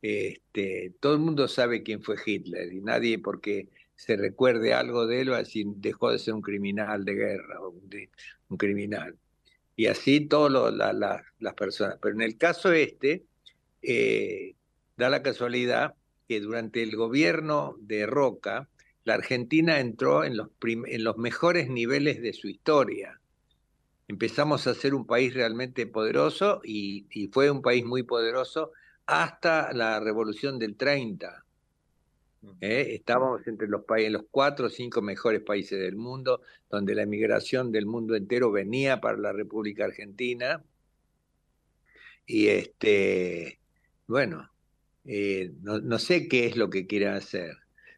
este, 0.01 0.93
todo 0.99 1.13
el 1.13 1.19
mundo 1.19 1.47
sabe 1.47 1.83
quién 1.83 2.01
fue 2.01 2.15
Hitler 2.23 2.71
y 2.71 2.81
nadie 2.81 3.19
porque 3.19 3.69
se 3.95 4.15
recuerde 4.15 4.73
algo 4.73 5.07
de 5.07 5.21
él 5.21 5.31
va 5.31 5.37
a 5.37 5.39
decir 5.39 5.65
dejó 5.77 6.11
de 6.11 6.19
ser 6.19 6.33
un 6.33 6.41
criminal 6.41 7.05
de 7.05 7.13
guerra 7.13 7.61
o 7.61 7.69
un, 7.69 7.89
un 8.49 8.57
criminal 8.57 9.17
y 9.75 9.87
así 9.87 10.21
todas 10.21 10.73
las 10.73 11.53
personas. 11.55 11.97
Pero 12.01 12.15
en 12.15 12.21
el 12.21 12.37
caso 12.37 12.71
este 12.71 13.25
eh, 13.81 14.55
da 14.97 15.09
la 15.09 15.21
casualidad 15.23 15.95
que 16.27 16.39
durante 16.39 16.81
el 16.81 16.95
gobierno 16.95 17.75
de 17.79 18.05
Roca 18.05 18.69
la 19.05 19.13
Argentina 19.15 19.79
entró 19.79 20.25
en 20.25 20.35
los, 20.37 20.49
prim- 20.59 20.85
en 20.87 21.03
los 21.05 21.17
mejores 21.17 21.69
niveles 21.69 22.21
de 22.21 22.33
su 22.33 22.49
historia 22.49 23.21
empezamos 24.07 24.67
a 24.67 24.73
ser 24.75 24.93
un 24.95 25.05
país 25.05 25.33
realmente 25.33 25.87
poderoso 25.87 26.61
y, 26.63 27.07
y 27.11 27.27
fue 27.29 27.49
un 27.51 27.61
país 27.61 27.85
muy 27.85 28.03
poderoso 28.03 28.71
hasta 29.05 29.73
la 29.73 29.99
revolución 29.99 30.59
del 30.59 30.75
30. 30.77 31.45
¿eh? 32.61 32.95
Estábamos 32.95 33.47
entre 33.47 33.67
los, 33.67 33.83
países, 33.85 34.11
los 34.11 34.23
cuatro 34.31 34.67
o 34.67 34.69
cinco 34.69 35.01
mejores 35.01 35.41
países 35.41 35.79
del 35.79 35.95
mundo, 35.95 36.41
donde 36.69 36.95
la 36.95 37.03
emigración 37.03 37.71
del 37.71 37.85
mundo 37.85 38.15
entero 38.15 38.51
venía 38.51 39.01
para 39.01 39.17
la 39.17 39.33
República 39.33 39.85
Argentina. 39.85 40.63
Y 42.25 42.47
este, 42.47 43.59
bueno, 44.07 44.49
eh, 45.05 45.51
no, 45.61 45.79
no 45.79 45.99
sé 45.99 46.27
qué 46.27 46.47
es 46.47 46.55
lo 46.57 46.69
que 46.69 46.87
quieren 46.87 47.09
hacer. 47.13 47.57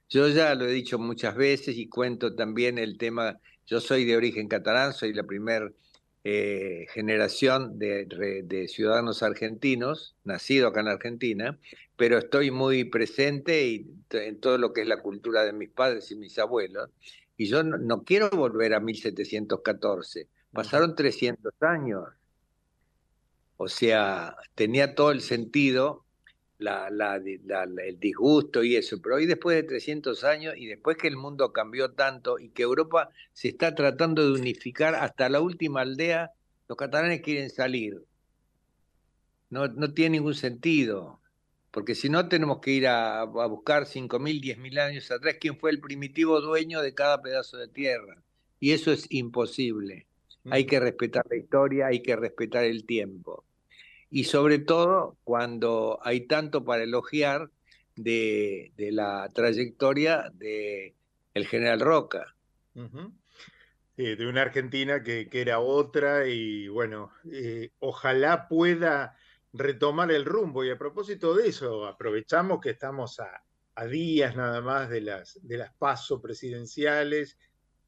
Yo 0.10 0.28
ya 0.30 0.56
lo 0.56 0.66
he 0.66 0.72
dicho 0.72 0.98
muchas 0.98 1.36
veces 1.36 1.78
y 1.78 1.90
cuento 1.90 2.34
también 2.34 2.78
el 2.78 2.98
tema, 2.98 3.40
yo 3.66 3.82
soy 3.82 4.06
de 4.06 4.16
origen 4.16 4.48
catalán, 4.48 4.94
soy 4.94 5.14
la 5.14 5.24
primera 5.24 5.70
eh, 6.24 6.88
generación 6.94 7.78
de, 7.78 8.68
ciudadanos 8.70 9.22
argentinos, 9.22 10.16
nacido 10.24 10.70
acá 10.70 10.80
en 10.80 10.88
Argentina, 10.88 11.60
pero 11.98 12.18
estoy 12.18 12.52
muy 12.52 12.86
presente 12.86 13.68
y 13.68 13.88
en 14.12 14.40
todo 14.40 14.58
lo 14.58 14.72
que 14.72 14.82
es 14.82 14.88
la 14.88 15.02
cultura 15.02 15.44
de 15.44 15.54
mis 15.54 15.70
padres 15.70 16.10
y 16.12 16.16
mis 16.16 16.40
abuelos. 16.40 16.90
Y 17.36 17.48
yo 17.48 17.64
no, 17.64 17.78
no 17.78 18.04
quiero 18.04 18.30
volver 18.30 18.74
a 18.76 18.80
1714, 18.80 20.28
pasaron 20.54 20.96
300 20.96 21.54
años. 21.62 22.04
O 23.58 23.68
sea, 23.68 24.38
tenía 24.56 24.96
todo 24.96 25.12
el 25.12 25.22
sentido 25.22 26.07
la, 26.60 26.90
la, 26.90 27.20
la- 27.46 27.66
la- 27.66 27.84
el 27.84 28.00
disgusto 28.00 28.64
y 28.64 28.76
eso, 28.76 29.02
pero 29.02 29.16
hoy 29.16 29.26
después 29.26 29.56
de 29.56 29.64
300 29.64 30.24
años 30.24 30.56
y 30.58 30.66
después 30.68 30.98
que 30.98 31.08
el 31.08 31.18
mundo 31.18 31.54
cambió 31.54 31.94
tanto 31.94 32.40
y 32.40 32.50
que 32.52 32.64
Europa 32.64 33.10
se 33.34 33.50
está 33.50 33.76
tratando 33.76 34.24
de 34.26 34.34
unificar 34.40 34.96
hasta 34.96 35.30
la 35.30 35.42
última 35.42 35.82
aldea, 35.82 36.32
los 36.68 36.78
catalanes 36.78 37.22
quieren 37.22 37.50
salir. 37.50 38.04
No, 39.50 39.68
no 39.68 39.94
tiene 39.94 40.18
ningún 40.18 40.36
sentido, 40.36 41.22
porque 41.72 41.96
si 41.96 42.10
no 42.10 42.28
tenemos 42.30 42.60
que 42.60 42.72
ir 42.72 42.88
a, 42.88 43.22
a 43.22 43.26
buscar 43.48 43.86
5.000, 43.86 44.42
10.000 44.42 44.78
años 44.80 45.10
atrás 45.12 45.38
quién 45.40 45.58
fue 45.60 45.72
el 45.72 45.80
primitivo 45.82 46.42
dueño 46.42 46.82
de 46.82 46.94
cada 46.94 47.22
pedazo 47.22 47.58
de 47.58 47.68
tierra. 47.70 48.24
Y 48.60 48.72
eso 48.74 48.92
es 48.92 49.06
imposible. 49.12 50.08
Hay 50.50 50.66
que 50.66 50.80
respetar 50.80 51.26
la 51.30 51.38
historia, 51.38 51.88
hay 51.88 52.02
que 52.02 52.16
respetar 52.16 52.66
el 52.66 52.86
tiempo 52.86 53.46
y 54.10 54.26
sobre 54.26 54.60
todo 54.60 55.18
cuando 55.24 56.00
hay 56.04 56.22
tanto 56.22 56.64
para 56.64 56.84
elogiar 56.84 57.50
de, 57.96 58.72
la 58.78 59.30
trayectoria 59.34 60.32
de 60.34 60.96
el 61.34 61.48
general 61.48 61.80
Roca. 61.80 62.36
Sí, 63.96 64.16
de 64.16 64.28
una 64.28 64.44
Argentina 64.44 65.02
que, 65.04 65.28
que 65.28 65.42
era 65.42 65.60
otra 65.60 66.28
y 66.28 66.68
bueno, 66.68 67.12
eh, 67.32 67.72
ojalá 67.80 68.48
pueda 68.48 69.18
retomar 69.54 70.12
el 70.12 70.26
rumbo. 70.26 70.64
Y 70.64 70.70
a 70.70 70.78
propósito 70.78 71.36
de 71.36 71.48
eso, 71.48 71.86
aprovechamos 71.86 72.62
que 72.62 72.70
estamos 72.70 73.20
a, 73.20 73.44
a 73.78 73.86
días 73.86 74.36
nada 74.36 74.62
más 74.62 74.90
de 74.90 75.02
las, 75.02 75.40
de 75.42 75.58
las 75.58 75.74
pasos 75.74 76.22
presidenciales 76.22 77.38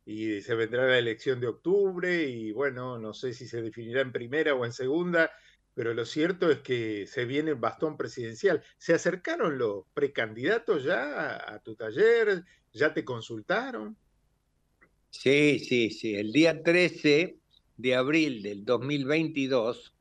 y 0.06 0.41
se 0.41 0.56
vendrá 0.56 0.88
la 0.88 0.98
elección 0.98 1.40
de 1.40 1.48
octubre 1.48 2.24
y 2.24 2.52
bueno, 2.52 2.98
no 2.98 3.14
sé 3.14 3.34
si 3.34 3.48
se 3.48 3.62
definirá 3.62 4.02
en 4.02 4.12
primera 4.12 4.56
o 4.56 4.66
en 4.66 4.72
segunda, 4.72 5.32
pero 5.80 5.93
lo 5.93 6.03
cierto 6.03 6.51
es 6.51 6.60
que 6.60 7.07
se 7.07 7.23
viene 7.23 7.51
el 7.51 7.56
bastón 7.56 7.95
presidencial. 7.95 8.61
¿Se 8.77 8.93
acercaron 8.93 9.57
los 9.57 9.85
precandidatos 9.93 10.84
ya 10.84 11.38
a, 11.38 11.60
tu 11.60 11.73
taller? 11.73 12.43
¿Ya 12.73 12.93
te 12.93 13.06
consultaron? 13.06 13.95
Sí, 15.10 15.57
sí, 15.60 15.89
sí. 15.91 16.15
El 16.15 16.34
día 16.34 16.64
13 16.64 17.38
de 17.77 17.95
abril 17.95 18.43
del 18.43 18.65
2022 18.65 19.95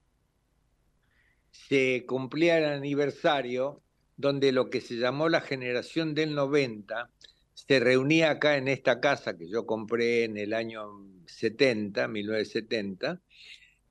se 1.52 2.04
cumplía 2.08 2.58
el 2.58 2.64
aniversario 2.64 3.80
donde 4.16 4.50
lo 4.50 4.70
que 4.70 4.80
se 4.80 4.96
llamó 4.96 5.28
la 5.28 5.42
generación 5.42 6.12
del 6.12 6.34
90 6.34 7.08
se 7.54 7.78
reunía 7.78 8.30
acá 8.30 8.56
en 8.56 8.66
esta 8.66 8.98
casa 8.98 9.38
que 9.38 9.48
yo 9.48 9.64
compré 9.64 10.24
en 10.24 10.38
el 10.38 10.54
año 10.54 11.06
70, 11.26 12.08
1970, 12.08 13.20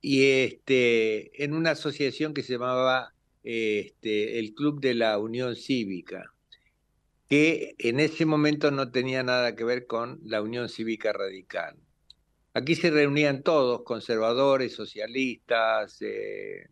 y 0.00 0.24
este, 0.24 1.44
en 1.44 1.54
una 1.54 1.72
asociación 1.72 2.34
que 2.34 2.42
se 2.42 2.54
llamaba 2.54 3.14
este, 3.42 4.38
el 4.38 4.54
club 4.54 4.80
de 4.80 4.94
la 4.94 5.18
Unión 5.18 5.56
Cívica, 5.56 6.32
que 7.28 7.74
en 7.78 8.00
ese 8.00 8.24
momento 8.24 8.70
no 8.70 8.90
tenía 8.90 9.22
nada 9.22 9.54
que 9.54 9.64
ver 9.64 9.86
con 9.86 10.20
la 10.24 10.40
Unión 10.42 10.68
Cívica 10.68 11.12
Radical. 11.12 11.76
Aquí 12.54 12.74
se 12.74 12.90
reunían 12.90 13.42
todos, 13.42 13.82
conservadores, 13.82 14.74
socialistas, 14.74 16.00
eh, 16.00 16.68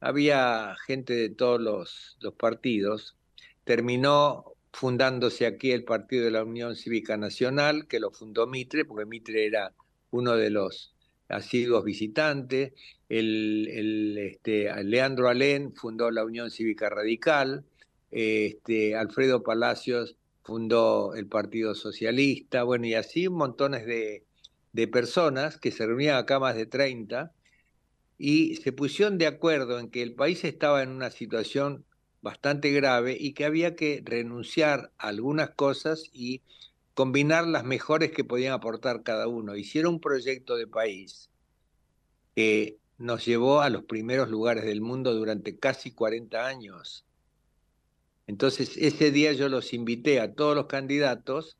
había 0.00 0.76
gente 0.86 1.14
de 1.14 1.30
todos 1.30 1.60
los, 1.60 2.16
los 2.20 2.34
partidos. 2.34 3.16
Terminó 3.64 4.54
fundándose 4.72 5.46
aquí 5.46 5.72
el 5.72 5.84
Partido 5.84 6.24
de 6.24 6.30
la 6.30 6.44
Unión 6.44 6.76
Cívica 6.76 7.16
Nacional, 7.16 7.88
que 7.88 8.00
lo 8.00 8.10
fundó 8.10 8.46
Mitre, 8.46 8.84
porque 8.84 9.06
Mitre 9.06 9.46
era 9.46 9.74
uno 10.10 10.36
de 10.36 10.50
los 10.50 10.94
asiduos 11.28 11.84
visitantes. 11.84 12.72
El, 13.08 14.16
este, 14.18 14.72
Leandro 14.84 15.28
Alén 15.28 15.74
fundó 15.74 16.10
la 16.10 16.24
Unión 16.24 16.50
Cívica 16.50 16.88
Radical. 16.88 17.64
Este, 18.10 18.96
Alfredo 18.96 19.42
Palacios 19.42 20.16
fundó 20.42 21.14
el 21.14 21.26
Partido 21.26 21.74
Socialista. 21.74 22.62
Bueno, 22.62 22.86
y 22.86 22.94
así 22.94 23.28
montones 23.28 23.86
de, 23.86 24.24
de 24.72 24.88
personas 24.88 25.58
que 25.58 25.70
se 25.70 25.86
reunían 25.86 26.16
acá 26.16 26.38
más 26.38 26.56
de 26.56 26.66
30 26.66 27.32
y 28.18 28.56
se 28.56 28.72
pusieron 28.72 29.16
de 29.18 29.26
acuerdo 29.26 29.78
en 29.78 29.90
que 29.90 30.02
el 30.02 30.14
país 30.14 30.44
estaba 30.44 30.82
en 30.82 30.90
una 30.90 31.10
situación 31.10 31.84
bastante 32.20 32.72
grave 32.72 33.16
y 33.18 33.32
que 33.32 33.44
había 33.44 33.76
que 33.76 34.02
renunciar 34.04 34.90
a 34.98 35.08
algunas 35.08 35.50
cosas 35.50 36.10
y 36.12 36.42
combinar 36.98 37.46
las 37.46 37.62
mejores 37.62 38.10
que 38.10 38.24
podían 38.24 38.52
aportar 38.52 39.04
cada 39.04 39.28
uno. 39.28 39.54
Hicieron 39.54 39.94
un 39.94 40.00
proyecto 40.00 40.56
de 40.56 40.66
país 40.66 41.30
que 42.34 42.78
nos 42.96 43.24
llevó 43.24 43.60
a 43.60 43.70
los 43.70 43.84
primeros 43.84 44.30
lugares 44.30 44.64
del 44.64 44.80
mundo 44.80 45.14
durante 45.14 45.56
casi 45.56 45.92
40 45.92 46.44
años. 46.44 47.06
Entonces, 48.26 48.76
ese 48.76 49.12
día 49.12 49.32
yo 49.32 49.48
los 49.48 49.72
invité 49.74 50.18
a 50.18 50.34
todos 50.34 50.56
los 50.56 50.66
candidatos 50.66 51.56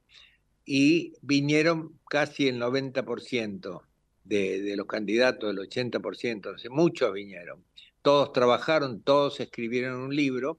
y 0.65 1.13
vinieron 1.23 1.97
casi 2.11 2.49
el 2.49 2.61
90% 2.61 3.83
de, 4.25 4.61
de 4.61 4.77
los 4.77 4.89
candidatos, 4.89 5.53
el 5.53 5.59
80%, 5.59 6.69
muchos 6.71 7.13
vinieron. 7.13 7.63
Todos 8.03 8.33
trabajaron, 8.33 9.03
todos 9.03 9.39
escribieron 9.39 10.01
un 10.01 10.17
libro 10.17 10.59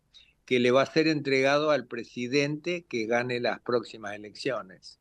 que 0.50 0.60
le 0.60 0.72
va 0.72 0.82
a 0.82 0.86
ser 0.88 1.08
entregado 1.08 1.70
al 1.70 1.86
presidente 1.86 2.84
que 2.90 3.06
gane 3.06 3.40
las 3.40 3.60
próximas 3.60 4.16
elecciones. 4.16 5.00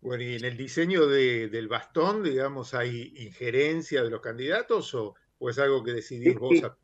Bueno, 0.00 0.22
y 0.22 0.36
en 0.36 0.44
el 0.44 0.56
diseño 0.56 1.08
de, 1.08 1.48
del 1.48 1.66
bastón, 1.66 2.22
digamos, 2.22 2.74
¿hay 2.74 3.12
injerencia 3.16 4.04
de 4.04 4.10
los 4.10 4.20
candidatos 4.20 4.94
o, 4.94 5.16
o 5.40 5.50
es 5.50 5.58
algo 5.58 5.82
que 5.82 5.94
decidís 5.94 6.36
vos? 6.36 6.62
A... 6.62 6.76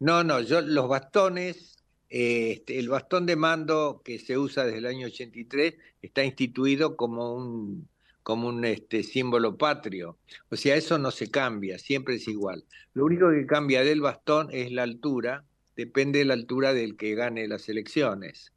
No, 0.00 0.24
no, 0.24 0.40
yo 0.40 0.62
los 0.62 0.88
bastones, 0.88 1.76
eh, 2.08 2.52
este, 2.52 2.78
el 2.78 2.88
bastón 2.88 3.26
de 3.26 3.36
mando 3.36 4.00
que 4.02 4.18
se 4.18 4.38
usa 4.38 4.64
desde 4.64 4.78
el 4.78 4.86
año 4.86 5.08
83 5.08 5.74
está 6.00 6.24
instituido 6.24 6.96
como 6.96 7.34
un, 7.34 7.90
como 8.22 8.48
un 8.48 8.64
este, 8.64 9.02
símbolo 9.02 9.58
patrio. 9.58 10.16
O 10.48 10.56
sea, 10.56 10.76
eso 10.76 10.96
no 10.96 11.10
se 11.10 11.30
cambia, 11.30 11.78
siempre 11.78 12.14
es 12.14 12.26
igual. 12.26 12.64
Lo 12.94 13.04
único 13.04 13.30
que 13.30 13.44
cambia 13.44 13.84
del 13.84 14.00
bastón 14.00 14.48
es 14.50 14.72
la 14.72 14.84
altura, 14.84 15.44
depende 15.76 16.20
de 16.20 16.24
la 16.24 16.34
altura 16.34 16.74
del 16.74 16.96
que 16.96 17.14
gane 17.14 17.48
las 17.48 17.68
elecciones. 17.68 18.52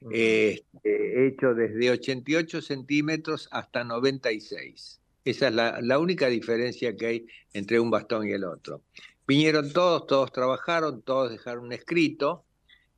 Uh 0.00 0.10
-huh. 0.10 0.12
este, 0.14 1.26
hecho 1.26 1.54
desde 1.54 1.90
88 1.90 2.60
centímetros 2.60 3.48
hasta 3.50 3.84
96. 3.84 5.00
Esa 5.24 5.48
es 5.48 5.54
la, 5.54 5.80
la, 5.80 5.98
única 5.98 6.28
diferencia 6.28 6.94
que 6.94 7.06
hay 7.06 7.26
entre 7.52 7.80
un 7.80 7.90
bastón 7.90 8.28
y 8.28 8.32
el 8.32 8.44
otro. 8.44 8.82
Vinieron 9.26 9.72
todos, 9.72 10.06
todos 10.06 10.30
trabajaron, 10.32 11.02
todos 11.02 11.30
dejaron 11.30 11.64
un 11.64 11.72
escrito 11.72 12.44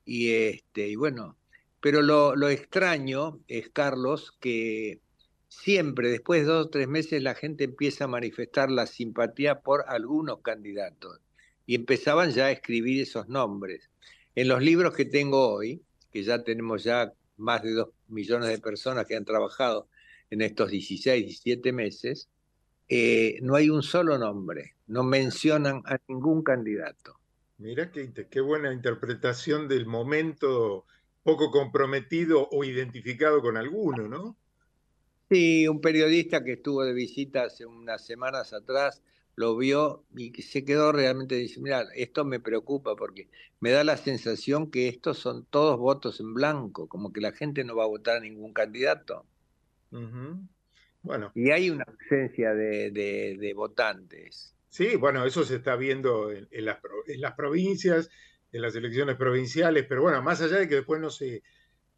y, 0.05 0.32
este, 0.32 0.89
y 0.89 0.97
bueno, 0.97 1.39
pero 1.81 2.03
lo, 2.03 2.36
lo 2.36 2.49
extraño 2.49 3.40
es, 3.49 3.70
Carlos, 3.70 4.32
que 4.40 5.01
siempre 5.49 6.11
después 6.11 6.43
de 6.43 6.49
dos 6.49 6.66
o 6.66 6.70
tres 6.70 6.89
meses 6.89 7.23
la 7.23 7.35
gente 7.35 7.65
empieza 7.65 8.05
a 8.05 8.09
manifestar 8.09 8.70
la 8.70 8.86
simpatía 8.86 9.61
por 9.61 9.85
algunos 9.89 10.43
candidatos 10.43 11.20
y 11.69 11.74
empezaban 11.74 12.31
ya 12.31 12.47
a 12.47 12.51
escribir 12.51 13.03
esos 13.03 13.28
nombres. 13.28 13.90
En 14.35 14.49
los 14.49 14.62
libros 14.62 14.95
que 14.95 15.05
tengo 15.05 15.53
hoy, 15.53 15.82
que 16.11 16.23
ya 16.23 16.43
tenemos 16.43 16.82
ya 16.82 17.12
más 17.36 17.62
de 17.62 17.73
dos 17.73 17.90
millones 18.09 18.49
de 18.49 18.59
personas 18.59 19.05
que 19.05 19.15
han 19.15 19.27
trabajado 19.27 19.86
en 20.31 20.40
estos 20.40 20.70
16, 20.70 21.27
17 21.27 21.73
meses, 21.74 22.31
eh, 22.89 23.39
no 23.43 23.55
hay 23.55 23.69
un 23.69 23.82
solo 23.82 24.16
nombre, 24.16 24.77
no 24.86 25.03
mencionan 25.03 25.82
a 25.85 25.99
ningún 26.09 26.43
candidato. 26.43 27.19
Mira 27.59 27.93
qué, 27.93 28.15
qué 28.31 28.40
buena 28.40 28.73
interpretación 28.73 29.69
del 29.69 29.85
momento 29.85 30.86
poco 31.23 31.51
comprometido 31.51 32.49
o 32.51 32.65
identificado 32.65 33.43
con 33.43 33.59
alguno, 33.59 34.09
¿no? 34.09 34.39
Sí, 35.28 35.69
un 35.69 35.82
periodista 35.82 36.43
que 36.43 36.53
estuvo 36.53 36.82
de 36.82 36.95
visita 36.95 37.43
hace 37.43 37.66
unas 37.66 38.07
semanas 38.07 38.55
atrás 38.55 39.03
lo 39.39 39.56
vio 39.56 40.05
y 40.16 40.32
se 40.43 40.65
quedó 40.65 40.90
realmente 40.90 41.36
dice, 41.36 41.60
mira, 41.60 41.86
esto 41.94 42.24
me 42.24 42.40
preocupa 42.40 42.97
porque 42.97 43.28
me 43.60 43.70
da 43.70 43.85
la 43.85 43.97
sensación 43.97 44.69
que 44.69 44.89
estos 44.89 45.19
son 45.19 45.47
todos 45.47 45.78
votos 45.78 46.19
en 46.19 46.35
blanco, 46.35 46.89
como 46.89 47.12
que 47.12 47.20
la 47.20 47.31
gente 47.31 47.62
no 47.62 47.77
va 47.77 47.85
a 47.85 47.86
votar 47.89 48.16
a 48.16 48.20
ningún 48.20 48.52
candidato. 48.52 49.24
Uh 49.93 49.98
-huh. 49.98 50.48
Bueno. 51.02 51.31
Y 51.36 51.52
hay 51.52 51.70
una 51.70 51.85
ausencia 51.85 52.52
de, 52.52 52.90
de, 52.90 53.36
de, 53.39 53.55
votantes. 53.55 54.56
Sí, 54.70 54.97
bueno, 54.97 55.24
eso 55.24 55.44
se 55.44 55.55
está 55.55 55.77
viendo 55.77 56.32
en, 56.32 56.48
en, 56.51 56.65
las, 56.65 56.78
en 57.06 57.20
las 57.20 57.35
provincias, 57.35 58.10
en 58.51 58.62
las 58.62 58.74
elecciones 58.74 59.15
provinciales, 59.15 59.86
pero 59.89 60.02
bueno, 60.02 60.20
más 60.20 60.40
allá 60.40 60.56
de 60.56 60.69
que 60.69 60.74
después 60.74 61.01
no 61.01 61.10
se, 61.10 61.44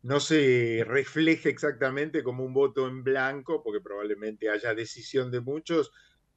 no 0.02 0.20
se 0.20 0.84
refleje 0.86 1.48
exactamente 1.48 2.22
como 2.22 2.44
un 2.44 2.52
voto 2.52 2.86
en 2.86 3.02
blanco, 3.02 3.62
porque 3.62 3.80
probablemente 3.80 4.50
haya 4.50 4.74
decisión 4.74 5.30
de 5.30 5.40
muchos, 5.40 5.90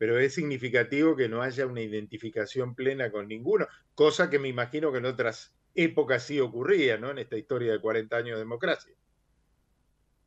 pero 0.03 0.19
es 0.19 0.33
significativo 0.33 1.15
que 1.15 1.29
no 1.29 1.41
haya 1.41 1.65
una 1.65 1.79
identificación 1.79 2.75
plena 2.75 3.09
con 3.09 3.25
ninguno, 3.29 3.69
cosa 3.95 4.29
que 4.29 4.37
me 4.37 4.49
imagino 4.49 4.91
que 4.91 4.97
en 4.97 5.05
otras 5.05 5.53
épocas 5.73 6.23
sí 6.23 6.41
ocurría, 6.41 6.97
¿no? 6.97 7.11
En 7.11 7.19
esta 7.19 7.37
historia 7.37 7.71
de 7.71 7.79
40 7.79 8.17
años 8.17 8.35
de 8.35 8.39
democracia. 8.39 8.93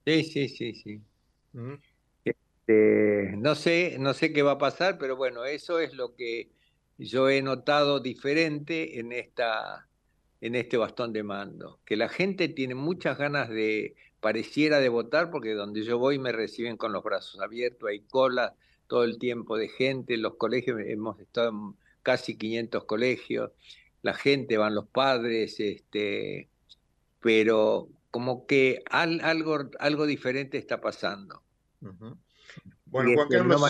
Sí, 0.07 0.25
sí, 0.25 0.49
sí, 0.49 0.75
sí. 0.77 1.03
¿Mm? 1.53 1.75
Este, 2.25 3.35
no 3.37 3.55
sé, 3.55 3.99
no 3.99 4.15
sé 4.15 4.33
qué 4.33 4.41
va 4.43 4.53
a 4.53 4.59
pasar, 4.59 4.97
pero 4.97 5.15
bueno, 5.15 5.45
eso 5.45 5.79
es 5.79 5.93
lo 5.93 6.17
que 6.17 6.53
yo 6.97 7.29
he 7.29 7.43
notado 7.43 8.01
diferente 8.01 8.99
en 8.99 9.13
esta 9.13 9.87
en 10.41 10.55
este 10.55 10.79
bastón 10.79 11.13
de 11.13 11.23
mando, 11.23 11.81
que 11.85 11.97
la 11.97 12.09
gente 12.09 12.49
tiene 12.49 12.75
muchas 12.75 13.19
ganas 13.19 13.51
de 13.51 13.95
pareciera 14.21 14.81
de 14.81 14.89
votar 14.89 15.31
porque 15.31 15.53
donde 15.53 15.83
yo 15.83 15.99
voy 15.99 16.19
me 16.19 16.33
reciben 16.33 16.79
con 16.79 16.95
los 16.95 17.05
brazos 17.05 17.43
abiertos, 17.43 17.91
hay 17.91 18.01
colas 18.01 18.55
todo 18.87 19.05
el 19.05 19.19
tiempo 19.19 19.57
de 19.57 19.69
gente, 19.69 20.15
en 20.15 20.23
los 20.23 20.37
colegios 20.37 20.81
hemos 20.81 21.19
estado 21.21 21.51
en 21.51 21.77
casi 22.03 22.37
500 22.37 22.85
colegios, 22.85 23.51
la 24.03 24.15
gente, 24.15 24.57
van 24.57 24.75
los 24.75 24.87
padres, 24.87 25.59
este, 25.59 26.49
pero 27.21 27.89
como 28.11 28.47
que 28.47 28.83
al, 28.89 29.21
algo, 29.23 29.71
algo 29.79 30.07
diferente 30.07 30.59
está 30.59 30.81
pasando. 30.81 31.43
Uh 31.81 31.89
-huh. 31.89 32.19
Bueno, 32.87 33.11
Juan 33.15 33.29
Carlos, 33.29 33.61
no... 33.61 33.69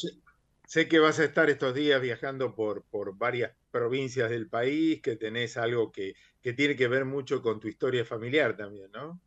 sé 0.67 0.89
que 0.89 0.99
vas 0.99 1.19
a 1.19 1.25
estar 1.25 1.49
estos 1.49 1.75
días 1.75 2.01
viajando 2.03 2.55
por, 2.55 2.85
por 2.85 3.17
varias 3.17 3.53
provincias 3.71 4.31
del 4.31 4.49
país, 4.49 5.01
que 5.01 5.17
tenés 5.17 5.57
algo 5.57 5.91
que, 5.91 6.15
que 6.43 6.53
tiene 6.53 6.77
que 6.77 6.89
ver 6.89 7.05
mucho 7.05 7.41
con 7.43 7.59
tu 7.59 7.69
historia 7.69 8.05
familiar 8.05 8.57
también, 8.57 8.91
¿no? 8.93 9.21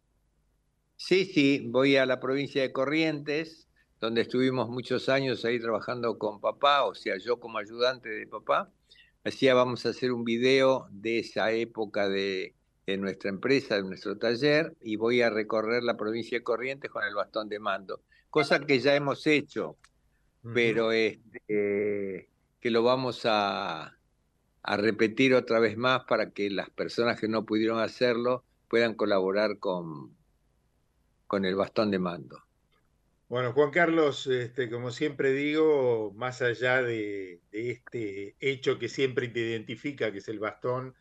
Sí, 0.96 1.26
sí, 1.26 1.66
voy 1.66 1.96
a 1.96 2.06
la 2.06 2.20
provincia 2.20 2.62
de 2.62 2.74
Corrientes, 2.74 3.69
donde 4.00 4.22
estuvimos 4.22 4.70
muchos 4.70 5.10
años 5.10 5.44
ahí 5.46 5.60
trabajando 5.60 6.18
con 6.18 6.40
papá, 6.40 6.86
o 6.86 6.96
sea, 6.96 7.18
yo 7.18 7.40
como 7.40 7.58
ayudante 7.58 8.10
de 8.10 8.28
papá. 8.28 8.72
Así 9.24 9.48
vamos 9.50 9.86
a 9.86 9.90
hacer 9.90 10.12
un 10.14 10.24
video 10.24 10.88
de 10.92 11.20
esa 11.20 11.52
época 11.52 12.08
de, 12.08 12.56
de, 12.88 12.98
nuestra 12.98 13.30
empresa, 13.30 13.76
de 13.76 13.84
nuestro 13.84 14.18
taller, 14.18 14.76
y 14.82 14.96
voy 14.96 15.22
a 15.22 15.30
recorrer 15.30 15.84
la 15.84 15.98
provincia 15.98 16.38
de 16.38 16.44
Corrientes 16.44 16.90
con 16.90 17.04
el 17.04 17.14
bastón 17.14 17.50
de 17.50 17.60
mando, 17.60 18.02
cosa 18.30 18.62
que 18.62 18.80
ya 18.80 18.96
hemos 18.96 19.28
hecho, 19.28 19.72
uh 19.72 20.48
-huh. 20.48 20.54
pero 20.54 20.92
este, 20.94 22.30
que 22.62 22.72
lo 22.72 22.84
vamos 22.84 23.26
a, 23.26 23.98
a 24.64 24.78
repetir 24.78 25.34
otra 25.34 25.60
vez 25.60 25.78
más 25.78 26.06
para 26.06 26.32
que 26.32 26.50
las 26.50 26.70
personas 26.70 27.20
que 27.20 27.28
no 27.28 27.46
pudieron 27.46 27.80
hacerlo 27.80 28.46
puedan 28.70 28.94
colaborar 28.94 29.60
con, 29.60 30.16
con 31.28 31.44
el 31.44 31.56
bastón 31.56 31.92
de 31.92 32.00
mando. 32.00 32.49
Bueno, 33.30 33.54
Juan 33.54 33.70
Carlos, 33.70 34.26
este, 34.26 34.72
como 34.72 34.90
siempre 34.90 35.32
digo, 35.34 36.12
más 36.16 36.42
allá 36.42 36.82
de, 36.82 37.42
este 37.52 38.36
hecho 38.40 38.80
que 38.80 38.90
siempre 38.90 39.28
te 39.28 39.42
identifica, 39.42 40.12
que 40.12 40.18
es 40.18 40.28
el 40.30 40.40
bastón, 40.40 40.96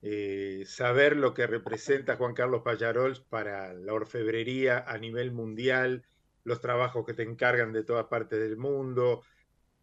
eh, 0.00 0.64
saber 0.66 1.16
lo 1.16 1.34
que 1.34 1.46
representa 1.46 2.16
Juan 2.16 2.32
Carlos 2.32 2.62
Pallarols 2.64 3.20
para 3.20 3.74
la 3.74 3.92
orfebrería 3.92 4.78
a 4.88 4.96
nivel 4.96 5.32
mundial, 5.32 6.06
los 6.44 6.62
trabajos 6.62 7.04
que 7.04 7.12
te 7.12 7.24
encargan 7.24 7.72
de 7.74 7.84
todas 7.84 8.06
partes 8.06 8.40
del 8.40 8.56
mundo, 8.56 9.22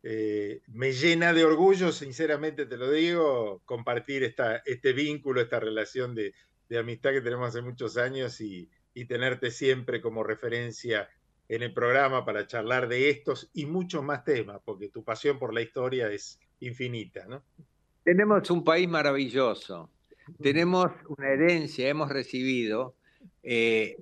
eh, 0.01 0.61
me 0.69 0.93
llena 0.93 1.31
de 1.31 1.45
orgullo, 1.45 1.91
sinceramente 1.91 2.65
te 2.65 2.77
lo 2.77 2.89
digo, 2.89 3.61
compartir 3.65 4.23
esta, 4.23 4.63
este 4.65 4.93
vínculo, 4.93 5.41
esta 5.41 5.59
relación 5.59 6.15
de, 6.15 6.33
amistad 6.75 7.11
que 7.11 7.21
tenemos 7.21 7.49
hace 7.49 7.61
muchos 7.61 7.97
años 7.97 8.41
y 8.41 8.67
tenerte 9.07 9.51
siempre 9.51 10.01
como 10.01 10.23
referencia 10.23 11.07
en 11.49 11.63
el 11.63 11.73
programa 11.73 12.25
para 12.25 12.47
charlar 12.47 12.87
de 12.87 13.09
estos 13.09 13.49
y 13.53 13.65
muchos 13.65 14.03
más 14.03 14.23
temas, 14.23 14.59
porque 14.63 14.89
tu 14.89 15.03
pasión 15.03 15.39
por 15.39 15.53
la 15.53 15.61
historia 15.61 16.11
es 16.11 16.39
infinita, 16.59 17.25
¿no? 17.27 17.43
Tenemos 18.03 18.49
un 18.51 18.63
país 18.63 18.87
maravilloso, 18.87 19.89
tenemos 20.41 20.91
una 21.07 21.29
herencia, 21.29 21.89
hemos 21.89 22.09
recibido, 22.09 22.95
eh, 23.43 23.97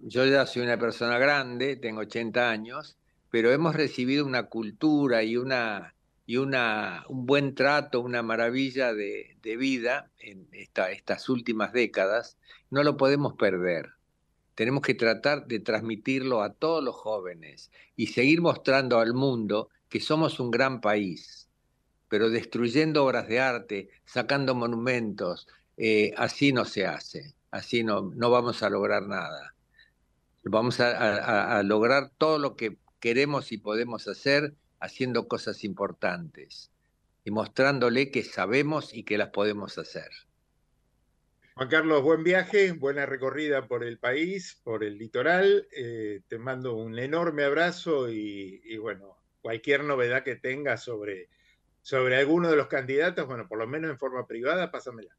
yo 0.00 0.26
ya 0.26 0.46
soy 0.46 0.62
una 0.62 0.78
persona 0.78 1.18
grande, 1.18 1.76
tengo 1.76 2.00
80 2.00 2.50
años, 2.50 2.96
pero 3.30 3.52
hemos 3.52 3.74
recibido 3.74 4.26
una 4.26 4.44
cultura 4.44 5.22
y 5.22 5.36
una 5.36 5.94
y 6.26 6.38
una, 6.38 7.04
un 7.08 7.26
buen 7.26 7.54
trato, 7.54 8.00
una 8.00 8.22
maravilla 8.22 8.94
de, 8.94 9.36
de 9.42 9.56
vida 9.56 10.10
en 10.18 10.48
esta, 10.52 10.90
estas 10.90 11.28
últimas 11.28 11.72
décadas, 11.72 12.38
no 12.70 12.82
lo 12.82 12.96
podemos 12.96 13.34
perder. 13.34 13.93
Tenemos 14.54 14.82
que 14.82 14.94
tratar 14.94 15.46
de 15.46 15.60
transmitirlo 15.60 16.42
a 16.42 16.52
todos 16.52 16.82
los 16.82 16.94
jóvenes 16.94 17.70
y 17.96 18.08
seguir 18.08 18.40
mostrando 18.40 18.98
al 19.00 19.14
mundo 19.14 19.68
que 19.88 20.00
somos 20.00 20.40
un 20.40 20.50
gran 20.50 20.80
país, 20.80 21.48
pero 22.08 22.30
destruyendo 22.30 23.04
obras 23.04 23.28
de 23.28 23.40
arte, 23.40 23.88
sacando 24.04 24.54
monumentos, 24.54 25.48
eh, 25.76 26.12
así 26.16 26.52
no 26.52 26.64
se 26.64 26.86
hace, 26.86 27.34
así 27.50 27.82
no, 27.82 28.12
no 28.14 28.30
vamos 28.30 28.62
a 28.62 28.70
lograr 28.70 29.02
nada. 29.02 29.54
Vamos 30.44 30.78
a, 30.78 31.62
lograr 31.62 32.10
todo 32.18 32.38
lo 32.38 32.54
que 32.54 32.76
queremos 33.00 33.50
y 33.50 33.58
podemos 33.58 34.06
hacer 34.08 34.54
haciendo 34.78 35.26
cosas 35.26 35.64
importantes 35.64 36.70
y 37.24 37.30
mostrándole 37.30 38.10
que 38.10 38.22
sabemos 38.22 38.92
y 38.92 39.04
que 39.04 39.16
las 39.16 39.30
podemos 39.30 39.78
hacer. 39.78 40.10
Juan 41.56 41.68
Carlos, 41.68 42.02
buen 42.02 42.24
viaje, 42.24 42.72
buena 42.72 43.06
recorrida 43.06 43.68
por 43.68 43.84
el 43.84 43.98
país, 43.98 44.60
por 44.64 44.82
el 44.82 44.98
litoral. 44.98 45.68
Eh, 45.76 46.22
te 46.26 46.36
mando 46.36 46.74
un 46.74 46.98
enorme 46.98 47.44
abrazo 47.44 48.10
y, 48.10 48.60
y, 48.64 48.76
bueno, 48.78 49.18
cualquier 49.40 49.84
novedad 49.84 50.24
que 50.24 50.34
tengas 50.34 50.82
sobre, 50.82 51.28
sobre 51.80 52.16
alguno 52.16 52.50
de 52.50 52.56
los 52.56 52.66
candidatos, 52.66 53.28
bueno, 53.28 53.46
por 53.46 53.58
lo 53.58 53.68
menos 53.68 53.88
en 53.92 53.98
forma 53.98 54.26
privada, 54.26 54.72
pásamela. 54.72 55.16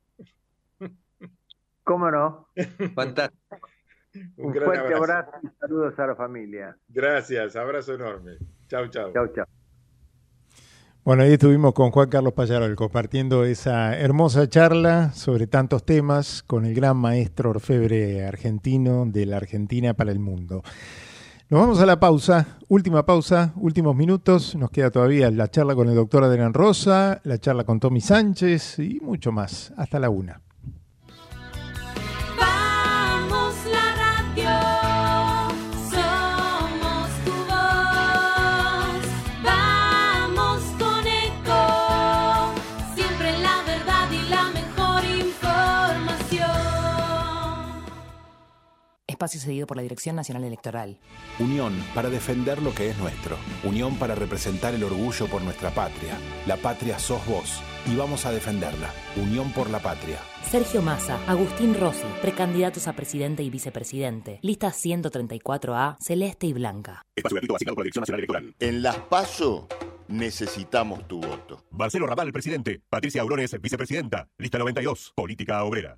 ¿Cómo 1.85 2.11
no? 2.11 2.49
Fantástico. 2.93 3.69
Un, 4.35 4.47
un 4.47 4.53
fuerte 4.53 4.93
abrazo. 4.93 5.03
abrazo 5.03 5.31
y 5.41 5.47
saludos 5.59 5.99
a 5.99 6.07
la 6.07 6.15
familia. 6.17 6.77
Gracias, 6.89 7.55
abrazo 7.55 7.93
enorme. 7.93 8.37
Chau, 8.67 8.87
chau. 8.87 9.13
Chau, 9.13 9.27
chau. 9.33 9.45
Bueno, 11.05 11.21
ahí 11.21 11.33
estuvimos 11.33 11.75
con 11.75 11.91
Juan 11.91 12.09
Carlos 12.09 12.33
Payarol 12.33 12.75
compartiendo 12.75 13.45
esa 13.45 13.95
hermosa 13.95 14.49
charla 14.49 15.13
sobre 15.13 15.45
tantos 15.45 15.85
temas 15.85 16.41
con 16.41 16.65
el 16.65 16.73
gran 16.73 16.97
maestro 16.97 17.51
orfebre 17.51 18.25
argentino 18.25 19.05
de 19.05 19.27
la 19.27 19.37
Argentina 19.37 19.93
para 19.93 20.11
el 20.11 20.17
mundo. 20.17 20.63
Nos 21.47 21.61
vamos 21.61 21.79
a 21.79 21.85
la 21.85 21.99
pausa, 21.99 22.57
última 22.69 23.05
pausa, 23.05 23.53
últimos 23.57 23.95
minutos. 23.95 24.55
Nos 24.55 24.71
queda 24.71 24.89
todavía 24.89 25.29
la 25.29 25.47
charla 25.47 25.75
con 25.75 25.89
el 25.89 25.93
doctor 25.93 26.23
Adrián 26.23 26.55
Rosa, 26.55 27.21
la 27.23 27.37
charla 27.37 27.65
con 27.65 27.79
Tommy 27.79 28.01
Sánchez 28.01 28.79
y 28.79 28.99
mucho 28.99 29.31
más. 29.31 29.73
Hasta 29.77 29.99
la 29.99 30.09
una. 30.09 30.41
Espacio 49.25 49.41
cedido 49.41 49.65
por 49.65 49.75
la 49.75 49.81
Dirección 49.81 50.15
Nacional 50.15 50.43
Electoral. 50.43 50.99
Unión 51.39 51.73
para 51.95 52.11
defender 52.11 52.61
lo 52.61 52.75
que 52.75 52.89
es 52.89 52.97
nuestro. 52.99 53.37
Unión 53.63 53.97
para 53.97 54.13
representar 54.13 54.75
el 54.75 54.83
orgullo 54.83 55.25
por 55.27 55.41
nuestra 55.41 55.71
patria. 55.71 56.19
La 56.45 56.57
patria 56.57 56.99
sos 56.99 57.25
vos 57.25 57.59
y 57.91 57.95
vamos 57.95 58.27
a 58.27 58.31
defenderla. 58.31 58.93
Unión 59.15 59.51
por 59.51 59.71
la 59.71 59.79
patria. 59.79 60.19
Sergio 60.47 60.83
Massa, 60.83 61.19
Agustín 61.27 61.73
Rossi, 61.73 62.05
precandidatos 62.21 62.87
a 62.87 62.93
presidente 62.93 63.41
y 63.41 63.49
vicepresidente. 63.49 64.37
Lista 64.43 64.67
134A, 64.67 65.97
celeste 65.99 66.45
y 66.45 66.53
blanca. 66.53 67.01
Espacio 67.15 67.37
gratuito 67.37 67.55
asignado 67.55 67.75
por 67.75 67.83
la 67.83 67.85
Dirección 67.85 68.01
Nacional 68.03 68.19
Electoral. 68.19 68.55
En 68.59 68.83
las 68.83 68.97
PASO 68.97 69.67
necesitamos 70.07 71.07
tu 71.07 71.19
voto. 71.19 71.63
Marcelo 71.71 72.05
Raval, 72.05 72.31
presidente. 72.31 72.83
Patricia 72.89 73.23
Aurones, 73.23 73.59
vicepresidenta. 73.59 74.27
Lista 74.37 74.59
92, 74.59 75.13
política 75.15 75.63
obrera. 75.63 75.97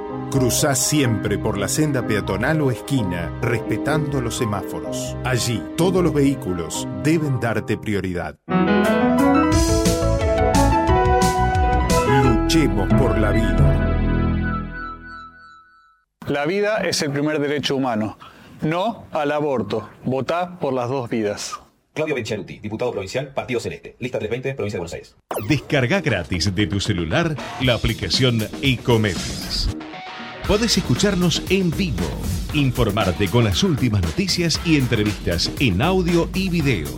Cruzá 0.31 0.75
siempre 0.75 1.37
por 1.37 1.57
la 1.57 1.67
senda 1.67 2.07
peatonal 2.07 2.61
o 2.61 2.71
esquina, 2.71 3.37
respetando 3.41 4.21
los 4.21 4.37
semáforos. 4.37 5.17
Allí, 5.25 5.61
todos 5.75 6.01
los 6.01 6.13
vehículos 6.13 6.87
deben 7.03 7.41
darte 7.41 7.77
prioridad. 7.77 8.37
Luchemos 12.23 12.87
por 12.93 13.17
la 13.17 13.31
vida. 13.31 13.97
La 16.27 16.45
vida 16.45 16.77
es 16.77 17.01
el 17.01 17.11
primer 17.11 17.39
derecho 17.39 17.75
humano. 17.75 18.17
No 18.61 19.07
al 19.11 19.33
aborto. 19.33 19.89
Votá 20.05 20.57
por 20.59 20.71
las 20.71 20.87
dos 20.87 21.09
vidas. 21.09 21.59
Claudio 21.93 22.15
Benchaluti, 22.15 22.59
diputado 22.59 22.91
provincial, 22.93 23.33
Partido 23.33 23.59
Celeste. 23.59 23.97
Lista 23.99 24.17
320, 24.17 24.55
Provincia 24.55 24.77
de 24.77 24.79
Buenos 24.79 24.93
Aires. 24.93 25.15
Descarga 25.49 25.99
gratis 25.99 26.55
de 26.55 26.67
tu 26.67 26.79
celular 26.79 27.35
la 27.59 27.73
aplicación 27.73 28.39
Ecomedios. 28.61 29.75
Podés 30.51 30.77
escucharnos 30.77 31.41
en 31.49 31.71
vivo, 31.71 32.03
informarte 32.53 33.29
con 33.29 33.45
las 33.45 33.63
últimas 33.63 34.01
noticias 34.01 34.59
y 34.65 34.75
entrevistas 34.75 35.49
en 35.61 35.81
audio 35.81 36.27
y 36.33 36.49
video. 36.49 36.89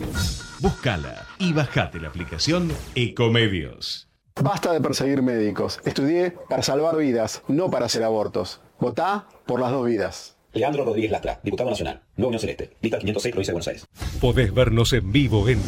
Búscala 0.58 1.28
y 1.38 1.52
bajate 1.52 2.00
la 2.00 2.08
aplicación 2.08 2.72
Ecomedios. 2.96 4.08
Basta 4.42 4.72
de 4.72 4.80
perseguir 4.80 5.22
médicos. 5.22 5.78
Estudié 5.84 6.32
para 6.50 6.64
salvar 6.64 6.96
vidas, 6.96 7.44
no 7.46 7.70
para 7.70 7.86
hacer 7.86 8.02
abortos. 8.02 8.60
Votá 8.80 9.28
por 9.46 9.60
las 9.60 9.70
dos 9.70 9.86
vidas. 9.86 10.36
Leandro 10.52 10.84
Rodríguez 10.84 11.12
Lastra, 11.12 11.38
diputado 11.44 11.70
nacional. 11.70 12.02
Nueva 12.16 12.30
Unión 12.30 12.40
Celeste. 12.40 12.76
Lista 12.80 12.98
506, 12.98 13.32
Provincia 13.32 13.52
de 13.52 13.54
Buenos 13.54 13.68
Aires. 13.68 13.86
Podés 14.20 14.52
vernos 14.52 14.92
en 14.94 15.12
vivo 15.12 15.48
en 15.48 15.60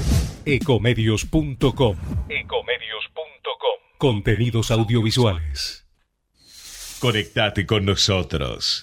ecomedios.com. 0.44 1.96
Ecomedios.com. 2.28 3.78
Contenidos 3.96 4.72
audiovisuales. 4.72 5.85
Conectate 6.98 7.66
con 7.66 7.84
nosotros. 7.84 8.82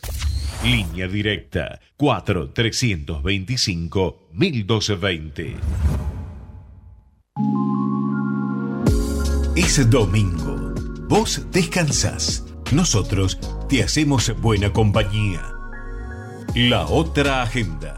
Línea 0.64 1.08
directa 1.08 1.82
4 1.98 2.52
325 2.52 4.28
1220. 4.32 5.56
Es 9.56 9.90
domingo. 9.90 10.76
Vos 11.10 11.42
descansás. 11.52 12.46
Nosotros 12.72 13.40
te 13.68 13.84
hacemos 13.84 14.32
buena 14.40 14.72
compañía. 14.72 15.42
La 16.54 16.86
otra 16.86 17.42
agenda. 17.42 17.98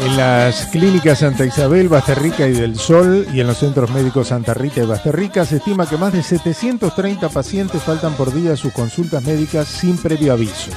El 0.00 0.16
las 0.16 0.66
clínicas 0.66 1.18
Santa 1.18 1.44
Isabel, 1.44 1.88
Basterrica 1.88 2.46
y 2.46 2.52
del 2.52 2.78
Sol 2.78 3.26
y 3.32 3.40
en 3.40 3.48
los 3.48 3.58
centros 3.58 3.90
médicos 3.90 4.28
Santa 4.28 4.54
Rita 4.54 4.80
y 4.80 4.86
Basterrica 4.86 5.44
se 5.44 5.56
estima 5.56 5.88
que 5.88 5.96
más 5.96 6.12
de 6.12 6.22
730 6.22 7.28
pacientes 7.28 7.82
faltan 7.82 8.14
por 8.14 8.32
día 8.32 8.56
sus 8.56 8.72
consultas 8.72 9.24
médicas 9.24 9.66
sin 9.66 9.98
previo 9.98 10.32
aviso. 10.32 10.70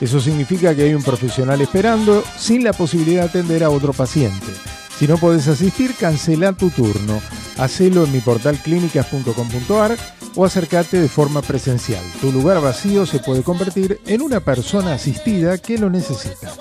Eso 0.00 0.20
significa 0.20 0.74
que 0.74 0.82
hay 0.82 0.94
un 0.94 1.02
profesional 1.02 1.60
esperando 1.60 2.22
sin 2.36 2.62
la 2.62 2.72
posibilidad 2.72 3.22
de 3.22 3.28
atender 3.28 3.64
a 3.64 3.70
otro 3.70 3.92
paciente. 3.92 4.52
Si 4.98 5.08
no 5.08 5.16
podés 5.16 5.48
asistir, 5.48 5.94
cancela 5.94 6.52
tu 6.52 6.70
turno. 6.70 7.20
Hacelo 7.58 8.04
en 8.04 8.12
mi 8.12 8.20
portal 8.20 8.58
clínicas.com.ar 8.58 9.96
o 10.36 10.44
acércate 10.44 11.00
de 11.00 11.08
forma 11.08 11.42
presencial. 11.42 12.04
Tu 12.20 12.30
lugar 12.30 12.60
vacío 12.60 13.06
se 13.06 13.18
puede 13.18 13.42
convertir 13.42 14.00
en 14.06 14.22
una 14.22 14.40
persona 14.40 14.94
asistida 14.94 15.58
que 15.58 15.78
lo 15.78 15.90
necesita. 15.90 16.52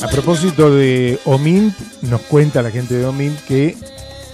A 0.00 0.06
propósito 0.06 0.70
de 0.70 1.18
OMINT, 1.24 1.74
nos 2.02 2.20
cuenta 2.22 2.62
la 2.62 2.70
gente 2.70 2.94
de 2.94 3.04
OMINT 3.04 3.40
que 3.40 3.76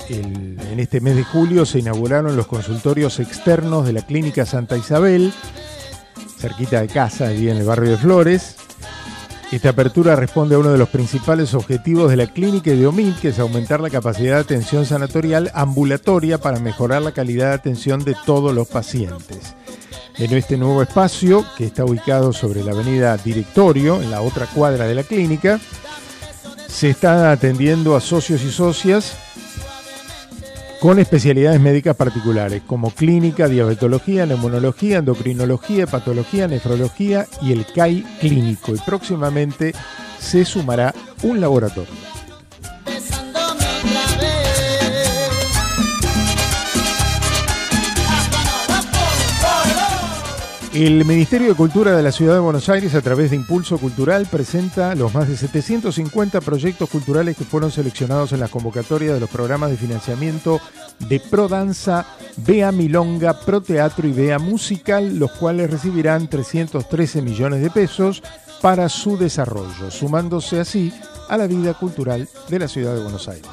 en 0.09 0.79
este 0.79 1.01
mes 1.01 1.17
de 1.17 1.25
julio 1.25 1.65
se 1.65 1.79
inauguraron 1.79 2.37
los 2.37 2.47
consultorios 2.47 3.19
externos 3.19 3.87
de 3.87 3.95
la 3.95 4.03
Clínica 4.03 4.45
Santa 4.45 4.77
Isabel, 4.77 5.33
cerquita 6.39 6.83
de 6.83 6.89
casa, 6.89 7.29
allí 7.29 7.49
en 7.49 7.57
el 7.57 7.65
barrio 7.65 7.93
de 7.93 7.97
Flores. 7.97 8.57
Esta 9.53 9.71
apertura 9.71 10.17
responde 10.17 10.55
a 10.55 10.59
uno 10.59 10.73
de 10.73 10.79
los 10.79 10.89
principales 10.91 11.55
objetivos 11.55 12.11
de 12.11 12.17
la 12.17 12.27
clínica 12.27 12.71
de 12.73 12.87
OMINT, 12.87 13.21
que 13.21 13.29
es 13.29 13.39
aumentar 13.39 13.81
la 13.81 13.89
capacidad 13.89 14.35
de 14.35 14.41
atención 14.41 14.85
sanatorial 14.85 15.51
ambulatoria 15.55 16.39
para 16.39 16.61
mejorar 16.61 17.03
la 17.03 17.13
calidad 17.13 17.49
de 17.49 17.55
atención 17.55 18.05
de 18.05 18.15
todos 18.27 18.55
los 18.55 18.69
pacientes. 18.69 19.55
En 20.17 20.33
este 20.33 20.57
nuevo 20.57 20.81
espacio, 20.81 21.45
que 21.57 21.65
está 21.65 21.85
ubicado 21.85 22.33
sobre 22.33 22.63
la 22.63 22.71
avenida 22.71 23.17
Directorio, 23.17 24.01
en 24.01 24.13
la 24.13 24.21
otra 24.21 24.47
cuadra 24.47 24.87
de 24.87 24.95
la 24.95 25.03
clínica, 25.03 25.59
se 26.69 26.91
está 26.91 27.33
atendiendo 27.33 27.97
a 27.97 28.01
socios 28.01 28.43
y 28.45 28.51
socias 28.53 29.17
con 30.81 31.01
especialidades 31.01 31.61
médicas 31.61 31.97
particulares, 31.97 32.63
como 32.65 32.91
clínica, 32.91 33.49
diabetología, 33.49 34.25
neumonología, 34.25 34.99
endocrinología, 34.99 35.85
hepatología, 35.85 36.47
nefrología 36.47 37.27
y 37.43 37.53
el 37.53 37.67
CAI 37.67 38.05
clínico. 38.21 38.73
Y 38.73 38.79
próximamente 38.79 39.75
se 40.21 40.45
sumará 40.45 40.95
un 41.23 41.41
laboratorio. 41.41 42.14
El 50.75 51.05
Ministerio 51.05 51.51
de 51.51 51.55
Cultura 51.55 51.97
de 51.97 52.03
la 52.03 52.11
Ciudad 52.11 52.35
de 52.35 52.41
Buenos 52.41 52.69
Aires, 52.69 52.97
a 52.97 53.01
través 53.01 53.31
de 53.31 53.37
Impulso 53.37 53.79
Cultural, 53.79 54.27
presenta 54.29 54.97
los 54.97 55.15
más 55.15 55.29
de 55.29 55.37
750 55.37 56.41
proyectos 56.41 56.91
culturales 56.91 57.37
que 57.37 57.45
fueron 57.45 57.71
seleccionados 57.71 58.33
en 58.33 58.41
la 58.41 58.49
convocatoria 58.49 59.15
de 59.15 59.21
los 59.21 59.31
programas 59.31 59.71
de 59.71 59.77
financiamiento 59.77 60.61
de 61.09 61.21
Pro 61.21 61.47
Danza, 61.47 62.05
Bea 62.39 62.73
Milonga, 62.73 63.39
Pro 63.39 63.61
Teatro 63.61 64.09
y 64.09 64.13
Bea 64.13 64.41
Musical, 64.41 65.17
los 65.17 65.31
cuales 65.31 65.71
recibirán 65.71 66.27
313 66.27 67.23
millones 67.23 67.63
de 67.63 67.71
pesos 67.71 68.21
para 68.61 68.89
su 68.89 69.17
desarrollo, 69.17 69.93
sumándose 69.93 70.59
así 70.59 70.93
a 71.29 71.37
la 71.37 71.47
vida 71.47 71.75
cultural 71.75 72.29
de 72.49 72.59
la 72.59 72.67
Ciudad 72.67 72.95
de 72.95 73.01
Buenos 73.01 73.29
Aires. 73.29 73.49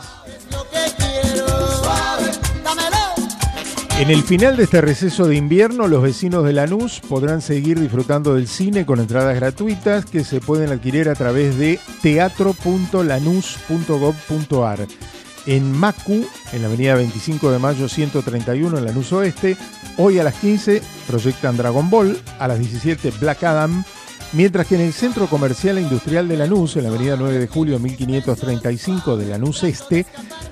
En 4.02 4.10
el 4.10 4.24
final 4.24 4.58
de 4.58 4.64
este 4.64 4.82
receso 4.82 5.28
de 5.28 5.36
invierno, 5.36 5.88
los 5.88 6.02
vecinos 6.02 6.44
de 6.44 6.54
Lanús 6.54 7.02
podrán 7.08 7.40
seguir 7.40 7.80
disfrutando 7.80 8.34
del 8.34 8.48
cine 8.48 8.84
con 8.84 9.00
entradas 9.00 9.36
gratuitas 9.36 10.06
que 10.06 10.24
se 10.24 10.42
pueden 10.42 10.72
adquirir 10.72 11.08
a 11.08 11.14
través 11.14 11.56
de 11.60 11.80
teatro.lanús.gov.ar. 12.02 14.88
En 15.46 15.72
Macu, 15.72 16.26
en 16.52 16.62
la 16.64 16.68
avenida 16.68 16.96
25 16.96 17.52
de 17.52 17.60
mayo 17.60 17.88
131 17.88 18.76
en 18.76 18.86
Lanús 18.86 19.14
Oeste, 19.14 19.56
hoy 19.98 20.18
a 20.18 20.24
las 20.24 20.34
15 20.34 20.82
proyectan 21.06 21.56
Dragon 21.56 21.88
Ball, 21.92 22.20
a 22.40 22.48
las 22.48 22.58
17 22.58 23.12
Black 23.20 23.44
Adam, 23.44 23.86
mientras 24.34 24.68
que 24.68 24.76
en 24.76 24.82
el 24.82 24.94
Centro 24.94 25.28
Comercial 25.28 25.78
e 25.78 25.82
Industrial 25.82 26.28
de 26.28 26.38
Lanús, 26.38 26.76
en 26.76 26.84
la 26.84 26.90
avenida 26.90 27.16
9 27.18 27.40
de 27.40 27.48
julio 27.48 27.80
1535 27.80 29.18
de 29.18 29.28
Lanús 29.28 29.64
Este, 29.64 30.06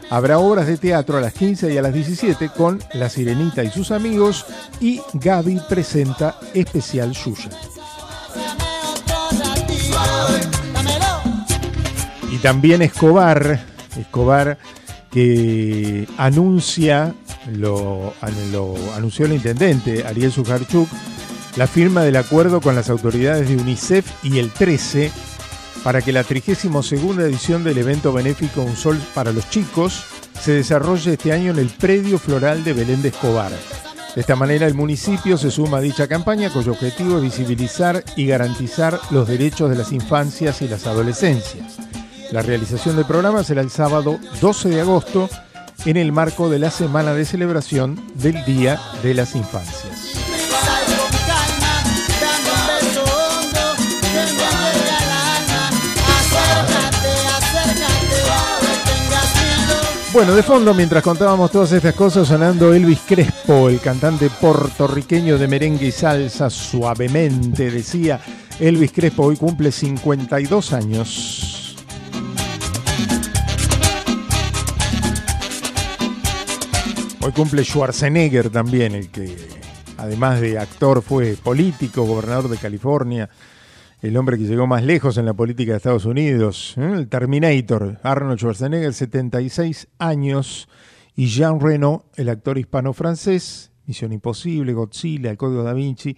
habrá 0.10 0.40
obras 0.40 0.68
de 0.68 0.78
teatro 0.78 1.18
a 1.18 1.22
las 1.22 1.34
15 1.34 1.74
y 1.74 1.78
a 1.78 1.82
las 1.82 1.94
17 1.94 2.50
con 2.50 2.80
La 2.94 3.10
Sirenita 3.10 3.64
y 3.64 3.70
sus 3.70 3.92
amigos 3.92 4.46
y 4.80 5.02
Gaby 5.14 5.62
presenta 5.68 6.40
especial 6.54 7.12
Yuya. 7.14 7.50
Y 12.32 12.38
también 12.38 12.82
Escobar, 12.82 13.66
Escobar 14.00 14.58
que 15.12 16.08
anuncia, 16.18 17.14
lo 17.52 18.14
anunció 18.96 19.26
el 19.26 19.34
intendente 19.34 20.06
Ariel 20.06 20.32
Sujarchuk, 20.32 20.88
la 21.60 21.68
firma 21.68 22.04
del 22.04 22.16
acuerdo 22.16 22.62
con 22.62 22.74
las 22.74 22.90
autoridades 22.90 23.50
de 23.50 23.58
UNICEF 23.58 24.10
y 24.24 24.40
el 24.40 24.50
13 24.50 25.12
para 25.84 26.02
que 26.02 26.14
la 26.14 26.24
32 26.24 26.94
edición 26.94 27.66
del 27.66 27.80
evento 27.80 28.14
benéfico 28.14 28.62
Un 28.62 28.78
Sol 28.78 28.98
para 29.14 29.34
los 29.34 29.50
Chicos 29.50 30.06
se 30.40 30.54
desarrolle 30.54 31.12
este 31.12 31.34
año 31.34 31.52
en 31.52 31.60
el 31.60 31.68
predio 31.68 32.18
floral 32.18 32.64
de 32.64 32.72
Belén 32.72 33.02
de 33.02 33.10
Escobar. 33.10 33.52
De 34.16 34.22
esta 34.22 34.38
manera 34.38 34.68
el 34.68 34.74
municipio 34.74 35.38
se 35.38 35.52
suma 35.52 35.80
a 35.80 35.82
dicha 35.82 36.08
campaña 36.08 36.50
cuyo 36.50 36.72
objetivo 36.72 37.18
es 37.18 37.24
visibilizar 37.24 38.06
y 38.16 38.26
garantizar 38.26 38.98
los 39.12 39.28
derechos 39.28 39.70
de 39.70 39.76
las 39.76 39.92
infancias 39.92 40.62
y 40.62 40.70
las 40.70 40.88
adolescencias. 40.88 41.76
La 42.32 42.42
realización 42.42 42.96
del 42.96 43.04
programa 43.04 43.44
será 43.44 43.60
el 43.60 43.70
sábado 43.70 44.18
12 44.40 44.70
de 44.70 44.80
agosto 44.80 45.30
en 45.84 45.98
el 45.98 46.14
marco 46.14 46.50
de 46.50 46.60
la 46.60 46.72
semana 46.72 47.14
de 47.14 47.26
celebración 47.26 48.02
del 48.16 48.46
Día 48.46 48.80
de 49.04 49.14
las 49.14 49.36
Infancias. 49.36 50.39
Bueno, 60.12 60.34
de 60.34 60.42
fondo, 60.42 60.74
mientras 60.74 61.04
contábamos 61.04 61.52
todas 61.52 61.72
estas 61.72 61.94
cosas, 61.94 62.28
sonando 62.28 62.74
Elvis 62.74 63.02
Crespo, 63.08 63.70
el 63.70 63.80
cantante 63.80 64.32
puertorriqueño 64.32 65.38
de 65.38 65.48
merengue 65.48 65.86
y 65.86 65.92
salsa, 65.92 66.50
suavemente 66.50 67.70
decía, 67.70 68.20
Elvis 68.60 68.92
Crespo 68.92 69.26
hoy 69.26 69.38
cumple 69.38 69.72
52 69.72 70.74
años. 70.74 71.76
Hoy 77.22 77.32
cumple 77.32 77.64
Schwarzenegger 77.64 78.50
también, 78.50 78.96
el 78.96 79.12
que 79.12 79.38
además 79.98 80.42
de 80.42 80.58
actor 80.58 81.04
fue 81.04 81.36
político, 81.36 82.04
gobernador 82.04 82.50
de 82.50 82.58
California, 82.58 83.30
el 84.02 84.16
hombre 84.16 84.38
que 84.38 84.46
llegó 84.46 84.66
más 84.66 84.84
lejos 84.84 85.18
en 85.18 85.26
la 85.26 85.34
política 85.34 85.74
de 85.74 85.78
Estados 85.78 86.06
Unidos, 86.06 86.76
¿eh? 86.78 86.94
el 86.96 87.10
Terminator, 87.10 88.00
Arnold 88.02 88.40
Schwarzenegger, 88.40 88.94
76 88.94 89.88
años, 89.98 90.70
y 91.16 91.28
Jean 91.28 91.60
Reno, 91.60 92.06
el 92.16 92.30
actor 92.30 92.58
hispano-francés, 92.58 93.74
Misión 93.86 94.14
Imposible, 94.14 94.72
Godzilla, 94.72 95.32
El 95.32 95.38
Código 95.38 95.64
da 95.64 95.74
Vinci, 95.74 96.16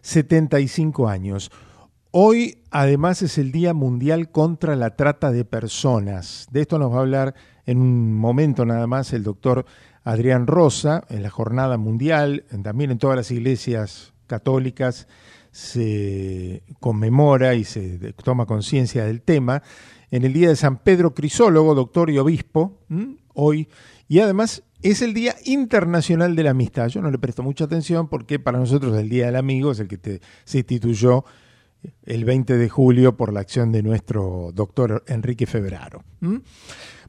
75 0.00 1.08
años. 1.08 1.50
Hoy 2.12 2.62
además 2.70 3.20
es 3.22 3.36
el 3.38 3.50
Día 3.50 3.74
Mundial 3.74 4.30
contra 4.30 4.76
la 4.76 4.94
Trata 4.94 5.32
de 5.32 5.44
Personas. 5.44 6.46
De 6.52 6.60
esto 6.60 6.78
nos 6.78 6.92
va 6.92 6.98
a 6.98 7.00
hablar 7.00 7.34
en 7.66 7.78
un 7.78 8.14
momento 8.14 8.64
nada 8.64 8.86
más 8.86 9.12
el 9.12 9.24
doctor 9.24 9.66
Adrián 10.04 10.46
Rosa, 10.46 11.02
en 11.08 11.24
la 11.24 11.30
Jornada 11.30 11.76
Mundial, 11.76 12.44
también 12.62 12.92
en 12.92 12.98
todas 12.98 13.16
las 13.16 13.32
iglesias 13.32 14.14
católicas 14.28 15.08
se 15.50 16.62
conmemora 16.80 17.54
y 17.54 17.64
se 17.64 18.12
toma 18.22 18.46
conciencia 18.46 19.04
del 19.04 19.22
tema 19.22 19.62
en 20.10 20.24
el 20.24 20.32
día 20.32 20.48
de 20.48 20.56
San 20.56 20.78
Pedro 20.78 21.14
Crisólogo, 21.14 21.74
doctor 21.74 22.10
y 22.10 22.18
obispo, 22.18 22.78
hoy, 23.34 23.68
y 24.08 24.20
además 24.20 24.62
es 24.82 25.02
el 25.02 25.12
Día 25.12 25.34
Internacional 25.44 26.36
de 26.36 26.44
la 26.44 26.50
Amistad. 26.50 26.88
Yo 26.88 27.02
no 27.02 27.10
le 27.10 27.18
presto 27.18 27.42
mucha 27.42 27.64
atención 27.64 28.08
porque 28.08 28.38
para 28.38 28.58
nosotros 28.58 28.96
el 28.96 29.08
Día 29.08 29.26
del 29.26 29.36
Amigo 29.36 29.72
es 29.72 29.80
el 29.80 29.88
que 29.88 30.20
se 30.44 30.58
instituyó 30.58 31.24
el 32.04 32.24
20 32.24 32.56
de 32.56 32.68
julio 32.68 33.16
por 33.16 33.32
la 33.32 33.40
acción 33.40 33.72
de 33.72 33.82
nuestro 33.82 34.50
doctor 34.54 35.04
Enrique 35.06 35.46
Febraro. 35.46 36.02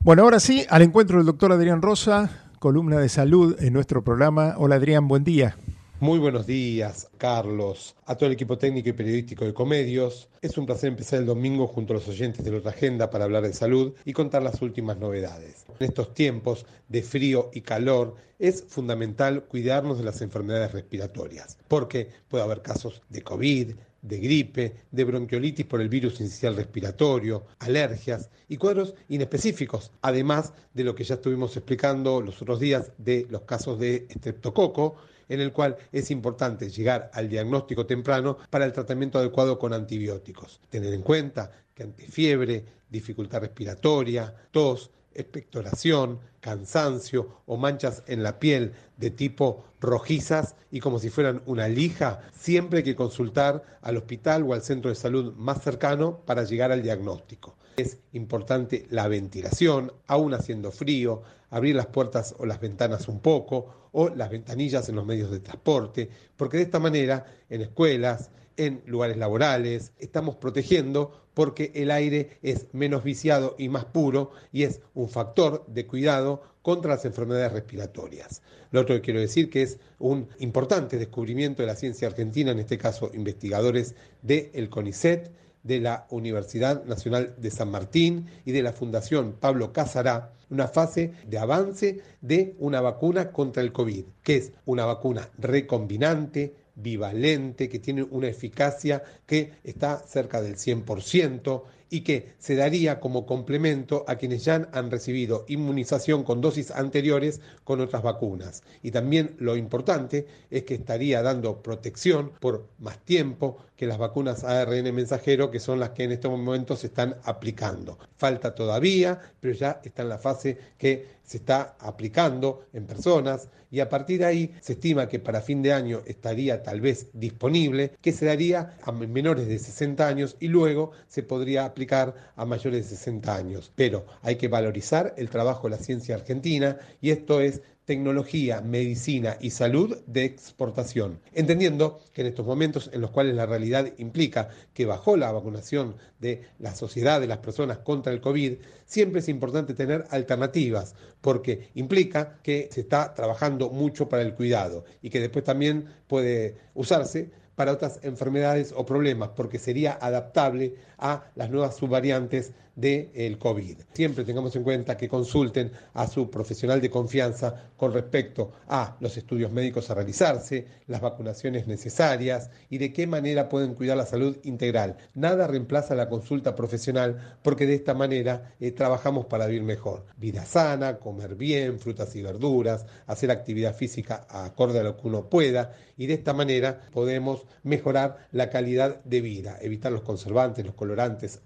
Bueno, 0.02 0.24
ahora 0.24 0.40
sí, 0.40 0.66
al 0.70 0.82
encuentro 0.82 1.18
del 1.18 1.26
doctor 1.26 1.52
Adrián 1.52 1.82
Rosa, 1.82 2.50
columna 2.60 2.98
de 2.98 3.10
salud 3.10 3.56
en 3.60 3.74
nuestro 3.74 4.04
programa. 4.04 4.56
Hola 4.58 4.76
Adrián, 4.76 5.08
buen 5.08 5.24
día. 5.24 5.56
Muy 6.02 6.18
buenos 6.18 6.48
días, 6.48 7.10
Carlos, 7.18 7.94
a 8.06 8.16
todo 8.16 8.28
el 8.28 8.32
equipo 8.32 8.58
técnico 8.58 8.88
y 8.88 8.94
periodístico 8.94 9.44
de 9.44 9.54
Comedios. 9.54 10.30
Es 10.42 10.58
un 10.58 10.66
placer 10.66 10.88
empezar 10.88 11.20
el 11.20 11.26
domingo 11.26 11.68
junto 11.68 11.92
a 11.92 11.98
los 11.98 12.08
oyentes 12.08 12.46
de 12.46 12.52
la 12.52 12.60
otra 12.60 12.72
agenda 12.72 13.10
para 13.10 13.26
hablar 13.26 13.44
de 13.44 13.52
salud 13.52 13.94
y 14.06 14.14
contar 14.14 14.42
las 14.42 14.62
últimas 14.62 14.98
novedades. 14.98 15.66
En 15.78 15.88
estos 15.88 16.14
tiempos 16.14 16.66
de 16.88 17.04
frío 17.04 17.50
y 17.54 17.60
calor 17.60 18.16
es 18.40 18.64
fundamental 18.66 19.44
cuidarnos 19.44 19.98
de 19.98 20.06
las 20.06 20.22
enfermedades 20.22 20.72
respiratorias, 20.72 21.58
porque 21.68 22.08
puede 22.30 22.46
haber 22.46 22.62
casos 22.62 23.02
de 23.10 23.22
COVID, 23.22 23.72
de 24.02 24.18
gripe, 24.20 24.76
de 24.92 25.04
bronquiolitis 25.04 25.66
por 25.66 25.82
el 25.82 25.90
virus 25.90 26.20
inicial 26.20 26.56
respiratorio, 26.56 27.46
alergias 27.60 28.30
y 28.48 28.58
cuadros 28.58 28.94
inespecíficos, 29.10 29.92
además 30.02 30.54
de 30.74 30.84
lo 30.84 30.96
que 30.96 31.04
ya 31.04 31.16
estuvimos 31.16 31.56
explicando 31.58 32.22
los 32.22 32.42
otros 32.42 32.60
días 32.60 32.92
de 32.98 33.28
los 33.30 33.42
casos 33.42 33.80
de 33.80 34.08
estreptococo, 34.10 34.96
en 35.28 35.42
el 35.42 35.52
cual 35.52 35.78
es 35.92 36.10
importante 36.12 36.70
llegar 36.70 37.12
al 37.14 37.30
diagnóstico 37.30 37.86
temprano 37.86 38.38
para 38.50 38.66
el 38.66 38.74
tratamiento 38.74 39.20
adecuado 39.20 39.60
con 39.60 39.74
antibióticos. 39.74 40.60
Tener 40.70 40.94
en 40.94 41.04
cuenta 41.04 41.52
que 41.74 41.84
ante 41.84 42.08
fiebre, 42.08 42.66
dificultad 42.90 43.42
respiratoria, 43.42 44.34
tos, 44.52 44.90
expectoración, 45.22 46.20
cansancio 46.40 47.42
o 47.46 47.58
manchas 47.58 48.04
en 48.08 48.24
la 48.24 48.40
piel 48.40 48.74
de 48.98 49.12
tipo 49.12 49.66
rojizas 49.80 50.56
y 50.72 50.80
como 50.80 51.00
si 51.00 51.10
fueran 51.10 51.42
una 51.46 51.68
lija, 51.68 52.22
siempre 52.34 52.80
hay 52.80 52.84
que 52.84 52.96
consultar 52.96 53.80
al 53.82 53.98
hospital 53.98 54.44
o 54.44 54.54
al 54.54 54.62
centro 54.62 54.90
de 54.90 54.96
salud 54.96 55.34
más 55.36 55.62
cercano 55.62 56.20
para 56.26 56.44
llegar 56.44 56.72
al 56.72 56.84
diagnóstico. 56.84 57.56
Es 57.78 57.98
importante 58.12 58.86
la 58.90 59.08
ventilación, 59.08 59.94
aún 60.08 60.34
haciendo 60.34 60.72
frío, 60.72 61.22
abrir 61.50 61.76
las 61.76 61.88
puertas 61.88 62.36
o 62.38 62.46
las 62.46 62.60
ventanas 62.60 63.08
un 63.08 63.20
poco 63.20 63.90
o 63.92 64.10
las 64.10 64.30
ventanillas 64.30 64.90
en 64.90 64.96
los 64.96 65.06
medios 65.06 65.32
de 65.32 65.40
transporte, 65.40 66.10
porque 66.36 66.58
de 66.58 66.64
esta 66.64 66.80
manera 66.80 67.26
en 67.50 67.62
escuelas, 67.62 68.32
en 68.58 68.84
lugares 68.86 69.18
laborales, 69.18 69.94
estamos 69.98 70.36
protegiendo 70.36 71.29
porque 71.40 71.72
el 71.74 71.90
aire 71.90 72.38
es 72.44 72.68
menos 72.74 73.06
viciado 73.06 73.56
y 73.58 73.70
más 73.70 73.86
puro 73.86 74.32
y 74.52 74.64
es 74.64 74.82
un 74.94 75.08
factor 75.08 75.66
de 75.68 75.88
cuidado 75.88 76.42
contra 76.62 76.96
las 76.96 77.06
enfermedades 77.06 77.54
respiratorias. 77.54 78.42
Lo 78.72 78.82
otro 78.82 78.96
que 78.96 79.00
quiero 79.00 79.22
decir 79.22 79.50
que 79.50 79.62
es 79.62 79.80
un 80.00 80.28
importante 80.40 80.98
descubrimiento 80.98 81.62
de 81.62 81.68
la 81.68 81.78
ciencia 81.78 82.10
argentina, 82.10 82.52
en 82.52 82.60
este 82.60 82.78
caso 82.78 83.10
investigadores 83.14 83.96
del 84.22 84.70
CONICET, 84.70 85.32
de 85.64 85.80
la 85.80 86.08
Universidad 86.10 86.84
Nacional 86.84 87.34
de 87.38 87.52
San 87.52 87.72
Martín 87.72 88.28
y 88.44 88.52
de 88.52 88.62
la 88.62 88.74
Fundación 88.74 89.38
Pablo 89.40 89.72
Casará, 89.72 90.34
una 90.50 90.68
fase 90.68 91.14
de 91.26 91.38
avance 91.38 92.02
de 92.20 92.54
una 92.60 92.82
vacuna 92.82 93.32
contra 93.32 93.64
el 93.64 93.72
COVID, 93.72 94.04
que 94.24 94.36
es 94.36 94.52
una 94.66 94.84
vacuna 94.84 95.30
recombinante, 95.38 96.56
bivalente, 96.82 97.70
que 97.70 97.80
tiene 97.80 98.04
una 98.04 98.28
eficacia 98.28 99.04
que 99.26 99.54
está 99.64 100.00
cerca 100.00 100.42
del 100.42 100.56
100% 100.56 101.64
y 101.90 102.02
que 102.02 102.34
se 102.38 102.56
daría 102.56 103.00
como 103.00 103.26
complemento 103.26 104.06
a 104.08 104.16
quienes 104.16 104.46
ya 104.46 104.70
han 104.72 104.92
recibido 104.92 105.46
inmunización 105.48 106.24
con 106.24 106.42
dosis 106.42 106.72
anteriores 106.72 107.42
con 107.64 107.82
otras 107.82 108.04
vacunas. 108.04 108.64
Y 108.84 108.92
también 108.92 109.36
lo 109.40 109.56
importante 109.56 110.28
es 110.50 110.64
que 110.64 110.76
estaría 110.76 111.22
dando 111.22 111.62
protección 111.62 112.32
por 112.40 112.68
más 112.80 113.00
tiempo 113.00 113.58
que 113.80 113.88
las 113.88 113.98
vacunas 113.98 114.44
ARN 114.44 114.94
mensajero, 114.94 115.50
que 115.50 115.62
son 115.62 115.80
las 115.80 115.92
que 115.92 116.04
en 116.04 116.12
estos 116.12 116.30
momentos 116.30 116.80
se 116.80 116.88
están 116.88 117.16
aplicando. 117.24 117.98
Falta 118.18 118.54
todavía, 118.54 119.22
pero 119.40 119.54
ya 119.54 119.80
está 119.82 120.02
en 120.02 120.10
la 120.10 120.18
fase 120.18 120.58
que 120.78 121.08
se 121.24 121.38
está 121.38 121.78
aplicando 121.80 122.66
en 122.74 122.86
personas 122.86 123.48
y 123.72 123.80
a 123.80 123.88
partir 123.88 124.20
de 124.20 124.26
ahí 124.26 124.56
se 124.60 124.74
estima 124.74 125.08
que 125.08 125.20
para 125.20 125.40
fin 125.40 125.62
de 125.62 125.72
año 125.72 126.02
estaría 126.06 126.62
tal 126.62 126.82
vez 126.82 127.08
disponible, 127.14 127.94
que 128.02 128.12
se 128.12 128.26
daría 128.26 128.76
a 128.84 128.92
menores 128.92 129.48
de 129.48 129.58
60 129.58 130.06
años 130.06 130.36
y 130.42 130.50
luego 130.50 130.92
se 131.08 131.24
podría 131.24 131.64
aplicar 131.64 132.14
a 132.36 132.44
mayores 132.44 132.90
de 132.90 132.98
60 132.98 133.34
años. 133.34 133.72
Pero 133.76 134.06
hay 134.24 134.36
que 134.36 134.50
valorizar 134.50 135.14
el 135.16 135.30
trabajo 135.30 135.70
de 135.70 135.78
la 135.78 135.82
ciencia 135.82 136.16
argentina 136.16 136.78
y 137.00 137.12
esto 137.12 137.40
es 137.40 137.62
tecnología, 137.90 138.62
medicina 138.62 139.38
y 139.42 139.50
salud 139.50 139.98
de 140.06 140.24
exportación, 140.24 141.20
entendiendo 141.34 142.00
que 142.14 142.22
en 142.22 142.28
estos 142.28 142.46
momentos 142.46 142.92
en 142.94 143.02
los 143.02 143.10
cuales 143.10 143.34
la 143.34 143.48
realidad 143.48 143.92
implica 143.98 144.50
que 144.76 144.86
bajó 144.86 145.18
la 145.18 145.32
vacunación 145.32 145.96
de 146.20 146.44
la 146.60 146.76
sociedad, 146.76 147.20
de 147.20 147.26
las 147.26 147.40
personas 147.40 147.80
contra 147.80 148.14
el 148.14 148.22
COVID, 148.22 148.58
siempre 148.86 149.22
es 149.22 149.28
importante 149.28 149.74
tener 149.74 150.06
alternativas, 150.12 150.94
porque 151.20 151.72
implica 151.74 152.38
que 152.44 152.70
se 152.72 152.82
está 152.82 153.16
trabajando 153.16 153.72
mucho 153.72 154.08
para 154.08 154.22
el 154.22 154.36
cuidado 154.36 154.86
y 155.02 155.10
que 155.10 155.20
después 155.20 155.44
también 155.44 155.88
puede 156.06 156.58
usarse 156.76 157.32
para 157.56 157.72
otras 157.72 158.00
enfermedades 158.04 158.72
o 158.78 158.86
problemas, 158.86 159.32
porque 159.36 159.58
sería 159.58 159.98
adaptable 160.00 160.76
a 161.00 161.32
las 161.36 161.50
nuevas 161.50 161.78
subvariantes 161.78 162.54
del 162.80 163.38
COVID. 163.38 163.78
Siempre 163.94 164.24
tengamos 164.24 164.56
en 164.56 164.64
cuenta 164.64 164.96
que 164.96 165.10
consulten 165.10 165.72
a 165.94 166.08
su 166.08 166.30
profesional 166.30 166.80
de 166.80 166.90
confianza 166.90 167.70
con 167.76 167.94
respecto 167.94 168.54
a 168.68 168.96
los 169.02 169.18
estudios 169.18 169.52
médicos 169.52 169.90
a 169.90 169.96
realizarse, 169.96 170.66
las 170.88 171.02
vacunaciones 171.02 171.68
necesarias 171.68 172.50
y 172.70 172.78
de 172.78 172.94
qué 172.94 173.06
manera 173.06 173.50
pueden 173.50 173.74
cuidar 173.74 173.98
la 173.98 174.06
salud 174.06 174.38
integral. 174.44 174.96
Nada 175.14 175.48
reemplaza 175.48 175.94
la 175.94 176.08
consulta 176.08 176.56
profesional 176.56 177.38
porque 177.44 177.66
de 177.66 177.76
esta 177.76 177.94
manera 177.94 178.56
eh, 178.62 178.72
trabajamos 178.72 179.26
para 179.26 179.48
vivir 179.48 179.64
mejor. 179.64 180.06
Vida 180.18 180.46
sana, 180.46 181.00
comer 181.00 181.36
bien, 181.36 181.80
frutas 181.80 182.16
y 182.16 182.22
verduras, 182.22 182.86
hacer 183.08 183.30
actividad 183.30 183.76
física 183.76 184.26
acorde 184.30 184.80
a 184.80 184.84
lo 184.84 184.96
que 184.96 185.08
uno 185.08 185.30
pueda 185.30 185.74
y 185.98 186.08
de 186.08 186.14
esta 186.14 186.34
manera 186.34 186.80
podemos 186.94 187.46
mejorar 187.64 188.28
la 188.32 188.50
calidad 188.50 189.04
de 189.04 189.20
vida, 189.20 189.58
evitar 189.62 189.92
los 189.92 190.02
conservantes, 190.02 190.66
los 190.66 190.76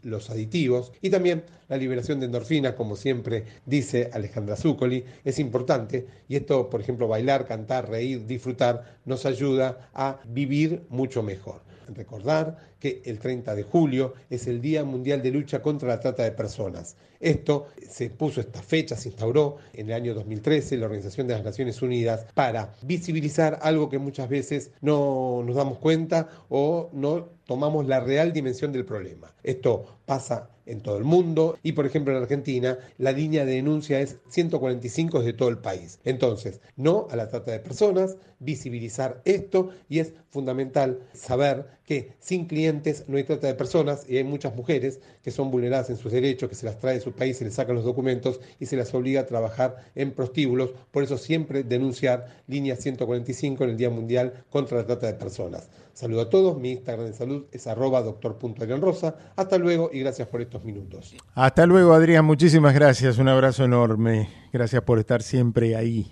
los 0.04 0.30
aditivos 0.30 0.92
y 1.02 1.10
también 1.10 1.24
también 1.24 1.46
la 1.70 1.78
liberación 1.78 2.20
de 2.20 2.26
endorfinas, 2.26 2.74
como 2.74 2.98
siempre 2.98 3.46
dice 3.66 4.10
Alejandra 4.12 4.58
Zuccoli, 4.58 5.06
es 5.24 5.40
importante 5.40 6.06
y 6.28 6.36
esto, 6.36 6.70
por 6.70 6.82
ejemplo, 6.82 7.08
bailar, 7.08 7.48
cantar, 7.48 7.90
reír, 7.90 8.26
disfrutar, 8.26 8.98
nos 9.06 9.26
ayuda 9.26 9.90
a 9.94 10.20
vivir 10.26 10.84
mucho 10.90 11.24
mejor. 11.24 11.62
Recordar 11.96 12.58
que 12.78 13.02
el 13.06 13.20
30 13.20 13.56
de 13.56 13.64
julio 13.64 14.16
es 14.30 14.48
el 14.48 14.60
Día 14.60 14.84
Mundial 14.84 15.22
de 15.22 15.32
Lucha 15.32 15.62
contra 15.62 15.88
la 15.88 16.02
Trata 16.02 16.24
de 16.24 16.32
Personas. 16.32 16.98
Esto 17.22 17.68
se 17.90 18.10
puso 18.10 18.42
esta 18.42 18.62
fecha, 18.62 18.98
se 18.98 19.08
instauró 19.08 19.60
en 19.72 19.88
el 19.88 19.94
año 19.94 20.14
2013 20.14 20.76
la 20.76 20.88
Organización 20.88 21.28
de 21.28 21.36
las 21.36 21.46
Naciones 21.46 21.82
Unidas 21.82 22.26
para 22.34 22.74
visibilizar 22.82 23.60
algo 23.62 23.90
que 23.90 23.98
muchas 23.98 24.28
veces 24.28 24.72
no 24.82 25.42
nos 25.46 25.56
damos 25.56 25.78
cuenta 25.78 26.28
o 26.50 26.90
no 26.92 27.30
tomamos 27.54 27.86
la 27.86 28.00
real 28.00 28.34
dimensión 28.34 28.72
del 28.72 28.84
problema. 28.84 29.32
Esto 29.44 29.86
pasa 30.08 30.50
en 30.66 30.82
todo 30.82 30.98
el 30.98 31.04
mundo 31.04 31.60
y 31.62 31.74
por 31.74 31.86
ejemplo 31.86 32.12
en 32.12 32.24
Argentina 32.24 32.80
la 32.98 33.12
línea 33.12 33.46
de 33.46 33.54
denuncia 33.54 34.00
es 34.00 34.18
145 34.30 35.22
de 35.22 35.34
todo 35.34 35.50
el 35.50 35.60
país. 35.60 36.00
Entonces, 36.04 36.62
no 36.78 37.08
a 37.12 37.16
la 37.16 37.30
trata 37.30 37.52
de 37.52 37.60
personas, 37.60 38.18
visibilizar 38.40 39.22
esto 39.26 39.70
y 39.88 40.00
es 40.00 40.14
fundamental 40.32 41.00
saber 41.14 41.68
que 41.86 42.14
sin 42.20 42.46
clientes 42.46 43.04
no 43.08 43.18
hay 43.18 43.24
trata 43.24 43.46
de 43.46 43.54
personas 43.54 44.06
y 44.10 44.18
hay 44.18 44.24
muchas 44.24 44.56
mujeres 44.56 45.00
que 45.22 45.30
son 45.30 45.52
vulneradas 45.52 45.92
en 45.92 45.98
sus 45.98 46.12
derechos, 46.12 46.50
que 46.50 46.56
se 46.56 46.66
las 46.66 46.80
trae 46.80 46.96
de 46.96 47.02
su 47.02 47.12
país, 47.12 47.38
se 47.38 47.46
les 47.46 47.54
sacan 47.54 47.76
los 47.76 47.86
documentos 47.86 48.40
y 48.60 48.66
se 48.66 48.78
las 48.78 48.94
obliga 48.96 49.22
a 49.22 49.26
trabajar 49.28 49.92
en 49.94 50.12
prostíbulos. 50.12 50.72
Por 50.92 51.04
eso 51.04 51.20
siempre 51.20 51.64
denunciar 51.64 52.42
línea 52.48 52.76
145 52.76 53.64
en 53.64 53.70
el 53.70 53.78
Día 53.78 53.92
Mundial 53.92 54.44
contra 54.50 54.78
la 54.78 54.86
Trata 54.88 55.08
de 55.08 55.14
Personas. 55.14 55.70
Saludo 55.94 56.22
a 56.22 56.30
todos, 56.30 56.58
mi 56.60 56.72
Instagram 56.72 57.06
de 57.06 57.14
salud 57.14 57.46
es 57.52 57.68
arroba 57.68 58.02
doctor.adrianrosa. 58.02 59.16
Hasta 59.36 59.60
luego 59.60 59.92
y 59.94 60.00
gracias 60.00 60.28
por 60.28 60.42
estos 60.42 60.64
minutos. 60.64 61.16
Hasta 61.36 61.68
luego, 61.68 61.94
Adrián, 61.94 62.26
muchísimas 62.26 62.74
gracias, 62.74 63.20
un 63.20 63.28
abrazo 63.28 63.64
enorme. 63.66 64.28
Gracias 64.52 64.82
por 64.82 64.98
estar 64.98 65.22
siempre 65.22 65.76
ahí. 65.76 66.12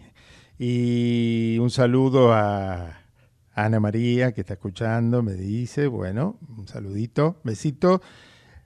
Y 0.60 1.58
un 1.58 1.72
saludo 1.72 2.32
a 2.32 3.02
Ana 3.56 3.80
María, 3.80 4.34
que 4.34 4.42
está 4.42 4.54
escuchando, 4.54 5.24
me 5.24 5.34
dice, 5.34 5.88
bueno, 5.88 6.38
un 6.56 6.68
saludito, 6.68 7.38
besito. 7.44 8.04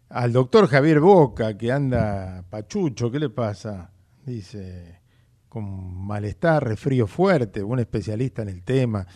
Al 0.10 0.34
doctor 0.34 0.68
Javier 0.68 1.00
Boca, 1.00 1.58
que 1.58 1.72
anda 1.72 2.44
pachucho, 2.50 3.10
¿qué 3.10 3.20
le 3.20 3.30
pasa? 3.30 3.90
Dice, 4.26 5.00
con 5.48 6.06
malestar, 6.06 6.68
resfrío 6.68 7.08
fuerte, 7.08 7.64
un 7.64 7.80
especialista 7.80 8.42
en 8.42 8.50
el 8.50 8.64
tema. 8.64 9.08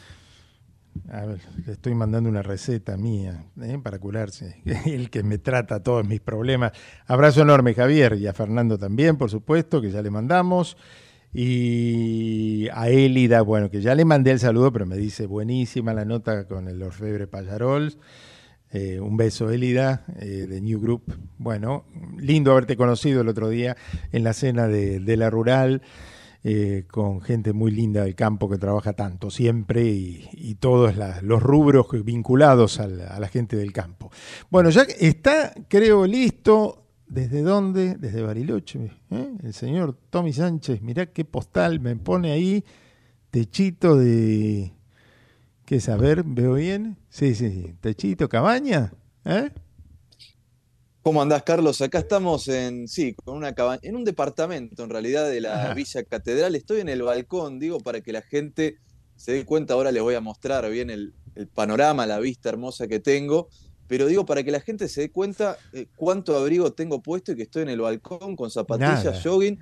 A 1.11 1.25
ver, 1.25 1.39
le 1.65 1.73
estoy 1.73 1.95
mandando 1.95 2.29
una 2.29 2.41
receta 2.41 2.97
mía 2.97 3.45
¿eh? 3.61 3.79
para 3.81 3.99
curarse, 3.99 4.61
el 4.85 5.09
que 5.09 5.23
me 5.23 5.37
trata 5.37 5.81
todos 5.81 6.05
mis 6.05 6.19
problemas. 6.19 6.71
Abrazo 7.07 7.41
enorme, 7.41 7.73
Javier, 7.73 8.15
y 8.15 8.27
a 8.27 8.33
Fernando 8.33 8.77
también, 8.77 9.17
por 9.17 9.29
supuesto, 9.29 9.81
que 9.81 9.91
ya 9.91 10.01
le 10.01 10.11
mandamos. 10.11 10.77
Y 11.33 12.67
a 12.73 12.89
Élida, 12.89 13.41
bueno, 13.41 13.69
que 13.69 13.81
ya 13.81 13.93
le 13.93 14.03
mandé 14.03 14.31
el 14.31 14.39
saludo, 14.39 14.71
pero 14.73 14.85
me 14.85 14.97
dice 14.97 15.27
buenísima 15.27 15.93
la 15.93 16.05
nota 16.05 16.47
con 16.47 16.67
el 16.67 16.81
orfebre 16.81 17.27
Payarol. 17.27 17.93
Eh, 18.71 18.99
un 18.99 19.17
beso, 19.17 19.49
Élida, 19.49 20.05
eh, 20.19 20.45
de 20.47 20.61
New 20.61 20.79
Group. 20.79 21.17
Bueno, 21.37 21.85
lindo 22.17 22.51
haberte 22.51 22.77
conocido 22.77 23.21
el 23.21 23.27
otro 23.27 23.49
día 23.49 23.75
en 24.11 24.23
la 24.23 24.33
cena 24.33 24.67
de, 24.67 24.99
de 24.99 25.17
la 25.17 25.29
Rural. 25.29 25.81
Eh, 26.43 26.85
con 26.89 27.19
gente 27.19 27.51
muy 27.51 27.69
linda 27.71 28.03
del 28.03 28.15
campo 28.15 28.49
que 28.49 28.57
trabaja 28.57 28.93
tanto 28.93 29.29
siempre 29.29 29.83
y, 29.83 30.55
todos 30.59 30.95
los 31.21 31.41
rubros 31.41 31.87
vinculados 32.03 32.79
a 32.79 32.87
la 32.87 33.27
gente 33.27 33.55
del 33.55 33.71
campo. 33.71 34.11
Bueno, 34.49 34.69
ya 34.69 34.83
está, 34.83 35.53
creo, 35.67 36.05
listo. 36.05 36.85
¿Desde 37.07 37.41
dónde? 37.41 37.95
Desde 37.95 38.21
Bariloche. 38.21 38.91
¿eh? 39.09 39.33
El 39.41 39.53
señor 39.53 39.97
Tommy 40.09 40.31
Sánchez, 40.31 40.81
mirá 40.81 41.07
qué 41.07 41.25
postal 41.25 41.79
me 41.79 41.95
pone 41.95 42.31
ahí. 42.31 42.63
Techito 43.31 43.95
de... 43.95 44.73
¿Qué 45.65 45.79
ver, 45.99 46.23
¿veo 46.23 46.53
bien? 46.53 46.97
Sí, 47.09 47.35
sí, 47.35 47.51
sí. 47.51 47.75
Techito, 47.79 48.27
cabaña. 48.29 48.91
¿Eh? 49.25 49.49
¿Cómo 51.01 51.21
andás, 51.21 51.43
Carlos? 51.43 51.81
Acá 51.81 51.99
estamos 51.99 52.47
en, 52.49 52.87
sí, 52.87 53.13
con 53.13 53.37
una 53.37 53.55
cabaña, 53.55 53.79
en 53.83 53.95
un 53.95 54.03
departamento 54.03 54.83
en 54.83 54.89
realidad 54.89 55.29
de 55.29 55.39
la 55.39 55.65
Ajá. 55.65 55.73
Villa 55.73 56.03
Catedral. 56.03 56.55
Estoy 56.55 56.81
en 56.81 56.89
el 56.89 57.01
balcón, 57.03 57.57
digo, 57.57 57.79
para 57.79 58.01
que 58.01 58.11
la 58.11 58.21
gente 58.21 58.77
se 59.15 59.31
dé 59.31 59.45
cuenta. 59.45 59.75
Ahora 59.75 59.91
les 59.93 60.03
voy 60.03 60.15
a 60.15 60.21
mostrar 60.21 60.69
bien 60.69 60.89
el, 60.89 61.13
el 61.35 61.47
panorama, 61.47 62.05
la 62.05 62.19
vista 62.19 62.49
hermosa 62.49 62.87
que 62.87 62.99
tengo. 62.99 63.47
Pero 63.87 64.07
digo, 64.07 64.25
para 64.25 64.43
que 64.43 64.51
la 64.51 64.59
gente 64.59 64.89
se 64.89 65.01
dé 65.01 65.11
cuenta 65.11 65.57
eh, 65.71 65.87
cuánto 65.95 66.37
abrigo 66.37 66.73
tengo 66.73 67.01
puesto 67.01 67.31
y 67.31 67.37
que 67.37 67.43
estoy 67.43 67.63
en 67.63 67.69
el 67.69 67.79
balcón 67.79 68.35
con 68.35 68.51
zapatillas, 68.51 69.05
Nada. 69.05 69.21
jogging. 69.23 69.57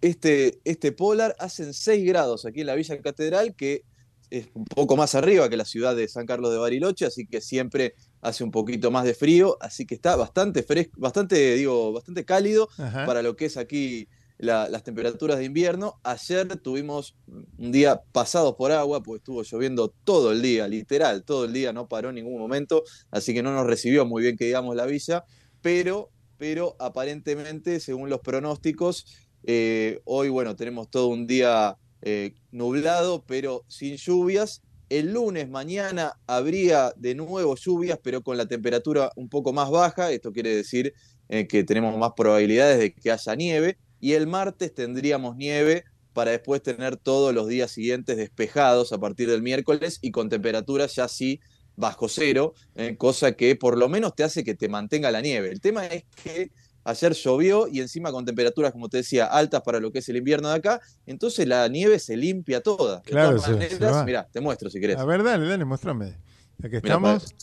Este, 0.00 0.58
este 0.64 0.92
polar 0.92 1.36
hacen 1.38 1.74
6 1.74 2.06
grados 2.06 2.46
aquí 2.46 2.62
en 2.62 2.66
la 2.66 2.74
Villa 2.74 2.98
Catedral, 3.00 3.54
que 3.54 3.84
es 4.30 4.48
un 4.54 4.64
poco 4.64 4.96
más 4.96 5.14
arriba 5.14 5.48
que 5.48 5.56
la 5.56 5.64
ciudad 5.64 5.94
de 5.94 6.08
San 6.08 6.26
Carlos 6.26 6.50
de 6.50 6.58
Bariloche, 6.58 7.06
así 7.06 7.26
que 7.26 7.40
siempre 7.40 7.94
hace 8.20 8.44
un 8.44 8.50
poquito 8.50 8.90
más 8.90 9.04
de 9.04 9.14
frío, 9.14 9.56
así 9.60 9.86
que 9.86 9.94
está 9.94 10.16
bastante 10.16 10.62
fresco, 10.62 11.00
bastante, 11.00 11.54
digo, 11.54 11.92
bastante 11.92 12.24
cálido 12.24 12.68
Ajá. 12.78 13.06
para 13.06 13.22
lo 13.22 13.36
que 13.36 13.46
es 13.46 13.56
aquí 13.56 14.06
la- 14.38 14.68
las 14.68 14.84
temperaturas 14.84 15.38
de 15.38 15.44
invierno. 15.44 15.94
Ayer 16.04 16.46
tuvimos 16.60 17.16
un 17.26 17.72
día 17.72 18.00
pasado 18.12 18.56
por 18.56 18.70
agua, 18.72 19.02
porque 19.02 19.18
estuvo 19.18 19.42
lloviendo 19.42 19.92
todo 20.04 20.30
el 20.32 20.42
día, 20.42 20.68
literal, 20.68 21.24
todo 21.24 21.44
el 21.44 21.52
día, 21.52 21.72
no 21.72 21.88
paró 21.88 22.10
en 22.10 22.16
ningún 22.16 22.38
momento, 22.40 22.82
así 23.10 23.34
que 23.34 23.42
no 23.42 23.52
nos 23.52 23.66
recibió 23.66 24.06
muy 24.06 24.22
bien 24.22 24.36
que 24.36 24.44
digamos 24.46 24.76
la 24.76 24.86
villa, 24.86 25.24
pero, 25.60 26.10
pero 26.36 26.76
aparentemente, 26.78 27.80
según 27.80 28.10
los 28.10 28.20
pronósticos, 28.20 29.04
eh, 29.44 30.00
hoy, 30.04 30.28
bueno, 30.28 30.54
tenemos 30.56 30.88
todo 30.90 31.08
un 31.08 31.26
día 31.26 31.74
eh, 32.02 32.34
nublado, 32.52 33.24
pero 33.26 33.64
sin 33.68 33.96
lluvias. 33.96 34.62
El 34.88 35.12
lunes, 35.12 35.48
mañana, 35.48 36.18
habría 36.26 36.92
de 36.96 37.14
nuevo 37.14 37.54
lluvias, 37.56 37.98
pero 38.02 38.22
con 38.22 38.36
la 38.36 38.46
temperatura 38.46 39.12
un 39.16 39.28
poco 39.28 39.52
más 39.52 39.70
baja. 39.70 40.10
Esto 40.10 40.32
quiere 40.32 40.54
decir 40.54 40.94
eh, 41.28 41.46
que 41.46 41.64
tenemos 41.64 41.96
más 41.98 42.12
probabilidades 42.16 42.78
de 42.78 42.94
que 42.94 43.10
haya 43.10 43.34
nieve. 43.34 43.78
Y 44.00 44.12
el 44.12 44.26
martes 44.26 44.74
tendríamos 44.74 45.36
nieve 45.36 45.84
para 46.14 46.30
después 46.30 46.62
tener 46.62 46.96
todos 46.96 47.34
los 47.34 47.48
días 47.48 47.70
siguientes 47.70 48.16
despejados 48.16 48.92
a 48.92 48.98
partir 48.98 49.30
del 49.30 49.42
miércoles 49.42 49.98
y 50.00 50.10
con 50.10 50.28
temperaturas 50.28 50.94
ya 50.96 51.06
sí 51.06 51.40
bajo 51.76 52.08
cero, 52.08 52.54
eh, 52.74 52.96
cosa 52.96 53.32
que 53.32 53.54
por 53.54 53.78
lo 53.78 53.88
menos 53.88 54.14
te 54.16 54.24
hace 54.24 54.42
que 54.42 54.54
te 54.54 54.68
mantenga 54.68 55.12
la 55.12 55.20
nieve. 55.20 55.50
El 55.50 55.60
tema 55.60 55.86
es 55.86 56.04
que 56.22 56.50
ayer 56.88 57.12
llovió 57.12 57.68
y 57.68 57.80
encima 57.80 58.10
con 58.10 58.24
temperaturas, 58.24 58.72
como 58.72 58.88
te 58.88 58.98
decía, 58.98 59.26
altas 59.26 59.62
para 59.62 59.78
lo 59.80 59.92
que 59.92 59.98
es 60.00 60.08
el 60.08 60.16
invierno 60.16 60.48
de 60.48 60.56
acá, 60.56 60.80
entonces 61.06 61.46
la 61.46 61.68
nieve 61.68 61.98
se 61.98 62.16
limpia 62.16 62.60
toda. 62.62 62.96
De 62.96 63.02
Claro, 63.02 63.36
todas 63.36 63.44
se- 63.46 63.52
maneras, 63.76 64.04
mirá, 64.06 64.26
te 64.30 64.40
muestro 64.40 64.70
si 64.70 64.80
querés. 64.80 64.96
A 64.96 65.04
ver, 65.04 65.22
dale, 65.22 65.46
dale, 65.46 65.64
muéstrame. 65.64 66.16
Mirá, 66.58 66.76
estamos. 66.78 67.34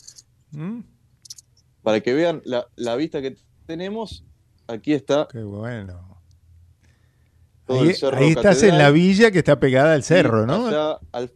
¿Mm? 0.50 0.80
Para 1.82 2.00
que 2.00 2.12
vean 2.14 2.42
la, 2.44 2.66
la 2.76 2.96
vista 2.96 3.22
que 3.22 3.36
tenemos, 3.66 4.24
aquí 4.66 4.92
está. 4.92 5.28
Qué 5.30 5.42
bueno. 5.42 6.20
Ahí, 7.68 7.92
ahí 8.12 8.28
estás 8.30 8.62
en 8.62 8.78
la 8.78 8.90
villa 8.90 9.30
que 9.30 9.38
está 9.38 9.58
pegada 9.58 9.94
al 9.94 10.02
cerro, 10.04 10.46
¿no? 10.46 10.66
allá 10.68 10.98
al- 11.12 11.32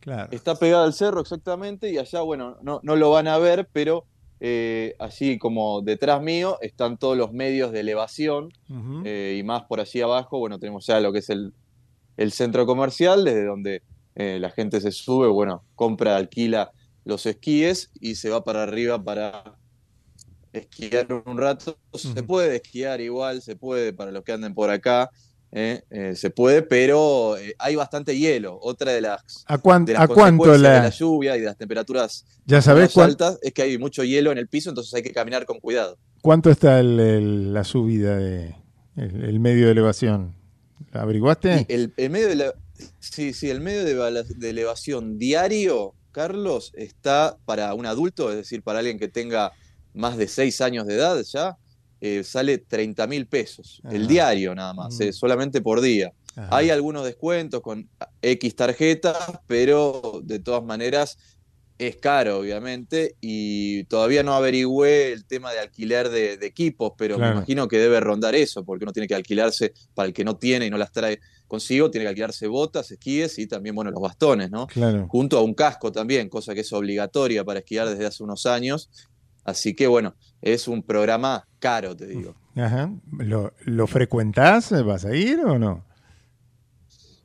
Claro. 0.00 0.28
Está 0.32 0.54
pegada 0.54 0.84
al 0.84 0.94
cerro 0.94 1.20
exactamente 1.20 1.90
y 1.90 1.98
allá, 1.98 2.22
bueno, 2.22 2.56
no, 2.62 2.80
no 2.82 2.96
lo 2.96 3.10
van 3.10 3.28
a 3.28 3.36
ver, 3.36 3.68
pero 3.70 4.06
eh, 4.40 4.96
allí 4.98 5.38
como 5.38 5.82
detrás 5.82 6.22
mío 6.22 6.58
están 6.62 6.98
todos 6.98 7.16
los 7.16 7.32
medios 7.32 7.72
de 7.72 7.80
elevación 7.80 8.50
eh, 9.04 9.36
y 9.38 9.42
más 9.42 9.64
por 9.64 9.80
allí 9.80 10.00
abajo, 10.00 10.38
bueno, 10.38 10.58
tenemos 10.58 10.86
ya 10.86 10.98
lo 11.00 11.12
que 11.12 11.18
es 11.18 11.28
el, 11.28 11.52
el 12.16 12.32
centro 12.32 12.64
comercial, 12.64 13.24
desde 13.24 13.44
donde 13.44 13.82
eh, 14.14 14.38
la 14.40 14.50
gente 14.50 14.80
se 14.80 14.92
sube, 14.92 15.28
bueno, 15.28 15.64
compra, 15.74 16.16
alquila 16.16 16.72
los 17.04 17.26
esquíes 17.26 17.90
y 18.00 18.14
se 18.14 18.30
va 18.30 18.42
para 18.42 18.62
arriba 18.62 19.02
para 19.02 19.58
esquiar 20.52 21.22
un 21.26 21.38
rato. 21.38 21.78
Se 21.94 22.22
puede 22.22 22.56
esquiar 22.56 23.00
igual, 23.00 23.42
se 23.42 23.56
puede 23.56 23.92
para 23.92 24.10
los 24.10 24.24
que 24.24 24.32
anden 24.32 24.54
por 24.54 24.70
acá. 24.70 25.10
Eh, 25.52 25.82
eh, 25.90 26.14
se 26.14 26.30
puede, 26.30 26.62
pero 26.62 27.36
eh, 27.36 27.54
hay 27.58 27.74
bastante 27.76 28.16
hielo. 28.16 28.58
Otra 28.62 28.92
de 28.92 29.00
las, 29.00 29.44
¿A, 29.46 29.58
cuán- 29.58 29.84
de 29.84 29.94
las 29.94 30.02
a 30.02 30.08
cuánto 30.08 30.56
la, 30.56 30.74
de 30.74 30.80
la 30.82 30.90
lluvia 30.90 31.36
y 31.36 31.40
de 31.40 31.46
las 31.46 31.56
temperaturas 31.56 32.24
Ya 32.46 32.62
sabés 32.62 32.84
más 32.84 32.92
cuán- 32.94 33.10
altas 33.10 33.38
es 33.42 33.52
que 33.52 33.62
hay 33.62 33.78
mucho 33.78 34.04
hielo 34.04 34.30
en 34.32 34.38
el 34.38 34.46
piso, 34.48 34.68
entonces 34.70 34.94
hay 34.94 35.02
que 35.02 35.12
caminar 35.12 35.46
con 35.46 35.58
cuidado. 35.60 35.98
cuánto 36.22 36.50
está 36.50 36.78
el- 36.80 37.00
el- 37.00 37.52
la 37.54 37.64
subida 37.64 38.16
de 38.16 38.54
el, 38.96 39.24
el 39.24 39.40
medio 39.40 39.66
de 39.66 39.72
elevación? 39.72 40.36
¿La 40.92 41.02
averiguaste? 41.02 41.66
El, 41.68 41.92
medio 42.10 42.28
de 42.28 42.36
la- 42.36 42.54
sí, 42.98 43.32
sí, 43.32 43.50
el 43.50 43.60
medio 43.60 43.84
de, 43.84 44.24
de 44.36 44.50
elevación 44.50 45.18
diario, 45.18 45.94
Carlos, 46.12 46.72
está 46.74 47.36
para 47.44 47.72
un 47.74 47.86
adulto, 47.86 48.30
es 48.30 48.36
decir, 48.36 48.62
para 48.62 48.80
alguien 48.80 48.98
que 48.98 49.08
tenga 49.08 49.52
más 49.94 50.16
de 50.16 50.26
6 50.28 50.60
años 50.60 50.86
de 50.86 50.94
edad 50.94 51.20
ya, 51.22 51.56
eh, 52.00 52.22
sale 52.24 52.58
30 52.58 53.06
mil 53.06 53.26
pesos. 53.26 53.80
El 53.90 54.02
Ajá. 54.02 54.08
diario 54.08 54.54
nada 54.54 54.72
más, 54.74 54.98
Mm. 54.98 55.02
eh, 55.02 55.12
solamente 55.12 55.60
por 55.60 55.80
día. 55.80 56.12
Ajá. 56.36 56.56
Hay 56.56 56.70
algunos 56.70 57.04
descuentos 57.04 57.60
con 57.60 57.88
X 58.22 58.54
tarjetas, 58.56 59.16
pero 59.46 60.20
de 60.22 60.38
todas 60.38 60.62
maneras 60.64 61.18
es 61.78 61.96
caro, 61.96 62.38
obviamente, 62.40 63.16
y 63.22 63.84
todavía 63.84 64.22
no 64.22 64.34
averigüé 64.34 65.12
el 65.12 65.24
tema 65.24 65.50
de 65.52 65.60
alquiler 65.60 66.10
de, 66.10 66.36
de 66.36 66.46
equipos, 66.46 66.92
pero 66.98 67.16
Claro. 67.16 67.30
me 67.32 67.36
imagino 67.38 67.68
que 67.68 67.78
debe 67.78 68.00
rondar 68.00 68.34
eso, 68.34 68.64
porque 68.64 68.84
uno 68.84 68.92
tiene 68.92 69.08
que 69.08 69.14
alquilarse, 69.14 69.72
para 69.94 70.06
el 70.08 70.12
que 70.12 70.22
no 70.22 70.36
tiene 70.36 70.66
y 70.66 70.70
no 70.70 70.76
las 70.76 70.92
trae 70.92 71.20
consigo, 71.46 71.90
tiene 71.90 72.04
que 72.04 72.10
alquilarse 72.10 72.46
botas, 72.48 72.90
esquíes 72.90 73.38
y 73.38 73.46
también, 73.46 73.74
bueno, 73.74 73.90
los 73.90 74.00
bastones, 74.02 74.50
¿no? 74.50 74.66
Claro. 74.66 75.08
Junto 75.08 75.38
a 75.38 75.42
un 75.42 75.54
casco 75.54 75.90
también, 75.90 76.28
cosa 76.28 76.54
que 76.54 76.60
es 76.60 76.72
obligatoria 76.74 77.44
para 77.44 77.60
esquiar 77.60 77.88
desde 77.88 78.04
hace 78.06 78.22
unos 78.22 78.44
años. 78.46 78.90
Así 79.44 79.74
que, 79.74 79.86
bueno, 79.86 80.14
es 80.42 80.68
un 80.68 80.82
programa 80.82 81.46
caro, 81.58 81.96
te 81.96 82.06
digo. 82.06 82.34
Ajá. 82.56 82.90
¿Lo, 83.18 83.52
¿Lo 83.64 83.86
frecuentás? 83.86 84.70
¿Vas 84.84 85.04
a 85.04 85.14
ir 85.14 85.40
o 85.40 85.58
no? 85.58 85.84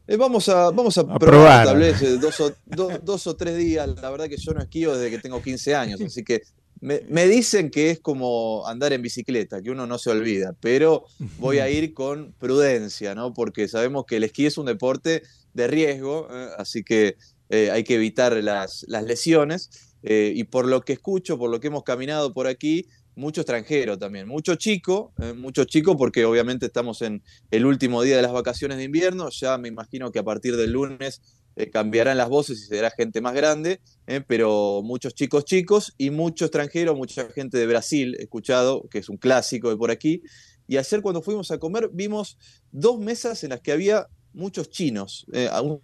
Eh, 0.07 0.17
vamos 0.17 0.47
a, 0.49 0.69
vamos 0.69 0.97
a, 0.97 1.01
A 1.01 1.05
probar, 1.17 1.19
probar. 1.19 1.65
tal 1.65 1.77
vez 1.79 2.01
eh, 2.03 2.17
dos 2.19 2.39
o, 2.39 2.53
do- 2.65 2.99
dos 3.01 3.25
o 3.27 3.35
tres 3.35 3.57
días. 3.57 3.87
La 4.01 4.09
verdad 4.11 4.27
que 4.29 4.37
yo 4.37 4.53
no 4.53 4.61
esquío 4.61 4.95
desde 4.95 5.09
que 5.15 5.21
tengo 5.21 5.41
15 5.41 5.73
años, 5.75 5.99
así 6.01 6.23
que 6.23 6.41
me, 6.79 7.01
me 7.09 7.25
dicen 7.27 7.71
que 7.71 7.89
es 7.89 7.99
como 7.99 8.67
andar 8.67 8.93
en 8.93 9.01
bicicleta, 9.01 9.61
que 9.61 9.71
uno 9.71 9.87
no 9.87 9.97
se 9.97 10.11
olvida, 10.11 10.53
pero 10.59 11.05
voy 11.39 11.57
a 11.57 11.69
ir 11.69 11.93
con 11.95 12.33
prudencia, 12.37 13.15
¿no? 13.15 13.33
Porque 13.33 13.67
sabemos 13.67 14.05
que 14.05 14.17
el 14.17 14.25
esquí 14.25 14.45
es 14.45 14.57
un 14.59 14.67
deporte 14.67 15.23
de 15.55 15.67
riesgo, 15.67 16.27
eh, 16.31 16.49
así 16.59 16.83
que 16.83 17.15
eh, 17.49 17.71
hay 17.71 17.83
que 17.83 17.95
evitar 17.95 18.33
las, 18.43 18.85
las 18.87 19.03
lesiones. 19.03 19.69
Eh, 20.07 20.31
y 20.35 20.43
por 20.43 20.67
lo 20.67 20.81
que 20.81 20.93
escucho, 20.93 21.37
por 21.37 21.49
lo 21.49 21.59
que 21.59 21.67
hemos 21.67 21.83
caminado 21.83 22.31
por 22.31 22.45
aquí, 22.45 22.87
mucho 23.15 23.41
extranjero 23.41 23.97
también, 23.97 24.27
mucho 24.27 24.53
chico, 24.55 25.13
eh, 25.19 25.33
mucho 25.33 25.63
chico 25.65 25.97
porque 25.97 26.25
obviamente 26.25 26.67
estamos 26.67 27.01
en 27.01 27.23
el 27.49 27.65
último 27.65 28.03
día 28.03 28.15
de 28.15 28.21
las 28.21 28.31
vacaciones 28.31 28.77
de 28.77 28.83
invierno, 28.83 29.29
ya 29.31 29.57
me 29.57 29.67
imagino 29.67 30.11
que 30.11 30.19
a 30.19 30.23
partir 30.23 30.57
del 30.57 30.73
lunes 30.73 31.21
eh, 31.55 31.71
cambiarán 31.71 32.17
las 32.17 32.29
voces 32.29 32.59
y 32.59 32.65
será 32.65 32.91
gente 32.91 33.19
más 33.19 33.33
grande, 33.33 33.79
eh, 34.05 34.21
pero 34.27 34.81
muchos 34.83 35.15
chicos 35.15 35.43
chicos 35.43 35.93
y 35.97 36.11
mucho 36.11 36.45
extranjero, 36.45 36.93
mucha 36.95 37.27
gente 37.29 37.57
de 37.57 37.65
Brasil, 37.65 38.15
he 38.19 38.23
escuchado, 38.23 38.87
que 38.91 38.99
es 38.99 39.09
un 39.09 39.17
clásico 39.17 39.69
de 39.69 39.77
por 39.77 39.89
aquí, 39.89 40.21
y 40.67 40.77
ayer 40.77 41.01
cuando 41.01 41.23
fuimos 41.23 41.49
a 41.49 41.57
comer 41.57 41.89
vimos 41.91 42.37
dos 42.71 42.99
mesas 42.99 43.43
en 43.43 43.51
las 43.51 43.61
que 43.61 43.71
había 43.71 44.07
muchos 44.33 44.69
chinos, 44.69 45.25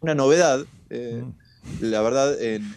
una 0.02 0.14
novedad, 0.14 0.66
eh, 0.90 1.24
la 1.80 2.02
verdad, 2.02 2.40
en- 2.40 2.76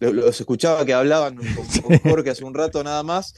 los 0.00 0.40
escuchaba 0.40 0.84
que 0.84 0.94
hablaban 0.94 1.36
con, 1.82 1.98
Jorge 1.98 2.30
hace 2.30 2.44
un 2.44 2.54
rato 2.54 2.82
nada 2.82 3.02
más. 3.02 3.34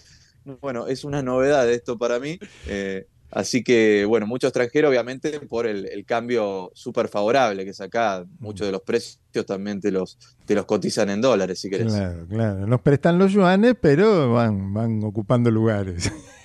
Bueno, 0.60 0.86
es 0.86 1.04
una 1.04 1.22
novedad 1.22 1.70
esto 1.70 1.98
para 1.98 2.18
mí. 2.18 2.38
eh, 2.66 3.06
así 3.30 3.62
que, 3.62 4.04
bueno, 4.04 4.26
mucho 4.26 4.48
extranjero, 4.48 4.88
obviamente, 4.88 5.40
por 5.40 5.66
el, 5.66 5.86
el 5.86 6.04
cambio 6.04 6.70
súper 6.74 7.08
favorable 7.08 7.64
que 7.64 7.70
es 7.70 7.80
acá. 7.80 8.24
Muchos 8.40 8.66
de 8.66 8.72
los 8.72 8.82
precios 8.82 9.46
también 9.46 9.80
te 9.80 9.90
los, 9.90 10.18
te 10.44 10.54
los 10.54 10.66
cotizan 10.66 11.10
en 11.10 11.20
dólares, 11.20 11.60
si 11.60 11.70
querés. 11.70 11.92
Claro, 11.92 12.26
claro. 12.28 12.66
Nos 12.66 12.80
prestan 12.80 13.18
los 13.18 13.32
yuanes, 13.32 13.76
pero 13.80 14.32
van, 14.32 14.74
van 14.74 15.02
ocupando 15.04 15.50
lugares. 15.50 16.10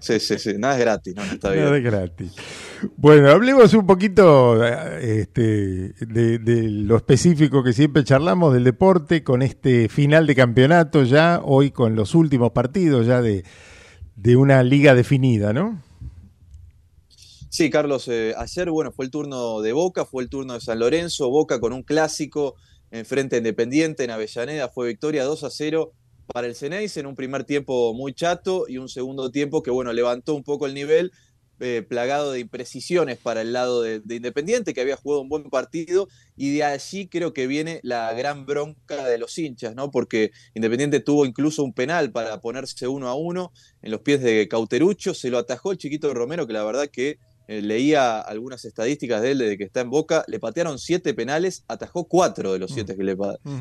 Sí, 0.00 0.20
sí, 0.20 0.38
sí. 0.38 0.54
Nada 0.58 0.74
es 0.74 0.80
gratis, 0.80 1.14
no, 1.14 1.24
no 1.24 1.32
está 1.32 1.50
bien. 1.50 1.64
Nada 1.64 1.76
es 1.76 1.84
gratis. 1.84 2.32
Bueno, 2.96 3.30
hablemos 3.30 3.74
un 3.74 3.86
poquito 3.86 4.64
este, 4.64 5.94
de, 6.06 6.38
de 6.38 6.62
lo 6.70 6.96
específico 6.96 7.62
que 7.62 7.72
siempre 7.72 8.04
charlamos 8.04 8.52
del 8.54 8.64
deporte 8.64 9.24
con 9.24 9.42
este 9.42 9.88
final 9.88 10.26
de 10.26 10.34
campeonato 10.34 11.02
ya, 11.04 11.40
hoy 11.42 11.70
con 11.70 11.96
los 11.96 12.14
últimos 12.14 12.52
partidos 12.52 13.06
ya 13.06 13.22
de, 13.22 13.44
de 14.16 14.36
una 14.36 14.62
liga 14.62 14.94
definida, 14.94 15.52
¿no? 15.52 15.82
Sí, 17.54 17.70
Carlos, 17.70 18.08
eh, 18.08 18.34
ayer 18.36 18.68
bueno, 18.70 18.90
fue 18.90 19.04
el 19.04 19.12
turno 19.12 19.60
de 19.60 19.72
Boca, 19.72 20.04
fue 20.04 20.24
el 20.24 20.28
turno 20.28 20.54
de 20.54 20.60
San 20.60 20.80
Lorenzo, 20.80 21.30
Boca 21.30 21.60
con 21.60 21.72
un 21.72 21.84
clásico 21.84 22.56
en 22.90 23.06
frente 23.06 23.36
a 23.36 23.38
Independiente 23.38 24.02
en 24.02 24.10
Avellaneda, 24.10 24.68
fue 24.68 24.88
victoria 24.88 25.24
2 25.24 25.44
a 25.44 25.50
0 25.50 25.92
para 26.32 26.46
el 26.46 26.54
Ceneice 26.54 27.00
en 27.00 27.06
un 27.06 27.14
primer 27.14 27.44
tiempo 27.44 27.94
muy 27.94 28.14
chato 28.14 28.66
y 28.68 28.78
un 28.78 28.88
segundo 28.88 29.30
tiempo 29.30 29.62
que 29.62 29.70
bueno, 29.70 29.92
levantó 29.92 30.34
un 30.34 30.42
poco 30.42 30.66
el 30.66 30.74
nivel, 30.74 31.12
eh, 31.60 31.86
plagado 31.88 32.32
de 32.32 32.40
imprecisiones 32.40 33.16
para 33.18 33.40
el 33.40 33.52
lado 33.52 33.80
de, 33.80 34.00
de 34.00 34.16
Independiente, 34.16 34.74
que 34.74 34.80
había 34.80 34.96
jugado 34.96 35.22
un 35.22 35.28
buen 35.28 35.50
partido, 35.50 36.08
y 36.36 36.52
de 36.52 36.64
allí 36.64 37.06
creo 37.06 37.32
que 37.32 37.46
viene 37.46 37.78
la 37.84 38.12
gran 38.12 38.44
bronca 38.44 39.06
de 39.06 39.18
los 39.18 39.38
hinchas, 39.38 39.74
¿no? 39.76 39.92
Porque 39.92 40.32
Independiente 40.54 40.98
tuvo 40.98 41.26
incluso 41.26 41.62
un 41.62 41.72
penal 41.72 42.10
para 42.10 42.40
ponerse 42.40 42.88
uno 42.88 43.08
a 43.08 43.14
uno 43.14 43.52
en 43.82 43.92
los 43.92 44.00
pies 44.00 44.20
de 44.20 44.48
Cauterucho, 44.48 45.14
se 45.14 45.30
lo 45.30 45.38
atajó 45.38 45.70
el 45.70 45.78
chiquito 45.78 46.12
Romero, 46.12 46.46
que 46.46 46.52
la 46.52 46.64
verdad 46.64 46.88
que 46.92 47.18
eh, 47.48 47.60
leía 47.62 48.20
algunas 48.20 48.64
estadísticas 48.64 49.20
de 49.22 49.32
él 49.32 49.38
desde 49.38 49.58
que 49.58 49.64
está 49.64 49.80
en 49.80 49.90
Boca, 49.90 50.24
le 50.28 50.38
patearon 50.40 50.78
siete 50.78 51.12
penales, 51.14 51.64
atajó 51.68 52.04
cuatro 52.08 52.52
de 52.52 52.58
los 52.58 52.70
siete 52.72 52.96
que 52.96 53.04
le, 53.04 53.16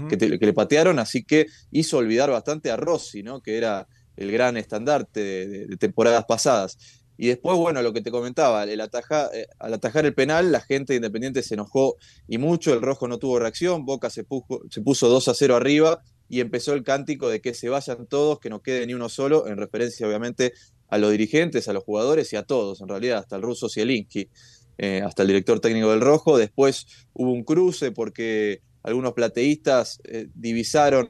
que 0.09 0.17
te- 0.17 0.39
que 0.39 0.45
le 0.45 0.53
patearon, 0.53 0.99
así 0.99 1.23
que 1.23 1.47
hizo 1.71 1.97
olvidar 1.97 2.29
bastante 2.31 2.71
a 2.71 2.77
Rossi, 2.77 3.23
¿no? 3.23 3.41
que 3.41 3.57
era 3.57 3.87
el 4.15 4.31
gran 4.31 4.57
estandarte 4.57 5.19
de, 5.21 5.47
de- 5.47 5.65
de 5.67 5.77
temporadas 5.77 6.25
pasadas. 6.25 6.77
Y 7.15 7.27
después, 7.27 7.57
bueno, 7.57 7.81
lo 7.83 7.93
que 7.93 8.01
te 8.01 8.09
comentaba, 8.09 8.63
el 8.63 8.81
ataja- 8.81 9.29
eh, 9.33 9.45
al 9.59 9.73
atajar 9.75 10.05
el 10.05 10.15
penal, 10.15 10.51
la 10.51 10.61
gente 10.61 10.93
de 10.93 10.97
Independiente 10.97 11.43
se 11.43 11.53
enojó 11.53 11.95
y 12.27 12.37
mucho, 12.39 12.73
el 12.73 12.81
rojo 12.81 13.07
no 13.07 13.19
tuvo 13.19 13.37
reacción, 13.37 13.85
Boca 13.85 14.09
se, 14.09 14.23
puso- 14.23 14.61
se 14.69 14.81
puso 14.81 15.09
2 15.09 15.27
a 15.27 15.33
0 15.35 15.55
arriba 15.55 16.01
y 16.27 16.39
empezó 16.39 16.73
el 16.73 16.83
cántico 16.83 17.29
de 17.29 17.39
que 17.41 17.53
se 17.53 17.69
vayan 17.69 18.07
todos, 18.07 18.39
que 18.39 18.49
no 18.49 18.61
quede 18.63 18.87
ni 18.87 18.95
uno 18.95 19.09
solo, 19.09 19.45
en 19.47 19.57
referencia 19.57 20.07
obviamente 20.07 20.53
a 20.93 20.99
los 20.99 21.09
dirigentes, 21.09 21.67
a 21.67 21.73
los 21.73 21.83
jugadores 21.83 22.31
y 22.33 22.35
a 22.35 22.43
todos, 22.43 22.79
en 22.79 22.87
realidad, 22.87 23.17
hasta 23.17 23.35
el 23.35 23.41
ruso 23.41 23.67
Zielinski, 23.67 24.29
eh, 24.77 25.01
hasta 25.03 25.23
el 25.23 25.27
director 25.29 25.59
técnico 25.59 25.89
del 25.89 26.01
Rojo. 26.01 26.37
Después 26.37 26.85
hubo 27.13 27.31
un 27.31 27.43
cruce 27.43 27.91
porque 27.91 28.61
algunos 28.83 29.13
plateístas 29.13 29.99
eh, 30.03 30.27
divisaron 30.35 31.09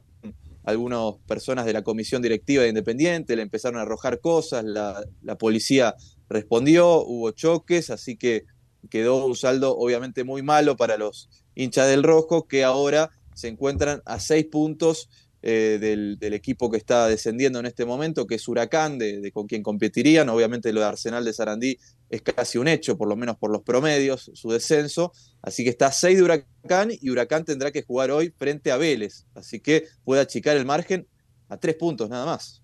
algunas 0.64 1.16
personas 1.28 1.66
de 1.66 1.74
la 1.74 1.82
comisión 1.82 2.22
directiva 2.22 2.64
de 2.64 2.70
Independiente, 2.70 3.36
le 3.36 3.42
empezaron 3.42 3.78
a 3.78 3.82
arrojar 3.82 4.22
cosas, 4.22 4.64
la 4.64 5.38
policía 5.38 5.96
respondió, 6.30 7.04
hubo 7.04 7.32
choques, 7.32 7.90
así 7.90 8.16
que 8.16 8.46
quedó 8.90 9.26
un 9.26 9.36
saldo 9.36 9.76
obviamente 9.78 10.24
muy 10.24 10.44
malo 10.44 10.78
para 10.78 10.96
los 10.96 11.28
hinchas 11.56 11.90
del 11.90 12.04
Rojo, 12.04 12.48
que 12.48 12.64
ahora 12.64 13.12
se 13.34 13.50
encuentran 13.50 14.02
a 14.06 14.22
seis 14.22 14.46
puntos 14.46 15.10
eh, 15.46 15.78
del, 15.78 16.34
equipo 16.34 16.72
que 16.72 16.78
está 16.78 17.10
descendiendo 17.10 17.60
en 17.60 17.66
este 17.66 17.84
momento, 17.84 18.26
que 18.26 18.36
es 18.36 18.48
Huracán, 18.48 18.98
de, 18.98 19.30
con 19.34 19.46
quien 19.46 19.62
competirían. 19.62 20.30
Obviamente 20.30 20.72
lo 20.72 20.80
de 20.80 20.86
Arsenal 20.86 21.26
de 21.26 21.34
Sarandí 21.34 21.78
es 22.10 22.22
casi 22.22 22.58
un 22.58 22.70
hecho, 22.70 22.98
por 22.98 23.10
lo 23.10 23.18
menos 23.18 23.36
por 23.36 23.52
los 23.52 23.62
promedios, 23.62 24.32
su 24.34 24.52
descenso. 24.52 25.12
Así 25.42 25.66
que 25.66 25.70
está 25.70 25.88
a 25.88 25.92
6 25.92 26.18
de 26.18 26.24
Huracán 26.24 26.92
y 26.92 27.10
Huracán 27.10 27.44
tendrá 27.44 27.72
que 27.72 27.84
jugar 27.84 28.12
hoy 28.12 28.34
frente 28.38 28.72
a 28.72 28.78
Vélez. 28.78 29.26
Así 29.36 29.60
que 29.60 29.84
puede 30.06 30.22
achicar 30.22 30.56
el 30.56 30.66
margen 30.66 31.08
a 31.50 31.58
tres 31.58 31.76
puntos 31.76 32.10
nada 32.10 32.26
más. 32.26 32.64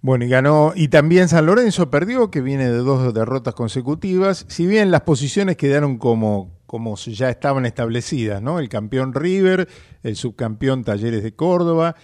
Bueno, 0.00 0.24
y 0.24 0.28
ganó. 0.28 0.72
Y 0.74 0.88
también 0.88 1.28
San 1.28 1.46
Lorenzo 1.46 1.90
perdió, 1.90 2.28
que 2.32 2.40
viene 2.40 2.68
de 2.70 2.78
dos 2.78 3.14
derrotas 3.14 3.54
consecutivas. 3.54 4.46
Si 4.48 4.66
bien 4.66 4.90
las 4.90 5.02
posiciones 5.02 5.56
quedaron 5.56 5.96
como, 5.96 6.50
como 6.72 6.96
ya 6.96 7.28
estaban 7.28 7.66
establecidas, 7.66 8.40
¿no? 8.40 8.58
El 8.58 8.70
campeón 8.70 9.12
River, 9.12 9.68
el 10.02 10.16
subcampeón 10.16 10.84
Talleres 10.84 11.22
de 11.22 11.34
Córdoba, 11.34 11.96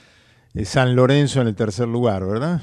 eh, 0.53 0.67
San 0.67 0.95
Lorenzo 0.95 1.41
en 1.41 1.49
el 1.49 1.55
tercer 1.57 1.89
lugar, 1.89 2.27
¿verdad? 2.27 2.61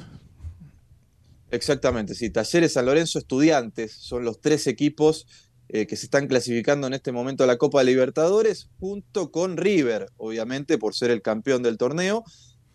Exactamente, 1.50 2.14
sí. 2.14 2.30
Talleres 2.30 2.74
San 2.74 2.86
Lorenzo, 2.86 3.18
Estudiantes, 3.18 3.94
son 3.94 4.24
los 4.24 4.40
tres 4.40 4.68
equipos 4.68 5.26
eh, 5.68 5.88
que 5.88 5.96
se 5.96 6.06
están 6.06 6.28
clasificando 6.28 6.86
en 6.86 6.94
este 6.94 7.12
momento 7.12 7.44
a 7.44 7.48
la 7.48 7.58
Copa 7.58 7.82
Libertadores, 7.84 8.70
junto 8.80 9.32
con 9.32 9.58
River, 9.58 10.12
obviamente, 10.18 10.78
por 10.78 10.94
ser 10.94 11.10
el 11.10 11.24
campeón 11.24 11.64
del 11.64 11.80
torneo. 11.80 12.24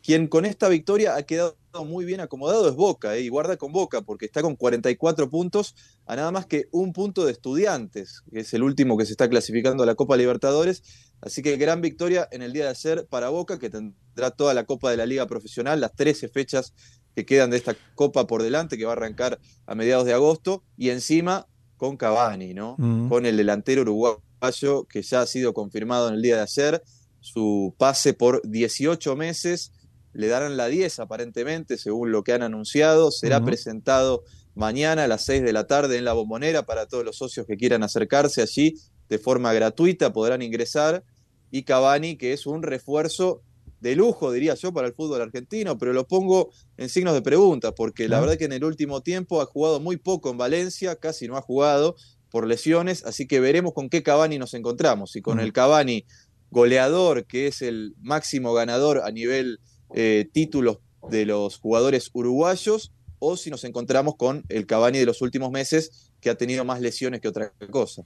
Quien 0.02 0.28
con 0.28 0.46
esta 0.46 0.68
victoria 0.68 1.16
ha 1.16 1.22
quedado 1.22 1.56
muy 1.86 2.04
bien 2.04 2.20
acomodado 2.20 2.68
es 2.68 2.74
Boca, 2.74 3.16
eh, 3.16 3.22
y 3.22 3.28
guarda 3.28 3.56
con 3.56 3.72
Boca, 3.72 4.02
porque 4.02 4.26
está 4.26 4.42
con 4.42 4.56
44 4.56 5.30
puntos 5.30 5.74
a 6.06 6.16
nada 6.16 6.30
más 6.32 6.46
que 6.46 6.68
un 6.72 6.92
punto 6.92 7.24
de 7.24 7.32
Estudiantes, 7.32 8.22
que 8.30 8.40
es 8.40 8.54
el 8.54 8.62
último 8.62 8.96
que 8.96 9.06
se 9.06 9.12
está 9.12 9.28
clasificando 9.28 9.82
a 9.82 9.86
la 9.86 9.94
Copa 9.94 10.16
Libertadores. 10.16 10.82
Así 11.20 11.42
que 11.42 11.56
gran 11.56 11.80
victoria 11.80 12.28
en 12.32 12.42
el 12.42 12.52
día 12.52 12.64
de 12.64 12.70
ayer 12.70 13.06
para 13.08 13.28
Boca, 13.28 13.58
que 13.58 13.70
tendrá 13.70 14.30
toda 14.30 14.54
la 14.54 14.64
Copa 14.64 14.90
de 14.90 14.96
la 14.96 15.06
Liga 15.06 15.26
Profesional, 15.26 15.80
las 15.80 15.94
13 15.94 16.28
fechas 16.28 16.72
que 17.14 17.26
quedan 17.26 17.50
de 17.50 17.58
esta 17.58 17.76
Copa 17.94 18.26
por 18.26 18.42
delante, 18.42 18.78
que 18.78 18.84
va 18.84 18.92
a 18.92 18.96
arrancar 18.96 19.38
a 19.66 19.74
mediados 19.74 20.06
de 20.06 20.14
agosto, 20.14 20.64
y 20.76 20.90
encima 20.90 21.46
con 21.76 21.96
Cavani, 21.96 22.54
¿no? 22.54 22.76
Mm. 22.78 23.08
Con 23.08 23.26
el 23.26 23.36
delantero 23.36 23.82
uruguayo 23.82 24.84
que 24.88 25.02
ya 25.02 25.22
ha 25.22 25.26
sido 25.26 25.52
confirmado 25.54 26.08
en 26.08 26.14
el 26.14 26.22
día 26.22 26.36
de 26.36 26.42
ayer, 26.42 26.82
su 27.20 27.74
pase 27.78 28.14
por 28.14 28.42
18 28.48 29.16
meses, 29.16 29.72
le 30.12 30.28
darán 30.28 30.56
la 30.56 30.66
10 30.66 30.98
aparentemente, 31.00 31.78
según 31.78 32.12
lo 32.12 32.24
que 32.24 32.32
han 32.32 32.42
anunciado, 32.42 33.10
será 33.10 33.44
presentado 33.44 34.24
mañana 34.54 35.04
a 35.04 35.08
las 35.08 35.24
6 35.24 35.42
de 35.42 35.52
la 35.52 35.66
tarde 35.66 35.96
en 35.96 36.04
la 36.04 36.12
bombonera 36.12 36.66
para 36.66 36.86
todos 36.86 37.04
los 37.04 37.16
socios 37.16 37.46
que 37.46 37.56
quieran 37.56 37.82
acercarse 37.82 38.42
allí 38.42 38.74
de 39.08 39.18
forma 39.18 39.52
gratuita, 39.52 40.12
podrán 40.12 40.42
ingresar, 40.42 41.04
y 41.50 41.64
Cavani, 41.64 42.16
que 42.16 42.32
es 42.32 42.46
un 42.46 42.62
refuerzo 42.62 43.42
de 43.80 43.96
lujo, 43.96 44.30
diría 44.30 44.54
yo, 44.54 44.72
para 44.72 44.86
el 44.86 44.94
fútbol 44.94 45.22
argentino, 45.22 45.78
pero 45.78 45.92
lo 45.92 46.06
pongo 46.06 46.50
en 46.76 46.88
signos 46.88 47.14
de 47.14 47.22
pregunta, 47.22 47.72
porque 47.72 48.08
la 48.08 48.20
verdad 48.20 48.36
que 48.36 48.44
en 48.44 48.52
el 48.52 48.64
último 48.64 49.00
tiempo 49.00 49.40
ha 49.40 49.46
jugado 49.46 49.80
muy 49.80 49.96
poco 49.96 50.30
en 50.30 50.38
Valencia, 50.38 50.96
casi 50.96 51.26
no 51.26 51.36
ha 51.36 51.42
jugado 51.42 51.96
por 52.30 52.46
lesiones, 52.46 53.04
así 53.04 53.26
que 53.26 53.40
veremos 53.40 53.72
con 53.72 53.88
qué 53.88 54.02
Cavani 54.02 54.38
nos 54.38 54.54
encontramos, 54.54 55.16
y 55.16 55.22
con 55.22 55.40
el 55.40 55.52
Cavani 55.52 56.04
goleador, 56.50 57.26
que 57.26 57.46
es 57.46 57.62
el 57.62 57.94
máximo 58.00 58.52
ganador 58.52 59.00
a 59.04 59.10
nivel 59.10 59.60
eh, 59.94 60.28
títulos 60.32 60.78
de 61.10 61.26
los 61.26 61.58
jugadores 61.58 62.10
uruguayos, 62.12 62.92
o 63.18 63.36
si 63.36 63.50
nos 63.50 63.64
encontramos 63.64 64.16
con 64.16 64.44
el 64.48 64.66
Cavani 64.66 64.98
de 64.98 65.06
los 65.06 65.22
últimos 65.22 65.50
meses, 65.50 66.12
que 66.20 66.30
ha 66.30 66.34
tenido 66.34 66.64
más 66.64 66.80
lesiones 66.80 67.20
que 67.20 67.28
otra 67.28 67.52
cosa. 67.70 68.02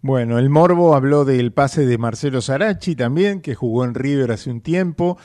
Bueno, 0.00 0.38
el 0.38 0.50
Morbo 0.50 0.94
habló 0.94 1.24
del 1.24 1.52
pase 1.52 1.86
de 1.86 1.98
Marcelo 1.98 2.40
Sarachi 2.40 2.94
también, 2.94 3.40
que 3.40 3.54
jugó 3.54 3.84
en 3.84 3.94
River 3.94 4.32
hace 4.32 4.50
un 4.50 4.60
tiempo. 4.60 5.18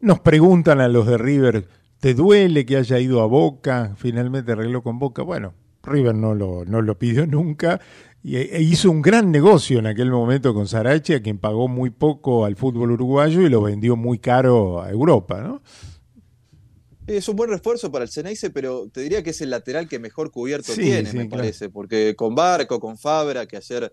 Nos 0.00 0.20
preguntan 0.20 0.80
a 0.80 0.88
los 0.88 1.06
de 1.06 1.18
River, 1.18 1.68
¿te 2.00 2.14
duele 2.14 2.66
que 2.66 2.76
haya 2.76 2.98
ido 2.98 3.22
a 3.22 3.26
Boca? 3.26 3.94
Finalmente 3.96 4.52
arregló 4.52 4.82
con 4.82 4.98
Boca. 4.98 5.22
Bueno, 5.22 5.54
River 5.86 6.14
no 6.14 6.34
lo, 6.34 6.64
no 6.64 6.82
lo 6.82 6.98
pidió 6.98 7.26
nunca 7.28 7.80
y 8.24 8.36
e 8.38 8.62
hizo 8.62 8.90
un 8.90 9.02
gran 9.02 9.30
negocio 9.30 9.78
en 9.78 9.86
aquel 9.86 10.10
momento 10.10 10.54
con 10.54 10.66
Sarachi, 10.66 11.12
a 11.12 11.22
quien 11.22 11.36
pagó 11.36 11.68
muy 11.68 11.90
poco 11.90 12.46
al 12.46 12.56
fútbol 12.56 12.92
uruguayo 12.92 13.42
y 13.42 13.50
lo 13.50 13.60
vendió 13.60 13.96
muy 13.96 14.18
caro 14.18 14.82
a 14.82 14.90
Europa, 14.90 15.42
¿no? 15.42 15.62
Es 17.06 17.28
un 17.28 17.36
buen 17.36 17.50
refuerzo 17.50 17.92
para 17.92 18.04
el 18.04 18.10
Ceneice, 18.10 18.48
pero 18.48 18.88
te 18.88 19.02
diría 19.02 19.22
que 19.22 19.30
es 19.30 19.40
el 19.42 19.50
lateral 19.50 19.86
que 19.88 19.98
mejor 19.98 20.30
cubierto 20.30 20.72
Sí, 20.72 20.80
tiene, 20.80 21.10
sí, 21.10 21.18
me 21.18 21.28
claro. 21.28 21.42
parece, 21.42 21.68
porque 21.68 22.16
con 22.16 22.34
Barco, 22.34 22.80
con 22.80 22.96
Fabra, 22.96 23.44
que 23.44 23.58
ayer, 23.58 23.92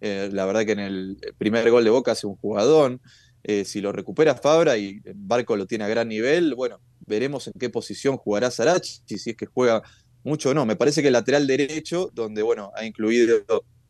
eh, 0.00 0.30
la 0.32 0.46
verdad 0.46 0.64
que 0.64 0.72
en 0.72 0.78
el 0.78 1.18
primer 1.36 1.68
gol 1.68 1.82
de 1.82 1.90
Boca 1.90 2.12
hace 2.12 2.28
un 2.28 2.36
jugadón, 2.36 3.00
eh, 3.42 3.64
si 3.64 3.80
lo 3.80 3.90
recupera 3.90 4.36
Fabra 4.36 4.78
y 4.78 5.02
Barco 5.12 5.56
lo 5.56 5.66
tiene 5.66 5.82
a 5.82 5.88
gran 5.88 6.06
nivel, 6.06 6.54
bueno, 6.54 6.78
veremos 7.04 7.48
en 7.48 7.54
qué 7.58 7.68
posición 7.68 8.16
jugará 8.16 8.48
Sarachi, 8.52 9.00
si 9.06 9.30
es 9.30 9.36
que 9.36 9.46
juega 9.46 9.82
mucho 10.24 10.50
o 10.50 10.54
no. 10.54 10.66
Me 10.66 10.76
parece 10.76 11.02
que 11.02 11.08
el 11.08 11.14
lateral 11.14 11.46
derecho, 11.46 12.10
donde, 12.14 12.42
bueno, 12.42 12.70
ha 12.76 12.84
incluido 12.84 13.42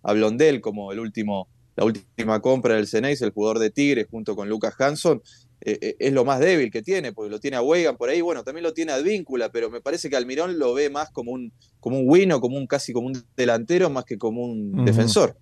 a 0.02 0.12
Blondel 0.12 0.60
como 0.60 0.92
el 0.92 1.00
último, 1.00 1.48
la 1.76 1.84
última 1.84 2.40
compra 2.40 2.74
del 2.74 2.86
Ceneice, 2.86 3.24
el 3.24 3.32
jugador 3.32 3.58
de 3.58 3.70
Tigre, 3.70 4.06
junto 4.10 4.34
con 4.36 4.48
Lucas 4.48 4.74
Hanson, 4.78 5.22
eh, 5.64 5.78
eh, 5.80 5.96
es 6.00 6.12
lo 6.12 6.24
más 6.24 6.40
débil 6.40 6.72
que 6.72 6.82
tiene, 6.82 7.12
porque 7.12 7.30
lo 7.30 7.38
tiene 7.38 7.56
a 7.56 7.62
Wegan 7.62 7.96
por 7.96 8.08
ahí, 8.08 8.20
bueno, 8.20 8.42
también 8.42 8.64
lo 8.64 8.72
tiene 8.72 8.92
a 8.92 8.96
Advíncula, 8.96 9.50
pero 9.52 9.70
me 9.70 9.80
parece 9.80 10.10
que 10.10 10.16
Almirón 10.16 10.58
lo 10.58 10.74
ve 10.74 10.90
más 10.90 11.10
como 11.10 11.30
un, 11.30 11.52
como 11.78 12.00
un 12.00 12.04
wino, 12.08 12.40
como 12.40 12.56
un 12.56 12.66
casi 12.66 12.92
como 12.92 13.06
un 13.06 13.22
delantero, 13.36 13.88
más 13.88 14.04
que 14.04 14.18
como 14.18 14.42
un 14.42 14.84
defensor. 14.84 15.36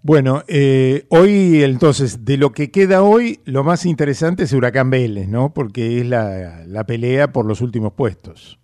Bueno, 0.00 0.42
eh, 0.48 1.04
hoy 1.10 1.62
entonces, 1.62 2.24
de 2.24 2.36
lo 2.36 2.52
que 2.52 2.70
queda 2.70 3.02
hoy, 3.02 3.40
lo 3.44 3.62
más 3.62 3.84
interesante 3.84 4.44
es 4.44 4.52
Huracán 4.52 4.90
Vélez, 4.90 5.28
¿no? 5.28 5.52
Porque 5.52 6.00
es 6.00 6.06
la, 6.06 6.64
la 6.66 6.86
pelea 6.86 7.32
por 7.32 7.46
los 7.46 7.60
últimos 7.60 7.92
puestos. 7.92 8.58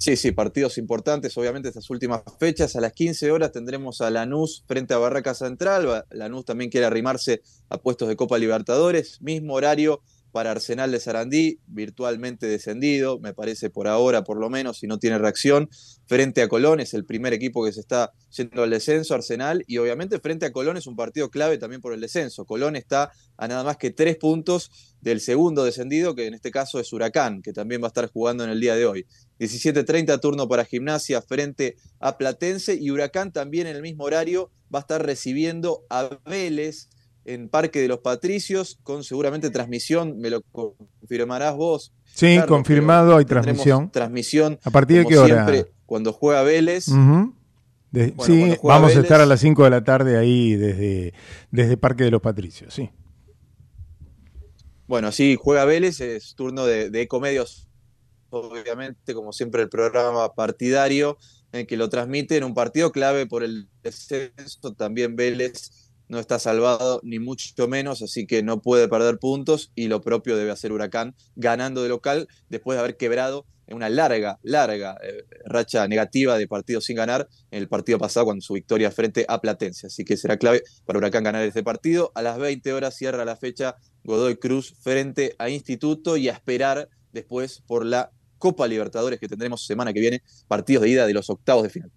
Sí, 0.00 0.16
sí, 0.16 0.30
partidos 0.30 0.78
importantes, 0.78 1.36
obviamente 1.36 1.66
estas 1.66 1.90
últimas 1.90 2.22
fechas. 2.38 2.76
A 2.76 2.80
las 2.80 2.92
15 2.92 3.32
horas 3.32 3.50
tendremos 3.50 4.00
a 4.00 4.10
Lanús 4.10 4.62
frente 4.68 4.94
a 4.94 4.98
Barraca 4.98 5.34
Central. 5.34 6.04
Lanús 6.10 6.44
también 6.44 6.70
quiere 6.70 6.86
arrimarse 6.86 7.42
a 7.68 7.78
puestos 7.78 8.06
de 8.06 8.14
Copa 8.14 8.38
Libertadores. 8.38 9.20
Mismo 9.20 9.54
horario 9.54 10.00
para 10.30 10.52
Arsenal 10.52 10.92
de 10.92 11.00
Sarandí, 11.00 11.58
virtualmente 11.66 12.46
descendido, 12.46 13.18
me 13.18 13.34
parece 13.34 13.70
por 13.70 13.88
ahora 13.88 14.24
por 14.24 14.38
lo 14.38 14.50
menos, 14.50 14.78
si 14.78 14.86
no 14.86 14.98
tiene 14.98 15.18
reacción, 15.18 15.68
frente 16.06 16.42
a 16.42 16.48
Colón, 16.48 16.80
es 16.80 16.94
el 16.94 17.04
primer 17.04 17.32
equipo 17.32 17.64
que 17.64 17.72
se 17.72 17.80
está 17.80 18.12
yendo 18.36 18.62
al 18.62 18.70
descenso, 18.70 19.14
Arsenal, 19.14 19.64
y 19.66 19.78
obviamente 19.78 20.20
frente 20.20 20.46
a 20.46 20.52
Colón 20.52 20.76
es 20.76 20.86
un 20.86 20.96
partido 20.96 21.30
clave 21.30 21.58
también 21.58 21.80
por 21.80 21.92
el 21.92 22.00
descenso. 22.00 22.44
Colón 22.44 22.76
está 22.76 23.10
a 23.36 23.48
nada 23.48 23.64
más 23.64 23.78
que 23.78 23.90
tres 23.90 24.16
puntos 24.16 24.70
del 25.00 25.20
segundo 25.20 25.64
descendido, 25.64 26.14
que 26.14 26.26
en 26.26 26.34
este 26.34 26.50
caso 26.50 26.78
es 26.78 26.92
Huracán, 26.92 27.42
que 27.42 27.52
también 27.52 27.82
va 27.82 27.86
a 27.86 27.88
estar 27.88 28.10
jugando 28.10 28.44
en 28.44 28.50
el 28.50 28.60
día 28.60 28.76
de 28.76 28.86
hoy. 28.86 29.06
17.30 29.38 30.20
turno 30.20 30.48
para 30.48 30.64
Gimnasia 30.64 31.22
frente 31.22 31.76
a 32.00 32.16
Platense 32.18 32.74
y 32.74 32.90
Huracán 32.90 33.32
también 33.32 33.66
en 33.66 33.76
el 33.76 33.82
mismo 33.82 34.04
horario 34.04 34.50
va 34.74 34.80
a 34.80 34.82
estar 34.82 35.04
recibiendo 35.04 35.84
a 35.90 36.10
Vélez 36.26 36.88
en 37.24 37.48
Parque 37.50 37.80
de 37.80 37.88
los 37.88 37.98
Patricios, 37.98 38.78
con 38.82 39.04
seguramente 39.04 39.50
transmisión, 39.50 40.18
me 40.18 40.30
lo 40.30 40.40
confirmarás 40.50 41.54
vos. 41.56 41.92
Sí, 42.14 42.36
Carlos, 42.36 42.46
confirmado, 42.46 43.16
hay 43.18 43.26
transmisión. 43.26 43.90
Transmisión. 43.90 44.58
¿A 44.64 44.70
partir 44.70 44.98
de 45.00 45.06
qué 45.06 45.18
hora? 45.18 45.46
siempre, 45.46 45.72
cuando 45.84 46.12
juega 46.14 46.42
Vélez. 46.42 46.88
Ujú. 46.88 47.34
De- 47.90 48.12
Bueno, 48.12 48.24
sí, 48.34 48.56
vamos 48.62 48.96
a 48.96 49.00
estar 49.00 49.20
a 49.20 49.26
las 49.26 49.40
5 49.40 49.64
de 49.64 49.70
la 49.70 49.84
tarde 49.84 50.16
ahí 50.18 50.54
desde, 50.56 51.12
desde 51.50 51.76
Parque 51.76 52.04
de 52.04 52.10
los 52.10 52.22
Patricios, 52.22 52.72
sí. 52.74 52.90
Bueno, 54.86 55.12
sí, 55.12 55.36
juega 55.38 55.64
Vélez, 55.66 56.00
es 56.00 56.34
turno 56.34 56.64
de, 56.64 56.88
de 56.90 57.02
Ecomedios, 57.02 57.67
obviamente, 58.30 59.14
como 59.14 59.32
siempre, 59.32 59.62
el 59.62 59.68
programa 59.68 60.34
partidario 60.34 61.18
en 61.52 61.66
que 61.66 61.76
lo 61.76 61.88
transmiten, 61.88 62.44
un 62.44 62.54
partido 62.54 62.92
clave 62.92 63.26
por 63.26 63.42
el 63.42 63.68
descenso, 63.82 64.74
también 64.74 65.16
Vélez 65.16 65.88
no 66.08 66.18
está 66.18 66.38
salvado, 66.38 67.00
ni 67.02 67.18
mucho 67.18 67.68
menos, 67.68 68.02
así 68.02 68.26
que 68.26 68.42
no 68.42 68.62
puede 68.62 68.88
perder 68.88 69.18
puntos, 69.18 69.72
y 69.74 69.88
lo 69.88 70.00
propio 70.00 70.36
debe 70.36 70.50
hacer 70.50 70.72
Huracán, 70.72 71.14
ganando 71.36 71.82
de 71.82 71.90
local, 71.90 72.28
después 72.48 72.76
de 72.76 72.80
haber 72.80 72.96
quebrado 72.96 73.46
en 73.66 73.76
una 73.76 73.90
larga, 73.90 74.38
larga 74.42 74.96
eh, 75.02 75.24
racha 75.44 75.86
negativa 75.86 76.38
de 76.38 76.48
partidos 76.48 76.86
sin 76.86 76.96
ganar 76.96 77.28
en 77.50 77.58
el 77.58 77.68
partido 77.68 77.98
pasado 77.98 78.26
con 78.26 78.40
su 78.40 78.54
victoria 78.54 78.90
frente 78.90 79.26
a 79.28 79.40
Platense. 79.42 79.88
Así 79.88 80.04
que 80.04 80.16
será 80.16 80.38
clave 80.38 80.62
para 80.86 80.98
Huracán 80.98 81.22
ganar 81.22 81.42
este 81.42 81.62
partido. 81.62 82.10
A 82.14 82.22
las 82.22 82.38
20 82.38 82.72
horas 82.72 82.96
cierra 82.96 83.26
la 83.26 83.36
fecha 83.36 83.76
Godoy 84.04 84.36
Cruz 84.36 84.74
frente 84.80 85.36
a 85.38 85.50
Instituto 85.50 86.16
y 86.16 86.30
a 86.30 86.32
esperar 86.32 86.88
después 87.12 87.62
por 87.66 87.84
la 87.84 88.10
Copa 88.38 88.66
Libertadores 88.66 89.18
que 89.18 89.28
tendremos 89.28 89.64
semana 89.64 89.92
que 89.92 90.00
viene, 90.00 90.22
partidos 90.46 90.82
de 90.82 90.90
ida 90.90 91.06
de 91.06 91.14
los 91.14 91.28
octavos 91.30 91.64
de 91.64 91.70
final. 91.70 91.90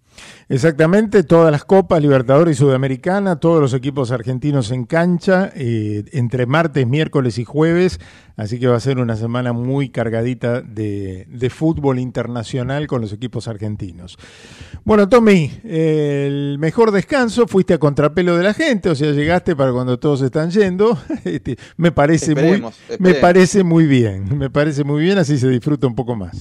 Exactamente, 0.48 1.22
todas 1.22 1.50
las 1.50 1.64
copas 1.64 2.02
Libertadores 2.02 2.56
y 2.56 2.58
Sudamericana, 2.58 3.36
todos 3.36 3.60
los 3.60 3.72
equipos 3.72 4.10
argentinos 4.10 4.70
en 4.70 4.84
cancha, 4.84 5.50
eh, 5.54 6.04
entre 6.12 6.44
martes, 6.44 6.86
miércoles 6.86 7.38
y 7.38 7.44
jueves, 7.44 7.98
así 8.36 8.58
que 8.58 8.66
va 8.66 8.76
a 8.76 8.80
ser 8.80 8.98
una 8.98 9.16
semana 9.16 9.54
muy 9.54 9.88
cargadita 9.88 10.60
de, 10.60 11.26
de 11.30 11.50
fútbol 11.50 11.98
internacional 11.98 12.86
con 12.86 13.00
los 13.00 13.12
equipos 13.12 13.48
argentinos. 13.48 14.18
Bueno, 14.84 15.08
Tommy, 15.08 15.50
eh, 15.64 16.26
el 16.26 16.58
mejor 16.58 16.90
descanso, 16.90 17.46
fuiste 17.46 17.74
a 17.74 17.78
contrapelo 17.78 18.36
de 18.36 18.42
la 18.42 18.52
gente, 18.52 18.90
o 18.90 18.94
sea, 18.94 19.12
llegaste 19.12 19.56
para 19.56 19.72
cuando 19.72 19.98
todos 19.98 20.20
están 20.20 20.50
yendo, 20.50 20.98
Este, 21.24 21.56
me 21.76 21.92
parece 21.92 22.34
muy, 22.34 22.44
Esperemos, 22.44 22.74
me 22.98 23.14
parece 23.14 23.62
muy 23.62 23.86
bien, 23.86 24.36
me 24.38 24.50
parece 24.50 24.84
muy 24.84 25.02
bien, 25.02 25.18
así 25.18 25.38
se 25.38 25.48
disfruta 25.48 25.86
un 25.86 25.94
poco 25.94 26.16
más. 26.16 26.31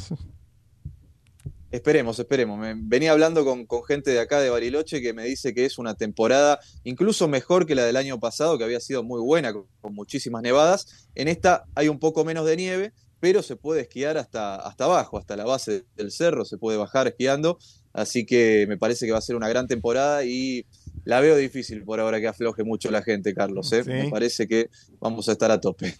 Esperemos, 1.71 2.19
esperemos. 2.19 2.59
Venía 2.83 3.13
hablando 3.13 3.45
con, 3.45 3.65
con 3.65 3.83
gente 3.85 4.11
de 4.11 4.19
acá 4.19 4.41
de 4.41 4.49
Bariloche 4.49 5.01
que 5.01 5.13
me 5.13 5.23
dice 5.23 5.53
que 5.53 5.63
es 5.63 5.77
una 5.77 5.95
temporada 5.95 6.59
incluso 6.83 7.29
mejor 7.29 7.65
que 7.65 7.75
la 7.75 7.85
del 7.85 7.95
año 7.95 8.19
pasado, 8.19 8.57
que 8.57 8.65
había 8.65 8.81
sido 8.81 9.03
muy 9.03 9.21
buena, 9.21 9.53
con, 9.53 9.67
con 9.79 9.93
muchísimas 9.93 10.41
nevadas. 10.41 11.07
En 11.15 11.29
esta 11.29 11.63
hay 11.73 11.87
un 11.87 11.97
poco 11.97 12.25
menos 12.25 12.45
de 12.45 12.57
nieve, 12.57 12.93
pero 13.21 13.41
se 13.41 13.55
puede 13.55 13.81
esquiar 13.81 14.17
hasta, 14.17 14.55
hasta 14.55 14.83
abajo, 14.83 15.17
hasta 15.17 15.37
la 15.37 15.45
base 15.45 15.85
del 15.95 16.11
cerro, 16.11 16.43
se 16.43 16.57
puede 16.57 16.77
bajar 16.77 17.07
esquiando. 17.07 17.57
Así 17.93 18.25
que 18.25 18.65
me 18.67 18.77
parece 18.77 19.05
que 19.05 19.13
va 19.13 19.19
a 19.19 19.21
ser 19.21 19.37
una 19.37 19.47
gran 19.47 19.67
temporada 19.67 20.25
y 20.25 20.65
la 21.03 21.19
veo 21.19 21.35
difícil 21.35 21.83
por 21.83 21.99
ahora 21.99 22.19
que 22.19 22.27
afloje 22.27 22.63
mucho 22.63 22.91
la 22.91 23.01
gente, 23.01 23.33
Carlos. 23.33 23.71
¿eh? 23.73 23.83
Sí. 23.83 23.89
Me 23.89 24.09
parece 24.09 24.47
que 24.47 24.69
vamos 24.99 25.29
a 25.29 25.33
estar 25.33 25.51
a 25.51 25.59
tope. 25.59 25.95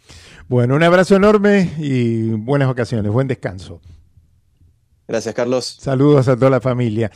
Bueno, 0.48 0.76
un 0.76 0.84
abrazo 0.84 1.16
enorme 1.16 1.72
y 1.78 2.30
buenas 2.32 2.68
vacaciones, 2.68 3.12
buen 3.12 3.28
descanso. 3.28 3.82
Gracias, 5.08 5.36
Carlos. 5.36 5.78
Saludos 5.80 6.28
a 6.28 6.36
toda 6.36 6.50
la 6.50 6.62
familia. 6.62 7.12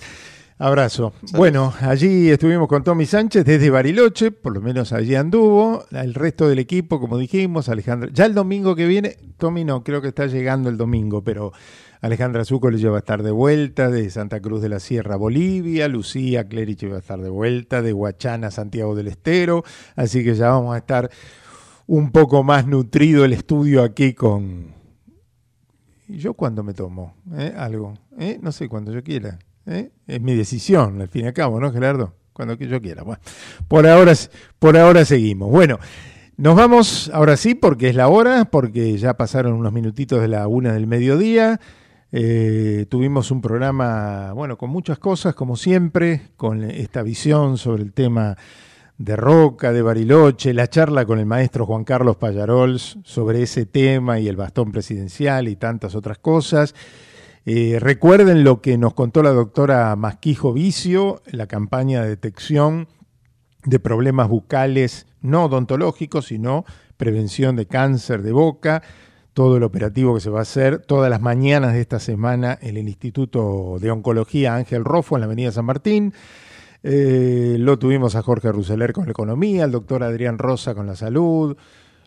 Abrazo. 0.57 1.14
Bueno, 1.34 1.74
allí 1.82 2.30
estuvimos 2.30 2.70
con 2.70 2.82
Tommy 2.82 3.06
Sánchez 3.06 3.44
desde 3.44 3.70
Bariloche, 3.70 4.32
por 4.32 4.53
lo 4.53 4.62
menos 4.62 4.94
allí 4.94 5.14
anduvo. 5.14 5.84
El 5.91 6.14
resto 6.14 6.48
del 6.48 6.60
equipo, 6.60 7.02
como 7.02 7.18
dijimos, 7.18 7.68
Alejandra. 7.68 8.10
Ya 8.14 8.26
el 8.26 8.34
domingo 8.34 8.74
que 8.74 8.88
viene, 8.88 9.18
Tommy 9.38 9.66
no, 9.66 9.84
creo 9.84 10.02
que 10.02 10.07
está 10.07 10.28
llegando 10.28 10.70
el 10.70 10.78
domingo, 10.78 11.22
pero 11.26 11.52
Alejandra 12.02 12.46
Zúcoli 12.46 12.84
va 12.84 12.98
a 12.98 13.00
estar 13.00 13.24
de 13.24 13.32
vuelta 13.32 13.90
de 13.90 14.10
Santa 14.10 14.40
Cruz 14.40 14.62
de 14.62 14.70
la 14.70 14.80
Sierra, 14.80 15.16
Bolivia. 15.16 15.88
Lucía 15.88 16.48
Clerici 16.48 16.88
va 16.88 16.98
a 16.98 17.00
estar 17.00 17.20
de 17.20 17.30
vuelta 17.30 17.82
de 17.82 17.94
Huachana, 17.94 18.52
Santiago 18.52 18.96
del 18.96 19.08
Estero. 19.08 19.64
Así 19.96 20.24
que 20.24 20.36
ya 20.36 20.50
vamos 20.50 20.76
a 20.76 20.80
estar 20.80 21.10
un 21.88 22.12
poco 22.12 22.44
más 22.44 22.68
nutrido 22.68 23.26
el 23.26 23.34
estudio 23.34 23.84
aquí 23.84 24.14
con, 24.14 24.76
¿Y 26.08 26.18
yo 26.18 26.34
cuándo 26.36 26.64
me 26.64 26.74
tomo? 26.74 27.16
¿Eh? 27.36 27.54
Algo. 27.58 27.96
¿Eh? 28.20 28.38
No 28.42 28.52
sé, 28.52 28.70
cuando 28.70 28.92
yo 28.92 29.04
quiera. 29.04 29.40
¿Eh? 29.66 29.92
Es 30.06 30.22
mi 30.22 30.36
decisión, 30.36 31.02
al 31.02 31.08
fin 31.08 31.26
y 31.26 31.28
al 31.28 31.34
cabo, 31.34 31.60
¿no, 31.60 31.72
Gerardo? 31.72 32.14
Cuando 32.32 32.56
yo 32.56 32.82
quiera. 32.82 33.04
Bueno, 33.04 33.22
por 33.68 33.88
ahora, 33.88 34.14
por 34.60 34.78
ahora 34.78 35.06
seguimos. 35.06 35.50
Bueno, 35.50 35.80
nos 36.38 36.56
vamos 36.56 37.10
ahora 37.14 37.38
sí, 37.38 37.56
porque 37.56 37.90
es 37.90 37.96
la 37.96 38.08
hora, 38.08 38.46
porque 38.46 38.98
ya 38.98 39.16
pasaron 39.16 39.54
unos 39.54 39.74
minutitos 39.74 40.22
de 40.22 40.28
la 40.28 40.48
una 40.48 40.74
del 40.74 40.86
mediodía. 40.86 41.60
Eh, 42.18 42.86
tuvimos 42.88 43.30
un 43.30 43.42
programa, 43.42 44.32
bueno, 44.32 44.58
con 44.58 44.70
muchas 44.70 44.98
cosas, 45.00 45.36
como 45.36 45.58
siempre, 45.58 46.30
con 46.38 46.64
esta 46.64 47.04
visión 47.04 47.58
sobre 47.58 47.84
el 47.84 47.92
tema 47.92 48.38
de 48.98 49.18
Roca, 49.18 49.74
de 49.74 49.82
Bariloche, 49.82 50.54
la 50.54 50.70
charla 50.70 51.06
con 51.06 51.20
el 51.20 51.26
maestro 51.26 51.66
Juan 51.66 51.84
Carlos 51.84 52.16
Payarols 52.16 53.00
sobre 53.04 53.42
ese 53.42 53.66
tema 53.66 54.18
y 54.18 54.30
el 54.30 54.38
bastón 54.38 54.72
presidencial 54.72 55.50
y 55.50 55.58
tantas 55.58 55.94
otras 55.94 56.18
cosas. 56.18 56.74
Eh, 57.46 57.80
recuerden 57.82 58.46
lo 58.46 58.62
que 58.62 58.78
nos 58.78 58.94
contó 58.94 59.22
la 59.22 59.32
doctora 59.32 59.94
Masquijo 59.98 60.54
Vicio, 60.54 61.22
la 61.26 61.48
campaña 61.48 62.02
de 62.02 62.08
detección 62.08 62.88
de 63.66 63.80
problemas 63.80 64.30
bucales 64.30 65.06
no 65.20 65.44
odontológicos, 65.44 66.28
sino 66.28 66.64
prevención 66.96 67.58
de 67.58 67.66
cáncer 67.66 68.22
de 68.22 68.32
boca, 68.32 68.84
todo 69.36 69.57
el 69.57 69.64
operativo 69.64 70.16
que 70.16 70.22
se 70.22 70.30
va 70.30 70.40
a 70.40 70.44
hacer 70.44 70.80
todas 70.80 71.10
las 71.10 71.20
mañanas 71.20 71.74
de 71.74 71.82
esta 71.82 71.99
semana 71.99 72.57
en 72.62 72.78
el 72.78 72.88
Instituto 72.88 73.76
de 73.82 73.91
Oncología 73.91 74.56
Ángel 74.56 74.86
Rofo 74.86 75.18
en 75.18 75.20
la 75.20 75.26
Avenida 75.26 75.52
San 75.52 75.66
Martín. 75.66 76.14
Eh, 76.84 77.57
lo 77.60 77.78
tuvimos 77.78 78.16
a 78.16 78.22
Jorge 78.22 78.49
Ruseler 78.53 78.94
con 78.94 79.03
la 79.03 79.12
economía, 79.12 79.66
al 79.66 79.74
doctor 79.74 80.03
Adrián 80.03 80.38
Rosa 80.38 80.74
con 80.74 80.88
la 80.88 80.95
salud, 80.95 81.57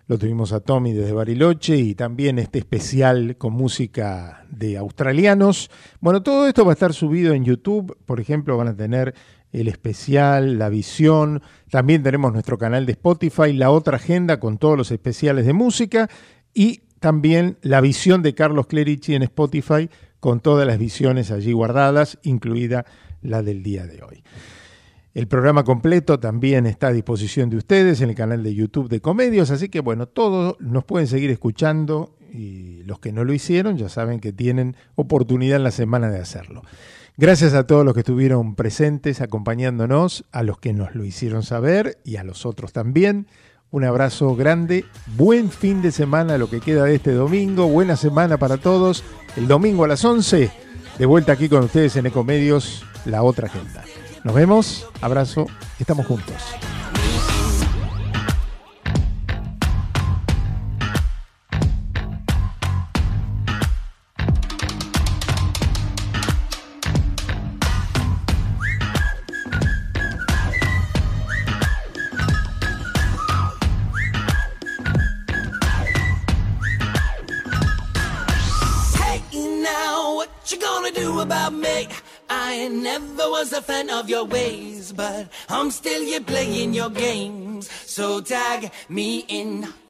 lo 0.06 0.18
tuvimos 0.18 0.54
a 0.54 0.60
Tommy 0.60 0.94
desde 0.94 1.12
Bariloche 1.12 1.76
y 1.76 1.94
también 1.94 2.38
este 2.38 2.60
especial 2.60 3.36
con 3.36 3.52
música 3.52 4.46
de 4.48 4.78
australianos. 4.78 5.70
Bueno, 6.00 6.22
todo 6.22 6.48
esto 6.48 6.64
va 6.64 6.72
a 6.72 6.80
estar 6.80 6.94
subido 6.94 7.34
en 7.34 7.44
YouTube, 7.44 7.94
por 8.06 8.20
ejemplo, 8.20 8.56
van 8.56 8.68
a 8.68 8.76
tener 8.76 9.14
el 9.52 9.68
especial, 9.68 10.58
la 10.58 10.70
visión, 10.70 11.42
también 11.70 12.02
tenemos 12.02 12.32
nuestro 12.32 12.56
canal 12.56 12.86
de 12.86 12.92
Spotify, 12.92 13.52
la 13.52 13.70
otra 13.70 13.96
agenda 13.96 14.40
con 14.40 14.56
todos 14.56 14.78
los 14.78 14.90
especiales 14.90 15.44
de 15.44 15.52
música 15.52 16.08
y 16.54 16.87
también 17.00 17.58
la 17.62 17.80
visión 17.80 18.22
de 18.22 18.34
Carlos 18.34 18.66
Clerici 18.66 19.14
en 19.14 19.22
Spotify 19.22 19.88
con 20.20 20.40
todas 20.40 20.66
las 20.66 20.78
visiones 20.78 21.30
allí 21.30 21.52
guardadas, 21.52 22.18
incluida 22.22 22.84
la 23.22 23.42
del 23.42 23.62
día 23.62 23.86
de 23.86 24.02
hoy. 24.02 24.22
El 25.14 25.26
programa 25.26 25.64
completo 25.64 26.20
también 26.20 26.66
está 26.66 26.88
a 26.88 26.92
disposición 26.92 27.50
de 27.50 27.56
ustedes 27.56 28.00
en 28.00 28.10
el 28.10 28.14
canal 28.14 28.42
de 28.42 28.54
YouTube 28.54 28.88
de 28.88 29.00
Comedios, 29.00 29.50
así 29.50 29.68
que 29.68 29.80
bueno, 29.80 30.06
todos 30.06 30.56
nos 30.60 30.84
pueden 30.84 31.08
seguir 31.08 31.30
escuchando 31.30 32.14
y 32.32 32.82
los 32.84 32.98
que 33.00 33.10
no 33.12 33.24
lo 33.24 33.32
hicieron 33.32 33.78
ya 33.78 33.88
saben 33.88 34.20
que 34.20 34.32
tienen 34.32 34.76
oportunidad 34.94 35.56
en 35.56 35.64
la 35.64 35.70
semana 35.70 36.10
de 36.10 36.20
hacerlo. 36.20 36.62
Gracias 37.16 37.54
a 37.54 37.66
todos 37.66 37.84
los 37.84 37.94
que 37.94 38.00
estuvieron 38.00 38.54
presentes 38.54 39.20
acompañándonos, 39.20 40.24
a 40.30 40.44
los 40.44 40.58
que 40.60 40.72
nos 40.72 40.94
lo 40.94 41.04
hicieron 41.04 41.42
saber 41.42 41.98
y 42.04 42.14
a 42.14 42.22
los 42.22 42.46
otros 42.46 42.72
también. 42.72 43.26
Un 43.70 43.84
abrazo 43.84 44.34
grande, 44.34 44.86
buen 45.16 45.50
fin 45.50 45.82
de 45.82 45.92
semana 45.92 46.38
lo 46.38 46.48
que 46.48 46.60
queda 46.60 46.84
de 46.84 46.94
este 46.94 47.12
domingo, 47.12 47.68
buena 47.68 47.96
semana 47.96 48.38
para 48.38 48.56
todos. 48.56 49.04
El 49.36 49.46
domingo 49.46 49.84
a 49.84 49.88
las 49.88 50.02
11, 50.02 50.50
de 50.98 51.06
vuelta 51.06 51.32
aquí 51.32 51.50
con 51.50 51.64
ustedes 51.64 51.94
en 51.96 52.06
Ecomedios, 52.06 52.82
la 53.04 53.22
otra 53.22 53.46
agenda. 53.48 53.84
Nos 54.24 54.34
vemos, 54.34 54.88
abrazo, 55.02 55.46
estamos 55.78 56.06
juntos. 56.06 56.34
Was 83.30 83.52
a 83.52 83.62
fan 83.62 83.90
of 83.90 84.08
your 84.08 84.24
ways, 84.24 84.92
but 84.92 85.28
I'm 85.48 85.70
still 85.70 86.02
here 86.02 86.20
playing 86.20 86.74
your 86.74 86.90
games. 86.90 87.70
So 87.86 88.20
tag 88.20 88.70
me 88.88 89.24
in. 89.28 89.66